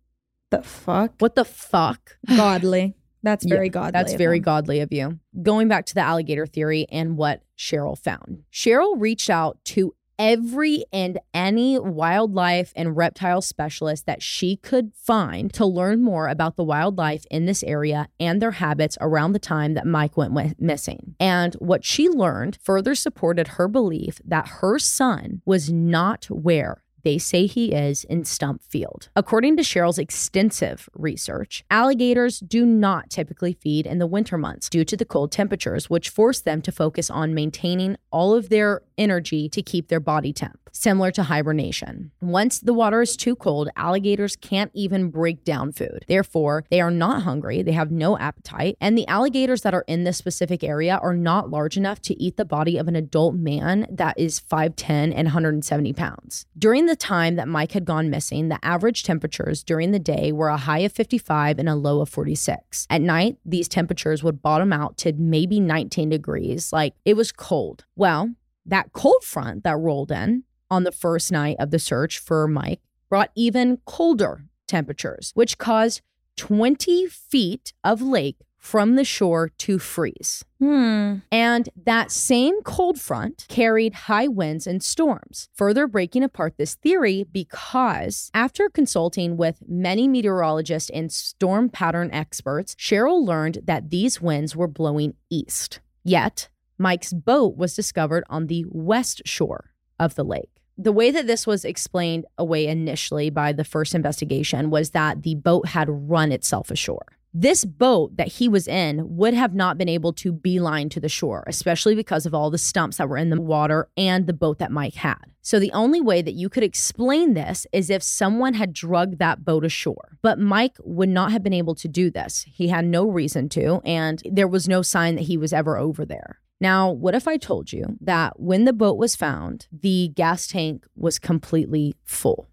The 0.49 0.61
fuck? 0.63 1.13
What 1.19 1.35
the 1.35 1.45
fuck? 1.45 2.17
Godly. 2.27 2.95
That's 3.21 3.45
very 3.45 3.67
Yeah, 3.67 3.71
godly. 3.71 3.91
That's 3.91 4.13
very 4.13 4.39
them. 4.39 4.43
godly 4.43 4.79
of 4.79 4.93
you. 4.93 5.19
Going 5.41 5.67
back 5.67 5.85
to 5.87 5.93
the 5.93 5.99
alligator 6.01 6.45
theory 6.45 6.87
and 6.89 7.17
what 7.17 7.43
Cheryl 7.57 7.97
found. 7.97 8.43
Cheryl 8.51 8.95
reached 8.97 9.29
out 9.29 9.57
to 9.65 9.93
every 10.17 10.83
and 10.91 11.17
any 11.33 11.79
wildlife 11.79 12.73
and 12.75 12.95
reptile 12.95 13.41
specialist 13.41 14.05
that 14.05 14.21
she 14.21 14.57
could 14.57 14.91
find 14.93 15.53
to 15.53 15.65
learn 15.65 16.01
more 16.01 16.27
about 16.27 16.57
the 16.57 16.63
wildlife 16.63 17.23
in 17.31 17.45
this 17.45 17.63
area 17.63 18.07
and 18.19 18.41
their 18.41 18.51
habits 18.51 18.97
around 18.99 19.31
the 19.31 19.39
time 19.39 19.73
that 19.75 19.87
Mike 19.87 20.17
went 20.17 20.59
missing. 20.59 21.15
And 21.19 21.55
what 21.55 21.85
she 21.85 22.09
learned 22.09 22.57
further 22.61 22.95
supported 22.95 23.49
her 23.49 23.67
belief 23.69 24.21
that 24.25 24.47
her 24.59 24.77
son 24.77 25.41
was 25.45 25.71
not 25.71 26.25
where 26.25 26.83
they 27.03 27.17
say 27.17 27.45
he 27.45 27.71
is 27.71 28.03
in 28.05 28.25
Stump 28.25 28.63
Field. 28.63 29.09
According 29.15 29.57
to 29.57 29.63
Cheryl's 29.63 29.99
extensive 29.99 30.89
research, 30.93 31.63
alligators 31.69 32.39
do 32.39 32.65
not 32.65 33.09
typically 33.09 33.53
feed 33.53 33.85
in 33.85 33.99
the 33.99 34.07
winter 34.07 34.37
months 34.37 34.69
due 34.69 34.85
to 34.85 34.97
the 34.97 35.05
cold 35.05 35.31
temperatures, 35.31 35.89
which 35.89 36.09
force 36.09 36.41
them 36.41 36.61
to 36.61 36.71
focus 36.71 37.09
on 37.09 37.33
maintaining 37.33 37.97
all 38.11 38.33
of 38.33 38.49
their 38.49 38.81
energy 38.97 39.49
to 39.49 39.61
keep 39.61 39.87
their 39.87 39.99
body 39.99 40.33
temp, 40.33 40.69
similar 40.71 41.11
to 41.11 41.23
hibernation. 41.23 42.11
Once 42.21 42.59
the 42.59 42.73
water 42.73 43.01
is 43.01 43.15
too 43.15 43.35
cold, 43.35 43.69
alligators 43.75 44.35
can't 44.35 44.71
even 44.73 45.09
break 45.09 45.43
down 45.43 45.71
food. 45.71 46.05
Therefore, 46.07 46.65
they 46.69 46.81
are 46.81 46.91
not 46.91 47.23
hungry, 47.23 47.61
they 47.61 47.71
have 47.71 47.91
no 47.91 48.17
appetite, 48.17 48.77
and 48.81 48.97
the 48.97 49.07
alligators 49.07 49.61
that 49.61 49.73
are 49.73 49.85
in 49.87 50.03
this 50.03 50.17
specific 50.17 50.63
area 50.63 50.99
are 51.01 51.15
not 51.15 51.49
large 51.49 51.77
enough 51.77 52.01
to 52.01 52.21
eat 52.21 52.37
the 52.37 52.45
body 52.45 52.77
of 52.77 52.87
an 52.87 52.95
adult 52.95 53.35
man 53.35 53.87
that 53.89 54.19
is 54.19 54.39
5'10 54.39 55.13
and 55.15 55.25
170 55.27 55.93
pounds. 55.93 56.45
During 56.57 56.85
the 56.85 56.95
time 56.99 57.35
that 57.35 57.47
Mike 57.47 57.71
had 57.71 57.85
gone 57.85 58.09
missing, 58.09 58.49
the 58.49 58.63
average 58.63 59.03
temperatures 59.03 59.63
during 59.63 59.91
the 59.91 59.99
day 59.99 60.31
were 60.31 60.49
a 60.49 60.57
high 60.57 60.79
of 60.79 60.91
55 60.91 61.57
and 61.57 61.69
a 61.69 61.75
low 61.75 62.01
of 62.01 62.09
46. 62.09 62.85
At 62.89 63.01
night, 63.01 63.37
these 63.45 63.67
temperatures 63.67 64.23
would 64.23 64.41
bottom 64.41 64.71
out 64.71 64.97
to 64.97 65.13
maybe 65.13 65.59
19 65.59 66.09
degrees. 66.09 66.71
Like 66.71 66.93
it 67.05 67.15
was 67.15 67.31
cold. 67.31 67.85
Well, 67.95 68.35
that 68.65 68.93
cold 68.93 69.23
front 69.23 69.63
that 69.63 69.77
rolled 69.77 70.11
in 70.11 70.43
on 70.69 70.83
the 70.83 70.91
first 70.91 71.31
night 71.31 71.57
of 71.59 71.71
the 71.71 71.79
search 71.79 72.19
for 72.19 72.47
Mike 72.47 72.81
brought 73.09 73.31
even 73.35 73.77
colder 73.85 74.45
temperatures, 74.67 75.31
which 75.33 75.57
caused 75.57 76.01
20 76.37 77.07
feet 77.07 77.73
of 77.83 78.01
lake 78.01 78.37
from 78.59 78.95
the 78.95 79.03
shore 79.03 79.49
to 79.57 79.79
freeze. 79.79 80.43
Hmm. 80.59 81.15
And 81.31 81.69
that 81.85 82.11
same 82.11 82.61
cold 82.61 82.99
front 82.99 83.45
carried 83.47 83.93
high 83.93 84.27
winds 84.27 84.67
and 84.67 84.83
storms, 84.83 85.49
further 85.55 85.87
breaking 85.87 86.23
apart 86.23 86.55
this 86.57 86.75
theory 86.75 87.25
because 87.31 88.29
after 88.33 88.69
consulting 88.69 89.37
with 89.37 89.63
many 89.67 90.07
meteorologists 90.07 90.89
and 90.91 91.11
storm 91.11 91.69
pattern 91.69 92.11
experts, 92.11 92.75
Cheryl 92.75 93.25
learned 93.25 93.59
that 93.63 93.89
these 93.89 94.21
winds 94.21 94.55
were 94.55 94.67
blowing 94.67 95.15
east. 95.29 95.79
Yet, 96.03 96.49
Mike's 96.77 97.13
boat 97.13 97.57
was 97.57 97.75
discovered 97.75 98.23
on 98.29 98.47
the 98.47 98.65
west 98.69 99.21
shore 99.25 99.71
of 99.99 100.15
the 100.15 100.23
lake. 100.23 100.49
The 100.77 100.93
way 100.93 101.11
that 101.11 101.27
this 101.27 101.45
was 101.45 101.65
explained 101.65 102.25
away 102.37 102.67
initially 102.67 103.29
by 103.29 103.51
the 103.51 103.65
first 103.65 103.93
investigation 103.93 104.69
was 104.69 104.91
that 104.91 105.23
the 105.23 105.35
boat 105.35 105.67
had 105.67 105.87
run 105.89 106.31
itself 106.31 106.71
ashore. 106.71 107.05
This 107.33 107.63
boat 107.63 108.17
that 108.17 108.27
he 108.27 108.49
was 108.49 108.67
in 108.67 109.17
would 109.17 109.35
have 109.35 109.53
not 109.53 109.77
been 109.77 109.87
able 109.87 110.13
to 110.13 110.31
beeline 110.31 110.89
to 110.89 110.99
the 110.99 111.09
shore, 111.09 111.43
especially 111.45 111.93
because 111.93 112.25
of 112.25 112.33
all 112.33 112.49
the 112.49 112.57
stumps 112.57 112.97
that 112.97 113.07
were 113.07 113.17
in 113.17 113.29
the 113.29 113.39
water 113.39 113.87
and 113.95 114.25
the 114.25 114.33
boat 114.33 114.57
that 114.57 114.71
Mike 114.71 114.95
had. 114.95 115.19
So, 115.41 115.59
the 115.59 115.71
only 115.71 116.01
way 116.01 116.21
that 116.23 116.33
you 116.33 116.49
could 116.49 116.63
explain 116.63 117.35
this 117.35 117.67
is 117.71 117.89
if 117.89 118.01
someone 118.01 118.55
had 118.55 118.73
drugged 118.73 119.19
that 119.19 119.45
boat 119.45 119.63
ashore. 119.63 120.17
But 120.21 120.39
Mike 120.39 120.77
would 120.83 121.09
not 121.09 121.31
have 121.31 121.43
been 121.43 121.53
able 121.53 121.75
to 121.75 121.87
do 121.87 122.09
this. 122.09 122.45
He 122.51 122.69
had 122.69 122.85
no 122.85 123.07
reason 123.07 123.47
to, 123.49 123.81
and 123.85 124.21
there 124.25 124.47
was 124.47 124.67
no 124.67 124.81
sign 124.81 125.15
that 125.15 125.25
he 125.25 125.37
was 125.37 125.53
ever 125.53 125.77
over 125.77 126.05
there. 126.05 126.39
Now, 126.59 126.91
what 126.91 127.15
if 127.15 127.27
I 127.27 127.37
told 127.37 127.71
you 127.71 127.97
that 128.01 128.39
when 128.39 128.65
the 128.65 128.73
boat 128.73 128.97
was 128.97 129.15
found, 129.15 129.67
the 129.71 130.11
gas 130.15 130.47
tank 130.47 130.85
was 130.95 131.19
completely 131.19 131.95
full? 132.03 132.49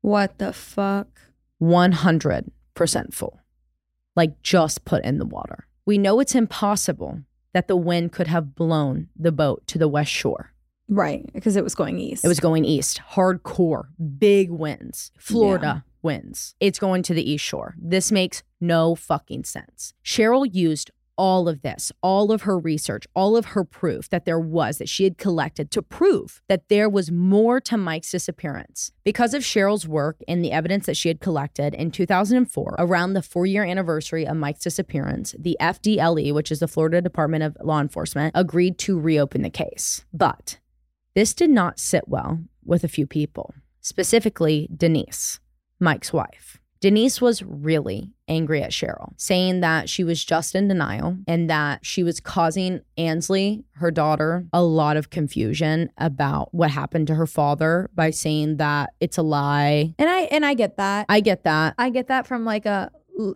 What 0.00 0.38
the 0.38 0.52
fuck? 0.52 1.08
100% 1.62 3.14
full, 3.14 3.40
like 4.16 4.42
just 4.42 4.84
put 4.84 5.04
in 5.04 5.18
the 5.18 5.26
water. 5.26 5.66
We 5.86 5.98
know 5.98 6.20
it's 6.20 6.34
impossible 6.34 7.20
that 7.52 7.68
the 7.68 7.76
wind 7.76 8.12
could 8.12 8.26
have 8.26 8.54
blown 8.54 9.08
the 9.16 9.32
boat 9.32 9.66
to 9.68 9.78
the 9.78 9.88
west 9.88 10.10
shore. 10.10 10.50
Right, 10.88 11.28
because 11.32 11.56
it 11.56 11.64
was 11.64 11.74
going 11.74 11.98
east. 11.98 12.24
It 12.24 12.28
was 12.28 12.40
going 12.40 12.64
east, 12.64 13.00
hardcore, 13.12 13.86
big 14.18 14.50
winds, 14.50 15.12
Florida 15.18 15.84
winds. 16.02 16.54
It's 16.60 16.78
going 16.78 17.02
to 17.04 17.14
the 17.14 17.28
east 17.28 17.44
shore. 17.44 17.74
This 17.78 18.12
makes 18.12 18.42
no 18.60 18.94
fucking 18.94 19.44
sense. 19.44 19.94
Cheryl 20.04 20.48
used 20.50 20.90
all 21.16 21.48
of 21.48 21.62
this, 21.62 21.92
all 22.02 22.32
of 22.32 22.42
her 22.42 22.58
research, 22.58 23.06
all 23.14 23.36
of 23.36 23.46
her 23.46 23.64
proof 23.64 24.08
that 24.10 24.24
there 24.24 24.38
was, 24.38 24.78
that 24.78 24.88
she 24.88 25.04
had 25.04 25.18
collected 25.18 25.70
to 25.70 25.82
prove 25.82 26.42
that 26.48 26.68
there 26.68 26.88
was 26.88 27.10
more 27.10 27.60
to 27.60 27.76
Mike's 27.76 28.10
disappearance. 28.10 28.92
Because 29.04 29.34
of 29.34 29.42
Cheryl's 29.42 29.86
work 29.86 30.20
and 30.26 30.44
the 30.44 30.52
evidence 30.52 30.86
that 30.86 30.96
she 30.96 31.08
had 31.08 31.20
collected 31.20 31.74
in 31.74 31.90
2004, 31.90 32.76
around 32.78 33.12
the 33.12 33.22
four 33.22 33.46
year 33.46 33.64
anniversary 33.64 34.26
of 34.26 34.36
Mike's 34.36 34.60
disappearance, 34.60 35.34
the 35.38 35.56
FDLE, 35.60 36.32
which 36.34 36.50
is 36.50 36.60
the 36.60 36.68
Florida 36.68 37.00
Department 37.00 37.44
of 37.44 37.56
Law 37.62 37.80
Enforcement, 37.80 38.32
agreed 38.34 38.78
to 38.78 38.98
reopen 38.98 39.42
the 39.42 39.50
case. 39.50 40.04
But 40.12 40.58
this 41.14 41.34
did 41.34 41.50
not 41.50 41.78
sit 41.78 42.08
well 42.08 42.40
with 42.64 42.82
a 42.82 42.88
few 42.88 43.06
people, 43.06 43.54
specifically 43.80 44.68
Denise, 44.74 45.38
Mike's 45.78 46.12
wife. 46.12 46.58
Denise 46.84 47.18
was 47.18 47.42
really 47.42 48.12
angry 48.28 48.62
at 48.62 48.70
Cheryl, 48.70 49.14
saying 49.16 49.60
that 49.60 49.88
she 49.88 50.04
was 50.04 50.22
just 50.22 50.54
in 50.54 50.68
denial 50.68 51.16
and 51.26 51.48
that 51.48 51.78
she 51.86 52.02
was 52.02 52.20
causing 52.20 52.82
Ansley, 52.98 53.64
her 53.76 53.90
daughter, 53.90 54.44
a 54.52 54.62
lot 54.62 54.98
of 54.98 55.08
confusion 55.08 55.88
about 55.96 56.52
what 56.54 56.70
happened 56.70 57.06
to 57.06 57.14
her 57.14 57.26
father 57.26 57.88
by 57.94 58.10
saying 58.10 58.58
that 58.58 58.90
it's 59.00 59.16
a 59.16 59.22
lie. 59.22 59.94
and 59.98 60.10
I 60.10 60.24
and 60.24 60.44
I 60.44 60.52
get 60.52 60.76
that. 60.76 61.06
I 61.08 61.20
get 61.20 61.44
that. 61.44 61.74
I 61.78 61.88
get 61.88 62.08
that 62.08 62.26
from 62.26 62.44
like 62.44 62.66
a 62.66 62.90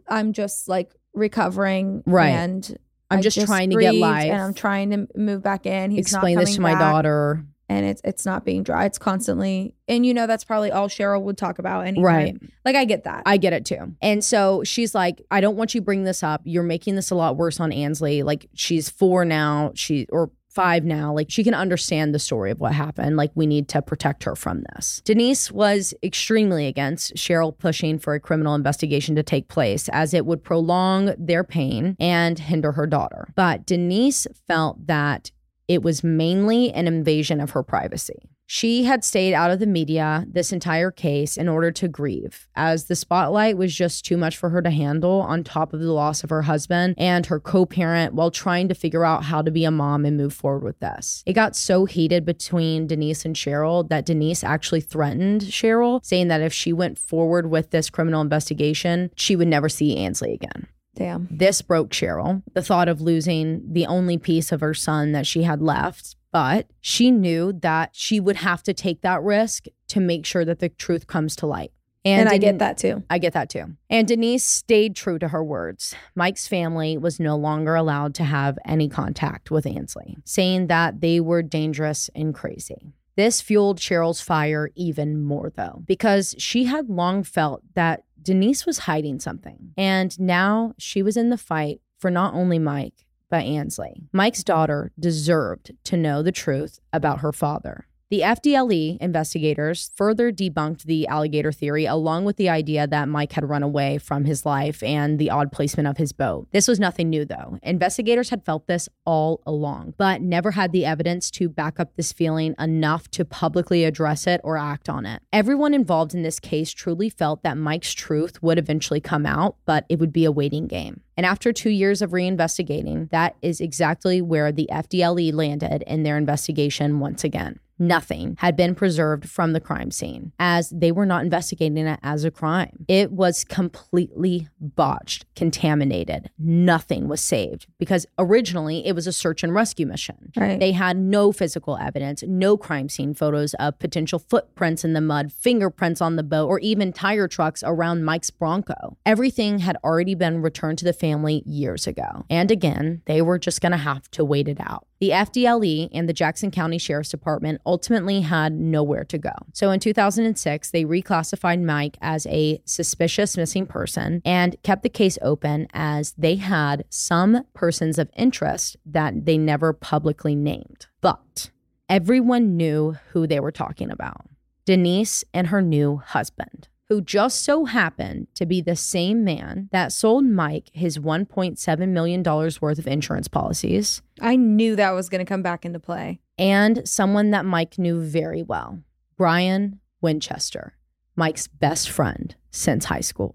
I'm 0.06 0.34
just 0.34 0.68
like 0.68 0.92
recovering 1.14 2.02
Right. 2.04 2.28
and 2.28 2.76
I'm 3.10 3.20
I 3.20 3.22
just 3.22 3.40
trying 3.46 3.70
to 3.70 3.76
get 3.80 3.94
life. 3.94 4.30
and 4.30 4.42
I'm 4.42 4.52
trying 4.52 4.90
to 4.90 5.08
move 5.16 5.42
back 5.42 5.64
in. 5.64 5.90
He's 5.90 6.00
Explain 6.00 6.34
not 6.34 6.40
this 6.42 6.50
to 6.56 6.60
coming 6.60 6.74
my 6.74 6.78
daughter. 6.78 7.46
And 7.68 7.84
it's 7.86 8.00
it's 8.04 8.24
not 8.24 8.44
being 8.44 8.62
dry. 8.62 8.84
It's 8.84 8.98
constantly 8.98 9.74
and 9.86 10.04
you 10.04 10.14
know 10.14 10.26
that's 10.26 10.44
probably 10.44 10.70
all 10.70 10.88
Cheryl 10.88 11.22
would 11.22 11.38
talk 11.38 11.58
about 11.58 11.86
anytime. 11.86 12.04
Right. 12.04 12.36
Like 12.64 12.76
I 12.76 12.84
get 12.84 13.04
that. 13.04 13.22
I 13.26 13.36
get 13.36 13.52
it 13.52 13.64
too. 13.64 13.94
And 14.00 14.24
so 14.24 14.64
she's 14.64 14.94
like, 14.94 15.22
I 15.30 15.40
don't 15.40 15.56
want 15.56 15.74
you 15.74 15.80
bring 15.80 16.04
this 16.04 16.22
up. 16.22 16.42
You're 16.44 16.62
making 16.62 16.96
this 16.96 17.10
a 17.10 17.14
lot 17.14 17.36
worse 17.36 17.60
on 17.60 17.72
Ansley. 17.72 18.22
Like 18.22 18.48
she's 18.54 18.88
four 18.88 19.24
now, 19.24 19.72
she 19.74 20.06
or 20.10 20.30
five 20.58 20.84
now. 20.84 21.12
Like 21.12 21.30
she 21.30 21.44
can 21.44 21.54
understand 21.54 22.12
the 22.12 22.18
story 22.18 22.50
of 22.50 22.58
what 22.58 22.72
happened. 22.72 23.16
Like 23.16 23.30
we 23.34 23.46
need 23.46 23.68
to 23.68 23.80
protect 23.80 24.24
her 24.24 24.34
from 24.34 24.64
this. 24.74 25.00
Denise 25.04 25.52
was 25.52 25.94
extremely 26.02 26.66
against 26.66 27.14
Cheryl 27.14 27.56
pushing 27.56 27.98
for 27.98 28.14
a 28.14 28.20
criminal 28.20 28.56
investigation 28.56 29.14
to 29.14 29.22
take 29.22 29.46
place 29.46 29.88
as 29.90 30.14
it 30.14 30.26
would 30.26 30.42
prolong 30.42 31.14
their 31.16 31.44
pain 31.44 31.96
and 32.00 32.38
hinder 32.38 32.72
her 32.72 32.88
daughter. 32.88 33.28
But 33.36 33.66
Denise 33.66 34.26
felt 34.48 34.86
that 34.88 35.30
it 35.68 35.82
was 35.82 36.02
mainly 36.02 36.72
an 36.72 36.88
invasion 36.88 37.40
of 37.40 37.50
her 37.50 37.62
privacy. 37.62 38.30
She 38.50 38.84
had 38.84 39.04
stayed 39.04 39.34
out 39.34 39.50
of 39.50 39.58
the 39.58 39.66
media 39.66 40.24
this 40.26 40.52
entire 40.52 40.90
case 40.90 41.36
in 41.36 41.50
order 41.50 41.70
to 41.72 41.86
grieve, 41.86 42.48
as 42.56 42.86
the 42.86 42.96
spotlight 42.96 43.58
was 43.58 43.74
just 43.74 44.06
too 44.06 44.16
much 44.16 44.38
for 44.38 44.48
her 44.48 44.62
to 44.62 44.70
handle, 44.70 45.20
on 45.20 45.44
top 45.44 45.74
of 45.74 45.80
the 45.80 45.92
loss 45.92 46.24
of 46.24 46.30
her 46.30 46.40
husband 46.40 46.94
and 46.96 47.26
her 47.26 47.38
co 47.38 47.66
parent, 47.66 48.14
while 48.14 48.30
trying 48.30 48.66
to 48.68 48.74
figure 48.74 49.04
out 49.04 49.24
how 49.24 49.42
to 49.42 49.50
be 49.50 49.64
a 49.64 49.70
mom 49.70 50.06
and 50.06 50.16
move 50.16 50.32
forward 50.32 50.64
with 50.64 50.80
this. 50.80 51.22
It 51.26 51.34
got 51.34 51.56
so 51.56 51.84
heated 51.84 52.24
between 52.24 52.86
Denise 52.86 53.26
and 53.26 53.36
Cheryl 53.36 53.86
that 53.90 54.06
Denise 54.06 54.42
actually 54.42 54.80
threatened 54.80 55.42
Cheryl, 55.42 56.02
saying 56.02 56.28
that 56.28 56.40
if 56.40 56.54
she 56.54 56.72
went 56.72 56.98
forward 56.98 57.50
with 57.50 57.70
this 57.70 57.90
criminal 57.90 58.22
investigation, 58.22 59.10
she 59.14 59.36
would 59.36 59.48
never 59.48 59.68
see 59.68 59.98
Ansley 59.98 60.32
again. 60.32 60.68
Damn. 60.98 61.28
This 61.30 61.62
broke 61.62 61.90
Cheryl, 61.90 62.42
the 62.54 62.62
thought 62.62 62.88
of 62.88 63.00
losing 63.00 63.72
the 63.72 63.86
only 63.86 64.18
piece 64.18 64.50
of 64.50 64.60
her 64.60 64.74
son 64.74 65.12
that 65.12 65.28
she 65.28 65.44
had 65.44 65.62
left. 65.62 66.16
But 66.32 66.66
she 66.80 67.12
knew 67.12 67.52
that 67.62 67.90
she 67.92 68.18
would 68.18 68.36
have 68.36 68.64
to 68.64 68.74
take 68.74 69.00
that 69.02 69.22
risk 69.22 69.66
to 69.88 70.00
make 70.00 70.26
sure 70.26 70.44
that 70.44 70.58
the 70.58 70.68
truth 70.68 71.06
comes 71.06 71.36
to 71.36 71.46
light. 71.46 71.70
And, 72.04 72.28
I 72.28 72.38
get 72.38 72.58
that 72.58 72.78
too. 72.78 73.02
I 73.08 73.18
get 73.18 73.32
that 73.34 73.48
too. 73.48 73.76
And 73.88 74.08
Denise 74.08 74.44
stayed 74.44 74.96
true 74.96 75.18
to 75.20 75.28
her 75.28 75.44
words. 75.44 75.94
Mike's 76.14 76.48
family 76.48 76.98
was 76.98 77.20
no 77.20 77.36
longer 77.36 77.74
allowed 77.74 78.14
to 78.16 78.24
have 78.24 78.58
any 78.64 78.88
contact 78.88 79.50
with 79.50 79.66
Ansley, 79.66 80.16
saying 80.24 80.66
that 80.66 81.00
they 81.00 81.20
were 81.20 81.42
dangerous 81.42 82.10
and 82.14 82.34
crazy. 82.34 82.92
This 83.16 83.40
fueled 83.40 83.78
Cheryl's 83.78 84.20
fire 84.20 84.70
even 84.76 85.20
more, 85.20 85.50
though, 85.54 85.82
because 85.86 86.34
she 86.38 86.64
had 86.64 86.88
long 86.88 87.24
felt 87.24 87.62
that 87.74 88.04
Denise 88.28 88.66
was 88.66 88.80
hiding 88.80 89.20
something. 89.20 89.72
And 89.78 90.20
now 90.20 90.74
she 90.76 91.02
was 91.02 91.16
in 91.16 91.30
the 91.30 91.38
fight 91.38 91.80
for 91.98 92.10
not 92.10 92.34
only 92.34 92.58
Mike, 92.58 93.06
but 93.30 93.44
Ansley. 93.44 94.02
Mike's 94.12 94.44
daughter 94.44 94.92
deserved 95.00 95.72
to 95.84 95.96
know 95.96 96.22
the 96.22 96.30
truth 96.30 96.78
about 96.92 97.20
her 97.20 97.32
father. 97.32 97.87
The 98.10 98.20
FDLE 98.20 98.96
investigators 99.02 99.90
further 99.94 100.32
debunked 100.32 100.84
the 100.84 101.06
alligator 101.08 101.52
theory, 101.52 101.84
along 101.84 102.24
with 102.24 102.38
the 102.38 102.48
idea 102.48 102.86
that 102.86 103.06
Mike 103.06 103.32
had 103.32 103.46
run 103.46 103.62
away 103.62 103.98
from 103.98 104.24
his 104.24 104.46
life 104.46 104.82
and 104.82 105.18
the 105.18 105.28
odd 105.28 105.52
placement 105.52 105.88
of 105.88 105.98
his 105.98 106.14
boat. 106.14 106.48
This 106.50 106.66
was 106.66 106.80
nothing 106.80 107.10
new, 107.10 107.26
though. 107.26 107.58
Investigators 107.62 108.30
had 108.30 108.46
felt 108.46 108.66
this 108.66 108.88
all 109.04 109.42
along, 109.44 109.92
but 109.98 110.22
never 110.22 110.52
had 110.52 110.72
the 110.72 110.86
evidence 110.86 111.30
to 111.32 111.50
back 111.50 111.78
up 111.78 111.96
this 111.96 112.10
feeling 112.10 112.54
enough 112.58 113.10
to 113.10 113.26
publicly 113.26 113.84
address 113.84 114.26
it 114.26 114.40
or 114.42 114.56
act 114.56 114.88
on 114.88 115.04
it. 115.04 115.20
Everyone 115.30 115.74
involved 115.74 116.14
in 116.14 116.22
this 116.22 116.40
case 116.40 116.72
truly 116.72 117.10
felt 117.10 117.42
that 117.42 117.58
Mike's 117.58 117.92
truth 117.92 118.42
would 118.42 118.58
eventually 118.58 119.02
come 119.02 119.26
out, 119.26 119.56
but 119.66 119.84
it 119.90 119.98
would 119.98 120.14
be 120.14 120.24
a 120.24 120.32
waiting 120.32 120.66
game. 120.66 121.02
And 121.14 121.26
after 121.26 121.52
two 121.52 121.68
years 121.68 122.00
of 122.00 122.12
reinvestigating, 122.12 123.10
that 123.10 123.36
is 123.42 123.60
exactly 123.60 124.22
where 124.22 124.50
the 124.50 124.66
FDLE 124.72 125.34
landed 125.34 125.82
in 125.86 126.04
their 126.04 126.16
investigation 126.16 127.00
once 127.00 127.22
again. 127.22 127.60
Nothing 127.78 128.36
had 128.38 128.56
been 128.56 128.74
preserved 128.74 129.28
from 129.28 129.52
the 129.52 129.60
crime 129.60 129.90
scene 129.90 130.32
as 130.38 130.70
they 130.70 130.90
were 130.90 131.06
not 131.06 131.22
investigating 131.22 131.86
it 131.86 132.00
as 132.02 132.24
a 132.24 132.30
crime. 132.30 132.84
It 132.88 133.12
was 133.12 133.44
completely 133.44 134.48
botched, 134.60 135.26
contaminated. 135.36 136.30
Nothing 136.38 137.06
was 137.08 137.20
saved 137.20 137.66
because 137.78 138.06
originally 138.18 138.86
it 138.86 138.94
was 138.94 139.06
a 139.06 139.12
search 139.12 139.44
and 139.44 139.54
rescue 139.54 139.86
mission. 139.86 140.32
Right. 140.36 140.58
They 140.58 140.72
had 140.72 140.96
no 140.96 141.30
physical 141.30 141.76
evidence, 141.76 142.24
no 142.26 142.56
crime 142.56 142.88
scene 142.88 143.14
photos 143.14 143.54
of 143.54 143.78
potential 143.78 144.18
footprints 144.18 144.84
in 144.84 144.92
the 144.92 145.00
mud, 145.00 145.32
fingerprints 145.32 146.00
on 146.00 146.16
the 146.16 146.22
boat, 146.24 146.48
or 146.48 146.58
even 146.60 146.92
tire 146.92 147.28
trucks 147.28 147.62
around 147.64 148.04
Mike's 148.04 148.30
Bronco. 148.30 148.98
Everything 149.06 149.60
had 149.60 149.76
already 149.84 150.16
been 150.16 150.42
returned 150.42 150.78
to 150.78 150.84
the 150.84 150.92
family 150.92 151.42
years 151.46 151.86
ago. 151.86 152.24
And 152.28 152.50
again, 152.50 153.02
they 153.06 153.22
were 153.22 153.38
just 153.38 153.60
going 153.60 153.72
to 153.72 153.78
have 153.78 154.10
to 154.12 154.24
wait 154.24 154.48
it 154.48 154.58
out. 154.60 154.87
The 155.00 155.10
FDLE 155.10 155.90
and 155.92 156.08
the 156.08 156.12
Jackson 156.12 156.50
County 156.50 156.76
Sheriff's 156.76 157.10
Department 157.10 157.60
ultimately 157.64 158.22
had 158.22 158.52
nowhere 158.52 159.04
to 159.04 159.18
go. 159.18 159.32
So 159.52 159.70
in 159.70 159.78
2006, 159.78 160.70
they 160.72 160.84
reclassified 160.84 161.62
Mike 161.62 161.96
as 162.00 162.26
a 162.26 162.60
suspicious 162.64 163.36
missing 163.36 163.64
person 163.64 164.20
and 164.24 164.60
kept 164.64 164.82
the 164.82 164.88
case 164.88 165.16
open 165.22 165.68
as 165.72 166.14
they 166.18 166.34
had 166.34 166.84
some 166.90 167.44
persons 167.54 167.98
of 167.98 168.10
interest 168.16 168.76
that 168.84 169.24
they 169.24 169.38
never 169.38 169.72
publicly 169.72 170.34
named. 170.34 170.86
But 171.00 171.50
everyone 171.88 172.56
knew 172.56 172.96
who 173.12 173.28
they 173.28 173.38
were 173.38 173.52
talking 173.52 173.92
about 173.92 174.26
Denise 174.64 175.22
and 175.32 175.46
her 175.46 175.62
new 175.62 175.98
husband 176.04 176.68
who 176.88 177.00
just 177.00 177.44
so 177.44 177.66
happened 177.66 178.26
to 178.34 178.46
be 178.46 178.60
the 178.60 178.76
same 178.76 179.22
man 179.24 179.68
that 179.72 179.92
sold 179.92 180.24
Mike 180.24 180.70
his 180.72 180.98
$1.7 180.98 181.88
million 181.88 182.22
worth 182.22 182.78
of 182.78 182.86
insurance 182.86 183.28
policies 183.28 184.02
I 184.20 184.36
knew 184.36 184.74
that 184.76 184.90
was 184.92 185.08
going 185.08 185.20
to 185.24 185.28
come 185.28 185.42
back 185.42 185.64
into 185.64 185.78
play. 185.78 186.20
and 186.38 186.88
someone 186.88 187.30
that 187.30 187.44
Mike 187.44 187.78
knew 187.78 188.00
very 188.00 188.42
well 188.42 188.80
Brian 189.16 189.80
Winchester, 190.00 190.74
Mike's 191.16 191.48
best 191.48 191.90
friend 191.90 192.36
since 192.52 192.84
high 192.84 193.00
school. 193.00 193.34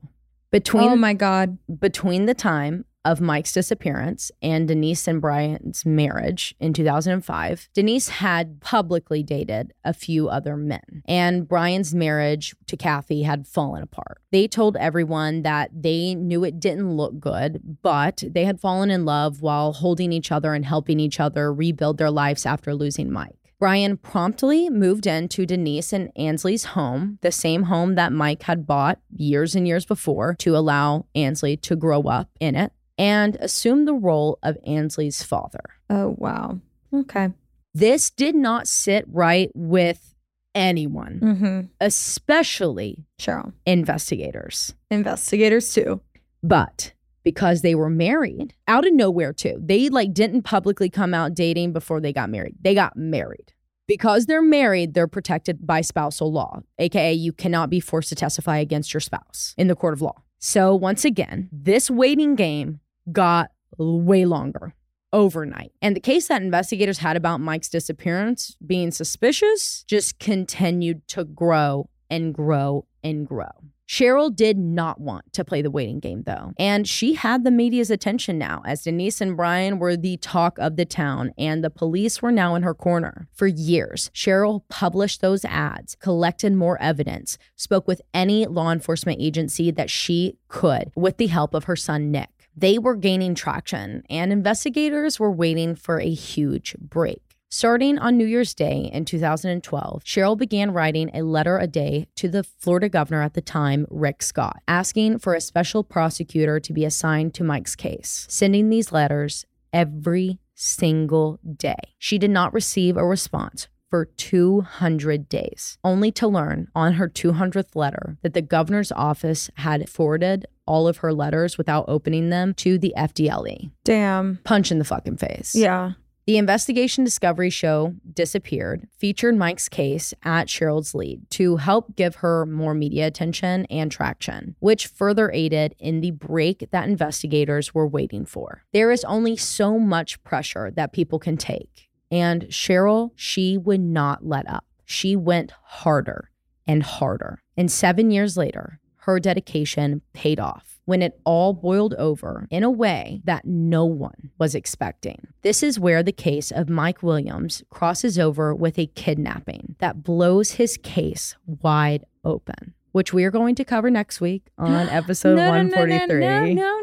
Between 0.49 0.84
oh 0.89 0.95
my 0.95 1.13
God. 1.13 1.57
between 1.80 2.25
the 2.25 2.34
time 2.34 2.85
of 3.05 3.21
Mike's 3.21 3.51
disappearance 3.51 4.31
and 4.41 4.67
Denise 4.67 5.07
and 5.07 5.21
Brian's 5.21 5.85
marriage 5.85 6.55
in 6.59 6.73
2005, 6.73 7.69
Denise 7.73 8.09
had 8.09 8.61
publicly 8.61 9.23
dated 9.23 9.73
a 9.84 9.93
few 9.93 10.30
other 10.30 10.55
men, 10.55 11.03
and 11.05 11.47
Brian's 11.47 11.93
marriage 11.93 12.55
to 12.67 12.77
Kathy 12.77 13.23
had 13.23 13.47
fallen 13.47 13.84
apart. 13.84 14.19
They 14.31 14.47
told 14.47 14.77
everyone 14.77 15.43
that 15.43 15.69
they 15.73 16.15
knew 16.15 16.43
it 16.43 16.59
didn't 16.59 16.95
look 16.95 17.19
good, 17.19 17.80
but 17.81 18.23
they 18.27 18.45
had 18.45 18.59
fallen 18.59 18.89
in 18.89 19.05
love 19.05 19.41
while 19.41 19.73
holding 19.73 20.13
each 20.13 20.31
other 20.31 20.53
and 20.53 20.65
helping 20.65 20.99
each 20.99 21.19
other 21.19 21.53
rebuild 21.53 21.97
their 21.97 22.11
lives 22.11 22.45
after 22.45 22.73
losing 22.73 23.11
Mike. 23.11 23.38
Brian 23.59 23.95
promptly 23.95 24.69
moved 24.69 25.07
into 25.07 25.45
Denise 25.45 25.93
and 25.93 26.11
Ansley's 26.17 26.65
home, 26.65 27.17
the 27.21 27.31
same 27.31 27.63
home 27.63 27.95
that 27.95 28.11
Mike 28.11 28.43
had 28.43 28.67
bought 28.67 28.99
years 29.15 29.55
and 29.55 29.65
years 29.65 29.85
before 29.85 30.35
to 30.39 30.57
allow 30.57 31.05
Ansley 31.15 31.55
to 31.55 31.77
grow 31.77 32.01
up 32.01 32.30
in 32.41 32.57
it, 32.57 32.73
and 32.97 33.35
assumed 33.39 33.87
the 33.87 33.93
role 33.93 34.39
of 34.43 34.57
Ansley's 34.65 35.23
father. 35.23 35.61
Oh, 35.89 36.15
wow. 36.17 36.59
Okay. 36.93 37.29
This 37.73 38.09
did 38.09 38.35
not 38.35 38.67
sit 38.67 39.05
right 39.07 39.49
with 39.55 40.13
anyone, 40.55 41.19
Mm-hmm. 41.23 41.59
especially 41.81 43.05
Cheryl. 43.19 43.53
investigators. 43.65 44.75
Investigators 44.91 45.73
too. 45.73 46.01
But 46.43 46.93
because 47.23 47.61
they 47.61 47.73
were 47.73 47.89
married 47.89 48.53
out 48.67 48.85
of 48.85 48.93
nowhere 48.93 49.33
too. 49.33 49.57
They 49.63 49.89
like 49.89 50.13
didn't 50.13 50.41
publicly 50.43 50.89
come 50.89 51.13
out 51.13 51.33
dating 51.33 51.71
before 51.73 52.01
they 52.01 52.11
got 52.13 52.29
married. 52.29 52.55
They 52.61 52.75
got 52.75 52.97
married. 52.97 53.53
Because 53.87 54.25
they're 54.27 54.41
married, 54.41 54.93
they're 54.93 55.07
protected 55.07 55.65
by 55.65 55.81
spousal 55.81 56.31
law, 56.31 56.61
aka 56.79 57.13
you 57.13 57.31
cannot 57.33 57.69
be 57.69 57.79
forced 57.79 58.09
to 58.09 58.15
testify 58.15 58.57
against 58.57 58.93
your 58.93 59.01
spouse 59.01 59.53
in 59.57 59.67
the 59.67 59.75
court 59.75 59.93
of 59.93 60.01
law. 60.01 60.21
So 60.39 60.75
once 60.75 61.05
again, 61.05 61.49
this 61.51 61.89
waiting 61.89 62.35
game 62.35 62.79
got 63.11 63.51
way 63.77 64.25
longer 64.25 64.73
overnight. 65.11 65.71
And 65.81 65.95
the 65.95 66.01
case 66.01 66.27
that 66.27 66.41
investigators 66.41 66.97
had 66.97 67.15
about 67.15 67.39
Mike's 67.39 67.69
disappearance 67.69 68.57
being 68.65 68.91
suspicious 68.91 69.85
just 69.88 70.19
continued 70.19 71.07
to 71.09 71.23
grow 71.23 71.89
and 72.09 72.34
grow 72.34 72.88
and 73.03 73.27
grow. 73.27 73.49
Cheryl 73.88 74.34
did 74.34 74.57
not 74.57 74.99
want 74.99 75.31
to 75.34 75.43
play 75.43 75.61
the 75.61 75.69
waiting 75.69 75.99
game, 75.99 76.23
though. 76.25 76.53
And 76.57 76.88
she 76.88 77.13
had 77.13 77.43
the 77.43 77.51
media's 77.51 77.91
attention 77.91 78.39
now, 78.39 78.63
as 78.65 78.84
Denise 78.84 79.21
and 79.21 79.35
Brian 79.35 79.77
were 79.77 79.97
the 79.97 80.17
talk 80.17 80.57
of 80.57 80.77
the 80.77 80.85
town, 80.85 81.31
and 81.38 81.63
the 81.63 81.69
police 81.69 82.21
were 82.21 82.31
now 82.31 82.55
in 82.55 82.63
her 82.63 82.73
corner. 82.73 83.27
For 83.34 83.45
years, 83.45 84.09
Cheryl 84.15 84.61
published 84.69 85.21
those 85.21 85.45
ads, 85.45 85.95
collected 85.95 86.53
more 86.53 86.81
evidence, 86.81 87.38
spoke 87.55 87.88
with 87.88 88.01
any 88.13 88.47
law 88.47 88.71
enforcement 88.71 89.21
agency 89.21 89.69
that 89.71 89.89
she 89.89 90.38
could 90.47 90.91
with 90.95 91.17
the 91.17 91.27
help 91.27 91.53
of 91.53 91.65
her 91.65 91.75
son, 91.75 92.09
Nick. 92.09 92.42
They 92.55 92.77
were 92.77 92.95
gaining 92.95 93.34
traction, 93.35 94.03
and 94.09 94.31
investigators 94.31 95.19
were 95.19 95.31
waiting 95.31 95.75
for 95.75 95.99
a 95.99 96.13
huge 96.13 96.75
break. 96.80 97.21
Starting 97.49 97.99
on 97.99 98.17
New 98.17 98.25
Year's 98.25 98.53
Day 98.53 98.89
in 98.91 99.05
2012, 99.05 100.03
Cheryl 100.03 100.38
began 100.38 100.71
writing 100.71 101.11
a 101.13 101.21
letter 101.21 101.57
a 101.57 101.67
day 101.67 102.07
to 102.15 102.27
the 102.27 102.43
Florida 102.43 102.89
governor 102.89 103.21
at 103.21 103.35
the 103.35 103.41
time, 103.41 103.85
Rick 103.89 104.23
Scott, 104.23 104.61
asking 104.67 105.19
for 105.19 105.35
a 105.35 105.41
special 105.41 105.84
prosecutor 105.84 106.59
to 106.59 106.73
be 106.73 106.84
assigned 106.84 107.34
to 107.35 107.43
Mike's 107.43 107.75
case, 107.75 108.25
sending 108.30 108.69
these 108.69 108.91
letters 108.91 109.45
every 109.71 110.39
single 110.55 111.39
day. 111.57 111.77
She 111.99 112.17
did 112.17 112.31
not 112.31 112.53
receive 112.53 112.97
a 112.97 113.05
response 113.05 113.67
for 113.88 114.05
200 114.05 115.30
days, 115.30 115.77
only 115.84 116.11
to 116.13 116.27
learn 116.27 116.67
on 116.73 116.93
her 116.93 117.07
200th 117.07 117.75
letter 117.75 118.17
that 118.23 118.34
the 118.34 118.41
governor's 118.41 118.91
office 118.91 119.51
had 119.57 119.88
forwarded 119.88 120.47
all 120.65 120.88
of 120.88 120.98
her 120.98 121.14
letters 121.14 121.57
without 121.57 121.85
opening 121.88 122.30
them 122.30 122.53
to 122.56 122.77
the 122.77 122.94
FDLE. 122.98 123.72
Damn. 123.84 124.40
Punch 124.44 124.72
in 124.72 124.80
the 124.80 124.85
fucking 124.85 125.18
face. 125.18 125.56
Yeah. 125.56 125.94
The 126.26 126.38
investigation 126.38 127.03
discovery 127.03 127.49
show 127.49 127.95
Disappeared 128.14 128.88
featured 128.98 129.35
Mike's 129.35 129.68
case 129.68 130.14
at 130.23 130.48
Cheryl's 130.48 130.95
lead 130.95 131.30
to 131.31 131.57
help 131.57 131.98
give 131.98 132.15
her 132.15 132.45
more 132.45 132.73
media 132.73 133.07
attention 133.07 133.65
and 133.65 133.91
traction, 133.91 134.56
which 134.60 134.88
further 134.88 135.31
aided 135.34 135.76
in 135.80 135.99
the 135.99 136.11
break 136.11 136.69
that 136.72 136.88
investigators 136.88 137.73
were 137.73 137.88
waiting 137.88 138.26
for. 138.26 138.64
There 138.72 138.91
is 138.91 139.03
only 139.03 139.35
so 139.35 139.77
much 139.77 140.23
pressure 140.23 140.72
that 140.72 140.94
people 140.94 141.19
can 141.19 141.35
take. 141.35 141.90
And 142.10 142.44
Cheryl, 142.44 143.11
she 143.15 143.57
would 143.57 143.81
not 143.81 144.26
let 144.26 144.48
up. 144.48 144.65
She 144.85 145.18
went 145.18 145.52
harder 145.64 146.30
and 146.65 146.84
harder. 146.84 147.41
And 147.57 147.69
seven 147.69 148.11
years 148.11 148.38
later, 148.38 148.80
her 149.05 149.19
dedication 149.19 150.01
paid 150.13 150.39
off 150.39 150.80
when 150.85 151.01
it 151.01 151.19
all 151.25 151.53
boiled 151.53 151.93
over 151.95 152.47
in 152.49 152.63
a 152.63 152.69
way 152.69 153.21
that 153.25 153.45
no 153.45 153.85
one 153.85 154.31
was 154.38 154.55
expecting. 154.55 155.27
This 155.41 155.61
is 155.63 155.80
where 155.80 156.03
the 156.03 156.11
case 156.11 156.51
of 156.51 156.69
Mike 156.69 157.03
Williams 157.03 157.63
crosses 157.69 158.17
over 158.17 158.53
with 158.55 158.77
a 158.80 158.88
kidnapping 158.88 159.75
that 159.80 160.03
blows 160.03 160.51
his 160.51 160.77
case 160.77 161.35
wide 161.45 162.05
open, 162.23 162.73
which 162.91 163.13
we 163.13 163.23
are 163.25 163.31
going 163.31 163.55
to 163.55 163.65
cover 163.65 163.89
next 163.89 164.21
week 164.21 164.43
on 164.57 164.71
episode 164.89 165.35
No, 165.35 165.51
no, 165.51 165.63
no, 165.63 165.69
no, 165.69 165.77
143. 165.81 166.19
No, 166.19 166.45
no, 166.45 166.80
no. 166.80 166.82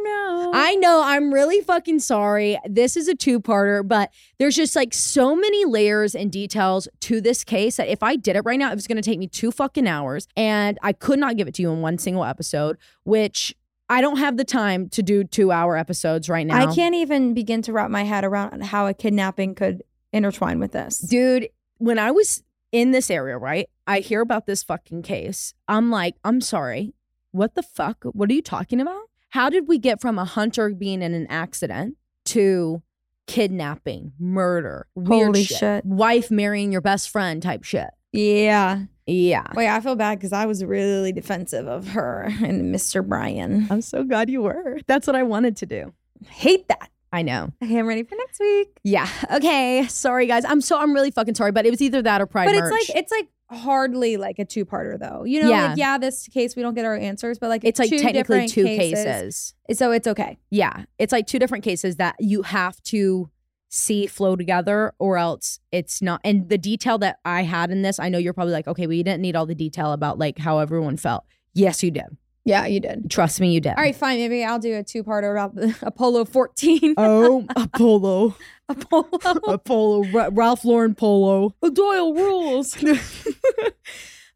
I 0.54 0.74
know. 0.76 1.02
I'm 1.04 1.32
really 1.32 1.60
fucking 1.60 2.00
sorry. 2.00 2.58
This 2.64 2.96
is 2.96 3.08
a 3.08 3.14
two 3.14 3.40
parter, 3.40 3.86
but 3.86 4.10
there's 4.38 4.56
just 4.56 4.76
like 4.76 4.94
so 4.94 5.34
many 5.34 5.64
layers 5.64 6.14
and 6.14 6.30
details 6.30 6.88
to 7.00 7.20
this 7.20 7.44
case 7.44 7.76
that 7.76 7.88
if 7.88 8.02
I 8.02 8.16
did 8.16 8.36
it 8.36 8.42
right 8.42 8.58
now, 8.58 8.70
it 8.70 8.74
was 8.74 8.86
going 8.86 8.96
to 8.96 9.02
take 9.02 9.18
me 9.18 9.26
two 9.26 9.50
fucking 9.50 9.86
hours 9.86 10.26
and 10.36 10.78
I 10.82 10.92
could 10.92 11.18
not 11.18 11.36
give 11.36 11.48
it 11.48 11.54
to 11.54 11.62
you 11.62 11.70
in 11.70 11.80
one 11.80 11.98
single 11.98 12.24
episode, 12.24 12.76
which 13.04 13.54
I 13.88 14.00
don't 14.00 14.18
have 14.18 14.36
the 14.36 14.44
time 14.44 14.88
to 14.90 15.02
do 15.02 15.24
two 15.24 15.50
hour 15.50 15.76
episodes 15.76 16.28
right 16.28 16.46
now. 16.46 16.56
I 16.56 16.72
can't 16.72 16.94
even 16.94 17.34
begin 17.34 17.60
to 17.62 17.72
wrap 17.72 17.90
my 17.90 18.04
head 18.04 18.24
around 18.24 18.62
how 18.62 18.86
a 18.86 18.94
kidnapping 18.94 19.56
could 19.56 19.82
intertwine 20.12 20.60
with 20.60 20.72
this. 20.72 20.98
Dude, 20.98 21.48
when 21.78 21.98
I 21.98 22.12
was 22.12 22.42
in 22.70 22.92
this 22.92 23.10
area, 23.10 23.36
right, 23.36 23.68
I 23.88 23.98
hear 23.98 24.20
about 24.20 24.46
this 24.46 24.62
fucking 24.62 25.02
case. 25.02 25.54
I'm 25.66 25.90
like, 25.90 26.14
I'm 26.24 26.40
sorry. 26.40 26.94
What 27.32 27.56
the 27.56 27.62
fuck? 27.62 28.04
What 28.04 28.30
are 28.30 28.32
you 28.32 28.42
talking 28.42 28.80
about? 28.80 29.09
How 29.30 29.48
did 29.50 29.66
we 29.68 29.78
get 29.78 30.00
from 30.00 30.18
a 30.18 30.24
hunter 30.24 30.68
being 30.70 31.02
in 31.02 31.14
an 31.14 31.26
accident 31.28 31.96
to 32.26 32.82
kidnapping, 33.26 34.12
murder, 34.18 34.86
weird 34.94 35.26
Holy 35.26 35.44
shit, 35.44 35.58
shit. 35.58 35.84
wife 35.84 36.30
marrying 36.30 36.72
your 36.72 36.80
best 36.80 37.10
friend 37.10 37.42
type 37.42 37.64
shit? 37.64 37.88
Yeah. 38.12 38.82
Yeah. 39.06 39.46
Wait, 39.54 39.68
I 39.68 39.80
feel 39.80 39.96
bad 39.96 40.18
because 40.18 40.32
I 40.32 40.46
was 40.46 40.64
really 40.64 41.12
defensive 41.12 41.66
of 41.66 41.88
her 41.88 42.24
and 42.42 42.74
Mr. 42.74 43.06
Brian. 43.06 43.66
I'm 43.70 43.82
so 43.82 44.02
glad 44.04 44.30
you 44.30 44.42
were. 44.42 44.78
That's 44.86 45.06
what 45.06 45.16
I 45.16 45.22
wanted 45.22 45.56
to 45.58 45.66
do. 45.66 45.92
Hate 46.28 46.68
that. 46.68 46.90
I 47.12 47.22
know. 47.22 47.52
Okay, 47.62 47.76
I'm 47.78 47.86
ready 47.88 48.04
for 48.04 48.14
next 48.14 48.38
week. 48.38 48.68
Yeah. 48.84 49.08
Okay. 49.32 49.84
Sorry, 49.88 50.26
guys. 50.26 50.44
I'm 50.44 50.60
so 50.60 50.78
I'm 50.78 50.92
really 50.92 51.10
fucking 51.10 51.34
sorry, 51.34 51.50
but 51.50 51.66
it 51.66 51.70
was 51.70 51.80
either 51.82 52.02
that 52.02 52.20
or 52.20 52.26
Pride 52.26 52.46
but 52.46 52.54
merch. 52.54 52.72
it's 52.72 52.88
like 52.90 52.98
it's 52.98 53.12
like 53.12 53.28
hardly 53.50 54.16
like 54.16 54.38
a 54.38 54.44
two-parter 54.44 54.98
though. 54.98 55.24
You 55.24 55.42
know, 55.42 55.50
Yeah. 55.50 55.68
like 55.68 55.78
yeah, 55.78 55.98
this 55.98 56.26
case 56.28 56.56
we 56.56 56.62
don't 56.62 56.74
get 56.74 56.84
our 56.84 56.96
answers, 56.96 57.38
but 57.38 57.48
like 57.48 57.64
it's 57.64 57.78
like 57.78 57.90
technically 57.90 58.48
two 58.48 58.64
cases. 58.64 59.54
So 59.72 59.90
it's 59.92 60.06
okay. 60.06 60.38
Yeah. 60.50 60.84
It's 60.98 61.12
like 61.12 61.26
two 61.26 61.38
different 61.38 61.64
cases 61.64 61.96
that 61.96 62.16
you 62.20 62.42
have 62.42 62.80
to 62.84 63.30
see 63.68 64.06
flow 64.06 64.34
together 64.36 64.92
or 64.98 65.16
else 65.16 65.60
it's 65.70 66.02
not. 66.02 66.20
And 66.24 66.48
the 66.48 66.58
detail 66.58 66.98
that 66.98 67.18
I 67.24 67.42
had 67.42 67.70
in 67.70 67.82
this, 67.82 67.98
I 68.00 68.08
know 68.08 68.18
you're 68.18 68.32
probably 68.32 68.52
like, 68.52 68.66
okay, 68.68 68.86
we 68.86 69.02
didn't 69.02 69.22
need 69.22 69.36
all 69.36 69.46
the 69.46 69.54
detail 69.54 69.92
about 69.92 70.18
like 70.18 70.38
how 70.38 70.58
everyone 70.58 70.96
felt. 70.96 71.24
Yes, 71.54 71.82
you 71.82 71.90
did. 71.90 72.16
Yeah, 72.44 72.66
you 72.66 72.80
did. 72.80 73.10
Trust 73.10 73.40
me, 73.40 73.52
you 73.52 73.60
did. 73.60 73.70
All 73.70 73.76
right, 73.82 73.94
fine. 73.94 74.18
Maybe 74.18 74.44
I'll 74.44 74.58
do 74.58 74.74
a 74.76 74.82
two-parter 74.82 75.32
about 75.32 75.54
the 75.54 75.76
Apollo 75.86 76.24
14. 76.26 76.94
Oh, 76.96 77.46
Apollo. 77.56 78.34
Apollo. 78.68 79.08
Apollo. 79.46 80.04
Ra- 80.12 80.30
Ralph 80.32 80.64
Lauren 80.64 80.94
Polo. 80.94 81.54
The 81.60 81.70
Doyle 81.70 82.14
rules. 82.14 82.76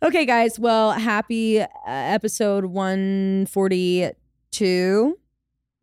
okay, 0.03 0.27
guys. 0.27 0.59
Well, 0.59 0.93
happy 0.93 1.61
uh, 1.61 1.67
episode 1.87 2.67
142. 2.67 5.19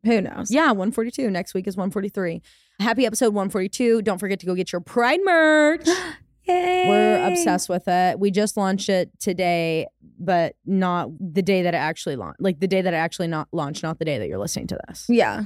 Who 0.04 0.22
knows? 0.22 0.52
Yeah, 0.52 0.68
142. 0.68 1.30
Next 1.32 1.54
week 1.54 1.68
is 1.68 1.76
143. 1.76 2.42
Happy 2.80 3.06
episode 3.06 3.34
142. 3.34 4.02
Don't 4.04 4.20
forget 4.20 4.40
to 4.40 4.46
go 4.46 4.56
get 4.56 4.72
your 4.72 4.82
Pride 4.82 5.20
merch. 5.24 5.88
Yay. 6.48 6.86
We're 6.88 7.28
obsessed 7.28 7.70
with 7.70 7.88
it. 7.88 8.20
We 8.20 8.32
just 8.32 8.58
launched 8.58 8.90
it 8.90 9.12
today, 9.20 9.88
but 10.20 10.56
not 10.66 11.10
the 11.20 11.42
day 11.42 11.62
that 11.64 11.74
it 11.74 11.78
actually 11.78 12.16
launched. 12.16 12.42
Like 12.42 12.60
the 12.60 12.68
day 12.68 12.82
that 12.82 12.94
it 12.94 12.98
actually 12.98 13.28
not 13.28 13.48
launched, 13.52 13.84
not 13.84 14.00
the 14.00 14.06
day 14.06 14.18
that 14.18 14.28
you're 14.28 14.40
listening 14.40 14.68
to 14.68 14.80
this. 14.88 15.06
Yeah. 15.08 15.44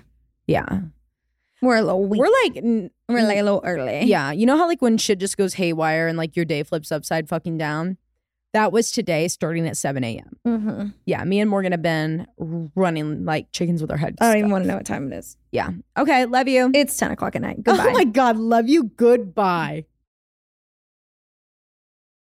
Yeah. 0.48 0.82
We're 1.62 1.78
a 1.78 1.82
little 1.82 2.06
weak. 2.06 2.20
We're 2.22 2.32
like, 2.44 2.58
n- 2.58 2.92
We're 3.10 3.24
like 3.24 3.38
a 3.40 3.44
little 3.44 3.62
early. 3.64 4.04
yeah. 4.06 4.32
You 4.32 4.46
know 4.46 4.58
how 4.58 4.68
like 4.68 4.82
when 4.82 4.98
shit 4.98 5.20
just 5.20 5.38
goes 5.38 5.56
haywire 5.56 6.08
and 6.08 6.18
like 6.18 6.36
your 6.36 6.46
day 6.46 6.64
flips 6.64 6.92
upside 6.92 7.28
fucking 7.30 7.58
down? 7.58 7.98
That 8.54 8.72
was 8.72 8.90
today 8.92 9.28
starting 9.28 9.68
at 9.68 9.76
7 9.76 10.02
a.m. 10.04 10.38
Mm-hmm. 10.48 10.88
Yeah. 11.06 11.24
Me 11.26 11.42
and 11.42 11.50
Morgan 11.50 11.74
have 11.74 11.82
been 11.82 12.26
running 12.38 13.26
like 13.26 13.52
chickens 13.52 13.82
with 13.82 13.92
our 13.92 13.98
heads. 13.98 14.16
I 14.22 14.30
don't 14.30 14.38
even 14.38 14.52
want 14.52 14.64
to 14.64 14.68
know 14.70 14.78
what 14.78 14.86
time 14.86 15.12
it 15.12 15.16
is. 15.18 15.36
Yeah. 15.52 15.72
Okay. 15.98 16.26
Love 16.26 16.48
you. 16.48 16.72
It's 16.74 16.96
10 16.96 17.12
o'clock 17.12 17.36
at 17.36 17.42
night. 17.42 17.62
Goodbye. 17.64 17.88
Oh 17.90 17.92
my 17.94 18.06
God. 18.06 18.38
Love 18.38 18.70
you. 18.70 18.86
Goodbye. 18.86 19.86